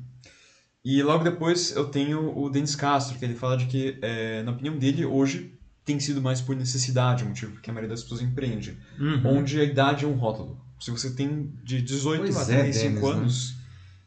E 0.84 1.02
logo 1.02 1.24
depois 1.24 1.74
eu 1.74 1.86
tenho 1.86 2.36
o 2.38 2.48
Denis 2.48 2.76
Castro, 2.76 3.18
que 3.18 3.24
ele 3.24 3.34
fala 3.34 3.56
de 3.56 3.66
que, 3.66 3.98
é, 4.02 4.42
na 4.44 4.52
opinião 4.52 4.78
dele, 4.78 5.04
hoje 5.04 5.52
tem 5.84 5.98
sido 6.00 6.20
mais 6.22 6.40
por 6.40 6.54
necessidade 6.56 7.22
o 7.24 7.28
motivo 7.28 7.52
porque 7.52 7.70
a 7.70 7.72
maioria 7.72 7.90
das 7.90 8.02
pessoas 8.02 8.20
empreende. 8.20 8.76
Onde 9.24 9.60
a 9.60 9.64
idade 9.64 10.04
é 10.04 10.08
um 10.08 10.14
rótulo. 10.14 10.60
Se 10.80 10.90
você 10.90 11.10
tem 11.10 11.52
de 11.64 11.80
18 11.80 12.20
Pois 12.22 12.36
a 12.36 12.42
é, 12.52 12.62
35 12.62 13.14
Denis, 13.14 13.50
né? 13.50 13.55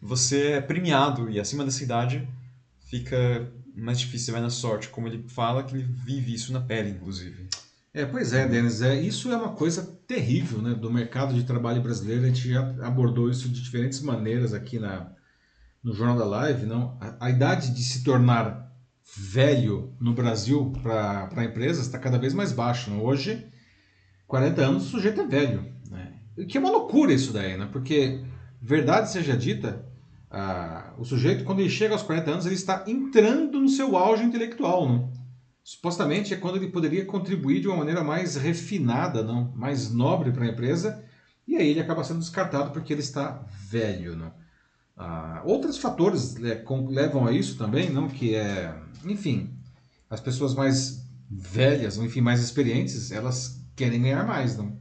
Você 0.02 0.54
é 0.54 0.62
premiado 0.62 1.30
e 1.30 1.40
acima 1.40 1.66
dessa 1.66 1.84
idade 1.84 2.28
fica 2.90 3.52
mais 3.76 4.00
difícil, 4.00 4.34
vai 4.34 4.42
na 4.42 4.50
sorte. 4.50 4.90
Como 4.90 5.08
ele 5.08 5.26
fala, 5.28 5.64
que 5.64 5.76
ele 5.76 5.84
vive 5.84 6.34
isso 6.34 6.52
na 6.52 6.62
pele, 6.62 6.90
inclusive. 6.90 7.48
É, 7.94 8.06
pois 8.06 8.34
é, 8.34 8.48
Denis, 8.48 8.82
é, 8.82 9.00
isso 9.00 9.32
é 9.32 9.36
uma 9.36 9.54
coisa 9.54 9.84
terrível 10.08 10.62
né, 10.62 10.74
do 10.74 10.92
mercado 10.92 11.34
de 11.34 11.44
trabalho 11.44 11.82
brasileiro. 11.82 12.24
A 12.24 12.28
gente 12.28 12.50
já 12.50 12.62
abordou 12.86 13.30
isso 13.30 13.50
de 13.50 13.62
diferentes 13.62 14.02
maneiras 14.02 14.54
aqui 14.54 14.78
na, 14.78 15.12
no 15.84 15.94
Jornal 15.94 16.18
da 16.18 16.26
Live. 16.26 16.66
Não? 16.66 16.98
A, 17.02 17.26
a 17.26 17.30
idade 17.30 17.72
de 17.72 17.84
se 17.84 18.04
tornar 18.04 18.70
velho 19.18 19.96
no 20.00 20.14
Brasil 20.14 20.72
para 20.84 21.44
empresas 21.44 21.88
está 21.88 21.98
cada 21.98 22.20
vez 22.20 22.34
mais 22.34 22.52
baixa. 22.52 22.92
Não? 22.92 23.04
Hoje, 23.04 23.48
40 24.28 24.62
anos, 24.62 24.86
o 24.86 24.90
sujeito 24.90 25.22
é 25.22 25.28
velho. 25.28 25.74
Né? 25.90 26.14
Que 26.48 26.58
é 26.58 26.62
uma 26.62 26.70
loucura 26.70 27.12
isso 27.12 27.34
daí, 27.34 27.58
né? 27.58 27.68
porque, 27.72 28.24
verdade 28.62 29.12
seja 29.12 29.36
dita, 29.36 29.89
ah, 30.32 30.94
o 30.98 31.06
sujeito, 31.06 31.44
quando 31.44 31.60
ele 31.60 31.70
chega 31.70 31.94
aos 31.94 32.04
40 32.04 32.32
anos, 32.32 32.46
ele 32.46 32.56
está 32.56 32.84
entrando 32.88 33.60
no 33.60 33.70
seu 33.70 33.98
auge 33.98 34.24
intelectual. 34.24 34.88
Não? 34.88 35.20
supostamente 35.62 36.34
é 36.34 36.38
quando 36.38 36.56
ele 36.56 36.70
poderia 36.70 37.06
contribuir 37.06 37.62
de 37.62 37.68
uma 37.68 37.78
maneira 37.78 38.04
mais 38.04 38.36
refinada, 38.36 39.22
não, 39.22 39.52
mais 39.56 39.94
nobre 39.94 40.32
para 40.32 40.44
a 40.44 40.48
empresa, 40.48 41.04
e 41.48 41.56
aí 41.56 41.70
ele 41.70 41.80
acaba 41.80 42.04
sendo 42.04 42.22
descartado 42.22 42.72
porque 42.72 42.92
ele 42.92 43.02
está 43.02 43.46
velho, 43.70 44.16
não. 44.16 44.34
Ah, 44.98 45.44
outros 45.46 45.78
fatores 45.78 46.36
levam 46.38 47.28
a 47.28 47.32
isso 47.32 47.56
também, 47.56 47.88
não, 47.92 48.08
que 48.08 48.34
é, 48.34 48.74
enfim, 49.06 49.52
as 50.10 50.20
pessoas 50.20 50.56
mais 50.56 51.06
velhas, 51.30 52.00
ou 52.00 52.04
enfim, 52.04 52.22
mais 52.22 52.42
experientes, 52.42 53.12
elas 53.12 53.64
querem 53.76 54.02
ganhar 54.02 54.26
mais, 54.26 54.58
não. 54.58 54.76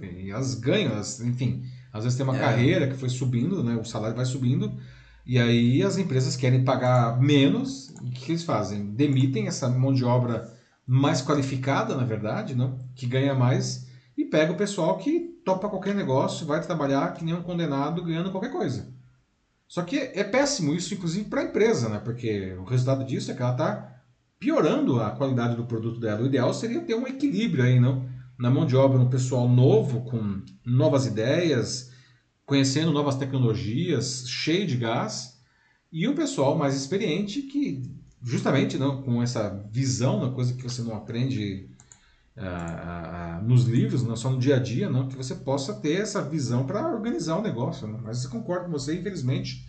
E 0.00 0.30
elas 0.32 0.54
ganham, 0.56 0.90
elas, 0.90 1.20
enfim, 1.20 1.62
às 1.92 2.02
vezes 2.02 2.16
tem 2.16 2.26
uma 2.26 2.36
É. 2.36 2.40
carreira 2.40 2.88
que 2.88 2.96
foi 2.96 3.08
subindo, 3.08 3.62
né, 3.62 3.76
o 3.76 3.84
salário 3.84 4.16
vai 4.16 4.24
subindo, 4.24 4.76
e 5.24 5.38
aí 5.38 5.82
as 5.82 5.98
empresas 5.98 6.36
querem 6.36 6.64
pagar 6.64 7.20
menos, 7.20 7.90
o 8.00 8.10
que 8.10 8.26
que 8.26 8.32
eles 8.32 8.44
fazem? 8.44 8.92
Demitem 8.94 9.46
essa 9.46 9.68
mão 9.68 9.92
de 9.92 10.04
obra 10.04 10.52
mais 10.86 11.22
qualificada, 11.22 11.96
na 11.96 12.04
verdade, 12.04 12.54
não? 12.54 12.84
que 12.94 13.06
ganha 13.06 13.34
mais, 13.34 13.86
e 14.16 14.24
pega 14.24 14.52
o 14.52 14.56
pessoal 14.56 14.98
que 14.98 15.40
topa 15.44 15.68
qualquer 15.68 15.94
negócio, 15.94 16.46
vai 16.46 16.60
trabalhar 16.60 17.14
que 17.14 17.24
nem 17.24 17.34
um 17.34 17.42
condenado 17.42 18.04
ganhando 18.04 18.30
qualquer 18.30 18.50
coisa. 18.50 18.92
Só 19.68 19.82
que 19.82 19.96
é 19.96 20.24
péssimo 20.24 20.74
isso, 20.74 20.92
inclusive, 20.92 21.28
para 21.30 21.40
a 21.40 21.44
empresa, 21.44 21.88
né? 21.88 21.98
porque 21.98 22.54
o 22.58 22.64
resultado 22.64 23.04
disso 23.04 23.30
é 23.30 23.34
que 23.34 23.42
ela 23.42 23.52
está 23.52 24.02
piorando 24.38 25.00
a 25.00 25.12
qualidade 25.12 25.54
do 25.54 25.64
produto 25.64 26.00
dela. 26.00 26.20
O 26.20 26.26
ideal 26.26 26.52
seria 26.52 26.80
ter 26.80 26.96
um 26.96 27.06
equilíbrio 27.06 27.62
aí, 27.62 27.78
não? 27.78 28.04
Na 28.36 28.50
mão 28.50 28.66
de 28.66 28.74
obra, 28.74 28.98
um 28.98 29.08
pessoal 29.08 29.48
novo, 29.48 30.02
com 30.02 30.42
novas 30.66 31.06
ideias, 31.06 31.91
conhecendo 32.46 32.92
novas 32.92 33.16
tecnologias, 33.16 34.28
cheio 34.28 34.66
de 34.66 34.76
gás, 34.76 35.40
e 35.90 36.08
o 36.08 36.14
pessoal 36.14 36.56
mais 36.56 36.74
experiente 36.74 37.42
que, 37.42 37.82
justamente 38.22 38.78
não, 38.78 39.02
com 39.02 39.22
essa 39.22 39.66
visão, 39.70 40.18
uma 40.18 40.32
coisa 40.32 40.54
que 40.54 40.62
você 40.62 40.82
não 40.82 40.96
aprende 40.96 41.68
ah, 42.36 42.46
ah, 42.46 43.36
ah, 43.36 43.42
nos 43.42 43.64
livros, 43.64 44.02
não 44.02 44.16
só 44.16 44.30
no 44.30 44.38
dia 44.38 44.56
a 44.56 44.58
dia, 44.58 44.88
não, 44.88 45.06
que 45.06 45.16
você 45.16 45.34
possa 45.34 45.74
ter 45.74 46.00
essa 46.00 46.22
visão 46.22 46.64
para 46.64 46.90
organizar 46.90 47.36
o 47.36 47.42
negócio. 47.42 47.86
Né? 47.86 47.98
Mas 48.02 48.24
eu 48.24 48.30
concordo 48.30 48.66
com 48.66 48.72
você, 48.72 48.98
infelizmente, 48.98 49.66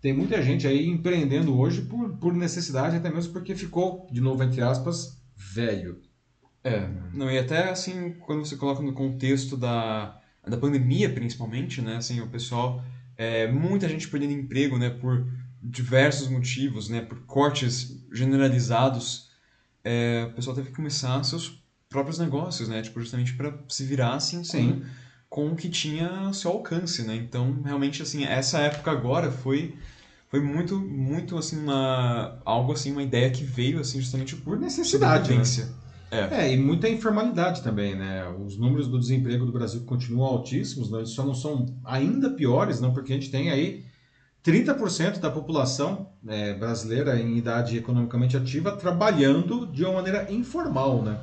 tem 0.00 0.14
muita 0.14 0.40
gente 0.42 0.66
aí 0.66 0.86
empreendendo 0.88 1.58
hoje 1.58 1.82
por, 1.82 2.16
por 2.16 2.32
necessidade, 2.32 2.96
até 2.96 3.10
mesmo 3.10 3.32
porque 3.32 3.54
ficou, 3.54 4.06
de 4.10 4.20
novo, 4.20 4.42
entre 4.42 4.62
aspas, 4.62 5.20
velho. 5.36 6.00
É, 6.64 6.88
não, 7.12 7.30
e 7.30 7.38
até 7.38 7.70
assim, 7.70 8.14
quando 8.20 8.44
você 8.44 8.56
coloca 8.56 8.82
no 8.82 8.94
contexto 8.94 9.56
da, 9.56 10.18
da 10.46 10.56
pandemia, 10.56 11.12
principalmente, 11.12 11.82
né, 11.82 11.96
assim, 11.96 12.20
o 12.20 12.28
pessoal, 12.28 12.84
é, 13.16 13.46
muita 13.46 13.88
gente 13.88 14.08
perdendo 14.08 14.32
emprego, 14.32 14.78
né, 14.78 14.90
por 14.90 15.26
diversos 15.62 16.28
motivos, 16.28 16.88
né, 16.88 17.00
por 17.00 17.20
cortes 17.26 18.02
generalizados, 18.12 19.30
é, 19.82 20.28
o 20.30 20.34
pessoal 20.34 20.54
teve 20.54 20.68
que 20.68 20.76
começar 20.76 21.22
seus 21.24 21.62
próprios 21.88 22.18
negócios, 22.18 22.68
né, 22.68 22.82
tipo, 22.82 23.00
justamente 23.00 23.34
para 23.34 23.58
se 23.68 23.84
virar, 23.84 24.14
assim, 24.14 24.44
Sim. 24.44 24.82
com, 25.28 25.46
com 25.48 25.52
o 25.52 25.56
que 25.56 25.68
tinha 25.68 26.08
ao 26.08 26.34
seu 26.34 26.50
alcance, 26.52 27.02
né, 27.02 27.16
então, 27.16 27.62
realmente, 27.64 28.02
assim, 28.02 28.24
essa 28.24 28.58
época 28.60 28.90
agora 28.90 29.30
foi... 29.30 29.74
Foi 30.28 30.40
muito, 30.40 30.76
muito, 30.80 31.38
assim, 31.38 31.56
uma... 31.56 32.42
Algo, 32.44 32.72
assim, 32.72 32.90
uma 32.90 33.02
ideia 33.02 33.30
que 33.30 33.44
veio, 33.44 33.78
assim, 33.78 34.00
justamente 34.00 34.34
por 34.34 34.56
Por 34.56 34.58
necessidade, 34.58 35.32
né? 35.32 35.44
É. 36.10 36.46
é, 36.46 36.52
e 36.52 36.56
muita 36.56 36.88
informalidade 36.88 37.62
também, 37.62 37.96
né? 37.96 38.28
Os 38.28 38.56
números 38.56 38.86
do 38.86 38.98
desemprego 38.98 39.44
do 39.44 39.52
Brasil 39.52 39.82
continuam 39.84 40.28
altíssimos, 40.28 40.90
né? 40.90 40.98
eles 40.98 41.10
só 41.10 41.24
não 41.24 41.34
são 41.34 41.66
ainda 41.84 42.30
piores, 42.30 42.80
não, 42.80 42.92
porque 42.92 43.12
a 43.12 43.16
gente 43.16 43.30
tem 43.30 43.50
aí 43.50 43.84
30% 44.44 45.18
da 45.18 45.30
população 45.30 46.10
é, 46.28 46.54
brasileira 46.54 47.18
em 47.18 47.36
idade 47.36 47.76
economicamente 47.76 48.36
ativa 48.36 48.70
trabalhando 48.76 49.66
de 49.66 49.84
uma 49.84 49.94
maneira 49.94 50.32
informal, 50.32 51.02
né? 51.02 51.18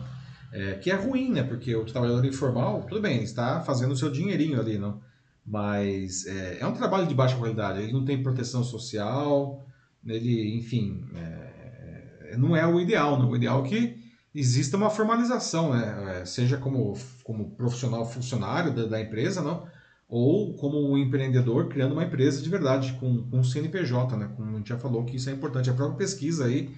É, 0.51 0.73
que 0.73 0.91
é 0.91 0.95
ruim, 0.95 1.31
né? 1.31 1.43
Porque 1.43 1.73
o 1.73 1.85
trabalhador 1.85 2.25
informal, 2.25 2.83
tudo 2.87 3.01
bem, 3.01 3.23
está 3.23 3.61
fazendo 3.61 3.93
o 3.93 3.97
seu 3.97 4.11
dinheirinho 4.11 4.59
ali, 4.59 4.77
não? 4.77 5.01
Mas 5.45 6.25
é, 6.25 6.59
é 6.59 6.67
um 6.67 6.73
trabalho 6.73 7.07
de 7.07 7.15
baixa 7.15 7.37
qualidade, 7.37 7.81
ele 7.81 7.93
não 7.93 8.03
tem 8.03 8.21
proteção 8.21 8.63
social, 8.63 9.65
ele, 10.05 10.57
enfim, 10.57 11.05
é, 11.15 12.35
não 12.37 12.55
é 12.55 12.67
o 12.67 12.79
ideal, 12.79 13.17
não. 13.17 13.29
O 13.31 13.35
ideal 13.35 13.65
é 13.65 13.67
que 13.69 14.02
exista 14.33 14.77
uma 14.77 14.89
formalização, 14.89 15.73
né? 15.73 16.21
É, 16.21 16.25
seja 16.25 16.57
como, 16.57 16.97
como 17.23 17.51
profissional 17.51 18.05
funcionário 18.05 18.73
da, 18.73 18.85
da, 18.85 19.01
empresa, 19.01 19.41
não? 19.41 19.67
ou 20.07 20.53
como 20.57 20.91
um 20.91 20.95
empreendedor 20.95 21.69
criando 21.69 21.93
uma 21.93 22.03
empresa 22.03 22.39
de 22.39 22.47
verdade, 22.47 22.93
com, 22.99 23.23
com 23.29 23.43
CNPJ, 23.43 24.15
né? 24.15 24.29
como 24.35 24.51
a 24.51 24.57
gente 24.57 24.69
já 24.69 24.77
falou 24.77 25.03
que 25.05 25.15
isso 25.15 25.27
é 25.27 25.33
importante. 25.33 25.71
A 25.71 25.73
própria 25.73 25.97
pesquisa 25.97 26.45
aí 26.45 26.69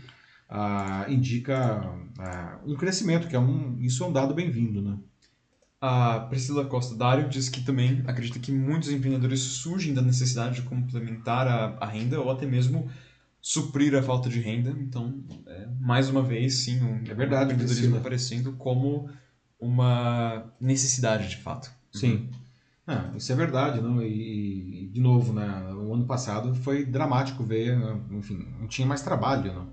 ah, 0.50 1.06
indica 1.10 1.84
ah, 2.18 2.60
um 2.66 2.76
crescimento, 2.76 3.28
que 3.28 3.36
é 3.36 3.40
um, 3.40 3.78
isso 3.80 4.06
é 4.06 4.08
um 4.08 4.14
dado 4.14 4.34
bem-vindo. 4.34 4.82
Né? 4.82 4.98
A 5.82 6.22
Priscila 6.22 6.64
Costa 6.64 6.96
Dário 6.96 7.28
diz 7.28 7.50
que 7.50 7.62
também 7.62 8.04
acredita 8.08 8.40
que 8.40 8.54
muitos 8.54 8.90
empreendedores 8.90 9.42
surgem 9.42 9.94
da 9.94 10.02
necessidade 10.02 10.56
de 10.56 10.62
complementar 10.62 11.46
a, 11.46 11.78
a 11.82 11.86
renda 11.86 12.22
ou 12.22 12.32
até 12.32 12.46
mesmo 12.46 12.90
suprir 13.46 13.94
a 13.94 14.02
falta 14.02 14.28
de 14.28 14.40
renda. 14.40 14.72
Então, 14.72 15.24
é, 15.46 15.68
mais 15.80 16.10
uma 16.10 16.24
vez, 16.24 16.56
sim, 16.64 16.82
um, 16.82 17.04
é 17.08 17.14
verdade, 17.14 17.52
o 17.52 17.54
empreendedorismo 17.54 17.98
aparecendo 17.98 18.54
como 18.54 19.08
uma 19.60 20.52
necessidade 20.60 21.30
de 21.30 21.38
fato. 21.38 21.72
Sim. 21.94 22.28
Ah, 22.88 23.12
isso 23.16 23.32
é 23.32 23.36
verdade, 23.36 23.80
não? 23.80 24.02
E, 24.02 24.90
de 24.92 25.00
novo, 25.00 25.32
né? 25.32 25.46
O 25.76 25.94
ano 25.94 26.08
passado 26.08 26.56
foi 26.56 26.86
dramático 26.86 27.44
ver, 27.44 27.78
enfim, 28.10 28.48
não 28.60 28.68
tinha 28.68 28.88
mais 28.88 29.04
trabalho, 29.04 29.54
não. 29.54 29.70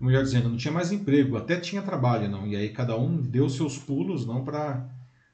Melhor 0.00 0.24
dizendo, 0.24 0.48
não 0.48 0.56
tinha 0.56 0.74
mais 0.74 0.90
emprego, 0.90 1.36
até 1.36 1.56
tinha 1.56 1.82
trabalho, 1.82 2.28
não. 2.28 2.48
E 2.48 2.56
aí 2.56 2.70
cada 2.70 2.96
um 2.96 3.16
deu 3.16 3.48
seus 3.48 3.78
pulos, 3.78 4.26
não 4.26 4.44
para 4.44 4.88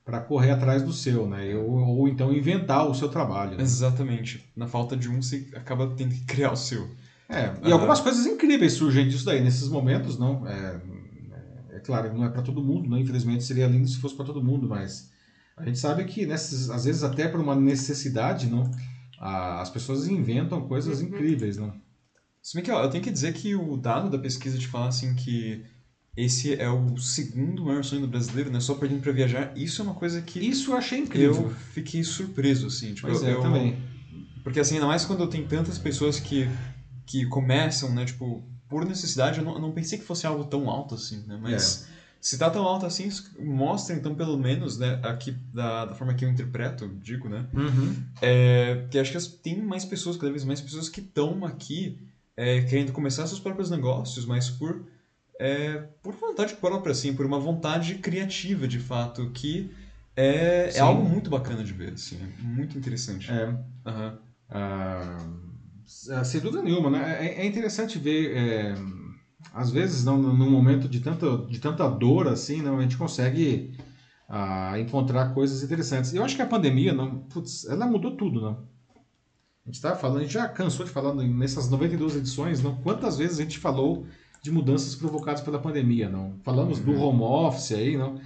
para 0.04 0.20
correr 0.20 0.50
atrás 0.50 0.82
do 0.82 0.92
seu, 0.92 1.26
né? 1.26 1.56
Ou, 1.56 1.70
ou 1.70 2.08
então 2.08 2.30
inventar 2.30 2.86
o 2.86 2.94
seu 2.94 3.08
trabalho. 3.08 3.56
Né? 3.56 3.62
Exatamente. 3.62 4.52
Na 4.54 4.66
falta 4.66 4.94
de 4.94 5.08
um, 5.08 5.22
você 5.22 5.50
acaba 5.54 5.94
tendo 5.96 6.14
que 6.14 6.26
criar 6.26 6.52
o 6.52 6.56
seu. 6.56 6.94
É, 7.34 7.68
e 7.68 7.72
algumas 7.72 8.00
coisas 8.00 8.26
incríveis 8.26 8.74
surgem 8.74 9.08
disso 9.08 9.24
daí, 9.24 9.42
nesses 9.42 9.68
momentos, 9.68 10.18
não. 10.18 10.46
É, 10.46 10.80
é, 11.72 11.76
é 11.76 11.80
claro, 11.80 12.12
não 12.16 12.24
é 12.24 12.28
para 12.28 12.42
todo 12.42 12.62
mundo, 12.62 12.88
não. 12.88 12.98
Infelizmente 12.98 13.44
seria 13.44 13.66
lindo 13.66 13.88
se 13.88 13.98
fosse 13.98 14.14
para 14.14 14.24
todo 14.24 14.42
mundo, 14.42 14.68
mas 14.68 15.10
a 15.56 15.64
gente 15.64 15.78
sabe 15.78 16.04
que 16.04 16.26
nesses, 16.26 16.70
às 16.70 16.84
vezes 16.84 17.02
até 17.02 17.28
por 17.28 17.40
uma 17.40 17.54
necessidade, 17.54 18.48
não, 18.48 18.70
as 19.18 19.70
pessoas 19.70 20.08
inventam 20.08 20.66
coisas 20.68 21.00
uhum. 21.00 21.08
incríveis, 21.08 21.56
não. 21.56 21.72
Se 22.42 22.54
bem 22.54 22.64
que 22.64 22.70
ó, 22.70 22.82
eu 22.82 22.90
tenho 22.90 23.02
que 23.02 23.10
dizer 23.10 23.32
que 23.32 23.54
o 23.54 23.76
dado 23.76 24.10
da 24.10 24.18
pesquisa 24.18 24.58
te 24.58 24.66
fala 24.66 24.88
assim 24.88 25.14
que 25.14 25.64
esse 26.16 26.54
é 26.54 26.68
o 26.68 26.96
segundo 26.96 27.64
maior 27.64 27.82
sonho 27.82 28.02
do 28.02 28.08
brasileiro, 28.08 28.50
né? 28.50 28.60
Só 28.60 28.74
perdendo 28.74 29.00
para 29.00 29.12
viajar. 29.12 29.52
Isso 29.56 29.82
é 29.82 29.84
uma 29.84 29.94
coisa 29.94 30.22
que. 30.22 30.38
Isso 30.38 30.70
eu 30.70 30.76
achei 30.76 31.00
incrível. 31.00 31.44
Eu 31.44 31.50
fiquei 31.50 32.04
surpreso, 32.04 32.68
assim. 32.68 32.94
Tipo, 32.94 33.08
pois 33.08 33.22
eu, 33.22 33.28
é, 33.28 33.32
eu 33.32 33.40
também. 33.40 33.78
Porque 34.44 34.60
assim, 34.60 34.74
ainda 34.74 34.86
mais 34.86 35.04
quando 35.04 35.26
tem 35.26 35.44
tantas 35.44 35.78
pessoas 35.78 36.20
que 36.20 36.48
que 37.06 37.26
começam, 37.26 37.92
né, 37.92 38.04
tipo, 38.04 38.42
por 38.68 38.84
necessidade, 38.84 39.38
eu 39.38 39.44
não, 39.44 39.54
eu 39.54 39.60
não 39.60 39.72
pensei 39.72 39.98
que 39.98 40.04
fosse 40.04 40.26
algo 40.26 40.44
tão 40.44 40.68
alto 40.70 40.94
assim, 40.94 41.24
né, 41.26 41.38
mas 41.40 41.86
é. 41.88 41.94
se 42.20 42.38
tá 42.38 42.50
tão 42.50 42.64
alto 42.64 42.86
assim, 42.86 43.08
mostra 43.38 43.94
então 43.94 44.14
pelo 44.14 44.38
menos, 44.38 44.78
né, 44.78 45.00
aqui 45.02 45.32
da, 45.52 45.86
da 45.86 45.94
forma 45.94 46.14
que 46.14 46.24
eu 46.24 46.28
interpreto, 46.30 46.88
digo, 47.02 47.28
né, 47.28 47.46
uhum. 47.52 47.96
é, 48.22 48.86
que 48.90 48.98
acho 48.98 49.12
que 49.12 49.38
tem 49.38 49.60
mais 49.60 49.84
pessoas, 49.84 50.16
cada 50.16 50.30
vez 50.30 50.44
mais 50.44 50.60
pessoas 50.60 50.88
que 50.88 51.00
estão 51.00 51.44
aqui 51.44 51.98
é, 52.36 52.62
querendo 52.62 52.92
começar 52.92 53.26
seus 53.26 53.40
próprios 53.40 53.70
negócios, 53.70 54.24
mas 54.24 54.50
por 54.50 54.84
é, 55.38 55.88
por 56.00 56.14
vontade 56.14 56.54
própria, 56.54 56.92
assim, 56.92 57.12
por 57.12 57.26
uma 57.26 57.40
vontade 57.40 57.96
criativa, 57.96 58.68
de 58.68 58.78
fato, 58.78 59.30
que 59.30 59.68
é, 60.14 60.70
é 60.74 60.78
algo 60.78 61.02
muito 61.02 61.28
bacana 61.28 61.64
de 61.64 61.72
ver, 61.72 61.94
assim, 61.94 62.16
é 62.22 62.42
muito 62.42 62.78
interessante. 62.78 63.28
É. 63.32 63.46
Uhum. 63.46 63.54
Uh 63.84 64.34
ah, 64.50 65.26
sem 65.86 66.40
dúvida 66.40 66.62
nenhuma, 66.62 66.90
né? 66.90 67.18
É, 67.20 67.42
é 67.42 67.46
interessante 67.46 67.98
ver, 67.98 68.36
é, 68.36 68.74
às 69.52 69.70
vezes, 69.70 70.04
não, 70.04 70.16
num 70.16 70.50
momento 70.50 70.88
de 70.88 71.00
tanta, 71.00 71.38
de 71.38 71.58
tanta 71.58 71.88
dor 71.88 72.28
assim, 72.28 72.62
não, 72.62 72.78
a 72.78 72.82
gente 72.82 72.96
consegue 72.96 73.76
ah, 74.28 74.78
encontrar 74.78 75.34
coisas 75.34 75.62
interessantes. 75.62 76.14
Eu 76.14 76.24
acho 76.24 76.36
que 76.36 76.42
a 76.42 76.46
pandemia, 76.46 76.92
não, 76.92 77.18
putz, 77.20 77.64
ela 77.66 77.86
mudou 77.86 78.16
tudo, 78.16 78.40
não? 78.40 78.74
A 79.64 79.68
gente 79.68 79.76
estava 79.76 79.96
falando, 79.96 80.18
a 80.18 80.22
gente 80.22 80.34
já 80.34 80.46
cansou 80.46 80.84
de 80.84 80.92
falar 80.92 81.14
nessas 81.14 81.70
92 81.70 82.16
edições, 82.16 82.62
não? 82.62 82.76
Quantas 82.76 83.16
vezes 83.16 83.38
a 83.38 83.42
gente 83.42 83.58
falou 83.58 84.06
de 84.42 84.50
mudanças 84.50 84.94
provocadas 84.94 85.40
pela 85.40 85.58
pandemia, 85.58 86.08
não? 86.08 86.38
Falamos 86.42 86.78
uhum. 86.78 86.84
do 86.84 87.00
home 87.00 87.22
office 87.22 87.72
aí, 87.72 87.96
não? 87.96 88.20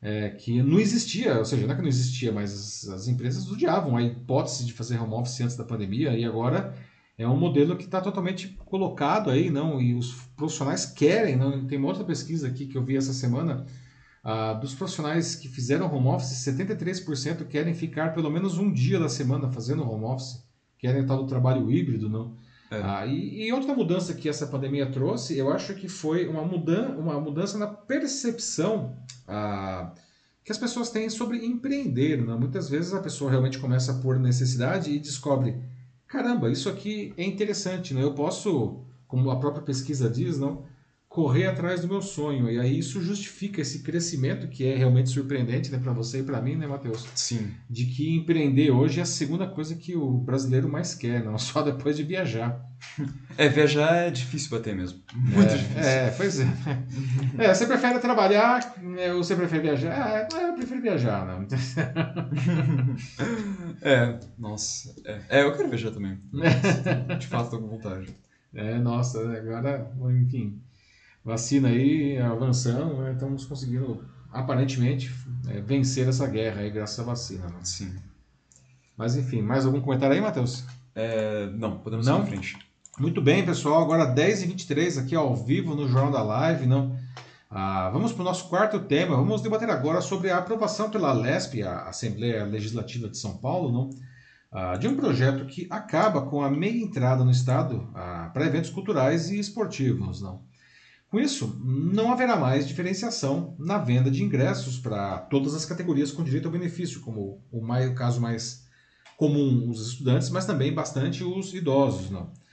É, 0.00 0.30
que 0.30 0.62
não 0.62 0.78
existia, 0.78 1.38
ou 1.38 1.44
seja, 1.44 1.66
não 1.66 1.72
é 1.72 1.76
que 1.76 1.82
não 1.82 1.88
existia, 1.88 2.30
mas 2.30 2.52
as, 2.52 2.88
as 2.88 3.08
empresas 3.08 3.50
odiavam 3.50 3.96
a 3.96 4.02
hipótese 4.02 4.66
de 4.66 4.72
fazer 4.72 5.00
home 5.00 5.14
office 5.14 5.40
antes 5.40 5.56
da 5.56 5.64
pandemia 5.64 6.16
e 6.16 6.24
agora 6.24 6.74
é 7.16 7.28
um 7.28 7.36
modelo 7.36 7.76
que 7.76 7.84
está 7.84 8.00
totalmente 8.00 8.48
colocado 8.64 9.30
aí, 9.30 9.50
não? 9.50 9.80
E 9.80 9.94
os 9.94 10.14
profissionais 10.36 10.84
querem, 10.84 11.36
não? 11.36 11.66
Tem 11.66 11.78
uma 11.78 11.88
outra 11.88 12.04
pesquisa 12.04 12.48
aqui 12.48 12.66
que 12.66 12.76
eu 12.76 12.84
vi 12.84 12.96
essa 12.96 13.12
semana, 13.12 13.64
ah, 14.22 14.54
dos 14.54 14.74
profissionais 14.74 15.36
que 15.36 15.48
fizeram 15.48 15.92
home 15.94 16.08
office, 16.08 16.44
73% 16.44 17.46
querem 17.46 17.72
ficar 17.74 18.12
pelo 18.14 18.30
menos 18.30 18.58
um 18.58 18.72
dia 18.72 18.98
da 18.98 19.08
semana 19.08 19.48
fazendo 19.52 19.88
home 19.88 20.04
office, 20.04 20.44
querem 20.78 21.02
estar 21.02 21.16
no 21.16 21.26
trabalho 21.26 21.70
híbrido, 21.70 22.08
não? 22.08 22.36
É. 22.70 22.80
Ah, 22.82 23.06
e, 23.06 23.46
e, 23.46 23.52
outra 23.52 23.74
mudança 23.74 24.14
que 24.14 24.28
essa 24.28 24.46
pandemia 24.46 24.90
trouxe, 24.90 25.38
eu 25.38 25.52
acho 25.52 25.74
que 25.74 25.88
foi 25.88 26.26
uma, 26.26 26.42
mudan 26.42 26.96
uma 26.96 27.20
mudança 27.20 27.56
na 27.56 27.68
percepção 27.68 28.96
ah, 29.28 29.92
que 30.42 30.50
as 30.50 30.58
pessoas 30.58 30.90
têm 30.90 31.08
sobre 31.08 31.44
empreender. 31.44 32.24
Não? 32.24 32.38
Muitas 32.38 32.68
vezes 32.68 32.92
a 32.92 33.00
pessoa 33.00 33.30
realmente 33.30 33.58
começa 33.58 33.94
por 33.94 34.18
necessidade 34.18 34.90
e 34.90 34.98
descobre 34.98 35.62
caramba, 36.14 36.48
isso 36.48 36.68
aqui 36.68 37.12
é 37.16 37.24
interessante, 37.24 37.92
né? 37.92 38.00
Eu 38.00 38.14
posso, 38.14 38.84
como 39.08 39.30
a 39.32 39.40
própria 39.40 39.64
pesquisa 39.64 40.08
diz, 40.08 40.38
não, 40.38 40.64
correr 41.08 41.46
atrás 41.46 41.80
do 41.80 41.88
meu 41.88 42.00
sonho. 42.00 42.48
E 42.48 42.58
aí 42.58 42.78
isso 42.78 43.02
justifica 43.02 43.60
esse 43.60 43.82
crescimento 43.82 44.46
que 44.46 44.64
é 44.64 44.76
realmente 44.76 45.10
surpreendente, 45.10 45.72
né, 45.72 45.78
para 45.78 45.92
você 45.92 46.20
e 46.20 46.22
para 46.22 46.40
mim, 46.40 46.54
né, 46.54 46.68
Matheus? 46.68 47.04
Sim. 47.16 47.50
De 47.68 47.86
que 47.86 48.14
empreender 48.14 48.70
hoje 48.70 49.00
é 49.00 49.02
a 49.02 49.06
segunda 49.06 49.46
coisa 49.46 49.74
que 49.74 49.96
o 49.96 50.12
brasileiro 50.12 50.68
mais 50.68 50.94
quer, 50.94 51.24
não 51.24 51.36
só 51.38 51.62
depois 51.62 51.96
de 51.96 52.04
viajar. 52.04 52.64
É, 53.36 53.48
viajar 53.48 53.96
é 53.96 54.10
difícil 54.10 54.48
bater 54.50 54.76
mesmo. 54.76 55.00
Muito 55.12 55.50
é, 55.50 55.56
difícil. 55.56 55.82
É, 55.82 56.10
pois 56.12 56.38
é. 56.38 56.46
é. 57.38 57.52
Você 57.52 57.66
prefere 57.66 57.98
trabalhar 57.98 58.76
né, 58.80 59.12
ou 59.12 59.24
você 59.24 59.34
prefere 59.34 59.62
viajar? 59.62 60.28
Ah, 60.32 60.40
eu 60.40 60.54
prefiro 60.54 60.80
viajar, 60.80 61.26
não. 61.26 61.44
é, 63.82 64.20
nossa. 64.38 64.94
É. 65.04 65.20
é, 65.28 65.42
eu 65.42 65.52
quero 65.56 65.68
viajar 65.68 65.90
também. 65.90 66.16
De 67.18 67.26
fato, 67.26 67.50
tô 67.50 67.58
com 67.58 67.66
vontade. 67.66 68.14
É, 68.54 68.78
nossa, 68.78 69.18
agora, 69.36 69.90
enfim, 70.12 70.62
vacina 71.24 71.68
aí 71.68 72.16
avançando, 72.18 73.02
né, 73.02 73.14
estamos 73.14 73.44
conseguindo, 73.46 74.04
aparentemente, 74.32 75.12
é, 75.48 75.60
vencer 75.60 76.08
essa 76.08 76.28
guerra 76.28 76.60
aí 76.60 76.70
graças 76.70 77.00
à 77.00 77.02
vacina. 77.02 77.48
Né? 77.48 77.58
Sim. 77.64 77.92
Mas 78.96 79.16
enfim, 79.16 79.42
mais 79.42 79.66
algum 79.66 79.80
comentário 79.80 80.14
aí, 80.14 80.22
Matheus? 80.22 80.64
É, 80.94 81.46
não, 81.46 81.78
podemos 81.78 82.06
não? 82.06 82.20
ir 82.20 82.22
em 82.22 82.26
frente. 82.26 82.56
Muito 82.96 83.20
bem, 83.20 83.44
pessoal. 83.44 83.82
Agora 83.82 84.14
10h23 84.14 85.02
aqui 85.02 85.16
ao 85.16 85.34
vivo 85.34 85.74
no 85.74 85.88
Jornal 85.88 86.12
da 86.12 86.22
Live. 86.22 86.64
Não? 86.64 86.96
Ah, 87.50 87.90
vamos 87.90 88.12
para 88.12 88.22
o 88.22 88.24
nosso 88.24 88.48
quarto 88.48 88.78
tema. 88.78 89.16
Vamos 89.16 89.42
debater 89.42 89.68
agora 89.68 90.00
sobre 90.00 90.30
a 90.30 90.38
aprovação 90.38 90.88
pela 90.88 91.12
LESP, 91.12 91.64
a 91.64 91.88
Assembleia 91.88 92.44
Legislativa 92.44 93.08
de 93.08 93.18
São 93.18 93.36
Paulo, 93.38 93.72
não? 93.72 93.90
Ah, 94.52 94.76
de 94.76 94.86
um 94.86 94.94
projeto 94.94 95.44
que 95.46 95.66
acaba 95.70 96.22
com 96.22 96.40
a 96.40 96.48
meia 96.48 96.80
entrada 96.84 97.24
no 97.24 97.32
Estado 97.32 97.90
ah, 97.96 98.30
para 98.32 98.46
eventos 98.46 98.70
culturais 98.70 99.28
e 99.28 99.40
esportivos. 99.40 100.22
Não? 100.22 100.42
Com 101.10 101.18
isso, 101.18 101.60
não 101.64 102.12
haverá 102.12 102.36
mais 102.36 102.66
diferenciação 102.66 103.56
na 103.58 103.76
venda 103.76 104.08
de 104.08 104.22
ingressos 104.22 104.78
para 104.78 105.18
todas 105.18 105.52
as 105.52 105.64
categorias 105.64 106.12
com 106.12 106.22
direito 106.22 106.46
ao 106.46 106.52
benefício, 106.52 107.00
como 107.00 107.42
o, 107.50 107.60
mais, 107.60 107.90
o 107.90 107.94
caso 107.94 108.20
mais 108.20 108.68
comum, 109.16 109.68
os 109.68 109.84
estudantes, 109.84 110.30
mas 110.30 110.46
também 110.46 110.72
bastante 110.72 111.24
os 111.24 111.52
idosos. 111.52 112.08
Não? 112.08 112.43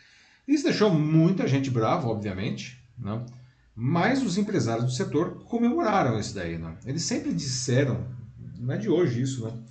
Isso 0.52 0.66
deixou 0.66 0.94
muita 0.94 1.48
gente 1.48 1.70
brava, 1.70 2.08
obviamente, 2.08 2.84
não? 2.98 3.26
mas 3.74 4.22
os 4.22 4.38
empresários 4.38 4.86
do 4.86 4.92
setor 4.92 5.46
comemoraram 5.46 6.20
isso 6.20 6.36
daí. 6.36 6.58
Não? 6.58 6.76
Eles 6.86 7.04
sempre 7.04 7.34
disseram, 7.34 8.06
não 8.60 8.74
é 8.74 8.78
de 8.78 8.90
hoje 8.90 9.22
isso, 9.22 9.44
não? 9.46 9.64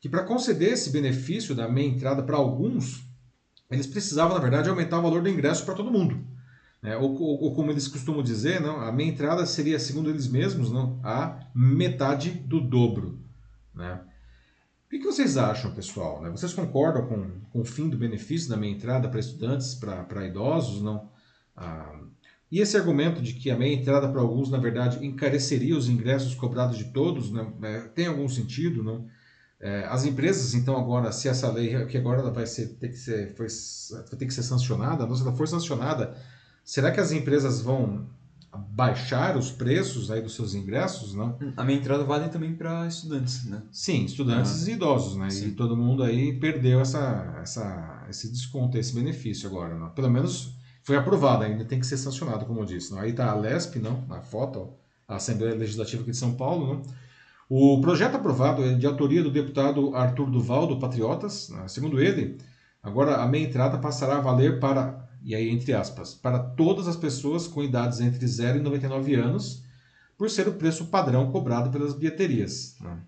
que 0.00 0.08
para 0.08 0.24
conceder 0.24 0.72
esse 0.72 0.90
benefício 0.90 1.54
da 1.54 1.68
meia 1.68 1.86
entrada 1.86 2.22
para 2.22 2.36
alguns, 2.36 3.04
eles 3.70 3.86
precisavam, 3.86 4.34
na 4.34 4.40
verdade, 4.40 4.70
aumentar 4.70 4.98
o 4.98 5.02
valor 5.02 5.22
do 5.22 5.28
ingresso 5.28 5.66
para 5.66 5.74
todo 5.74 5.92
mundo. 5.92 6.18
É, 6.82 6.96
ou, 6.96 7.14
ou, 7.14 7.42
ou, 7.42 7.54
como 7.54 7.70
eles 7.70 7.86
costumam 7.86 8.22
dizer, 8.22 8.60
não, 8.60 8.80
a 8.80 8.90
meia 8.90 9.10
entrada 9.10 9.44
seria, 9.44 9.78
segundo 9.78 10.08
eles 10.08 10.26
mesmos, 10.26 10.72
não, 10.72 10.98
a 11.04 11.46
metade 11.54 12.30
do 12.30 12.58
dobro. 12.58 13.20
Né? 13.74 14.00
O 14.92 14.98
que, 14.98 15.04
vocês 15.06 15.38
acham, 15.38 15.72
pessoal? 15.72 16.20
Né? 16.20 16.28
Vocês 16.28 16.52
concordam 16.52 17.06
com, 17.06 17.30
com 17.50 17.60
o 17.60 17.64
fim 17.64 17.88
do 17.88 17.96
benefício 17.96 18.50
da 18.50 18.58
meia 18.58 18.72
entrada 18.72 19.08
para 19.08 19.18
estudantes, 19.18 19.74
para 19.74 20.26
idosos? 20.26 20.82
não? 20.82 21.08
Ah, 21.56 21.98
e 22.50 22.60
esse 22.60 22.76
argumento 22.76 23.22
de 23.22 23.32
que 23.32 23.50
a 23.50 23.56
meia 23.56 23.74
entrada 23.74 24.06
para 24.06 24.20
alguns, 24.20 24.50
na 24.50 24.58
verdade, 24.58 25.02
encareceria 25.02 25.74
os 25.74 25.88
ingressos 25.88 26.34
cobrados 26.34 26.76
de 26.76 26.92
todos, 26.92 27.32
né? 27.32 27.50
É, 27.62 27.80
tem 27.88 28.06
algum 28.06 28.28
sentido? 28.28 28.82
Não? 28.82 29.08
É, 29.58 29.86
as 29.86 30.04
empresas, 30.04 30.52
então, 30.52 30.76
agora, 30.76 31.10
se 31.10 31.26
essa 31.26 31.50
lei, 31.50 31.86
que 31.86 31.96
agora 31.96 32.30
vai 32.30 32.46
ser, 32.46 32.74
ter 32.74 32.88
que 32.88 32.98
ser, 32.98 33.34
foi, 33.34 33.46
vai 34.10 34.18
ter 34.18 34.26
que 34.26 34.34
ser 34.34 34.42
sancionada, 34.42 35.06
não, 35.06 35.16
se 35.16 35.22
ela 35.22 35.34
for 35.34 35.48
sancionada, 35.48 36.14
será 36.62 36.90
que 36.90 37.00
as 37.00 37.12
empresas 37.12 37.62
vão 37.62 38.06
baixar 38.56 39.36
os 39.36 39.50
preços 39.50 40.10
aí 40.10 40.20
dos 40.20 40.34
seus 40.34 40.54
ingressos, 40.54 41.14
não? 41.14 41.38
A 41.56 41.64
minha 41.64 41.78
entrada 41.78 42.04
vale 42.04 42.28
também 42.28 42.54
para 42.54 42.86
estudantes, 42.86 43.44
né? 43.46 43.62
Sim, 43.70 44.04
estudantes 44.04 44.66
ah, 44.66 44.70
e 44.70 44.74
idosos, 44.74 45.16
né? 45.16 45.30
Sim. 45.30 45.48
E 45.48 45.50
todo 45.52 45.76
mundo 45.76 46.02
aí 46.02 46.38
perdeu 46.38 46.80
essa, 46.80 47.38
essa, 47.40 48.06
esse 48.10 48.30
desconto, 48.30 48.76
esse 48.76 48.94
benefício 48.94 49.48
agora, 49.48 49.74
não? 49.74 49.90
Pelo 49.90 50.10
menos 50.10 50.54
foi 50.82 50.96
aprovado, 50.96 51.44
ainda 51.44 51.64
tem 51.64 51.80
que 51.80 51.86
ser 51.86 51.96
sancionado, 51.96 52.44
como 52.44 52.60
eu 52.60 52.64
disse. 52.64 52.92
Não? 52.92 53.00
Aí 53.00 53.10
está 53.10 53.30
a 53.30 53.34
LESP, 53.34 53.78
não? 53.78 54.04
Na 54.06 54.20
foto, 54.20 54.74
a 55.08 55.16
Assembleia 55.16 55.54
Legislativa 55.54 56.02
aqui 56.02 56.10
de 56.10 56.16
São 56.16 56.34
Paulo, 56.34 56.74
não? 56.74 56.82
O 57.48 57.80
projeto 57.80 58.16
aprovado 58.16 58.64
é 58.64 58.72
de 58.72 58.86
autoria 58.86 59.22
do 59.22 59.30
deputado 59.30 59.94
Arthur 59.94 60.30
Duval, 60.30 60.66
do 60.66 60.78
Patriotas. 60.78 61.50
Né? 61.50 61.68
Segundo 61.68 62.00
ele, 62.00 62.38
agora 62.82 63.16
a 63.16 63.26
meia 63.28 63.46
entrada 63.46 63.76
passará 63.76 64.16
a 64.16 64.20
valer 64.20 64.58
para, 64.58 65.01
e 65.24 65.34
aí 65.34 65.50
entre 65.50 65.72
aspas, 65.72 66.14
para 66.14 66.38
todas 66.38 66.88
as 66.88 66.96
pessoas 66.96 67.46
com 67.46 67.62
idades 67.62 68.00
entre 68.00 68.26
0 68.26 68.58
e 68.58 68.62
99 68.62 69.14
anos, 69.14 69.62
por 70.16 70.30
ser 70.30 70.48
o 70.48 70.54
preço 70.54 70.86
padrão 70.86 71.30
cobrado 71.30 71.70
pelas 71.70 71.94
bilheterias. 71.94 72.76
Né? 72.80 72.98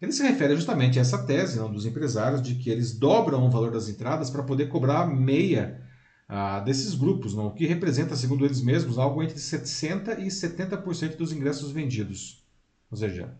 Ele 0.00 0.12
se 0.12 0.22
refere 0.22 0.54
justamente 0.54 0.98
a 0.98 1.02
essa 1.02 1.18
tese 1.24 1.58
não, 1.58 1.72
dos 1.72 1.86
empresários 1.86 2.42
de 2.42 2.54
que 2.56 2.70
eles 2.70 2.92
dobram 2.92 3.46
o 3.46 3.50
valor 3.50 3.70
das 3.70 3.88
entradas 3.88 4.30
para 4.30 4.42
poder 4.42 4.68
cobrar 4.68 5.06
meia 5.06 5.80
ah, 6.28 6.60
desses 6.60 6.94
grupos, 6.94 7.34
não, 7.34 7.46
o 7.46 7.54
que 7.54 7.66
representa, 7.66 8.16
segundo 8.16 8.44
eles 8.44 8.60
mesmos, 8.60 8.98
algo 8.98 9.22
entre 9.22 9.36
60% 9.36 10.18
e 10.18 10.26
70% 10.26 11.16
dos 11.16 11.32
ingressos 11.32 11.70
vendidos. 11.70 12.42
Ou 12.90 12.96
seja, 12.96 13.34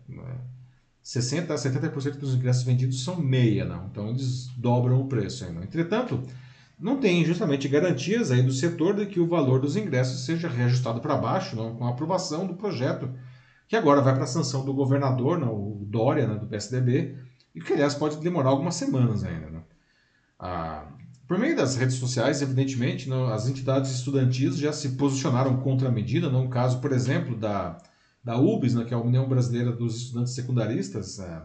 60% 1.03 1.51
a 1.51 1.55
70% 1.55 2.17
dos 2.17 2.33
ingressos 2.33 2.63
vendidos 2.63 3.03
são 3.03 3.15
meia, 3.15 3.63
não. 3.63 3.87
Então 3.87 4.09
eles 4.09 4.47
dobram 4.57 4.99
o 5.01 5.07
preço. 5.07 5.49
Não. 5.51 5.63
Entretanto, 5.63 6.23
não 6.77 6.99
tem 6.99 7.23
justamente 7.23 7.67
garantias 7.67 8.31
aí 8.31 8.41
do 8.41 8.51
setor 8.51 8.95
de 8.95 9.05
que 9.05 9.19
o 9.19 9.27
valor 9.27 9.59
dos 9.59 9.75
ingressos 9.75 10.25
seja 10.25 10.47
reajustado 10.47 10.99
para 10.99 11.15
baixo, 11.17 11.55
não, 11.55 11.75
com 11.75 11.85
a 11.85 11.89
aprovação 11.89 12.45
do 12.45 12.55
projeto, 12.55 13.09
que 13.67 13.75
agora 13.75 14.01
vai 14.01 14.13
para 14.13 14.23
a 14.23 14.27
sanção 14.27 14.65
do 14.65 14.73
governador, 14.73 15.39
não, 15.39 15.53
o 15.53 15.85
Dória, 15.85 16.27
né, 16.27 16.35
do 16.35 16.47
PSDB, 16.47 17.17
e 17.53 17.61
que, 17.61 17.73
aliás, 17.73 17.95
pode 17.95 18.17
demorar 18.17 18.49
algumas 18.49 18.75
semanas 18.75 19.23
ainda. 19.23 19.49
Né? 19.49 19.61
Ah, 20.39 20.85
por 21.27 21.39
meio 21.39 21.55
das 21.55 21.75
redes 21.75 21.95
sociais, 21.95 22.41
evidentemente, 22.41 23.09
não, 23.09 23.27
as 23.27 23.47
entidades 23.47 23.91
estudantis 23.91 24.57
já 24.57 24.73
se 24.73 24.89
posicionaram 24.89 25.57
contra 25.57 25.87
a 25.87 25.91
medida, 25.91 26.29
no 26.29 26.49
caso, 26.49 26.79
por 26.79 26.91
exemplo, 26.91 27.35
da 27.35 27.77
da 28.25 28.37
UBS, 28.39 28.73
né, 28.73 28.83
que 28.83 28.93
é 28.93 28.97
a 28.97 28.99
União 28.99 29.29
Brasileira 29.29 29.71
dos 29.71 29.97
Estudantes 29.97 30.33
Secundaristas, 30.33 31.19
é, 31.19 31.43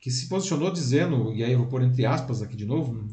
que 0.00 0.10
se 0.10 0.28
posicionou 0.28 0.72
dizendo, 0.72 1.32
e 1.32 1.44
aí 1.44 1.52
eu 1.52 1.58
vou 1.58 1.68
pôr 1.68 1.82
entre 1.82 2.04
aspas 2.04 2.42
aqui 2.42 2.56
de 2.56 2.66
novo, 2.66 3.06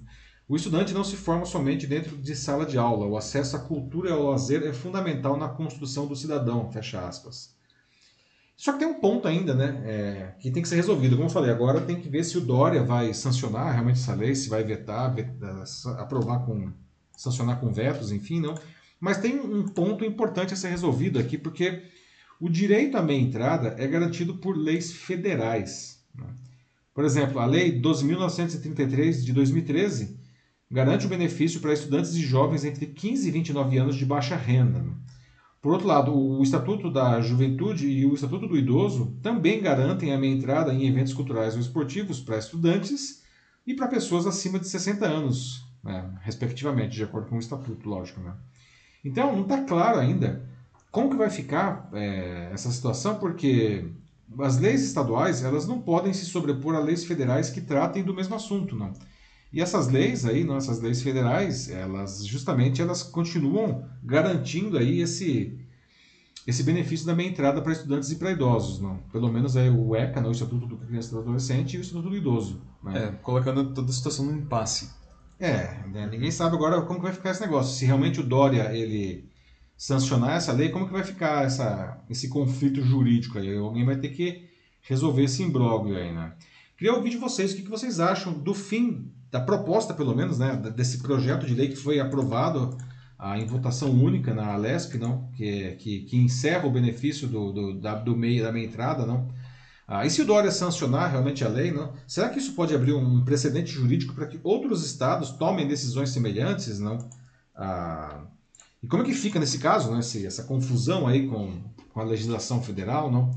o 0.48 0.56
estudante 0.56 0.94
não 0.94 1.04
se 1.04 1.16
forma 1.16 1.46
somente 1.46 1.88
dentro 1.88 2.18
de 2.18 2.36
sala 2.36 2.66
de 2.66 2.78
aula, 2.78 3.06
o 3.06 3.18
acesso 3.18 3.56
à 3.56 3.60
cultura 3.60 4.10
e 4.10 4.12
ao 4.12 4.24
lazer 4.24 4.64
é 4.64 4.74
fundamental 4.74 5.38
na 5.38 5.48
construção 5.48 6.06
do 6.06 6.16
cidadão, 6.16 6.72
fecha 6.72 7.00
aspas. 7.00 7.56
Só 8.56 8.74
que 8.74 8.80
tem 8.80 8.88
um 8.88 9.00
ponto 9.00 9.28
ainda, 9.28 9.54
né, 9.56 9.82
é, 9.86 10.36
que 10.40 10.52
tem 10.52 10.62
que 10.62 10.70
ser 10.70 10.76
resolvido. 10.76 11.16
Como 11.16 11.28
eu 11.28 11.34
falei, 11.34 11.50
agora 11.50 11.82
tem 11.82 12.00
que 12.00 12.10
ver 12.10 12.24
se 12.24 12.38
o 12.38 12.42
Dória 12.42 12.84
vai 12.84 13.14
sancionar 13.14 13.74
realmente 13.74 14.00
essa 14.00 14.14
lei, 14.14 14.36
se 14.36 14.50
vai 14.50 14.64
vetar, 14.64 15.14
vetar 15.14 15.64
aprovar 15.98 16.46
com, 16.46 16.72
sancionar 17.18 17.60
com 17.60 17.72
vetos, 17.72 18.12
enfim, 18.12 18.40
não. 18.40 18.56
Mas 19.00 19.18
tem 19.18 19.40
um 19.40 19.68
ponto 19.68 20.06
importante 20.06 20.54
a 20.54 20.58
ser 20.58 20.70
resolvido 20.70 21.20
aqui, 21.20 21.38
porque 21.38 21.84
o 22.40 22.50
direito 22.50 22.98
à 22.98 23.02
meia 23.02 23.20
entrada 23.20 23.76
é 23.78 23.88
garantido 23.88 24.36
por 24.36 24.56
leis 24.56 24.92
federais. 24.94 26.04
Né? 26.14 26.28
Por 26.94 27.04
exemplo, 27.04 27.40
a 27.40 27.46
Lei 27.46 27.82
12.933 27.82 29.24
de 29.24 29.34
2013 29.34 30.23
garante 30.70 31.06
o 31.06 31.10
benefício 31.10 31.60
para 31.60 31.74
estudantes 31.74 32.14
e 32.16 32.22
jovens 32.22 32.66
entre 32.66 32.88
15 32.88 33.28
e 33.28 33.32
29 33.32 33.78
anos 33.78 33.96
de 33.96 34.06
baixa 34.06 34.36
renda. 34.36 34.86
Por 35.62 35.74
outro 35.74 35.88
lado, 35.88 36.14
o 36.14 36.44
Estatuto 36.44 36.92
da 36.92 37.22
Juventude 37.22 37.88
e 37.88 38.06
o 38.06 38.14
Estatuto 38.14 38.48
do 38.48 38.58
Idoso 38.58 39.18
também 39.22 39.62
garantem 39.62 40.14
a 40.14 40.18
meia 40.18 40.34
entrada 40.34 40.74
em 40.74 40.88
eventos 40.88 41.14
culturais 41.14 41.54
ou 41.54 41.62
esportivos 41.62 42.20
para 42.20 42.38
estudantes 42.38 43.24
e 43.66 43.74
para 43.74 43.88
pessoas 43.88 44.28
acima 44.28 44.60
de 44.60 44.68
60 44.68 45.06
anos, 45.06 45.66
né? 45.84 46.12
respectivamente, 46.22 46.96
de 46.96 47.04
acordo 47.04 47.28
com 47.30 47.38
o 47.38 47.40
Estatuto, 47.40 47.88
lógico. 47.88 48.20
Né? 48.20 48.34
Então, 49.06 49.34
não 49.34 49.44
está 49.44 49.62
claro 49.64 50.00
ainda 50.00 50.52
como 50.94 51.10
que 51.10 51.16
vai 51.16 51.32
ficar 51.32 51.90
é, 51.92 52.52
essa 52.54 52.72
situação? 52.72 53.16
Porque 53.16 53.90
as 54.38 54.60
leis 54.60 54.84
estaduais 54.84 55.44
elas 55.44 55.68
não 55.68 55.82
podem 55.82 56.14
se 56.14 56.24
sobrepor 56.24 56.76
a 56.76 56.80
leis 56.80 57.04
federais 57.04 57.50
que 57.50 57.62
tratem 57.62 58.04
do 58.04 58.14
mesmo 58.14 58.36
assunto, 58.36 58.76
não. 58.76 58.94
E 59.54 59.62
essas 59.62 59.88
leis 59.88 60.26
aí, 60.26 60.44
não, 60.44 60.58
essas 60.58 60.82
leis 60.82 61.04
federais, 61.04 61.70
elas 61.70 62.26
justamente 62.26 62.82
elas 62.82 63.04
continuam 63.04 63.88
garantindo 64.04 64.78
aí 64.78 65.00
esse 65.00 65.60
esse 66.46 66.64
benefício 66.64 67.06
da 67.06 67.16
meia 67.16 67.30
entrada 67.30 67.62
para 67.62 67.72
estudantes 67.72 68.12
e 68.12 68.18
para 68.18 68.32
idosos, 68.32 68.82
não? 68.82 68.98
Pelo 69.14 69.32
menos 69.32 69.56
aí 69.56 69.70
o 69.70 69.96
ECA, 69.96 70.20
não, 70.20 70.30
o 70.30 70.34
Estatuto 70.34 70.66
do 70.66 70.78
Criança 70.78 71.10
e 71.10 71.12
do 71.12 71.20
Adolescente 71.20 71.76
e 71.76 71.78
o 71.78 71.82
Estatuto 71.82 72.10
do 72.10 72.18
Idoso. 72.18 72.62
Né? 72.84 73.06
É, 73.06 73.12
colocando 73.22 73.74
toda 73.74 73.90
a 73.90 73.94
situação 73.94 74.26
no 74.26 74.36
impasse. 74.36 74.90
É, 75.40 75.88
né, 75.88 76.08
ninguém 76.12 76.32
sabe 76.32 76.56
agora 76.56 76.82
como 76.82 77.00
que 77.00 77.06
vai 77.06 77.14
ficar 77.14 77.32
esse 77.32 77.42
negócio. 77.42 77.78
Se 77.78 77.86
realmente 77.86 78.20
o 78.20 78.24
Dória 78.24 78.76
ele 78.76 79.30
sancionar 79.78 80.36
essa 80.36 80.52
lei, 80.52 80.70
como 80.70 80.86
que 80.86 80.94
vai 80.94 81.04
ficar 81.04 81.46
essa, 81.46 82.02
esse 82.10 82.28
conflito 82.28 82.82
jurídico 82.82 83.38
aí? 83.38 83.56
Alguém 83.56 83.86
vai 83.86 83.98
ter 83.98 84.10
que 84.10 84.50
resolver 84.82 85.24
esse 85.24 85.44
imbróglio 85.44 85.96
aí, 85.96 86.14
né? 86.14 86.34
Queria 86.78 86.94
ouvir 86.94 87.12
de 87.12 87.18
vocês 87.18 87.54
o 87.54 87.56
que, 87.56 87.62
que 87.62 87.70
vocês 87.70 88.00
acham 88.00 88.34
do 88.34 88.54
fim, 88.54 89.12
da 89.34 89.40
proposta 89.40 89.96
pelo 89.96 90.16
menos, 90.16 90.38
né, 90.38 90.56
desse 90.76 91.00
projeto 91.00 91.48
de 91.48 91.56
lei 91.56 91.68
que 91.68 91.76
foi 91.76 92.00
aprovado 92.00 92.78
ah, 93.18 93.36
em 93.40 93.48
votação 93.48 93.90
única 93.90 94.32
na 94.32 94.54
Alesp, 94.54 95.00
não? 95.00 95.28
Que, 95.36 95.72
que, 95.78 96.02
que 96.02 96.18
encerra 96.18 96.68
o 96.68 96.72
benefício 96.72 97.28
do, 97.28 97.52
do, 97.52 97.74
da, 97.80 97.96
do 97.96 98.16
meio, 98.16 98.44
da 98.44 98.52
meia 98.52 98.68
entrada, 98.68 99.08
não? 99.08 99.28
Ah, 99.88 100.06
e 100.06 100.10
se 100.12 100.22
o 100.22 100.26
Dória 100.26 100.52
sancionar 100.52 101.10
realmente 101.10 101.44
a 101.44 101.48
lei, 101.48 101.72
não? 101.72 101.94
será 102.06 102.30
que 102.30 102.38
isso 102.38 102.54
pode 102.54 102.76
abrir 102.76 102.94
um 102.94 103.26
precedente 103.26 103.72
jurídico 103.72 104.14
para 104.14 104.28
que 104.28 104.40
outros 104.44 104.86
estados 104.86 105.32
tomem 105.32 105.68
decisões 105.68 106.12
semelhantes, 106.12 106.80
não? 106.80 107.00
Ah, 107.56 108.26
e 108.84 108.88
como 108.88 109.02
é 109.02 109.06
que 109.08 109.16
fica 109.16 109.40
nesse 109.40 109.58
caso, 109.58 109.92
né, 109.92 109.98
essa 109.98 110.44
confusão 110.44 111.08
aí 111.08 111.28
com, 111.28 111.60
com 111.92 112.00
a 112.00 112.04
legislação 112.04 112.62
federal, 112.62 113.12
não? 113.12 113.32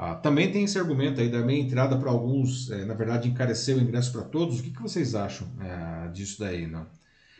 Ah, 0.00 0.14
também 0.14 0.52
tem 0.52 0.62
esse 0.62 0.78
argumento 0.78 1.20
aí 1.20 1.28
da 1.28 1.40
meia 1.40 1.60
entrada 1.60 1.98
para 1.98 2.08
alguns, 2.08 2.70
é, 2.70 2.84
na 2.84 2.94
verdade, 2.94 3.28
encarecer 3.28 3.76
o 3.76 3.80
ingresso 3.80 4.12
para 4.12 4.22
todos. 4.22 4.60
O 4.60 4.62
que, 4.62 4.70
que 4.70 4.80
vocês 4.80 5.12
acham 5.16 5.48
é, 5.60 6.08
disso 6.12 6.38
daí, 6.38 6.68
não? 6.68 6.86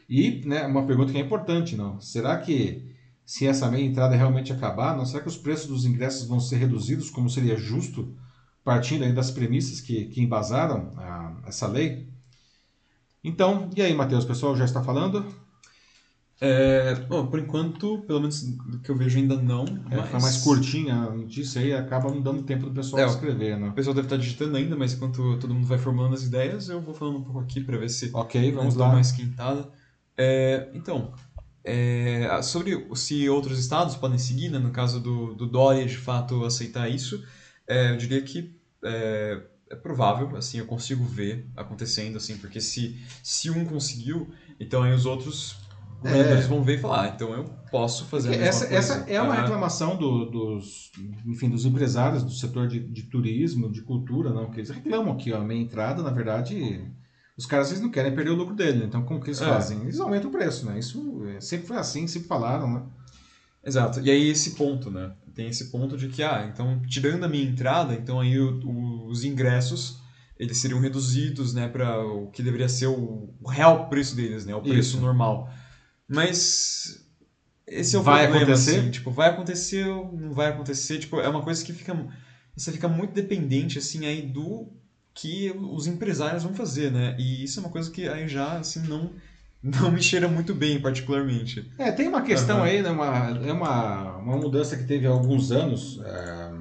E 0.08 0.42
né, 0.44 0.66
uma 0.66 0.84
pergunta 0.84 1.12
que 1.12 1.18
é 1.18 1.20
importante, 1.20 1.76
não? 1.76 2.00
Será 2.00 2.36
que 2.36 2.96
se 3.24 3.46
essa 3.46 3.70
meia 3.70 3.84
entrada 3.84 4.16
realmente 4.16 4.52
acabar, 4.52 4.96
não 4.96 5.06
será 5.06 5.22
que 5.22 5.28
os 5.28 5.36
preços 5.36 5.68
dos 5.68 5.84
ingressos 5.84 6.26
vão 6.26 6.40
ser 6.40 6.56
reduzidos, 6.56 7.10
como 7.10 7.30
seria 7.30 7.56
justo, 7.56 8.12
partindo 8.64 9.04
aí 9.04 9.12
das 9.12 9.30
premissas 9.30 9.80
que, 9.80 10.06
que 10.06 10.20
embasaram 10.20 10.90
a, 10.96 11.36
essa 11.46 11.68
lei? 11.68 12.08
Então, 13.22 13.70
e 13.76 13.82
aí, 13.82 13.94
Matheus, 13.94 14.24
pessoal 14.24 14.56
já 14.56 14.64
está 14.64 14.82
falando? 14.82 15.24
É, 16.40 16.94
bom, 16.94 17.26
por 17.26 17.40
enquanto, 17.40 17.98
pelo 18.02 18.20
menos 18.20 18.42
do 18.42 18.78
que 18.78 18.90
eu 18.90 18.96
vejo 18.96 19.18
ainda 19.18 19.36
não. 19.36 19.64
É, 19.90 19.96
mas... 19.96 20.06
Fica 20.06 20.20
mais 20.20 20.36
curtinha 20.38 20.94
a 20.94 21.14
notícia 21.14 21.60
aí 21.60 21.72
acaba 21.72 22.10
não 22.10 22.22
dando 22.22 22.42
tempo 22.42 22.66
do 22.66 22.72
pessoal 22.72 23.02
é, 23.02 23.06
escrever, 23.06 23.58
né? 23.58 23.68
O 23.68 23.72
pessoal 23.72 23.94
deve 23.94 24.06
estar 24.06 24.16
digitando 24.16 24.56
ainda, 24.56 24.76
mas 24.76 24.94
enquanto 24.94 25.36
todo 25.38 25.52
mundo 25.52 25.66
vai 25.66 25.78
formulando 25.78 26.14
as 26.14 26.22
ideias, 26.22 26.68
eu 26.68 26.80
vou 26.80 26.94
falando 26.94 27.18
um 27.18 27.24
pouco 27.24 27.40
aqui 27.40 27.60
para 27.60 27.76
ver 27.76 27.88
se 27.88 28.10
ok, 28.12 28.52
vamos 28.52 28.76
lá. 28.76 28.92
mais 28.92 29.10
quintada. 29.10 29.68
É, 30.16 30.68
então, 30.74 31.12
é, 31.64 32.40
sobre 32.42 32.88
se 32.94 33.28
outros 33.28 33.58
estados 33.58 33.96
podem 33.96 34.18
seguir, 34.18 34.48
né, 34.48 34.58
no 34.58 34.70
caso 34.70 35.00
do, 35.00 35.34
do 35.34 35.46
Dória 35.46 35.84
de 35.84 35.96
fato 35.96 36.44
aceitar 36.44 36.88
isso, 36.88 37.22
é, 37.66 37.90
eu 37.90 37.96
diria 37.96 38.22
que 38.22 38.56
é, 38.84 39.42
é 39.70 39.74
provável, 39.74 40.36
assim, 40.36 40.58
eu 40.58 40.66
consigo 40.66 41.04
ver 41.04 41.48
acontecendo, 41.56 42.16
assim, 42.16 42.38
porque 42.38 42.60
se, 42.60 42.96
se 43.24 43.50
um 43.50 43.64
conseguiu, 43.64 44.30
então 44.60 44.84
aí 44.84 44.92
os 44.92 45.04
outros 45.04 45.67
É. 46.04 46.40
vão 46.42 46.62
ver 46.62 46.78
e 46.78 46.78
falar, 46.78 47.02
ah, 47.02 47.08
então 47.08 47.32
eu 47.32 47.44
posso 47.70 48.04
fazer 48.06 48.30
a 48.30 48.36
essa, 48.36 48.66
coisa. 48.66 48.78
Essa 48.78 49.10
é 49.10 49.20
uma 49.20 49.34
reclamação 49.34 49.96
do, 49.96 50.26
dos, 50.26 50.92
enfim, 51.26 51.50
dos 51.50 51.64
empresários 51.64 52.22
do 52.22 52.30
setor 52.30 52.68
de, 52.68 52.78
de, 52.78 53.02
turismo, 53.02 53.70
de 53.70 53.82
cultura, 53.82 54.30
não, 54.30 54.50
que 54.50 54.60
eles 54.60 54.70
reclamam 54.70 55.16
que 55.16 55.32
a 55.32 55.40
minha 55.40 55.60
entrada, 55.60 56.02
na 56.02 56.10
verdade, 56.10 56.88
os 57.36 57.46
caras 57.46 57.70
eles 57.70 57.82
não 57.82 57.90
querem 57.90 58.14
perder 58.14 58.30
o 58.30 58.36
lucro 58.36 58.54
dele, 58.54 58.84
então 58.84 59.02
como 59.02 59.20
que 59.20 59.28
eles 59.28 59.40
é. 59.40 59.46
fazem? 59.46 59.80
Eles 59.82 59.98
aumentam 59.98 60.30
o 60.30 60.32
preço, 60.32 60.66
né? 60.66 60.78
Isso 60.78 61.24
é, 61.36 61.40
sempre 61.40 61.66
foi 61.66 61.76
assim, 61.76 62.06
sempre 62.06 62.28
falaram, 62.28 62.72
né? 62.72 62.82
Exato. 63.64 64.00
E 64.00 64.10
aí 64.10 64.28
esse 64.28 64.52
ponto, 64.52 64.90
né? 64.90 65.12
Tem 65.34 65.48
esse 65.48 65.66
ponto 65.66 65.96
de 65.96 66.08
que, 66.08 66.22
ah, 66.22 66.48
então, 66.52 66.80
tirando 66.86 67.24
a 67.24 67.28
minha 67.28 67.44
entrada, 67.44 67.94
então 67.94 68.18
aí 68.18 68.38
o, 68.38 68.60
o, 68.64 69.06
os 69.06 69.24
ingressos, 69.24 70.00
eles 70.38 70.58
seriam 70.58 70.80
reduzidos, 70.80 71.54
né, 71.54 71.68
para 71.68 72.00
o 72.04 72.28
que 72.28 72.42
deveria 72.42 72.68
ser 72.68 72.86
o, 72.86 73.28
o, 73.40 73.48
real 73.48 73.88
preço 73.88 74.16
deles, 74.16 74.44
né, 74.46 74.54
o 74.54 74.62
preço 74.62 74.96
Isso. 74.96 75.00
normal. 75.00 75.48
Mas 76.08 77.04
esse 77.66 77.94
é 77.94 77.98
o 77.98 78.02
vai 78.02 78.26
problema, 78.26 78.52
acontecer? 78.52 78.78
assim, 78.78 78.90
tipo, 78.90 79.10
vai 79.10 79.28
acontecer 79.28 79.86
ou 79.86 80.12
não 80.12 80.32
vai 80.32 80.48
acontecer, 80.48 80.98
tipo, 80.98 81.20
é 81.20 81.28
uma 81.28 81.42
coisa 81.42 81.64
que 81.64 81.72
fica 81.72 81.94
você 82.56 82.72
fica 82.72 82.88
muito 82.88 83.12
dependente 83.12 83.78
assim 83.78 84.06
aí 84.06 84.22
do 84.22 84.72
que 85.14 85.52
os 85.56 85.86
empresários 85.86 86.42
vão 86.42 86.54
fazer, 86.54 86.90
né? 86.90 87.14
E 87.18 87.44
isso 87.44 87.60
é 87.60 87.62
uma 87.62 87.70
coisa 87.70 87.90
que 87.90 88.08
aí 88.08 88.26
já 88.26 88.58
assim 88.58 88.80
não 88.80 89.12
não 89.62 89.90
me 89.90 90.00
cheira 90.00 90.28
muito 90.28 90.54
bem, 90.54 90.80
particularmente. 90.80 91.68
É, 91.76 91.90
tem 91.90 92.08
uma 92.08 92.22
questão 92.22 92.58
uhum. 92.58 92.62
aí, 92.62 92.80
né? 92.80 92.90
Uma, 92.90 93.28
é 93.44 93.52
uma, 93.52 94.16
uma 94.16 94.36
mudança 94.36 94.76
que 94.76 94.84
teve 94.84 95.06
há 95.06 95.10
alguns 95.10 95.50
anos, 95.50 96.00
é, 96.04 96.52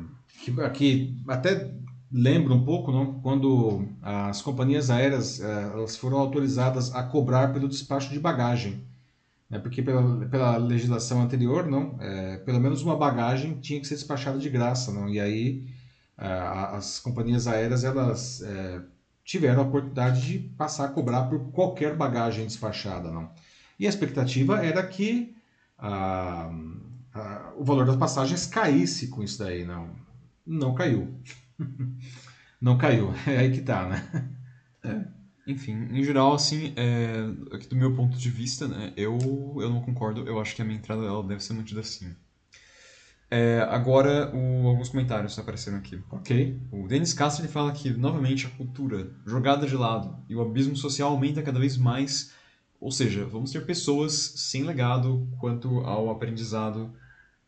que, 0.43 0.69
que 0.71 1.15
até 1.27 1.71
lembra 2.11 2.53
um 2.53 2.63
pouco, 2.63 2.91
não? 2.91 3.19
quando 3.21 3.85
as 4.01 4.41
companhias 4.41 4.89
aéreas 4.89 5.39
é, 5.39 5.63
elas 5.73 5.95
foram 5.95 6.17
autorizadas 6.17 6.93
a 6.95 7.03
cobrar 7.03 7.53
pelo 7.53 7.67
despacho 7.67 8.09
de 8.09 8.19
bagagem. 8.19 8.86
Né? 9.49 9.59
Porque 9.59 9.81
pela, 9.81 10.25
pela 10.27 10.57
legislação 10.57 11.21
anterior, 11.21 11.65
não, 11.65 11.97
é, 12.01 12.37
pelo 12.37 12.59
menos 12.59 12.81
uma 12.81 12.95
bagagem 12.97 13.59
tinha 13.59 13.79
que 13.79 13.87
ser 13.87 13.95
despachada 13.95 14.37
de 14.37 14.49
graça. 14.49 14.91
Não? 14.91 15.07
E 15.07 15.19
aí 15.19 15.67
é, 16.17 16.27
as 16.27 16.99
companhias 16.99 17.47
aéreas 17.47 17.83
elas 17.83 18.41
é, 18.41 18.81
tiveram 19.23 19.61
a 19.61 19.65
oportunidade 19.65 20.21
de 20.21 20.39
passar 20.39 20.85
a 20.85 20.89
cobrar 20.89 21.23
por 21.23 21.51
qualquer 21.51 21.95
bagagem 21.95 22.45
despachada. 22.45 23.11
Não? 23.11 23.31
E 23.79 23.85
a 23.85 23.89
expectativa 23.89 24.63
era 24.63 24.85
que 24.85 25.35
a, 25.77 26.51
a, 27.13 27.53
o 27.57 27.63
valor 27.63 27.85
das 27.85 27.95
passagens 27.95 28.45
caísse 28.47 29.07
com 29.09 29.23
isso 29.23 29.39
daí. 29.39 29.65
Não, 29.65 29.89
não 30.45 30.73
caiu. 30.73 31.13
não 32.59 32.77
caiu. 32.77 33.13
É 33.27 33.37
aí 33.37 33.51
que 33.51 33.61
tá, 33.61 33.87
né? 33.87 34.29
É. 34.83 35.16
Enfim, 35.47 35.87
em 35.91 36.03
geral, 36.03 36.33
assim, 36.33 36.73
é, 36.75 37.55
aqui 37.55 37.67
do 37.69 37.75
meu 37.75 37.95
ponto 37.95 38.17
de 38.17 38.29
vista, 38.29 38.67
né, 38.67 38.91
eu, 38.97 39.17
eu 39.61 39.69
não 39.69 39.81
concordo. 39.81 40.27
Eu 40.27 40.41
acho 40.41 40.53
que 40.53 40.61
a 40.61 40.65
minha 40.65 40.77
entrada 40.77 41.03
ela 41.05 41.23
deve 41.23 41.41
ser 41.41 41.53
mantida 41.53 41.79
assim. 41.79 42.13
É, 43.31 43.65
agora, 43.69 44.29
o, 44.35 44.67
alguns 44.67 44.89
comentários 44.89 45.39
apareceram 45.39 45.77
aqui. 45.77 46.01
Ok. 46.11 46.59
O 46.69 46.85
Denis 46.87 47.13
Castro 47.13 47.43
ele 47.45 47.51
fala 47.51 47.71
que, 47.71 47.89
novamente, 47.89 48.45
a 48.45 48.49
cultura 48.49 49.09
jogada 49.25 49.65
de 49.65 49.75
lado 49.75 50.17
e 50.29 50.35
o 50.35 50.41
abismo 50.41 50.75
social 50.75 51.11
aumenta 51.11 51.41
cada 51.41 51.59
vez 51.59 51.77
mais. 51.77 52.31
Ou 52.79 52.91
seja, 52.91 53.25
vamos 53.25 53.51
ter 53.51 53.65
pessoas 53.65 54.13
sem 54.35 54.63
legado 54.63 55.27
quanto 55.39 55.79
ao 55.79 56.11
aprendizado 56.11 56.93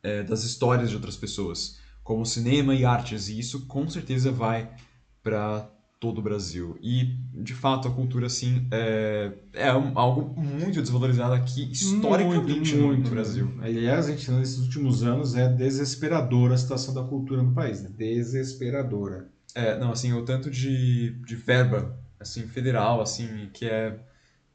é, 0.01 0.23
das 0.23 0.43
histórias 0.43 0.89
de 0.89 0.95
outras 0.95 1.17
pessoas, 1.17 1.77
como 2.03 2.25
cinema 2.25 2.73
e 2.73 2.85
artes, 2.85 3.29
e 3.29 3.37
isso 3.37 3.65
com 3.67 3.87
certeza 3.89 4.31
vai 4.31 4.73
para 5.21 5.69
todo 5.99 6.19
o 6.19 6.21
Brasil. 6.21 6.77
E, 6.81 7.17
de 7.33 7.53
fato, 7.53 7.87
a 7.87 7.91
cultura, 7.91 8.27
assim, 8.27 8.65
é, 8.71 9.33
é 9.53 9.67
algo 9.67 10.39
muito 10.39 10.81
desvalorizado 10.81 11.33
aqui, 11.33 11.69
historicamente, 11.71 12.73
muito, 12.73 12.87
muito, 12.87 13.03
no 13.03 13.09
Brasil. 13.09 13.53
Aliás, 13.61 14.07
a 14.07 14.11
gente, 14.11 14.31
nesses 14.31 14.59
últimos 14.59 15.03
anos, 15.03 15.35
é 15.35 15.49
desesperadora 15.49 16.53
a 16.53 16.57
situação 16.57 16.93
da 16.93 17.03
cultura 17.03 17.43
no 17.43 17.53
país, 17.53 17.81
né? 17.81 17.89
Desesperadora. 17.97 19.27
É, 19.53 19.77
não, 19.77 19.91
assim, 19.91 20.13
o 20.13 20.23
tanto 20.23 20.49
de, 20.49 21.11
de 21.25 21.35
verba, 21.35 21.97
assim, 22.19 22.47
federal, 22.47 23.01
assim, 23.01 23.49
que 23.53 23.65
é, 23.65 23.99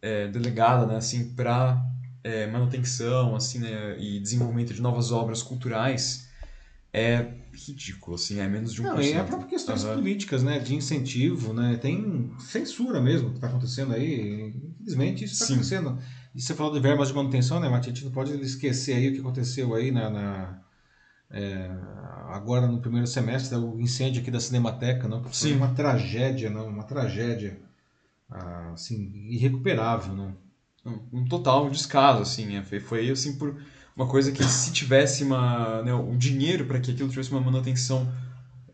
é 0.00 0.28
delegada, 0.28 0.86
né, 0.86 0.96
assim, 0.96 1.34
para 1.34 1.84
é, 2.22 2.46
manutenção, 2.46 3.36
assim, 3.36 3.58
né, 3.58 3.98
e 3.98 4.18
desenvolvimento 4.18 4.72
de 4.72 4.80
novas 4.80 5.12
obras 5.12 5.42
culturais, 5.42 6.23
é 6.94 7.26
ridículo, 7.52 8.14
assim, 8.14 8.38
é 8.38 8.48
menos 8.48 8.72
de 8.72 8.80
um 8.80 8.84
Não, 8.84 9.02
e 9.02 9.12
é 9.12 9.18
a 9.18 9.24
própria 9.24 9.48
questões 9.48 9.82
uhum. 9.82 9.94
políticas, 9.96 10.44
né, 10.44 10.60
de 10.60 10.76
incentivo, 10.76 11.52
né, 11.52 11.76
tem 11.76 12.32
censura 12.38 13.00
mesmo 13.00 13.30
que 13.30 13.36
está 13.36 13.48
acontecendo 13.48 13.92
aí, 13.92 14.54
infelizmente 14.78 15.24
isso 15.24 15.34
está 15.34 15.46
acontecendo. 15.46 15.98
E 16.34 16.40
você 16.40 16.54
falou 16.54 16.72
de 16.72 16.78
verbas 16.78 17.08
de 17.08 17.14
manutenção, 17.14 17.58
né, 17.58 17.68
Mati, 17.68 17.90
a 17.90 17.92
gente 17.92 18.04
não 18.04 18.12
pode 18.12 18.32
esquecer 18.40 18.94
aí 18.94 19.08
o 19.08 19.12
que 19.12 19.20
aconteceu 19.20 19.74
aí 19.74 19.90
na, 19.90 20.08
na 20.08 20.60
é, 21.30 21.68
agora 22.28 22.68
no 22.68 22.80
primeiro 22.80 23.08
semestre, 23.08 23.56
o 23.58 23.80
incêndio 23.80 24.22
aqui 24.22 24.30
da 24.30 24.38
Cinemateca, 24.38 25.08
não, 25.08 25.20
foi 25.20 25.32
Sim. 25.32 25.56
uma 25.56 25.74
tragédia, 25.74 26.48
não, 26.48 26.68
uma 26.68 26.84
tragédia, 26.84 27.60
assim, 28.72 29.10
irrecuperável, 29.28 30.14
não. 30.14 30.36
Um 31.12 31.24
total 31.24 31.68
descaso, 31.70 32.22
assim, 32.22 32.56
é, 32.56 32.62
foi, 32.62 32.78
foi 32.78 33.10
assim 33.10 33.36
por 33.36 33.60
uma 33.96 34.06
coisa 34.06 34.32
que 34.32 34.42
se 34.44 34.72
tivesse 34.72 35.24
uma, 35.24 35.82
né, 35.82 35.94
o 35.94 36.16
dinheiro 36.16 36.66
para 36.66 36.80
que 36.80 36.90
aquilo 36.90 37.08
tivesse 37.08 37.30
uma 37.30 37.40
manutenção 37.40 38.10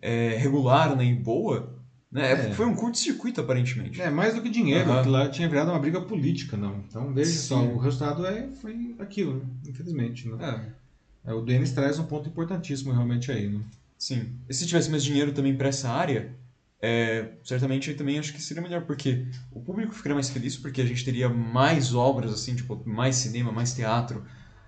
é, 0.00 0.36
regular 0.36 0.96
né, 0.96 1.04
e 1.04 1.14
boa, 1.14 1.76
né, 2.10 2.32
é. 2.32 2.52
foi 2.52 2.66
um 2.66 2.74
curto-circuito 2.74 3.40
aparentemente. 3.40 4.00
É, 4.00 4.10
mais 4.10 4.34
do 4.34 4.42
que 4.42 4.48
dinheiro, 4.48 4.90
uhum. 4.90 5.10
lá 5.10 5.28
tinha 5.28 5.48
virado 5.48 5.70
uma 5.70 5.78
briga 5.78 6.00
política, 6.00 6.56
não. 6.56 6.82
Então, 6.88 7.12
veja 7.12 7.30
Sim. 7.30 7.36
só, 7.36 7.62
o 7.62 7.78
resultado 7.78 8.26
é, 8.26 8.48
foi 8.60 8.96
aquilo, 8.98 9.34
né? 9.34 9.44
infelizmente. 9.68 10.28
Né? 10.28 10.72
É. 11.24 11.32
o 11.32 11.42
Denis 11.42 11.72
traz 11.72 11.98
um 11.98 12.04
ponto 12.04 12.28
importantíssimo 12.28 12.92
realmente 12.92 13.30
aí. 13.30 13.48
Né? 13.48 13.60
Sim. 13.98 14.32
E 14.48 14.54
se 14.54 14.66
tivesse 14.66 14.90
mais 14.90 15.04
dinheiro 15.04 15.32
também 15.32 15.54
para 15.54 15.68
essa 15.68 15.90
área, 15.90 16.34
é, 16.82 17.32
certamente 17.44 17.92
também 17.92 18.18
acho 18.18 18.32
que 18.32 18.40
seria 18.40 18.62
melhor, 18.62 18.82
porque 18.86 19.26
o 19.52 19.60
público 19.60 19.94
ficaria 19.94 20.14
mais 20.14 20.30
feliz, 20.30 20.56
porque 20.56 20.80
a 20.80 20.86
gente 20.86 21.04
teria 21.04 21.28
mais 21.28 21.94
obras, 21.94 22.32
assim, 22.32 22.54
tipo, 22.54 22.82
mais 22.86 23.16
cinema, 23.16 23.52
mais 23.52 23.74
teatro, 23.74 24.24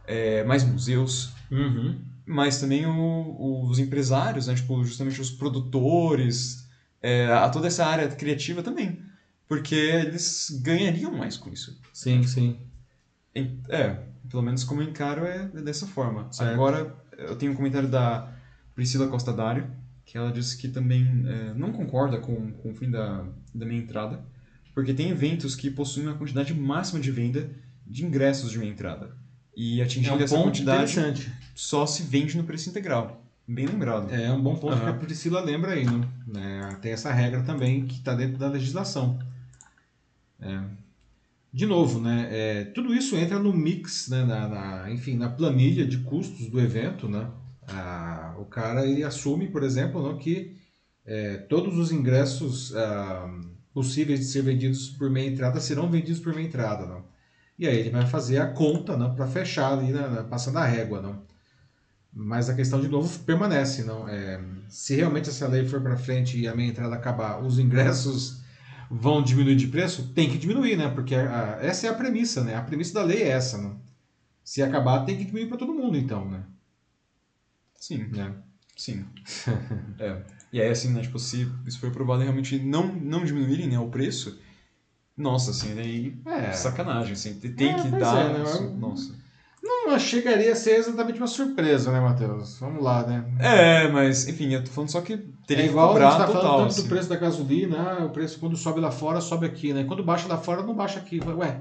é, 0.07 0.45
mais 0.45 0.65
museus, 0.65 1.33
uhum. 1.51 1.99
mas 2.27 2.61
também 2.61 2.87
o, 2.87 3.67
os 3.69 3.79
empresários, 3.79 4.47
né? 4.47 4.55
tipo, 4.55 4.85
justamente 4.85 5.21
os 5.21 5.31
produtores, 5.31 6.69
é, 7.01 7.27
a 7.27 7.49
toda 7.49 7.67
essa 7.67 7.85
área 7.85 8.09
criativa 8.09 8.63
também, 8.63 9.01
porque 9.49 9.75
eles 9.75 10.61
ganhariam 10.63 11.13
mais 11.17 11.37
com 11.37 11.51
isso. 11.51 11.79
Sim, 11.93 12.23
sim. 12.23 12.59
É, 13.69 13.99
pelo 14.29 14.43
menos 14.43 14.65
como 14.65 14.83
eu 14.83 14.89
encaro 14.89 15.25
é 15.25 15.47
dessa 15.49 15.87
forma. 15.87 16.31
Certo. 16.33 16.53
Agora, 16.53 16.95
eu 17.17 17.37
tenho 17.37 17.53
um 17.53 17.55
comentário 17.55 17.89
da 17.89 18.33
Priscila 18.75 19.09
Costa 19.09 19.33
Dário, 19.33 19.71
que 20.05 20.17
ela 20.17 20.33
disse 20.33 20.57
que 20.59 20.69
também 20.69 21.25
é, 21.27 21.55
não 21.55 21.73
concorda 21.73 22.19
com, 22.19 22.53
com 22.53 22.71
o 22.71 22.75
fim 22.75 22.91
da, 22.91 23.25
da 23.55 23.65
minha 23.65 23.81
entrada, 23.81 24.23
porque 24.75 24.95
tem 24.95 25.11
eventos 25.11 25.55
que 25.55 25.71
possuem 25.71 26.07
uma 26.07 26.17
quantidade 26.17 26.55
máxima 26.55 27.01
de 27.01 27.11
venda 27.11 27.51
de 27.87 28.05
ingressos 28.05 28.51
de 28.51 28.59
minha 28.59 28.71
entrada. 28.71 29.15
E 29.57 29.83
atingindo 29.83 30.15
é 30.15 30.21
um 30.21 30.23
essa 30.23 30.43
quantidade 30.43 31.33
só 31.55 31.87
se 31.87 32.03
vende 32.03 32.37
no 32.37 32.45
preço 32.45 32.71
integral. 32.71 33.23
Bem 33.47 33.67
lembrado. 33.67 34.13
É 34.13 34.33
um 34.33 34.41
bom 34.41 34.57
ponto 34.57 34.75
uhum. 34.75 34.81
que 34.81 34.87
a 34.87 34.95
Priscila 34.95 35.41
lembra 35.41 35.73
aí, 35.73 35.85
né? 35.85 36.09
É, 36.37 36.75
tem 36.77 36.93
essa 36.93 37.13
regra 37.13 37.43
também 37.43 37.87
que 37.87 37.97
está 37.97 38.15
dentro 38.15 38.39
da 38.39 38.49
legislação. 38.49 39.19
É. 40.41 40.61
De 41.53 41.67
novo, 41.67 42.01
né? 42.01 42.29
É, 42.31 42.65
tudo 42.65 42.95
isso 42.95 43.15
entra 43.17 43.39
no 43.39 43.53
mix, 43.53 44.09
né? 44.09 44.25
Na, 44.25 44.49
na, 44.49 44.91
enfim, 44.91 45.17
na 45.17 45.29
planilha 45.29 45.87
de 45.87 45.99
custos 45.99 46.47
do 46.47 46.59
evento, 46.61 47.09
né? 47.09 47.29
Ah, 47.69 48.35
o 48.39 48.45
cara 48.45 48.87
ele 48.87 49.05
assume, 49.05 49.49
por 49.49 49.63
exemplo, 49.63 50.03
não, 50.03 50.19
que 50.19 50.57
é, 51.05 51.37
todos 51.37 51.77
os 51.77 51.93
ingressos 51.93 52.75
ah, 52.75 53.29
possíveis 53.75 54.21
de 54.21 54.27
ser 54.27 54.43
vendidos 54.43 54.89
por 54.91 55.11
meia 55.11 55.29
entrada 55.29 55.61
serão 55.61 55.91
vendidos 55.91 56.21
por 56.21 56.35
meia 56.35 56.47
entrada, 56.47 56.87
não? 56.87 57.12
E 57.59 57.67
aí 57.67 57.79
ele 57.79 57.91
vai 57.91 58.07
fazer 58.07 58.39
a 58.39 58.49
conta 58.49 58.97
não, 58.97 59.15
para 59.15 59.27
fechar 59.27 59.73
ali, 59.73 59.93
né, 59.93 60.27
passando 60.29 60.59
a 60.59 60.65
régua. 60.65 61.01
Não. 61.01 61.23
Mas 62.13 62.49
a 62.49 62.55
questão, 62.55 62.81
de 62.81 62.89
novo, 62.89 63.19
permanece. 63.21 63.85
Não? 63.85 64.09
É, 64.09 64.41
se 64.69 64.95
realmente 64.97 65.31
essa 65.31 65.49
lei 65.49 65.67
for 65.67 65.81
para 65.81 65.97
frente 65.97 66.39
e 66.39 66.47
a 66.47 66.55
meia 66.55 66.69
entrada 66.69 66.95
acabar, 66.95 67.43
os 67.43 67.59
ingressos 67.59 68.43
vão 68.91 69.23
diminuir 69.23 69.57
de 69.57 69.69
preço? 69.69 70.13
Tem 70.13 70.29
que 70.29 70.37
diminuir, 70.37 70.77
né? 70.77 70.89
Porque 70.89 71.15
a, 71.15 71.57
a, 71.57 71.65
essa 71.65 71.87
é 71.87 71.91
a 71.91 71.95
premissa, 71.95 72.45
né? 72.45 72.55
A 72.55 72.63
premissa 72.63 72.95
da 72.95 73.03
lei 73.03 73.23
é 73.23 73.29
essa. 73.29 73.57
Não? 73.57 73.81
Se 74.45 74.63
acabar, 74.63 75.05
tem 75.05 75.17
que 75.17 75.25
diminuir 75.25 75.49
para 75.49 75.57
todo 75.57 75.75
mundo, 75.75 75.97
então, 75.97 76.29
né? 76.29 76.45
Sim. 77.75 78.11
É. 78.19 78.33
Sim. 78.77 79.07
é. 79.99 80.23
E 80.53 80.61
aí, 80.61 80.69
assim, 80.69 80.93
né, 80.93 81.01
tipo, 81.01 81.19
se 81.19 81.51
isso 81.67 81.81
for 81.81 81.89
aprovado 81.89 82.23
realmente 82.23 82.59
não, 82.59 82.95
não 82.95 83.25
diminuírem 83.25 83.69
né, 83.69 83.79
o 83.79 83.89
preço, 83.89 84.39
nossa, 85.17 85.51
assim, 85.51 85.79
aí 85.79 86.17
é. 86.27 86.53
sacanagem, 86.53 87.13
assim, 87.13 87.35
tem 87.35 87.71
é, 87.71 87.75
que 87.75 87.89
dar. 87.89 88.19
É, 88.19 88.39
né? 88.39 88.77
Nossa. 88.79 89.23
Não 89.63 89.97
chegaria 89.99 90.53
a 90.53 90.57
ser 90.57 90.79
exatamente 90.79 91.19
uma 91.19 91.27
surpresa, 91.29 91.93
né, 91.93 92.01
Matheus? 92.01 92.59
Vamos 92.59 92.83
lá, 92.83 93.07
né? 93.07 93.25
É, 93.39 93.89
mas, 93.89 94.27
enfim, 94.27 94.53
eu 94.53 94.65
tô 94.65 94.71
falando 94.71 94.91
só 94.91 95.01
que 95.01 95.17
teria 95.47 95.65
é 95.65 95.69
igual 95.69 95.89
que 95.89 95.93
cobrar 95.95 96.09
a 96.09 96.11
gente 96.11 96.21
tá 96.21 96.27
total, 96.27 96.43
falando 96.43 96.59
tanto 96.59 96.71
assim. 96.71 96.83
do 96.83 96.89
preço 96.89 97.09
da 97.09 97.17
gasolina, 97.17 97.79
ah, 97.79 98.05
o 98.05 98.11
preço 98.11 98.41
quando 98.41 98.57
sobe 98.57 98.81
lá 98.81 98.91
fora, 98.91 99.21
sobe 99.21 99.47
aqui, 99.47 99.73
né? 99.73 99.85
Quando 99.85 100.03
baixa 100.03 100.27
lá 100.27 100.37
fora, 100.37 100.63
não 100.63 100.75
baixa 100.75 100.99
aqui. 100.99 101.21
Ué. 101.21 101.61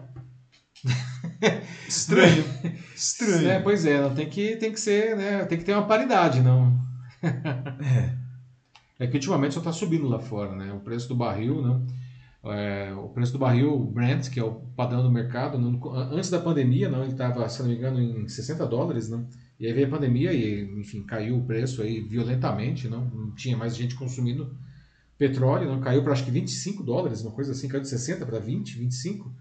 Estranho. 1.87 2.43
Estranho. 2.95 3.49
É, 3.49 3.59
pois 3.59 3.85
é, 3.85 4.01
não 4.01 4.15
tem 4.15 4.27
que, 4.27 4.55
tem 4.55 4.71
que 4.71 4.79
ser, 4.79 5.15
né? 5.15 5.45
Tem 5.45 5.57
que 5.57 5.63
ter 5.63 5.73
uma 5.73 5.85
paridade, 5.85 6.41
não. 6.41 6.79
é. 7.21 8.21
É 8.99 9.07
que 9.07 9.15
ultimamente 9.15 9.53
só 9.53 9.61
tá 9.61 9.71
subindo 9.71 10.07
lá 10.07 10.19
fora, 10.19 10.55
né? 10.55 10.71
O 10.73 10.79
preço 10.79 11.07
do 11.07 11.15
barril, 11.15 11.61
não. 11.61 11.85
É, 12.43 12.91
o 12.93 13.09
preço 13.09 13.33
do 13.33 13.39
barril 13.39 13.77
Brent, 13.79 14.29
que 14.29 14.39
é 14.39 14.43
o 14.43 14.55
padrão 14.75 15.03
do 15.03 15.11
mercado, 15.11 15.59
no, 15.59 15.93
antes 15.93 16.29
da 16.29 16.39
pandemia, 16.39 16.89
não, 16.89 17.03
ele 17.03 17.11
estava, 17.11 17.47
se 17.47 17.61
não 17.61 17.69
me 17.69 17.75
engano, 17.75 18.01
em 18.01 18.27
60 18.27 18.65
dólares, 18.65 19.09
não? 19.09 19.27
E 19.59 19.67
aí 19.67 19.73
veio 19.73 19.85
a 19.85 19.89
pandemia 19.91 20.33
e, 20.33 20.63
enfim, 20.79 21.03
caiu 21.03 21.37
o 21.37 21.45
preço 21.45 21.83
aí 21.83 22.01
violentamente, 22.01 22.87
não, 22.87 23.05
não 23.05 23.31
tinha 23.35 23.55
mais 23.55 23.75
gente 23.75 23.93
consumindo 23.93 24.55
petróleo, 25.19 25.69
não 25.69 25.79
caiu 25.79 26.03
para 26.03 26.13
acho 26.13 26.25
que 26.25 26.31
25 26.31 26.81
dólares, 26.81 27.21
uma 27.21 27.31
coisa 27.31 27.51
assim, 27.51 27.67
caiu 27.67 27.81
de 27.81 27.89
60 27.89 28.25
para 28.25 28.39
20, 28.39 28.79
25. 28.79 29.31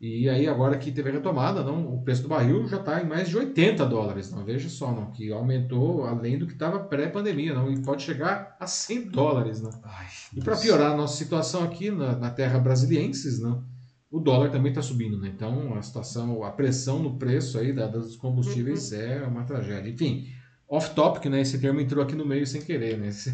E 0.00 0.28
aí 0.28 0.46
agora 0.46 0.78
que 0.78 0.92
teve 0.92 1.10
a 1.10 1.12
retomada, 1.12 1.64
não, 1.64 1.92
o 1.92 2.02
preço 2.02 2.22
do 2.22 2.28
barril 2.28 2.68
já 2.68 2.76
está 2.76 3.02
em 3.02 3.06
mais 3.06 3.28
de 3.28 3.36
80 3.36 3.84
dólares, 3.84 4.30
não 4.30 4.44
veja 4.44 4.68
só, 4.68 4.92
não, 4.92 5.10
que 5.10 5.32
aumentou 5.32 6.04
além 6.04 6.38
do 6.38 6.46
que 6.46 6.52
estava 6.52 6.78
pré-pandemia, 6.78 7.52
não, 7.52 7.68
e 7.68 7.82
pode 7.82 8.04
chegar 8.04 8.56
a 8.60 8.66
100 8.66 9.08
dólares, 9.08 9.60
não. 9.60 9.70
Ai, 9.82 10.06
e 10.36 10.40
para 10.40 10.56
piorar 10.56 10.92
a 10.92 10.96
nossa 10.96 11.16
situação 11.16 11.64
aqui 11.64 11.90
na, 11.90 12.14
na 12.14 12.30
terra 12.30 12.60
brasilienses, 12.60 13.40
não, 13.40 13.64
o 14.10 14.20
dólar 14.20 14.50
também 14.50 14.70
está 14.70 14.80
subindo, 14.80 15.18
né? 15.18 15.32
Então 15.34 15.74
a 15.74 15.82
situação, 15.82 16.44
a 16.44 16.50
pressão 16.50 17.02
no 17.02 17.18
preço 17.18 17.58
aí 17.58 17.72
da, 17.72 17.88
dos 17.88 18.16
combustíveis 18.16 18.92
uhum. 18.92 18.98
é 18.98 19.22
uma 19.26 19.44
tragédia. 19.44 19.90
Enfim, 19.90 20.26
off 20.68 20.94
topic, 20.94 21.26
né? 21.26 21.40
Esse 21.40 21.58
termo 21.58 21.80
entrou 21.80 22.02
aqui 22.02 22.14
no 22.14 22.24
meio 22.24 22.46
sem 22.46 22.62
querer, 22.62 22.96
né? 22.98 23.08
Esse, 23.10 23.30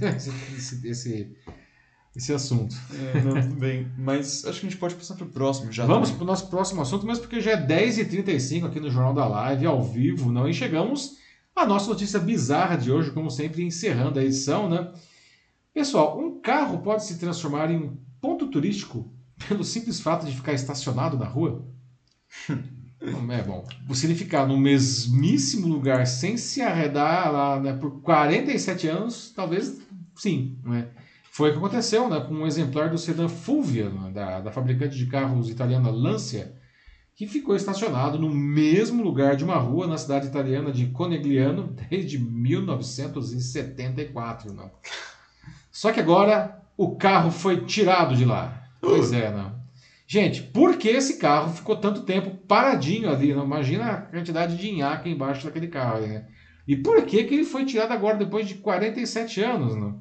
esse, 0.56 0.88
esse 0.88 1.36
esse 2.16 2.32
assunto. 2.32 2.76
É, 2.92 3.20
não, 3.20 3.40
tudo 3.40 3.56
bem. 3.56 3.90
Mas 3.98 4.44
acho 4.44 4.60
que 4.60 4.66
a 4.66 4.70
gente 4.70 4.78
pode 4.78 4.94
passar 4.94 5.16
para 5.16 5.26
o 5.26 5.30
próximo 5.30 5.72
já. 5.72 5.84
Vamos 5.84 6.10
para 6.10 6.22
o 6.22 6.26
nosso 6.26 6.48
próximo 6.48 6.80
assunto, 6.80 7.06
mesmo 7.06 7.22
porque 7.22 7.40
já 7.40 7.52
é 7.52 7.66
10h35 7.66 8.66
aqui 8.66 8.78
no 8.78 8.90
Jornal 8.90 9.12
da 9.12 9.26
Live, 9.26 9.66
ao 9.66 9.82
vivo, 9.82 10.30
não? 10.30 10.48
E 10.48 10.54
chegamos 10.54 11.16
à 11.56 11.66
nossa 11.66 11.88
notícia 11.88 12.20
bizarra 12.20 12.76
de 12.76 12.90
hoje, 12.90 13.10
como 13.10 13.30
sempre, 13.30 13.64
encerrando 13.64 14.18
a 14.18 14.24
edição, 14.24 14.68
né? 14.68 14.92
Pessoal, 15.72 16.18
um 16.18 16.40
carro 16.40 16.78
pode 16.78 17.04
se 17.04 17.18
transformar 17.18 17.70
em 17.70 17.78
um 17.78 17.96
ponto 18.20 18.46
turístico 18.46 19.12
pelo 19.48 19.64
simples 19.64 20.00
fato 20.00 20.24
de 20.24 20.36
ficar 20.36 20.52
estacionado 20.52 21.18
na 21.18 21.26
rua? 21.26 21.66
é 23.30 23.42
bom. 23.42 23.66
Se 23.92 24.06
ele 24.06 24.14
ficar 24.14 24.46
no 24.46 24.56
mesmíssimo 24.56 25.66
lugar 25.66 26.06
sem 26.06 26.36
se 26.36 26.62
arredar 26.62 27.32
lá 27.32 27.60
né, 27.60 27.72
por 27.72 28.00
47 28.00 28.88
anos, 28.88 29.32
talvez 29.34 29.80
sim, 30.16 30.58
não 30.62 30.74
é? 30.74 30.88
Foi 31.34 31.48
o 31.48 31.52
que 31.52 31.58
aconteceu 31.58 32.08
né, 32.08 32.20
com 32.20 32.32
um 32.32 32.46
exemplar 32.46 32.88
do 32.90 32.96
sedã 32.96 33.26
Fulvia, 33.26 33.90
né, 33.90 34.12
da, 34.12 34.40
da 34.40 34.52
fabricante 34.52 34.96
de 34.96 35.06
carros 35.06 35.50
italiana 35.50 35.90
Lancia, 35.90 36.54
que 37.12 37.26
ficou 37.26 37.56
estacionado 37.56 38.20
no 38.20 38.32
mesmo 38.32 39.02
lugar 39.02 39.34
de 39.34 39.42
uma 39.42 39.56
rua 39.56 39.88
na 39.88 39.98
cidade 39.98 40.28
italiana 40.28 40.70
de 40.70 40.86
Conegliano 40.86 41.74
desde 41.90 42.20
1974. 42.20 44.52
Né? 44.52 44.70
Só 45.72 45.90
que 45.90 45.98
agora 45.98 46.62
o 46.76 46.94
carro 46.94 47.32
foi 47.32 47.64
tirado 47.64 48.14
de 48.14 48.24
lá. 48.24 48.68
Pois 48.80 49.12
é, 49.12 49.32
né? 49.32 49.50
Gente, 50.06 50.40
por 50.40 50.76
que 50.76 50.88
esse 50.88 51.18
carro 51.18 51.52
ficou 51.52 51.74
tanto 51.74 52.02
tempo 52.02 52.30
paradinho 52.46 53.10
ali? 53.10 53.34
Né? 53.34 53.42
Imagina 53.42 53.90
a 53.90 54.02
quantidade 54.02 54.56
de 54.56 54.70
nhaca 54.70 55.08
embaixo 55.08 55.44
daquele 55.44 55.66
carro. 55.66 56.06
Né? 56.06 56.28
E 56.68 56.76
por 56.76 57.02
que, 57.02 57.24
que 57.24 57.34
ele 57.34 57.44
foi 57.44 57.64
tirado 57.64 57.90
agora 57.90 58.16
depois 58.16 58.46
de 58.46 58.54
47 58.54 59.42
anos? 59.42 59.74
Né? 59.74 59.94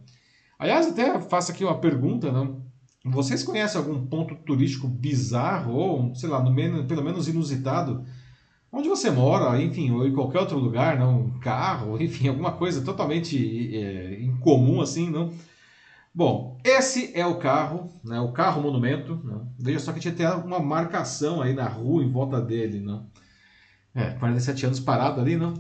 Aliás, 0.64 0.88
até 0.88 1.20
faço 1.20 1.52
aqui 1.52 1.66
uma 1.66 1.78
pergunta, 1.78 2.32
não? 2.32 2.64
Vocês 3.04 3.44
conhecem 3.44 3.78
algum 3.78 4.06
ponto 4.06 4.34
turístico 4.34 4.88
bizarro 4.88 5.74
ou, 5.74 6.16
sei 6.16 6.30
lá, 6.30 6.42
no 6.42 6.54
menos, 6.54 6.86
pelo 6.86 7.04
menos 7.04 7.28
inusitado, 7.28 8.06
onde 8.72 8.88
você 8.88 9.12
mora, 9.12 9.62
enfim, 9.62 9.92
ou 9.92 10.08
em 10.08 10.14
qualquer 10.14 10.40
outro 10.40 10.58
lugar, 10.58 10.98
não, 10.98 11.20
um 11.20 11.40
carro, 11.42 12.00
enfim, 12.02 12.30
alguma 12.30 12.54
coisa 12.54 12.82
totalmente 12.82 13.76
é, 13.76 14.22
incomum 14.22 14.80
assim, 14.80 15.10
não? 15.10 15.34
Bom, 16.16 16.58
esse 16.64 17.12
é 17.14 17.26
o 17.26 17.36
carro, 17.40 17.90
né, 18.02 18.22
o 18.22 18.32
carro 18.32 18.62
monumento. 18.62 19.20
Não? 19.22 19.52
Veja 19.60 19.80
só 19.80 19.92
que 19.92 20.00
tinha 20.00 20.14
até 20.14 20.30
uma 20.34 20.62
marcação 20.62 21.42
aí 21.42 21.54
na 21.54 21.68
rua 21.68 22.02
em 22.06 22.10
volta 22.10 22.40
dele, 22.40 22.80
não? 22.80 23.06
É, 23.94 24.12
47 24.12 24.68
anos 24.68 24.80
parado 24.80 25.20
ali, 25.20 25.36
não? 25.36 25.56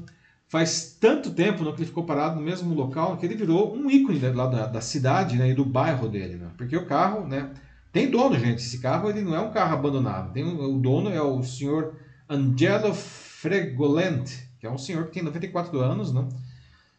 Faz 0.53 0.95
tanto 0.99 1.31
tempo 1.31 1.63
que 1.73 1.81
ele 1.81 1.87
ficou 1.87 2.05
parado 2.05 2.35
no 2.35 2.41
mesmo 2.43 2.75
local 2.75 3.17
que 3.17 3.25
ele 3.25 3.33
virou 3.33 3.75
um 3.75 3.89
ícone 3.89 4.19
lá 4.19 4.45
da, 4.45 4.67
da 4.67 4.81
cidade 4.81 5.35
né, 5.35 5.49
e 5.49 5.55
do 5.55 5.65
bairro 5.65 6.07
dele. 6.07 6.35
Né? 6.35 6.47
Porque 6.55 6.77
o 6.77 6.85
carro 6.85 7.25
né, 7.25 7.49
tem 7.91 8.07
dono, 8.07 8.37
gente. 8.37 8.59
Esse 8.59 8.77
carro 8.77 9.09
ele 9.09 9.23
não 9.23 9.33
é 9.33 9.39
um 9.39 9.49
carro 9.49 9.73
abandonado. 9.73 10.31
Tem, 10.31 10.43
o 10.43 10.77
dono 10.77 11.09
é 11.09 11.19
o 11.19 11.41
senhor 11.41 11.95
Angelo 12.29 12.93
Fregolente, 12.93 14.47
que 14.59 14.67
é 14.67 14.69
um 14.69 14.77
senhor 14.77 15.07
que 15.07 15.13
tem 15.13 15.23
94 15.23 15.79
anos. 15.79 16.13
Né? 16.13 16.29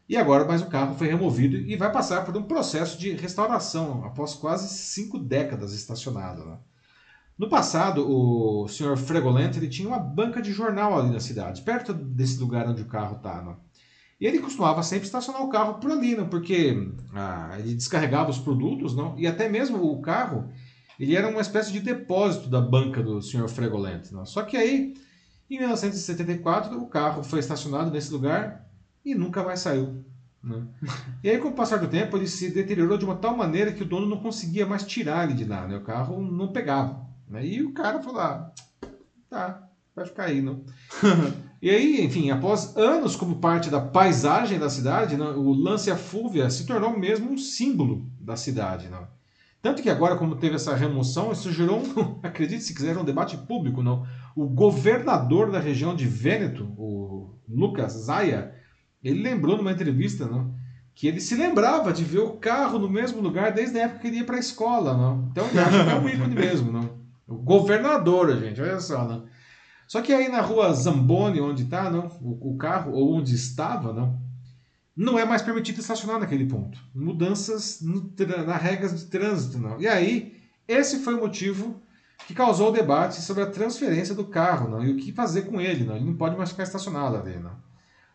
E 0.08 0.16
agora, 0.16 0.44
mas 0.44 0.60
o 0.60 0.66
carro 0.66 0.96
foi 0.96 1.06
removido 1.06 1.56
e 1.56 1.76
vai 1.76 1.92
passar 1.92 2.24
por 2.24 2.36
um 2.36 2.42
processo 2.42 2.98
de 2.98 3.12
restauração 3.12 4.04
após 4.04 4.34
quase 4.34 4.68
cinco 4.68 5.16
décadas 5.16 5.72
estacionado. 5.72 6.44
Né? 6.44 6.56
No 7.36 7.48
passado, 7.48 8.08
o 8.08 8.68
Sr. 8.68 8.96
Fregolente 8.96 9.58
ele 9.58 9.68
tinha 9.68 9.88
uma 9.88 9.98
banca 9.98 10.40
de 10.40 10.52
jornal 10.52 10.98
ali 10.98 11.10
na 11.10 11.18
cidade, 11.18 11.62
perto 11.62 11.92
desse 11.92 12.38
lugar 12.38 12.68
onde 12.68 12.82
o 12.82 12.86
carro 12.86 13.16
estava. 13.16 13.58
E 14.20 14.26
ele 14.26 14.38
costumava 14.38 14.82
sempre 14.82 15.06
estacionar 15.06 15.42
o 15.42 15.48
carro 15.48 15.74
por 15.74 15.90
ali, 15.90 16.14
não? 16.14 16.28
porque 16.28 16.88
ah, 17.12 17.56
ele 17.58 17.74
descarregava 17.74 18.30
os 18.30 18.38
produtos, 18.38 18.94
não? 18.94 19.18
e 19.18 19.26
até 19.26 19.48
mesmo 19.48 19.82
o 19.82 20.00
carro 20.00 20.48
ele 20.98 21.16
era 21.16 21.28
uma 21.28 21.40
espécie 21.40 21.72
de 21.72 21.80
depósito 21.80 22.48
da 22.48 22.60
banca 22.60 23.02
do 23.02 23.20
Sr. 23.20 23.48
Fregolente. 23.48 24.14
Não? 24.14 24.24
Só 24.24 24.42
que 24.42 24.56
aí, 24.56 24.94
em 25.50 25.58
1974, 25.58 26.80
o 26.80 26.86
carro 26.86 27.24
foi 27.24 27.40
estacionado 27.40 27.90
nesse 27.90 28.12
lugar 28.12 28.66
e 29.04 29.14
nunca 29.14 29.42
mais 29.42 29.60
saiu. 29.60 30.04
Né? 30.42 30.62
E 31.22 31.30
aí, 31.30 31.38
com 31.38 31.48
o 31.48 31.52
passar 31.52 31.78
do 31.78 31.88
tempo, 31.88 32.16
ele 32.16 32.28
se 32.28 32.50
deteriorou 32.50 32.98
de 32.98 33.04
uma 33.04 33.16
tal 33.16 33.36
maneira 33.36 33.72
que 33.72 33.82
o 33.82 33.86
dono 33.86 34.06
não 34.06 34.18
conseguia 34.18 34.66
mais 34.66 34.84
tirar 34.84 35.24
ele 35.24 35.34
de 35.34 35.44
lá. 35.44 35.66
Né? 35.66 35.76
O 35.76 35.82
carro 35.82 36.20
não 36.20 36.52
pegava. 36.52 37.04
Né? 37.28 37.46
E 37.46 37.62
o 37.62 37.72
cara 37.72 38.02
falou: 38.02 38.20
ah, 38.20 38.52
tá, 39.28 39.68
vai 39.94 40.04
ficar 40.04 40.24
aí, 40.24 40.40
não. 40.40 40.64
e 41.60 41.70
aí, 41.70 42.04
enfim, 42.04 42.30
após 42.30 42.76
anos 42.76 43.16
como 43.16 43.36
parte 43.36 43.70
da 43.70 43.80
paisagem 43.80 44.58
da 44.58 44.70
cidade, 44.70 45.16
não, 45.16 45.38
o 45.38 45.52
Lancia 45.52 45.96
Fúvia 45.96 46.48
se 46.50 46.66
tornou 46.66 46.98
mesmo 46.98 47.30
um 47.30 47.38
símbolo 47.38 48.06
da 48.20 48.36
cidade. 48.36 48.88
Não. 48.88 49.06
Tanto 49.64 49.82
que 49.82 49.88
agora, 49.88 50.16
como 50.16 50.36
teve 50.36 50.56
essa 50.56 50.74
remoção, 50.74 51.32
isso 51.32 51.50
gerou, 51.50 51.80
um, 51.80 52.18
acredite 52.26 52.62
se 52.62 52.74
quiser, 52.74 52.98
um 52.98 53.04
debate 53.04 53.36
público. 53.38 53.82
não. 53.82 54.06
O 54.36 54.46
governador 54.46 55.50
da 55.50 55.58
região 55.58 55.96
de 55.96 56.06
Vêneto, 56.06 56.64
o 56.76 57.30
Lucas 57.48 57.92
Zaya, 57.92 58.54
ele 59.02 59.22
lembrou 59.22 59.56
numa 59.56 59.72
entrevista 59.72 60.26
não, 60.26 60.54
que 60.94 61.06
ele 61.06 61.20
se 61.20 61.34
lembrava 61.34 61.92
de 61.92 62.04
ver 62.04 62.20
o 62.20 62.32
carro 62.32 62.78
no 62.78 62.88
mesmo 62.88 63.20
lugar 63.20 63.52
desde 63.52 63.78
a 63.78 63.84
época 63.84 64.00
que 64.00 64.06
ele 64.08 64.18
ia 64.18 64.24
para 64.24 64.36
a 64.36 64.40
escola. 64.40 64.94
Não. 64.94 65.28
Então 65.30 65.46
ele 65.48 65.58
acha 65.58 65.84
que 65.84 65.90
é 65.90 65.94
um 65.94 66.08
ícone 66.08 66.34
mesmo. 66.34 66.70
Não. 66.70 66.83
O 67.26 67.36
governador, 67.36 68.36
gente, 68.38 68.60
olha 68.60 68.80
só, 68.80 69.06
não. 69.06 69.24
Só 69.86 70.02
que 70.02 70.12
aí 70.12 70.28
na 70.28 70.40
rua 70.40 70.72
Zamboni, 70.72 71.40
onde 71.40 71.64
está, 71.64 71.90
não, 71.90 72.06
o, 72.20 72.52
o, 72.52 72.56
carro, 72.56 72.92
ou 72.92 73.14
onde 73.14 73.34
estava, 73.34 73.92
não, 73.92 74.18
não 74.96 75.18
é 75.18 75.24
mais 75.24 75.42
permitido 75.42 75.80
estacionar 75.80 76.20
naquele 76.20 76.46
ponto. 76.46 76.78
Mudanças 76.94 77.80
no, 77.80 78.12
na 78.46 78.56
regras 78.56 78.98
de 78.98 79.06
trânsito, 79.06 79.58
não. 79.58 79.80
E 79.80 79.86
aí, 79.86 80.40
esse 80.68 81.00
foi 81.00 81.14
o 81.14 81.20
motivo 81.20 81.80
que 82.26 82.34
causou 82.34 82.68
o 82.68 82.72
debate 82.72 83.20
sobre 83.20 83.42
a 83.42 83.50
transferência 83.50 84.14
do 84.14 84.24
carro, 84.24 84.68
não, 84.68 84.84
e 84.84 84.92
o 84.92 84.96
que 84.96 85.12
fazer 85.12 85.42
com 85.42 85.60
ele, 85.60 85.84
não. 85.84 85.96
Ele 85.96 86.06
não 86.06 86.16
pode 86.16 86.36
mais 86.36 86.50
ficar 86.50 86.62
estacionado 86.62 87.16
ali, 87.16 87.38
não. 87.38 87.52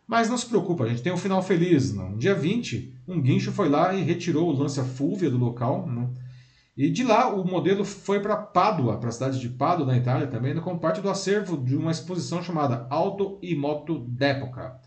Mas 0.07 0.27
não 0.27 0.37
se 0.37 0.47
preocupa, 0.47 0.83
a 0.83 0.89
gente 0.89 1.03
tem 1.03 1.13
um 1.13 1.17
final 1.17 1.41
feliz, 1.43 1.93
não. 1.93 2.11
No 2.11 2.17
dia 2.17 2.33
20, 2.33 2.95
um 3.07 3.21
guincho 3.21 3.51
foi 3.51 3.69
lá 3.69 3.93
e 3.93 4.01
retirou 4.01 4.49
o 4.49 4.57
Lancia 4.57 4.83
Fulvia 4.83 5.29
do 5.29 5.37
local, 5.37 5.85
não 5.87 6.11
e 6.81 6.89
de 6.89 7.03
lá 7.03 7.27
o 7.35 7.45
modelo 7.45 7.83
foi 7.83 8.21
para 8.21 8.37
Pádua, 8.37 8.97
para 8.97 9.09
a 9.09 9.11
cidade 9.11 9.37
de 9.37 9.49
Pádua, 9.49 9.85
na 9.85 9.97
Itália 9.97 10.27
também, 10.27 10.55
como 10.61 10.79
parte 10.79 11.01
do 11.01 11.09
acervo 11.09 11.57
de 11.57 11.75
uma 11.75 11.91
exposição 11.91 12.41
chamada 12.41 12.87
Auto 12.89 13.37
e 13.41 13.53
Moto 13.53 13.99
d'Epoca, 14.07 14.79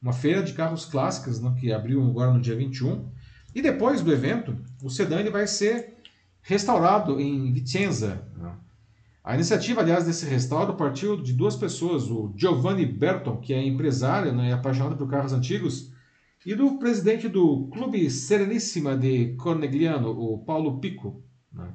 uma 0.00 0.12
feira 0.12 0.44
de 0.44 0.52
carros 0.52 0.84
clássicos 0.84 1.40
né, 1.40 1.52
que 1.58 1.72
abriu 1.72 2.04
agora 2.04 2.32
no 2.32 2.40
dia 2.40 2.54
21. 2.54 3.04
E 3.52 3.60
depois 3.60 4.00
do 4.00 4.12
evento, 4.12 4.56
o 4.80 4.88
sedã 4.88 5.18
ele 5.18 5.28
vai 5.28 5.48
ser 5.48 5.96
restaurado 6.40 7.20
em 7.20 7.52
Vicenza. 7.52 8.24
Né? 8.36 8.52
A 9.24 9.34
iniciativa, 9.34 9.80
aliás, 9.80 10.06
desse 10.06 10.26
restauro 10.26 10.74
partiu 10.74 11.20
de 11.20 11.32
duas 11.32 11.56
pessoas, 11.56 12.08
o 12.08 12.32
Giovanni 12.36 12.86
Berton, 12.86 13.38
que 13.38 13.52
é 13.52 13.60
empresário 13.60 14.32
né, 14.32 14.50
e 14.50 14.52
apaixonado 14.52 14.96
por 14.96 15.10
carros 15.10 15.32
antigos, 15.32 15.90
e 16.46 16.54
do 16.54 16.78
presidente 16.78 17.28
do 17.28 17.66
Clube 17.72 18.08
Serenissima 18.08 18.96
de 18.96 19.34
Cornegliano, 19.34 20.10
o 20.10 20.38
Paulo 20.38 20.78
Pico. 20.78 21.28
Né? 21.52 21.68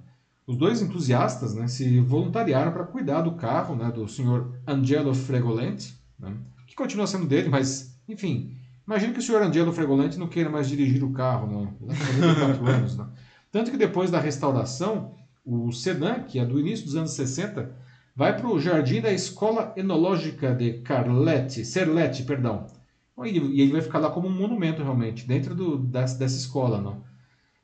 Os 0.47 0.55
dois 0.55 0.81
entusiastas 0.81 1.55
né, 1.55 1.67
se 1.67 1.99
voluntariaram 2.01 2.71
para 2.71 2.83
cuidar 2.83 3.21
do 3.21 3.33
carro 3.33 3.75
né, 3.75 3.91
do 3.91 4.07
senhor 4.07 4.53
Angelo 4.67 5.13
Fregolente, 5.13 5.99
né, 6.19 6.33
que 6.67 6.75
continua 6.75 7.07
sendo 7.07 7.25
dele, 7.25 7.49
mas, 7.49 7.99
enfim, 8.07 8.55
imagino 8.85 9.13
que 9.13 9.19
o 9.19 9.23
senhor 9.23 9.41
Angelo 9.41 9.73
Fregolente 9.73 10.19
não 10.19 10.27
queira 10.27 10.49
mais 10.49 10.67
dirigir 10.67 11.03
o 11.03 11.11
carro, 11.11 11.47
né, 11.47 11.73
anos. 12.73 12.95
Né? 12.95 13.07
Tanto 13.51 13.71
que 13.71 13.77
depois 13.77 14.11
da 14.11 14.19
restauração, 14.19 15.15
o 15.43 15.71
sedã, 15.71 16.21
que 16.21 16.39
é 16.39 16.45
do 16.45 16.59
início 16.59 16.85
dos 16.85 16.95
anos 16.95 17.11
60, 17.11 17.71
vai 18.15 18.35
para 18.35 18.47
o 18.47 18.59
jardim 18.59 19.01
da 19.01 19.11
Escola 19.11 19.73
Enológica 19.75 20.53
de 20.53 20.79
Carlete, 20.79 21.65
Serlete, 21.65 22.23
perdão. 22.23 22.67
E 23.23 23.61
ele 23.61 23.71
vai 23.71 23.81
ficar 23.81 23.99
lá 23.99 24.09
como 24.09 24.27
um 24.27 24.31
monumento, 24.31 24.83
realmente, 24.83 25.25
dentro 25.25 25.55
do, 25.55 25.77
dessa, 25.77 26.17
dessa 26.17 26.37
escola. 26.37 26.81
Não? 26.81 27.03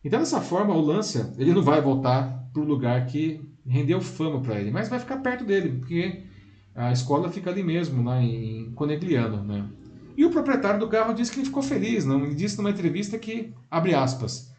Então, 0.03 0.19
dessa 0.19 0.41
forma, 0.41 0.73
o 0.73 0.81
Lancia 0.81 1.31
ele 1.37 1.53
não 1.53 1.61
vai 1.61 1.81
voltar 1.81 2.49
para 2.51 2.61
o 2.61 2.65
lugar 2.65 3.05
que 3.05 3.41
rendeu 3.65 4.01
fama 4.01 4.41
para 4.41 4.59
ele, 4.59 4.71
mas 4.71 4.89
vai 4.89 4.99
ficar 4.99 5.17
perto 5.17 5.45
dele, 5.45 5.77
porque 5.79 6.23
a 6.75 6.91
escola 6.91 7.29
fica 7.29 7.49
ali 7.49 7.63
mesmo, 7.63 8.03
lá 8.03 8.21
em 8.21 8.71
Conegliano, 8.71 9.43
né? 9.43 9.65
E 10.17 10.25
o 10.25 10.29
proprietário 10.29 10.79
do 10.79 10.87
carro 10.87 11.13
disse 11.13 11.31
que 11.31 11.39
ele 11.39 11.45
ficou 11.45 11.63
feliz, 11.63 12.05
não? 12.05 12.23
Ele 12.25 12.35
disse 12.35 12.57
numa 12.57 12.71
entrevista 12.71 13.17
que, 13.17 13.53
abre 13.69 13.93
aspas, 13.93 14.51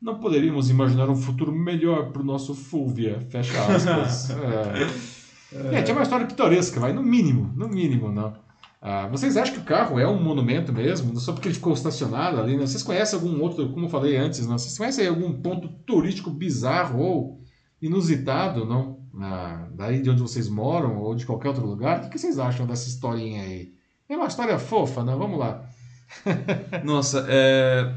não 0.00 0.18
poderíamos 0.18 0.70
imaginar 0.70 1.08
um 1.08 1.16
futuro 1.16 1.52
melhor 1.52 2.10
para 2.12 2.22
o 2.22 2.24
nosso 2.24 2.54
Fulvia, 2.54 3.20
fecha 3.30 3.58
aspas. 3.66 4.30
é. 5.52 5.88
É 5.88 5.92
uma 5.92 6.02
história 6.02 6.26
pitoresca, 6.26 6.78
vai, 6.78 6.92
no 6.92 7.02
mínimo, 7.02 7.52
no 7.56 7.68
mínimo, 7.68 8.12
não. 8.12 8.34
Ah, 8.80 9.08
vocês 9.08 9.36
acham 9.36 9.54
que 9.54 9.60
o 9.60 9.64
carro 9.64 9.98
é 9.98 10.06
um 10.06 10.22
monumento 10.22 10.72
mesmo? 10.72 11.18
Só 11.18 11.32
porque 11.32 11.48
ele 11.48 11.54
ficou 11.54 11.72
estacionado 11.72 12.40
ali? 12.40 12.56
Né? 12.56 12.66
Vocês 12.66 12.82
conhecem 12.82 13.18
algum 13.18 13.40
outro, 13.42 13.68
como 13.70 13.86
eu 13.86 13.90
falei 13.90 14.16
antes, 14.16 14.46
não? 14.46 14.56
vocês 14.56 14.78
conhecem 14.78 15.06
algum 15.08 15.32
ponto 15.32 15.68
turístico 15.84 16.30
bizarro 16.30 17.00
ou 17.00 17.40
inusitado, 17.82 18.64
não? 18.64 18.98
Ah, 19.20 19.68
daí 19.74 20.00
de 20.00 20.10
onde 20.10 20.22
vocês 20.22 20.48
moram 20.48 20.98
ou 20.98 21.14
de 21.14 21.26
qualquer 21.26 21.48
outro 21.48 21.66
lugar? 21.66 22.04
O 22.04 22.08
que, 22.08 22.18
vocês 22.18 22.38
acham 22.38 22.66
dessa 22.66 22.88
historinha 22.88 23.42
aí? 23.42 23.74
É 24.08 24.16
uma 24.16 24.28
história 24.28 24.58
fofa, 24.58 25.02
não? 25.02 25.18
Vamos 25.18 25.40
lá. 25.40 25.68
Nossa, 26.84 27.26
é... 27.28 27.92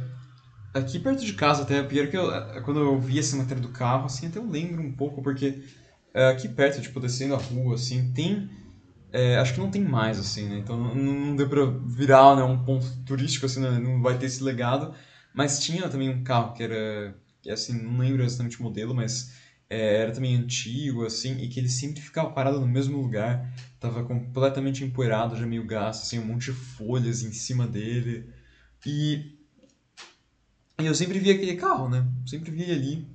aqui 0.74 0.98
perto 0.98 1.24
de 1.24 1.34
casa 1.34 1.62
até, 1.62 1.84
pior 1.84 2.08
que 2.08 2.18
eu, 2.18 2.28
quando 2.64 2.80
eu 2.80 3.00
vi 3.00 3.20
essa 3.20 3.38
matéria 3.38 3.62
do 3.62 3.70
carro, 3.70 4.06
assim, 4.06 4.28
até 4.28 4.40
eu 4.40 4.50
lembro 4.50 4.82
um 4.82 4.92
pouco, 4.92 5.22
porque 5.22 5.62
é, 6.14 6.30
aqui 6.30 6.50
perto, 6.50 6.82
tipo, 6.82 7.00
descendo 7.00 7.36
a 7.36 7.38
rua, 7.38 7.76
assim, 7.76 8.12
tem 8.14 8.50
é, 9.12 9.38
acho 9.38 9.54
que 9.54 9.60
não 9.60 9.70
tem 9.70 9.84
mais, 9.84 10.18
assim, 10.18 10.48
né? 10.48 10.58
Então 10.60 10.78
não, 10.78 10.96
não 10.96 11.36
deu 11.36 11.50
pra 11.50 11.66
virar 11.66 12.36
né, 12.36 12.44
um 12.44 12.64
ponto 12.64 12.86
turístico, 13.06 13.46
assim, 13.46 13.60
né? 13.60 13.78
não 13.78 14.02
vai 14.02 14.18
ter 14.18 14.26
esse 14.28 14.44
legado. 14.44 14.94
Mas 15.34 15.60
tinha 15.60 15.90
também 15.90 16.10
um 16.10 16.24
carro 16.24 16.54
que 16.54 16.64
era, 16.64 17.16
que, 17.42 17.50
assim, 17.50 17.74
não 17.82 17.98
lembro 17.98 18.24
exatamente 18.24 18.60
o 18.60 18.64
modelo, 18.64 18.94
mas 18.94 19.34
é, 19.70 20.02
era 20.02 20.12
também 20.12 20.36
antigo, 20.36 21.06
assim, 21.06 21.38
e 21.40 21.48
que 21.50 21.60
ele 21.60 21.70
sempre 21.70 22.02
ficava 22.02 22.30
parado 22.32 22.60
no 22.60 22.68
mesmo 22.68 23.02
lugar. 23.02 23.54
Tava 23.80 24.04
completamente 24.04 24.84
empoeirado, 24.84 25.36
já 25.36 25.46
meio 25.46 25.66
gasto, 25.66 26.04
assim, 26.04 26.20
um 26.20 26.26
monte 26.26 26.46
de 26.46 26.54
folhas 26.54 27.22
em 27.24 27.32
cima 27.34 27.68
dele. 27.68 28.30
E, 28.86 29.38
e 30.80 30.86
eu 30.86 30.96
sempre 30.96 31.20
via 31.20 31.34
aquele 31.34 31.56
carro, 31.56 31.90
né? 31.90 32.06
Sempre 32.26 32.52
via 32.52 32.74
ali. 32.74 33.08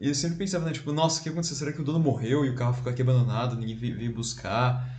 E 0.00 0.08
eu 0.08 0.14
sempre 0.14 0.38
pensava, 0.38 0.64
né, 0.66 0.72
tipo, 0.72 0.92
nossa, 0.92 1.20
o 1.20 1.22
que 1.22 1.28
aconteceu? 1.28 1.56
Será 1.56 1.72
que 1.72 1.80
o 1.80 1.84
dono 1.84 2.00
morreu 2.00 2.44
e 2.44 2.50
o 2.50 2.54
carro 2.54 2.74
ficou 2.74 2.92
aqui 2.92 3.02
abandonado, 3.02 3.56
ninguém 3.56 3.76
veio 3.76 4.12
buscar? 4.12 4.93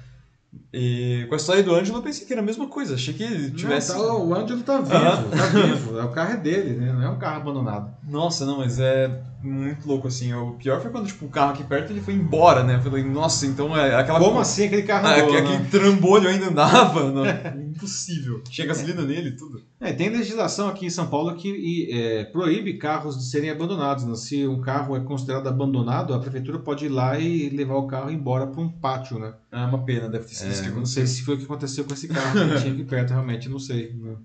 E 0.74 1.26
com 1.28 1.36
a 1.36 1.38
história 1.38 1.64
do 1.64 1.74
Ângelo 1.74 2.00
eu 2.00 2.04
pensei 2.04 2.26
que 2.26 2.34
era 2.34 2.42
a 2.42 2.46
mesma 2.46 2.68
coisa. 2.68 2.96
Achei 2.96 3.14
que 3.14 3.24
ele 3.24 3.52
tivesse. 3.52 3.94
Não, 3.94 4.06
tá, 4.06 4.14
o 4.16 4.34
Ângelo 4.34 4.64
tá 4.64 4.82
vivo, 4.82 5.30
tá 5.30 5.46
vivo. 5.48 6.00
O 6.02 6.12
carro 6.12 6.34
é 6.34 6.38
dele, 6.38 6.76
né? 6.76 6.92
Não 6.92 7.02
é 7.02 7.10
um 7.10 7.18
carro 7.18 7.38
abandonado. 7.38 7.96
Nossa, 8.08 8.46
não, 8.46 8.58
mas 8.58 8.80
é 8.80 9.24
muito 9.42 9.88
louco, 9.88 10.08
assim. 10.08 10.34
O 10.34 10.54
pior 10.54 10.82
foi 10.82 10.92
quando, 10.92 11.08
tipo, 11.08 11.26
o 11.26 11.30
carro 11.30 11.54
aqui 11.54 11.64
perto 11.64 11.92
ele 11.92 12.02
foi 12.02 12.14
embora, 12.14 12.64
né? 12.64 12.76
Eu 12.76 12.82
falei, 12.82 13.04
nossa, 13.04 13.46
então 13.46 13.76
é 13.76 13.96
aquela. 13.96 14.20
Como 14.20 14.40
assim 14.40 14.66
aquele 14.66 14.84
carro 14.84 15.08
ah, 15.08 15.16
andou, 15.16 15.38
Aquele 15.38 15.58
né? 15.58 15.68
trambolho 15.72 16.28
ainda 16.28 16.48
andava? 16.48 17.06
Não, 17.12 17.26
impossível. 17.62 18.42
Tinha 18.44 18.68
gasolina 18.68 19.02
nele 19.04 19.30
e 19.30 19.36
tudo. 19.36 19.62
É, 19.80 19.94
tem 19.94 20.10
legislação 20.10 20.68
aqui 20.68 20.86
em 20.86 20.90
São 20.90 21.08
Paulo 21.08 21.36
que 21.36 21.90
é, 21.92 22.24
proíbe 22.26 22.78
carros 22.78 23.18
de 23.18 23.26
serem 23.26 23.50
abandonados. 23.50 24.04
Né? 24.06 24.16
Se 24.16 24.48
um 24.48 24.62
carro 24.62 24.96
é 24.96 25.00
considerado 25.00 25.48
abandonado, 25.48 26.14
a 26.14 26.20
prefeitura 26.20 26.60
pode 26.60 26.86
ir 26.86 26.90
lá 26.90 27.20
e 27.20 27.50
levar 27.50 27.76
o 27.76 27.88
carro 27.88 28.10
embora 28.10 28.48
para 28.48 28.62
um 28.62 28.70
pátio, 28.70 29.20
né? 29.20 29.34
É 29.52 29.58
uma 29.58 29.84
pena, 29.84 30.10
deve 30.10 30.26
ter 30.26 30.36
sido 30.36 30.45
é, 30.46 30.52
isso 30.52 30.64
que 30.64 30.70
Não 30.70 30.86
sei 30.86 31.08
se 31.08 31.24
foi 31.24 31.36
o 31.36 31.38
que 31.38 31.46
aconteceu 31.46 31.86
com 31.86 31.94
esse 31.94 32.08
carro 32.08 32.34
que 32.34 32.62
tinha 32.62 32.74
aqui 32.74 32.84
perto, 32.84 33.10
realmente, 33.12 33.50
não 33.50 33.60
sei. 33.60 33.94
Né? 33.94 34.16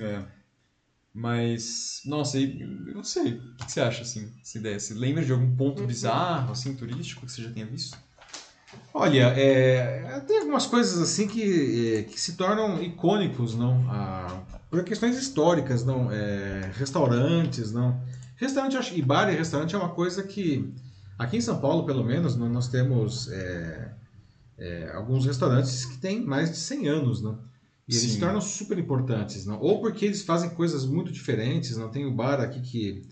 É. 0.00 0.24
Mas, 1.14 2.02
nossa, 2.04 2.38
eu 2.38 2.94
não 2.94 3.02
sei. 3.02 3.34
O 3.34 3.64
que 3.64 3.72
você 3.72 3.80
acha, 3.80 4.02
assim, 4.02 4.32
essa 4.40 4.58
ideia? 4.58 4.78
Você 4.78 4.94
lembra 4.94 5.24
de 5.24 5.32
algum 5.32 5.54
ponto 5.56 5.84
bizarro, 5.84 6.52
assim, 6.52 6.74
turístico 6.74 7.26
que 7.26 7.32
você 7.32 7.42
já 7.42 7.50
tenha 7.50 7.66
visto? 7.66 7.98
Olha, 8.92 9.32
é, 9.36 10.20
tem 10.26 10.40
algumas 10.40 10.66
coisas 10.66 11.00
assim 11.00 11.26
que, 11.26 11.96
é, 11.96 12.02
que 12.02 12.20
se 12.20 12.36
tornam 12.36 12.82
icônicos, 12.82 13.54
não? 13.54 13.84
Ah, 13.88 14.42
por 14.70 14.84
questões 14.84 15.16
históricas, 15.16 15.84
não? 15.84 16.12
É, 16.12 16.70
restaurantes, 16.74 17.72
não? 17.72 18.00
Restaurante 18.36 18.76
acho, 18.76 18.94
e 18.94 19.02
bar 19.02 19.32
e 19.32 19.36
restaurante 19.36 19.74
é 19.74 19.78
uma 19.78 19.88
coisa 19.88 20.22
que 20.22 20.72
aqui 21.18 21.38
em 21.38 21.40
São 21.40 21.60
Paulo, 21.60 21.84
pelo 21.84 22.04
menos, 22.04 22.36
nós 22.36 22.68
temos 22.68 23.28
é, 23.32 23.90
é, 24.58 24.90
alguns 24.92 25.24
restaurantes 25.24 25.84
que 25.84 25.98
têm 25.98 26.24
mais 26.24 26.50
de 26.50 26.56
100 26.56 26.88
anos, 26.88 27.22
não? 27.22 27.38
E 27.86 27.92
eles 27.92 28.02
Sim. 28.02 28.08
se 28.10 28.20
tornam 28.20 28.40
super 28.40 28.78
importantes, 28.78 29.46
não? 29.46 29.58
Ou 29.60 29.80
porque 29.80 30.04
eles 30.04 30.22
fazem 30.22 30.50
coisas 30.50 30.84
muito 30.84 31.10
diferentes, 31.10 31.76
não? 31.76 31.88
Tem 31.88 32.04
o 32.04 32.12
bar 32.12 32.38
aqui 32.38 32.60
que, 32.60 33.06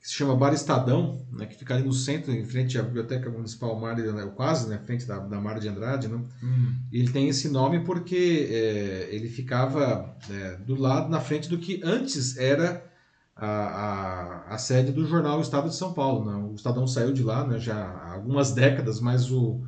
que 0.00 0.08
se 0.08 0.14
chama 0.14 0.34
Bar 0.34 0.54
Estadão, 0.54 1.20
né? 1.30 1.44
Que 1.44 1.54
fica 1.54 1.74
ali 1.74 1.84
no 1.84 1.92
centro, 1.92 2.32
em 2.32 2.44
frente 2.44 2.78
à 2.78 2.82
Biblioteca 2.82 3.28
Municipal 3.28 3.78
Mário, 3.78 4.10
né? 4.14 4.24
quase 4.34 4.68
na 4.68 4.76
né? 4.76 4.82
frente 4.82 5.04
da, 5.04 5.18
da 5.18 5.38
Mário 5.38 5.60
de 5.60 5.68
Andrade, 5.68 6.08
não? 6.08 6.26
Hum. 6.42 6.74
Ele 6.90 7.10
tem 7.10 7.28
esse 7.28 7.50
nome 7.50 7.80
porque 7.80 8.48
é, 8.50 9.08
ele 9.10 9.28
ficava 9.28 10.16
é, 10.30 10.56
do 10.64 10.76
lado, 10.76 11.10
na 11.10 11.20
frente 11.20 11.48
do 11.48 11.58
que 11.58 11.82
antes 11.84 12.38
era 12.38 12.82
a, 13.36 13.46
a, 13.46 14.54
a, 14.54 14.58
sede 14.58 14.92
do 14.92 15.04
jornal 15.04 15.42
Estado 15.42 15.68
de 15.68 15.76
São 15.76 15.92
Paulo. 15.92 16.24
Né? 16.24 16.48
O 16.50 16.54
Estadão 16.54 16.86
saiu 16.86 17.12
de 17.12 17.22
lá 17.22 17.46
né? 17.46 17.58
já 17.58 17.76
há 17.76 18.14
algumas 18.14 18.52
décadas, 18.52 18.98
mas 18.98 19.30
o 19.30 19.60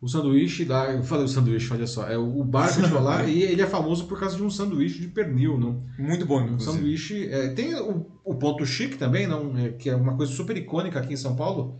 o 0.00 0.08
sanduíche 0.08 0.64
lá, 0.64 0.92
eu 0.92 1.02
falei 1.02 1.24
o 1.24 1.28
sanduíche, 1.28 1.72
olha 1.72 1.86
só, 1.86 2.06
é 2.06 2.18
o 2.18 2.44
bar 2.44 2.70
lá 3.02 3.24
e 3.28 3.42
ele 3.42 3.62
é 3.62 3.66
famoso 3.66 4.06
por 4.06 4.20
causa 4.20 4.36
de 4.36 4.42
um 4.42 4.50
sanduíche 4.50 5.00
de 5.00 5.08
pernil, 5.08 5.58
não? 5.58 5.82
Muito 5.98 6.26
bom, 6.26 6.42
inclusive. 6.42 6.70
Um 6.70 6.74
sanduíche, 6.74 7.28
é, 7.28 7.48
tem 7.48 7.74
o, 7.74 8.06
o, 8.22 8.34
ponto 8.34 8.64
chique 8.66 8.98
também, 8.98 9.26
não, 9.26 9.56
é, 9.56 9.70
que 9.70 9.88
é 9.88 9.96
uma 9.96 10.16
coisa 10.16 10.32
super 10.32 10.56
icônica 10.56 10.98
aqui 10.98 11.14
em 11.14 11.16
São 11.16 11.34
Paulo, 11.34 11.78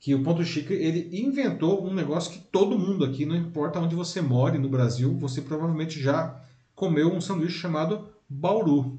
que 0.00 0.14
o 0.14 0.22
ponto 0.22 0.42
chique 0.42 0.72
ele 0.72 1.10
inventou 1.12 1.86
um 1.86 1.94
negócio 1.94 2.32
que 2.32 2.38
todo 2.38 2.78
mundo 2.78 3.04
aqui, 3.04 3.26
não 3.26 3.36
importa 3.36 3.78
onde 3.78 3.94
você 3.94 4.20
more 4.20 4.58
no 4.58 4.68
Brasil, 4.68 5.14
você 5.18 5.42
provavelmente 5.42 6.00
já 6.00 6.42
comeu 6.74 7.12
um 7.12 7.20
sanduíche 7.20 7.58
chamado 7.58 8.08
bauru, 8.28 8.98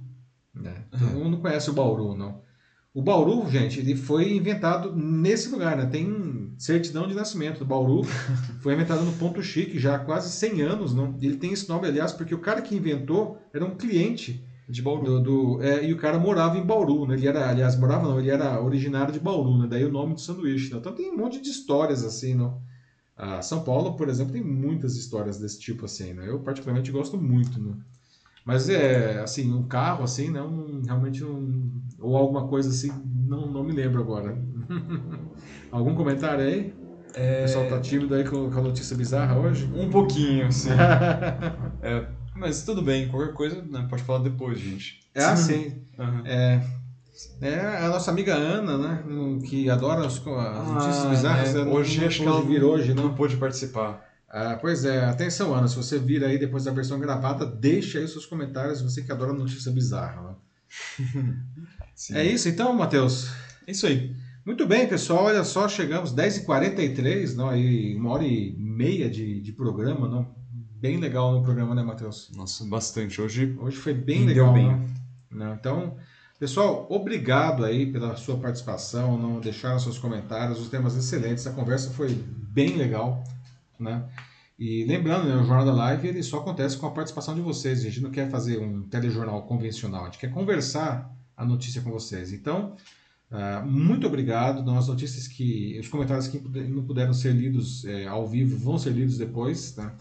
né? 0.53 0.85
Todo 0.91 1.19
mundo 1.19 1.39
conhece 1.39 1.69
o 1.71 1.73
bauru, 1.73 2.15
não? 2.15 2.43
O 2.94 3.02
Bauru, 3.02 3.49
gente, 3.49 3.80
ele 3.80 3.95
foi 3.95 4.36
inventado 4.36 4.95
nesse 4.95 5.49
lugar, 5.49 5.76
né? 5.76 5.88
Tem 5.88 6.53
certidão 6.60 7.07
de 7.07 7.15
nascimento 7.15 7.57
do 7.60 7.65
Bauru. 7.65 8.03
foi 8.61 8.74
inventado 8.74 9.03
no 9.03 9.14
Ponto 9.14 9.41
Chique 9.41 9.80
já 9.80 9.95
há 9.95 9.99
quase 9.99 10.32
100 10.32 10.61
anos. 10.61 10.94
Não? 10.94 11.18
Ele 11.20 11.38
tem 11.38 11.52
esse 11.52 11.68
nome, 11.68 11.88
aliás, 11.88 12.11
porque 12.11 12.36
o 12.36 12.40
cara 12.40 12.61
que 12.61 12.76
inventou 12.76 13.40
era 13.52 13.65
um 13.65 13.76
cliente 13.76 14.45
de 14.70 14.80
Bauru. 14.80 15.06
Do, 15.06 15.22
do 15.22 15.64
é, 15.64 15.84
e 15.84 15.91
o 15.91 15.98
cara 15.98 16.20
morava 16.20 16.56
em 16.56 16.64
Bauru, 16.64 17.07
né? 17.07 17.15
Ele 17.15 17.28
era, 17.28 17.49
aliás, 17.49 17.76
morava 17.76 18.07
não, 18.07 18.20
ele 18.20 18.30
era 18.30 18.61
originário 18.61 19.11
de 19.11 19.20
Bauru, 19.20 19.57
né? 19.57 19.68
Daí 19.68 19.84
o 19.86 19.91
nome 19.91 20.14
do 20.14 20.22
sanduíche. 20.22 20.72
Né? 20.72 20.78
Então 20.78 20.94
tem 20.94 21.11
um 21.11 21.18
monte 21.18 21.41
de 21.41 21.49
histórias 21.49 22.03
assim, 22.03 22.36
não? 22.36 22.61
A 23.18 23.41
São 23.41 23.64
Paulo, 23.64 23.95
por 23.95 24.07
exemplo, 24.07 24.34
tem 24.34 24.44
muitas 24.44 24.95
histórias 24.95 25.40
desse 25.40 25.60
tipo 25.60 25.86
assim, 25.86 26.14
né? 26.14 26.30
Eu 26.30 26.40
particularmente 26.41 26.91
gosto 26.91 27.18
muito, 27.18 27.60
né? 27.60 27.76
Mas 28.45 28.68
é, 28.70 29.22
assim, 29.22 29.52
um 29.53 29.64
carro, 29.64 30.03
assim, 30.03 30.30
não, 30.30 30.82
realmente 30.86 31.24
um, 31.24 31.72
ou 31.99 32.18
alguma 32.18 32.48
coisa 32.48 32.70
assim, 32.70 32.91
não, 33.28 33.48
não 33.48 33.64
me 33.64 33.72
lembro 33.72 34.02
agora. 34.02 34.38
Algum 35.72 35.95
comentário 35.95 36.44
aí? 36.44 36.74
É... 37.15 37.40
O 37.40 37.41
pessoal 37.44 37.70
tá 37.70 37.80
tímido 37.80 38.14
aí 38.14 38.24
com, 38.24 38.49
com 38.49 38.60
a 38.60 38.61
notícia 38.61 38.95
bizarra 38.95 39.38
hoje? 39.38 39.70
Um 39.74 39.90
pouquinho, 39.90 40.52
sim. 40.52 40.70
é, 41.82 42.06
mas 42.36 42.64
tudo 42.64 42.82
bem, 42.82 43.07
qualquer 43.07 43.34
coisa 43.34 43.61
né, 43.61 43.86
pode 43.90 44.03
falar 44.03 44.20
depois, 44.20 44.60
gente. 44.60 44.99
É 45.15 45.24
assim. 45.24 45.82
Uhum. 45.98 46.26
É, 46.26 46.61
é 47.41 47.60
a 47.86 47.90
nossa 47.90 48.11
amiga 48.11 48.34
Ana, 48.34 48.78
né? 48.78 49.03
Que 49.45 49.70
adora 49.70 50.06
as, 50.06 50.18
as 50.18 50.68
notícias 50.68 51.06
ah, 51.06 51.10
bizarras. 51.10 51.56
É, 51.56 51.61
hoje 51.61 52.06
acho 52.06 52.22
que 52.22 52.28
ela 52.28 52.41
vir 52.41 52.64
hoje, 52.64 52.94
não 52.94 53.14
pôde 53.14 53.38
participar. 53.38 54.03
Ah, 54.35 54.57
pois 54.60 54.84
é, 54.84 55.05
atenção, 55.05 55.53
Ana, 55.53 55.68
se 55.68 55.76
você 55.76 55.99
vir 55.99 56.23
aí 56.23 56.39
depois 56.39 56.64
da 56.64 56.72
versão 56.72 56.99
gravada, 56.99 57.45
deixa 57.45 57.99
aí 57.99 58.07
seus 58.07 58.26
comentários, 58.26 58.81
você 58.81 59.03
que 59.03 59.11
adora 59.11 59.31
notícia 59.31 59.72
bizarra. 59.72 60.23
Né? 60.23 61.35
é 62.14 62.26
isso 62.26 62.49
então, 62.49 62.73
Matheus? 62.73 63.30
É 63.68 63.72
isso 63.72 63.85
aí. 63.85 64.15
Muito 64.43 64.65
bem, 64.65 64.88
pessoal, 64.88 65.26
olha 65.26 65.43
só, 65.43 65.69
chegamos 65.69 66.15
10h43, 66.15 67.35
não, 67.35 67.47
aí 67.47 67.95
uma 67.95 68.10
hora 68.10 68.23
e 68.23 68.55
meia 68.57 69.07
de, 69.07 69.39
de 69.39 69.51
programa, 69.51 70.10
não? 70.10 70.35
Bem 70.81 70.97
legal 70.97 71.31
no 71.34 71.43
programa, 71.43 71.76
né, 71.76 71.84
Matheus? 71.84 72.31
Nossa, 72.35 72.65
bastante. 72.65 73.22
Hoje, 73.22 73.55
Hoje 73.61 73.77
foi 73.77 73.93
bem 73.93 74.26
legal, 74.26 74.51
bem. 74.51 74.68
Né? 74.68 74.88
Não, 75.30 75.53
então, 75.53 75.95
pessoal, 76.39 76.88
obrigado 76.89 77.64
aí 77.64 77.85
pela 77.91 78.15
sua 78.15 78.35
participação, 78.38 79.15
não 79.15 79.39
deixaram 79.39 79.77
seus 79.77 79.99
comentários, 79.99 80.60
os 80.60 80.69
temas 80.69 80.95
excelentes, 80.95 81.45
a 81.45 81.51
conversa 81.51 81.91
foi 81.91 82.10
bem 82.15 82.76
legal. 82.77 83.23
Né? 83.84 84.03
E 84.57 84.85
lembrando, 84.85 85.27
né, 85.27 85.35
o 85.35 85.45
Jornal 85.45 85.65
da 85.65 85.73
Live 85.73 86.07
ele 86.07 86.23
só 86.23 86.39
acontece 86.39 86.77
com 86.77 86.85
a 86.88 86.91
participação 86.91 87.35
de 87.35 87.41
vocês. 87.41 87.80
A 87.80 87.84
gente 87.84 88.01
não 88.01 88.11
quer 88.11 88.30
fazer 88.30 88.60
um 88.60 88.84
telejornal 88.84 89.41
convencional, 89.43 90.03
a 90.03 90.05
gente 90.05 90.19
quer 90.19 90.31
conversar 90.31 91.14
a 91.35 91.45
notícia 91.45 91.81
com 91.81 91.91
vocês. 91.91 92.31
Então, 92.31 92.76
uh, 93.31 93.65
muito 93.65 94.07
obrigado. 94.07 94.61
Então, 94.61 94.77
as 94.77 94.88
notícias 94.88 95.27
que. 95.27 95.77
Os 95.80 95.88
comentários 95.88 96.27
que 96.27 96.39
não 96.39 96.84
puderam 96.84 97.14
ser 97.14 97.34
lidos 97.34 97.84
é, 97.85 98.07
ao 98.07 98.27
vivo 98.27 98.57
vão 98.57 98.77
ser 98.77 98.91
lidos 98.91 99.18
depois. 99.18 99.76
Né? 99.76 99.91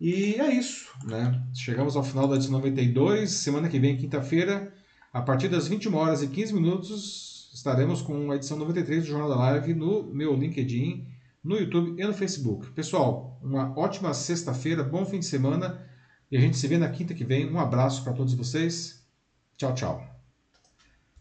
E 0.00 0.34
é 0.34 0.52
isso. 0.52 0.92
Né? 1.04 1.42
Chegamos 1.54 1.96
ao 1.96 2.04
final 2.04 2.28
da 2.28 2.36
edição 2.36 2.52
92. 2.52 3.30
Semana 3.30 3.68
que 3.68 3.78
vem, 3.78 3.96
quinta-feira, 3.96 4.72
a 5.12 5.22
partir 5.22 5.48
das 5.48 5.68
21 5.68 5.94
horas 5.94 6.22
e 6.22 6.28
15 6.28 6.52
minutos, 6.52 7.50
estaremos 7.54 8.02
com 8.02 8.30
a 8.30 8.36
edição 8.36 8.58
93 8.58 9.04
do 9.04 9.08
Jornal 9.08 9.28
da 9.28 9.36
Live 9.36 9.72
no 9.72 10.02
meu 10.12 10.34
LinkedIn, 10.34 11.06
no 11.46 11.56
YouTube 11.56 11.94
e 11.96 12.04
no 12.04 12.12
Facebook. 12.12 12.72
Pessoal, 12.72 13.38
uma 13.40 13.72
ótima 13.78 14.12
sexta-feira, 14.12 14.82
bom 14.82 15.06
fim 15.06 15.20
de 15.20 15.26
semana 15.26 15.80
e 16.28 16.36
a 16.36 16.40
gente 16.40 16.56
se 16.56 16.66
vê 16.66 16.76
na 16.76 16.88
quinta 16.88 17.14
que 17.14 17.24
vem. 17.24 17.48
Um 17.48 17.60
abraço 17.60 18.02
para 18.02 18.12
todos 18.12 18.34
vocês. 18.34 19.06
Tchau, 19.56 19.72
tchau. 19.72 20.20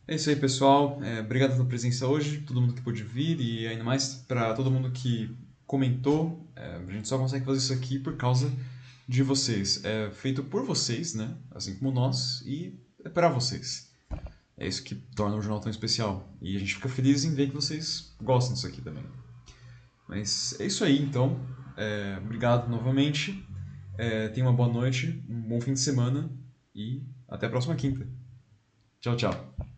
É 0.07 0.15
isso 0.15 0.27
aí, 0.31 0.35
pessoal. 0.35 0.99
É, 1.03 1.19
obrigado 1.19 1.51
pela 1.51 1.65
presença 1.65 2.07
hoje, 2.07 2.41
todo 2.41 2.59
mundo 2.59 2.73
que 2.73 2.81
pôde 2.81 3.03
vir 3.03 3.39
e 3.39 3.67
ainda 3.67 3.83
mais 3.83 4.15
para 4.15 4.55
todo 4.55 4.71
mundo 4.71 4.91
que 4.91 5.29
comentou. 5.67 6.49
É, 6.55 6.75
a 6.75 6.91
gente 6.91 7.07
só 7.07 7.19
consegue 7.19 7.45
fazer 7.45 7.59
isso 7.59 7.73
aqui 7.73 7.99
por 7.99 8.17
causa 8.17 8.51
de 9.07 9.21
vocês. 9.21 9.85
É 9.85 10.09
feito 10.09 10.43
por 10.43 10.65
vocês, 10.65 11.13
né? 11.13 11.37
Assim 11.51 11.75
como 11.75 11.91
nós, 11.91 12.41
e 12.47 12.79
é 13.03 13.09
para 13.09 13.29
vocês. 13.29 13.91
É 14.57 14.67
isso 14.67 14.83
que 14.83 14.95
torna 14.95 15.35
o 15.35 15.41
jornal 15.41 15.59
tão 15.59 15.69
especial. 15.69 16.35
E 16.41 16.55
a 16.55 16.59
gente 16.59 16.73
fica 16.73 16.89
feliz 16.89 17.23
em 17.25 17.35
ver 17.35 17.49
que 17.49 17.55
vocês 17.55 18.15
gostam 18.19 18.55
disso 18.55 18.65
aqui 18.65 18.81
também. 18.81 19.03
Mas 20.07 20.59
é 20.59 20.65
isso 20.65 20.83
aí, 20.83 21.01
então. 21.01 21.39
É, 21.77 22.17
obrigado 22.23 22.69
novamente. 22.69 23.45
É, 23.97 24.29
tenha 24.29 24.45
uma 24.45 24.53
boa 24.53 24.71
noite, 24.71 25.23
um 25.29 25.41
bom 25.41 25.61
fim 25.61 25.73
de 25.73 25.79
semana 25.79 26.29
e 26.73 27.01
até 27.27 27.47
a 27.47 27.49
próxima 27.49 27.75
quinta. 27.75 28.07
Tchau, 29.01 29.15
tchau. 29.15 29.74